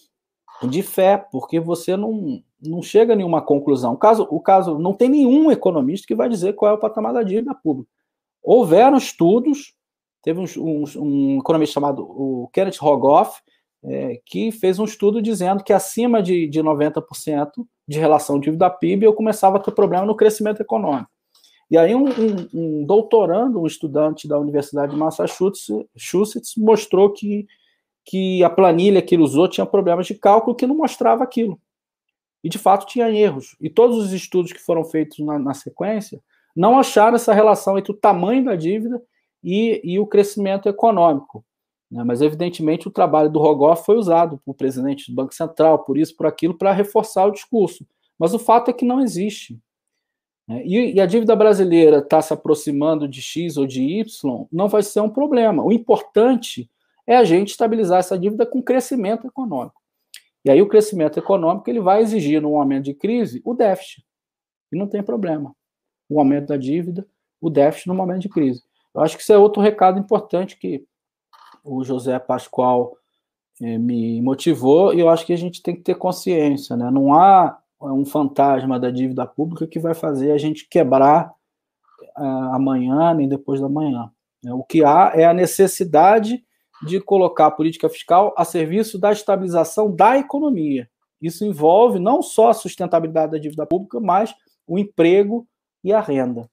de 0.62 0.82
fé, 0.82 1.16
porque 1.16 1.58
você 1.60 1.96
não, 1.96 2.42
não 2.62 2.82
chega 2.82 3.12
a 3.12 3.16
nenhuma 3.16 3.42
conclusão. 3.42 3.92
O 3.94 3.98
caso, 3.98 4.26
o 4.30 4.40
caso 4.40 4.78
não 4.78 4.92
tem 4.92 5.08
nenhum 5.08 5.50
economista 5.50 6.06
que 6.06 6.14
vai 6.14 6.28
dizer 6.28 6.54
qual 6.54 6.72
é 6.72 6.74
o 6.74 6.80
patamar 6.80 7.12
da 7.12 7.22
dívida 7.22 7.54
pública. 7.54 7.90
Houveram 8.42 8.96
estudos, 8.96 9.74
teve 10.22 10.40
um, 10.40 10.44
um, 10.58 10.84
um 10.96 11.38
economista 11.38 11.74
chamado 11.74 12.02
o 12.02 12.48
Kenneth 12.52 12.78
Rogoff, 12.80 13.40
é, 13.84 14.20
que 14.26 14.52
fez 14.52 14.78
um 14.78 14.84
estudo 14.84 15.22
dizendo 15.22 15.64
que 15.64 15.72
acima 15.72 16.22
de, 16.22 16.46
de 16.46 16.60
90% 16.60 17.50
de 17.88 17.98
relação 17.98 18.38
dívida-PIB 18.38 19.04
eu 19.04 19.14
começava 19.14 19.56
a 19.56 19.60
ter 19.60 19.72
problema 19.72 20.04
no 20.04 20.16
crescimento 20.16 20.60
econômico. 20.60 21.10
E 21.70 21.78
aí 21.78 21.94
um, 21.94 22.08
um, 22.08 22.48
um, 22.52 22.84
doutorando, 22.84 23.60
um 23.60 23.66
estudante 23.66 24.26
da 24.26 24.38
Universidade 24.38 24.92
de 24.92 24.98
Massachusetts, 24.98 26.54
mostrou 26.56 27.10
que, 27.12 27.46
que 28.04 28.42
a 28.42 28.50
planilha 28.50 29.00
que 29.00 29.14
ele 29.14 29.22
usou 29.22 29.48
tinha 29.48 29.64
problemas 29.64 30.06
de 30.06 30.14
cálculo 30.14 30.56
que 30.56 30.66
não 30.66 30.76
mostrava 30.76 31.22
aquilo. 31.22 31.60
E 32.42 32.48
de 32.48 32.58
fato 32.58 32.86
tinha 32.86 33.10
erros. 33.10 33.56
E 33.60 33.70
todos 33.70 33.98
os 33.98 34.12
estudos 34.12 34.52
que 34.52 34.58
foram 34.58 34.84
feitos 34.84 35.18
na, 35.20 35.38
na 35.38 35.54
sequência 35.54 36.20
não 36.56 36.78
acharam 36.78 37.14
essa 37.14 37.32
relação 37.32 37.78
entre 37.78 37.92
o 37.92 37.96
tamanho 37.96 38.44
da 38.44 38.56
dívida 38.56 39.00
e, 39.42 39.80
e 39.84 39.98
o 39.98 40.06
crescimento 40.06 40.68
econômico. 40.68 41.44
Né? 41.90 42.04
Mas, 42.04 42.20
evidentemente, 42.20 42.86
o 42.86 42.90
trabalho 42.90 43.30
do 43.30 43.38
Rogoff 43.38 43.84
foi 43.84 43.96
usado 43.96 44.40
por 44.44 44.54
presidente 44.54 45.10
do 45.10 45.14
Banco 45.14 45.34
Central, 45.34 45.80
por 45.80 45.98
isso, 45.98 46.16
por 46.16 46.26
aquilo, 46.26 46.56
para 46.56 46.72
reforçar 46.72 47.26
o 47.26 47.32
discurso. 47.32 47.86
Mas 48.18 48.32
o 48.34 48.38
fato 48.38 48.70
é 48.70 48.74
que 48.74 48.84
não 48.84 49.00
existe. 49.00 49.58
Né? 50.46 50.62
E, 50.64 51.00
a 51.00 51.06
dívida 51.06 51.34
brasileira 51.34 51.98
está 51.98 52.20
se 52.20 52.32
aproximando 52.32 53.08
de 53.08 53.22
X 53.22 53.56
ou 53.56 53.66
de 53.66 53.82
Y, 53.82 54.46
não 54.52 54.68
vai 54.68 54.82
ser 54.82 55.00
um 55.00 55.08
problema. 55.08 55.62
O 55.64 55.72
importante 55.72 56.70
é 57.06 57.16
a 57.16 57.24
gente 57.24 57.48
estabilizar 57.48 57.98
essa 57.98 58.18
dívida 58.18 58.46
com 58.46 58.62
crescimento 58.62 59.26
econômico. 59.26 59.80
E 60.44 60.50
aí 60.50 60.62
o 60.62 60.68
crescimento 60.68 61.18
econômico 61.18 61.68
ele 61.68 61.80
vai 61.80 62.02
exigir, 62.02 62.40
num 62.40 62.52
momento 62.52 62.84
de 62.84 62.94
crise, 62.94 63.42
o 63.44 63.54
déficit. 63.54 64.04
E 64.72 64.76
não 64.76 64.86
tem 64.86 65.02
problema. 65.02 65.54
O 66.08 66.18
aumento 66.18 66.48
da 66.48 66.56
dívida, 66.56 67.06
o 67.40 67.50
déficit 67.50 67.88
no 67.88 67.94
momento 67.94 68.22
de 68.22 68.28
crise. 68.28 68.62
Eu 68.94 69.02
acho 69.02 69.16
que 69.16 69.22
isso 69.22 69.32
é 69.32 69.38
outro 69.38 69.62
recado 69.62 69.98
importante 69.98 70.56
que 70.56 70.84
o 71.64 71.84
José 71.84 72.18
Pascoal 72.18 72.96
é, 73.60 73.78
me 73.78 74.20
motivou, 74.22 74.94
e 74.94 75.00
eu 75.00 75.08
acho 75.08 75.26
que 75.26 75.32
a 75.32 75.38
gente 75.38 75.62
tem 75.62 75.74
que 75.74 75.82
ter 75.82 75.94
consciência, 75.94 76.76
né? 76.76 76.90
Não 76.90 77.12
há 77.12 77.58
é, 77.82 77.86
um 77.86 78.04
fantasma 78.04 78.78
da 78.78 78.90
dívida 78.90 79.26
pública 79.26 79.66
que 79.66 79.78
vai 79.78 79.94
fazer 79.94 80.32
a 80.32 80.38
gente 80.38 80.68
quebrar 80.68 81.32
uh, 82.16 82.54
amanhã 82.54 83.14
nem 83.14 83.28
depois 83.28 83.60
da 83.60 83.68
manhã. 83.68 84.10
Né? 84.42 84.52
O 84.52 84.62
que 84.62 84.84
há 84.84 85.12
é 85.14 85.24
a 85.24 85.34
necessidade 85.34 86.42
de 86.86 87.00
colocar 87.00 87.46
a 87.46 87.50
política 87.50 87.88
fiscal 87.88 88.34
a 88.36 88.44
serviço 88.44 88.98
da 88.98 89.12
estabilização 89.12 89.94
da 89.94 90.18
economia. 90.18 90.88
Isso 91.20 91.44
envolve 91.44 91.98
não 91.98 92.22
só 92.22 92.48
a 92.48 92.54
sustentabilidade 92.54 93.32
da 93.32 93.38
dívida 93.38 93.66
pública, 93.66 94.00
mas 94.00 94.34
o 94.66 94.78
emprego 94.78 95.46
e 95.84 95.92
a 95.92 96.00
renda. 96.00 96.48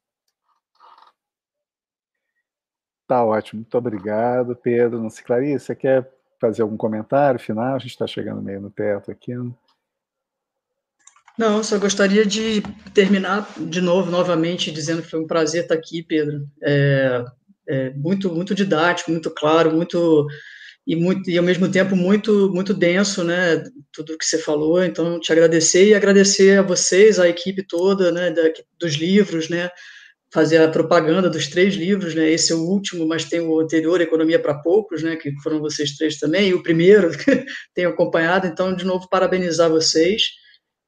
Tá 3.07 3.23
ótimo, 3.23 3.61
muito 3.61 3.77
obrigado, 3.77 4.55
Pedro. 4.55 5.01
Não 5.01 5.09
sei, 5.09 5.23
Clarice, 5.23 5.65
você 5.65 5.75
quer 5.75 6.11
fazer 6.39 6.61
algum 6.61 6.75
comentário 6.75 7.39
final? 7.39 7.75
A 7.75 7.79
gente 7.79 7.91
está 7.91 8.05
chegando 8.05 8.41
meio 8.41 8.59
no 8.59 8.69
teto 8.69 9.09
aqui. 9.09 9.34
Né? 9.34 9.49
Não, 11.38 11.63
só 11.63 11.77
gostaria 11.77 12.25
de 12.25 12.61
terminar 12.93 13.47
de 13.57 13.79
novo, 13.79 14.11
novamente, 14.11 14.71
dizendo 14.71 15.01
que 15.01 15.09
foi 15.09 15.21
um 15.21 15.27
prazer 15.27 15.63
estar 15.63 15.75
aqui, 15.75 16.03
Pedro. 16.03 16.47
É, 16.61 17.23
é 17.67 17.89
muito, 17.91 18.34
muito 18.34 18.53
didático, 18.53 19.11
muito 19.11 19.31
claro, 19.31 19.71
muito 19.71 20.27
e, 20.85 20.95
muito, 20.95 21.29
e 21.29 21.38
ao 21.38 21.43
mesmo 21.43 21.69
tempo 21.69 21.95
muito, 21.95 22.49
muito 22.53 22.73
denso, 22.73 23.23
né? 23.23 23.63
Tudo 23.93 24.17
que 24.17 24.25
você 24.25 24.38
falou. 24.38 24.84
Então, 24.84 25.19
te 25.19 25.31
agradecer 25.31 25.88
e 25.88 25.93
agradecer 25.93 26.59
a 26.59 26.63
vocês, 26.63 27.19
a 27.19 27.29
equipe 27.29 27.61
toda, 27.61 28.11
né? 28.11 28.31
Da, 28.31 28.41
dos 28.79 28.95
livros, 28.95 29.47
né? 29.47 29.69
Fazer 30.33 30.57
a 30.61 30.69
propaganda 30.69 31.29
dos 31.29 31.47
três 31.47 31.75
livros, 31.75 32.13
né? 32.13 32.29
Esse 32.29 32.51
é 32.51 32.55
o 32.55 32.63
último, 32.63 33.07
mas 33.07 33.25
tem 33.25 33.39
o 33.39 33.59
anterior, 33.59 34.01
Economia 34.01 34.41
para 34.41 34.59
Poucos, 34.59 35.01
né? 35.01 35.15
Que 35.15 35.31
foram 35.41 35.59
vocês 35.59 35.95
três 35.95 36.19
também, 36.19 36.49
e 36.49 36.53
o 36.53 36.63
primeiro 36.63 37.11
tenho 37.73 37.89
acompanhado. 37.89 38.47
Então, 38.47 38.75
de 38.75 38.85
novo, 38.85 39.07
parabenizar 39.09 39.69
vocês 39.69 40.31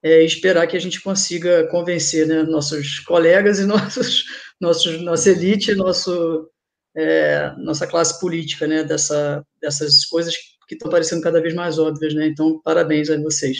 é, 0.02 0.22
e 0.22 0.26
esperar 0.26 0.66
que 0.66 0.76
a 0.76 0.80
gente 0.80 1.00
consiga 1.00 1.66
convencer 1.68 2.26
né, 2.26 2.42
nossos 2.42 3.00
colegas 3.00 3.58
e 3.58 3.64
nossos, 3.66 4.24
nossos, 4.60 5.00
nossa 5.02 5.30
elite, 5.30 5.74
nosso, 5.74 6.48
é, 6.96 7.52
nossa 7.58 7.86
classe 7.86 8.20
política, 8.20 8.66
né? 8.66 8.84
Dessa, 8.84 9.44
dessas 9.60 10.04
coisas 10.04 10.34
que 10.68 10.74
estão 10.74 10.90
parecendo 10.90 11.22
cada 11.22 11.40
vez 11.40 11.54
mais 11.54 11.78
óbvias, 11.78 12.14
né? 12.14 12.26
Então, 12.26 12.60
parabéns 12.62 13.08
a 13.10 13.20
vocês. 13.20 13.58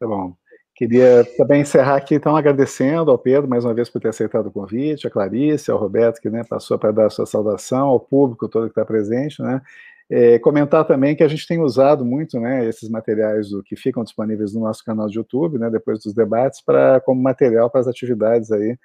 Tá 0.00 0.06
bom. 0.08 0.41
Queria 0.82 1.24
também 1.36 1.60
encerrar 1.60 1.94
aqui, 1.94 2.16
então, 2.16 2.34
agradecendo 2.34 3.08
ao 3.12 3.16
Pedro, 3.16 3.48
mais 3.48 3.64
uma 3.64 3.72
vez, 3.72 3.88
por 3.88 4.00
ter 4.00 4.08
aceitado 4.08 4.48
o 4.48 4.50
convite, 4.50 5.06
a 5.06 5.10
Clarice, 5.10 5.70
ao 5.70 5.78
Roberto, 5.78 6.20
que 6.20 6.28
né, 6.28 6.42
passou 6.42 6.76
para 6.76 6.90
dar 6.90 7.06
a 7.06 7.10
sua 7.10 7.24
saudação, 7.24 7.86
ao 7.86 8.00
público 8.00 8.48
todo 8.48 8.64
que 8.64 8.72
está 8.72 8.84
presente, 8.84 9.40
né? 9.40 9.62
É, 10.10 10.40
comentar 10.40 10.84
também 10.84 11.14
que 11.14 11.22
a 11.22 11.28
gente 11.28 11.46
tem 11.46 11.60
usado 11.60 12.04
muito 12.04 12.40
né, 12.40 12.68
esses 12.68 12.88
materiais 12.88 13.50
do, 13.50 13.62
que 13.62 13.76
ficam 13.76 14.02
disponíveis 14.02 14.54
no 14.54 14.62
nosso 14.62 14.84
canal 14.84 15.06
de 15.06 15.18
YouTube, 15.18 15.56
né, 15.56 15.70
depois 15.70 16.00
dos 16.02 16.12
debates, 16.12 16.60
para 16.60 17.00
como 17.02 17.22
material 17.22 17.70
para 17.70 17.82
as 17.82 17.86
atividades 17.86 18.50
aí 18.50 18.76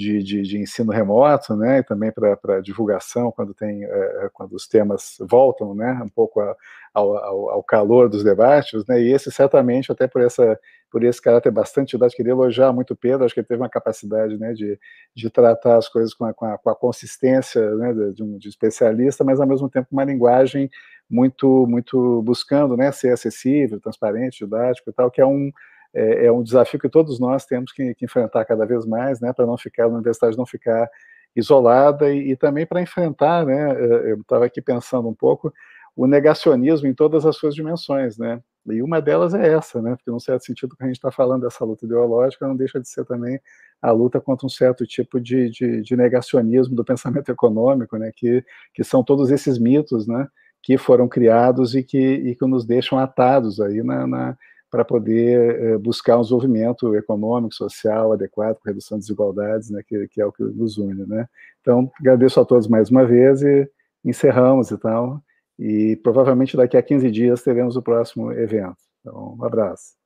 de, 0.00 0.22
de, 0.22 0.42
de, 0.42 0.58
ensino 0.58 0.90
remoto, 0.90 1.54
né, 1.54 1.78
e 1.78 1.82
também 1.82 2.10
para 2.10 2.60
divulgação, 2.62 3.30
quando, 3.30 3.52
tem, 3.52 3.84
é, 3.84 4.30
quando 4.32 4.54
os 4.54 4.66
temas 4.66 5.16
voltam, 5.20 5.74
né, 5.74 6.00
um 6.02 6.08
pouco 6.08 6.40
a, 6.40 6.56
ao, 6.94 7.16
ao, 7.16 7.50
ao, 7.50 7.62
calor 7.62 8.08
dos 8.08 8.24
debates, 8.24 8.86
né, 8.86 8.98
e 9.02 9.12
esse 9.12 9.30
certamente, 9.30 9.92
até 9.92 10.08
por, 10.08 10.22
essa, 10.22 10.58
por 10.90 11.04
esse 11.04 11.20
caráter 11.20 11.50
bastante 11.50 11.90
didático, 11.90 12.16
queria 12.16 12.32
elogiar 12.32 12.72
muito 12.72 12.94
o 12.94 12.96
Pedro, 12.96 13.26
acho 13.26 13.34
que 13.34 13.40
ele 13.40 13.46
teve 13.46 13.60
uma 13.60 13.68
capacidade, 13.68 14.38
né, 14.38 14.54
de, 14.54 14.78
de 15.14 15.28
tratar 15.28 15.76
as 15.76 15.86
coisas 15.86 16.14
com 16.14 16.24
a, 16.24 16.32
com 16.32 16.46
a, 16.46 16.56
com 16.56 16.70
a 16.70 16.74
consistência, 16.74 17.74
né, 17.76 17.92
de, 18.14 18.22
um 18.22 18.38
de 18.38 18.48
especialista, 18.48 19.22
mas 19.22 19.38
ao 19.38 19.46
mesmo 19.46 19.68
tempo 19.68 19.88
uma 19.92 20.04
linguagem 20.04 20.70
muito, 21.10 21.66
muito 21.68 22.22
buscando, 22.22 22.74
né, 22.74 22.90
ser 22.90 23.12
acessível, 23.12 23.78
transparente, 23.80 24.44
didático 24.44 24.88
e 24.88 24.92
tal, 24.94 25.10
que 25.10 25.20
é 25.20 25.26
um 25.26 25.52
é, 25.94 26.26
é 26.26 26.32
um 26.32 26.42
desafio 26.42 26.78
que 26.78 26.88
todos 26.88 27.18
nós 27.18 27.44
temos 27.44 27.72
que, 27.72 27.94
que 27.94 28.04
enfrentar 28.04 28.44
cada 28.44 28.64
vez 28.64 28.86
mais, 28.86 29.20
né, 29.20 29.32
para 29.32 29.46
não 29.46 29.56
ficar, 29.56 29.84
a 29.84 29.88
universidade 29.88 30.36
não 30.36 30.46
ficar 30.46 30.88
isolada 31.34 32.12
e, 32.12 32.32
e 32.32 32.36
também 32.36 32.66
para 32.66 32.80
enfrentar, 32.80 33.44
né, 33.44 33.72
é, 33.72 34.12
eu 34.12 34.20
estava 34.20 34.46
aqui 34.46 34.60
pensando 34.60 35.08
um 35.08 35.14
pouco, 35.14 35.52
o 35.96 36.06
negacionismo 36.06 36.86
em 36.86 36.94
todas 36.94 37.26
as 37.26 37.36
suas 37.36 37.54
dimensões, 37.54 38.16
né, 38.18 38.40
e 38.66 38.82
uma 38.82 39.00
delas 39.00 39.34
é 39.34 39.52
essa, 39.52 39.80
né, 39.82 39.96
porque 39.96 40.10
num 40.10 40.20
certo 40.20 40.44
sentido 40.44 40.76
que 40.76 40.82
a 40.82 40.86
gente 40.86 40.96
está 40.96 41.10
falando 41.10 41.42
dessa 41.42 41.64
luta 41.64 41.84
ideológica 41.84 42.46
não 42.46 42.56
deixa 42.56 42.80
de 42.80 42.88
ser 42.88 43.04
também 43.04 43.40
a 43.82 43.90
luta 43.90 44.20
contra 44.20 44.46
um 44.46 44.50
certo 44.50 44.86
tipo 44.86 45.20
de, 45.20 45.50
de, 45.50 45.82
de 45.82 45.96
negacionismo 45.96 46.76
do 46.76 46.84
pensamento 46.84 47.30
econômico, 47.30 47.96
né, 47.96 48.12
que, 48.14 48.44
que 48.74 48.84
são 48.84 49.02
todos 49.02 49.30
esses 49.30 49.58
mitos, 49.58 50.06
né, 50.06 50.28
que 50.62 50.76
foram 50.76 51.08
criados 51.08 51.74
e 51.74 51.82
que, 51.82 51.98
e 51.98 52.36
que 52.36 52.46
nos 52.46 52.64
deixam 52.64 52.98
atados 52.98 53.60
aí 53.60 53.82
na, 53.82 54.06
na 54.06 54.38
para 54.70 54.84
poder 54.84 55.60
eh, 55.60 55.78
buscar 55.78 56.16
um 56.16 56.22
desenvolvimento 56.22 56.94
econômico, 56.94 57.54
social 57.54 58.12
adequado, 58.12 58.56
com 58.56 58.68
redução 58.68 58.98
de 58.98 59.02
desigualdades, 59.02 59.70
né, 59.70 59.82
que, 59.86 60.06
que, 60.08 60.20
é 60.20 60.26
o 60.26 60.32
que 60.32 60.42
nos 60.42 60.78
une. 60.78 61.04
Né? 61.06 61.26
Então, 61.60 61.90
agradeço 61.98 62.40
a 62.40 62.44
todos 62.44 62.68
mais 62.68 62.90
uma 62.90 63.04
vez 63.04 63.42
e 63.42 63.68
encerramos 64.04 64.70
então, 64.70 65.20
e 65.58 65.96
provavelmente 65.96 66.56
daqui 66.56 66.76
a 66.76 66.82
15 66.82 67.10
dias 67.10 67.42
teremos 67.42 67.76
o 67.76 67.82
próximo 67.82 68.32
evento. 68.32 68.78
Então, 69.00 69.36
um 69.38 69.44
abraço. 69.44 69.99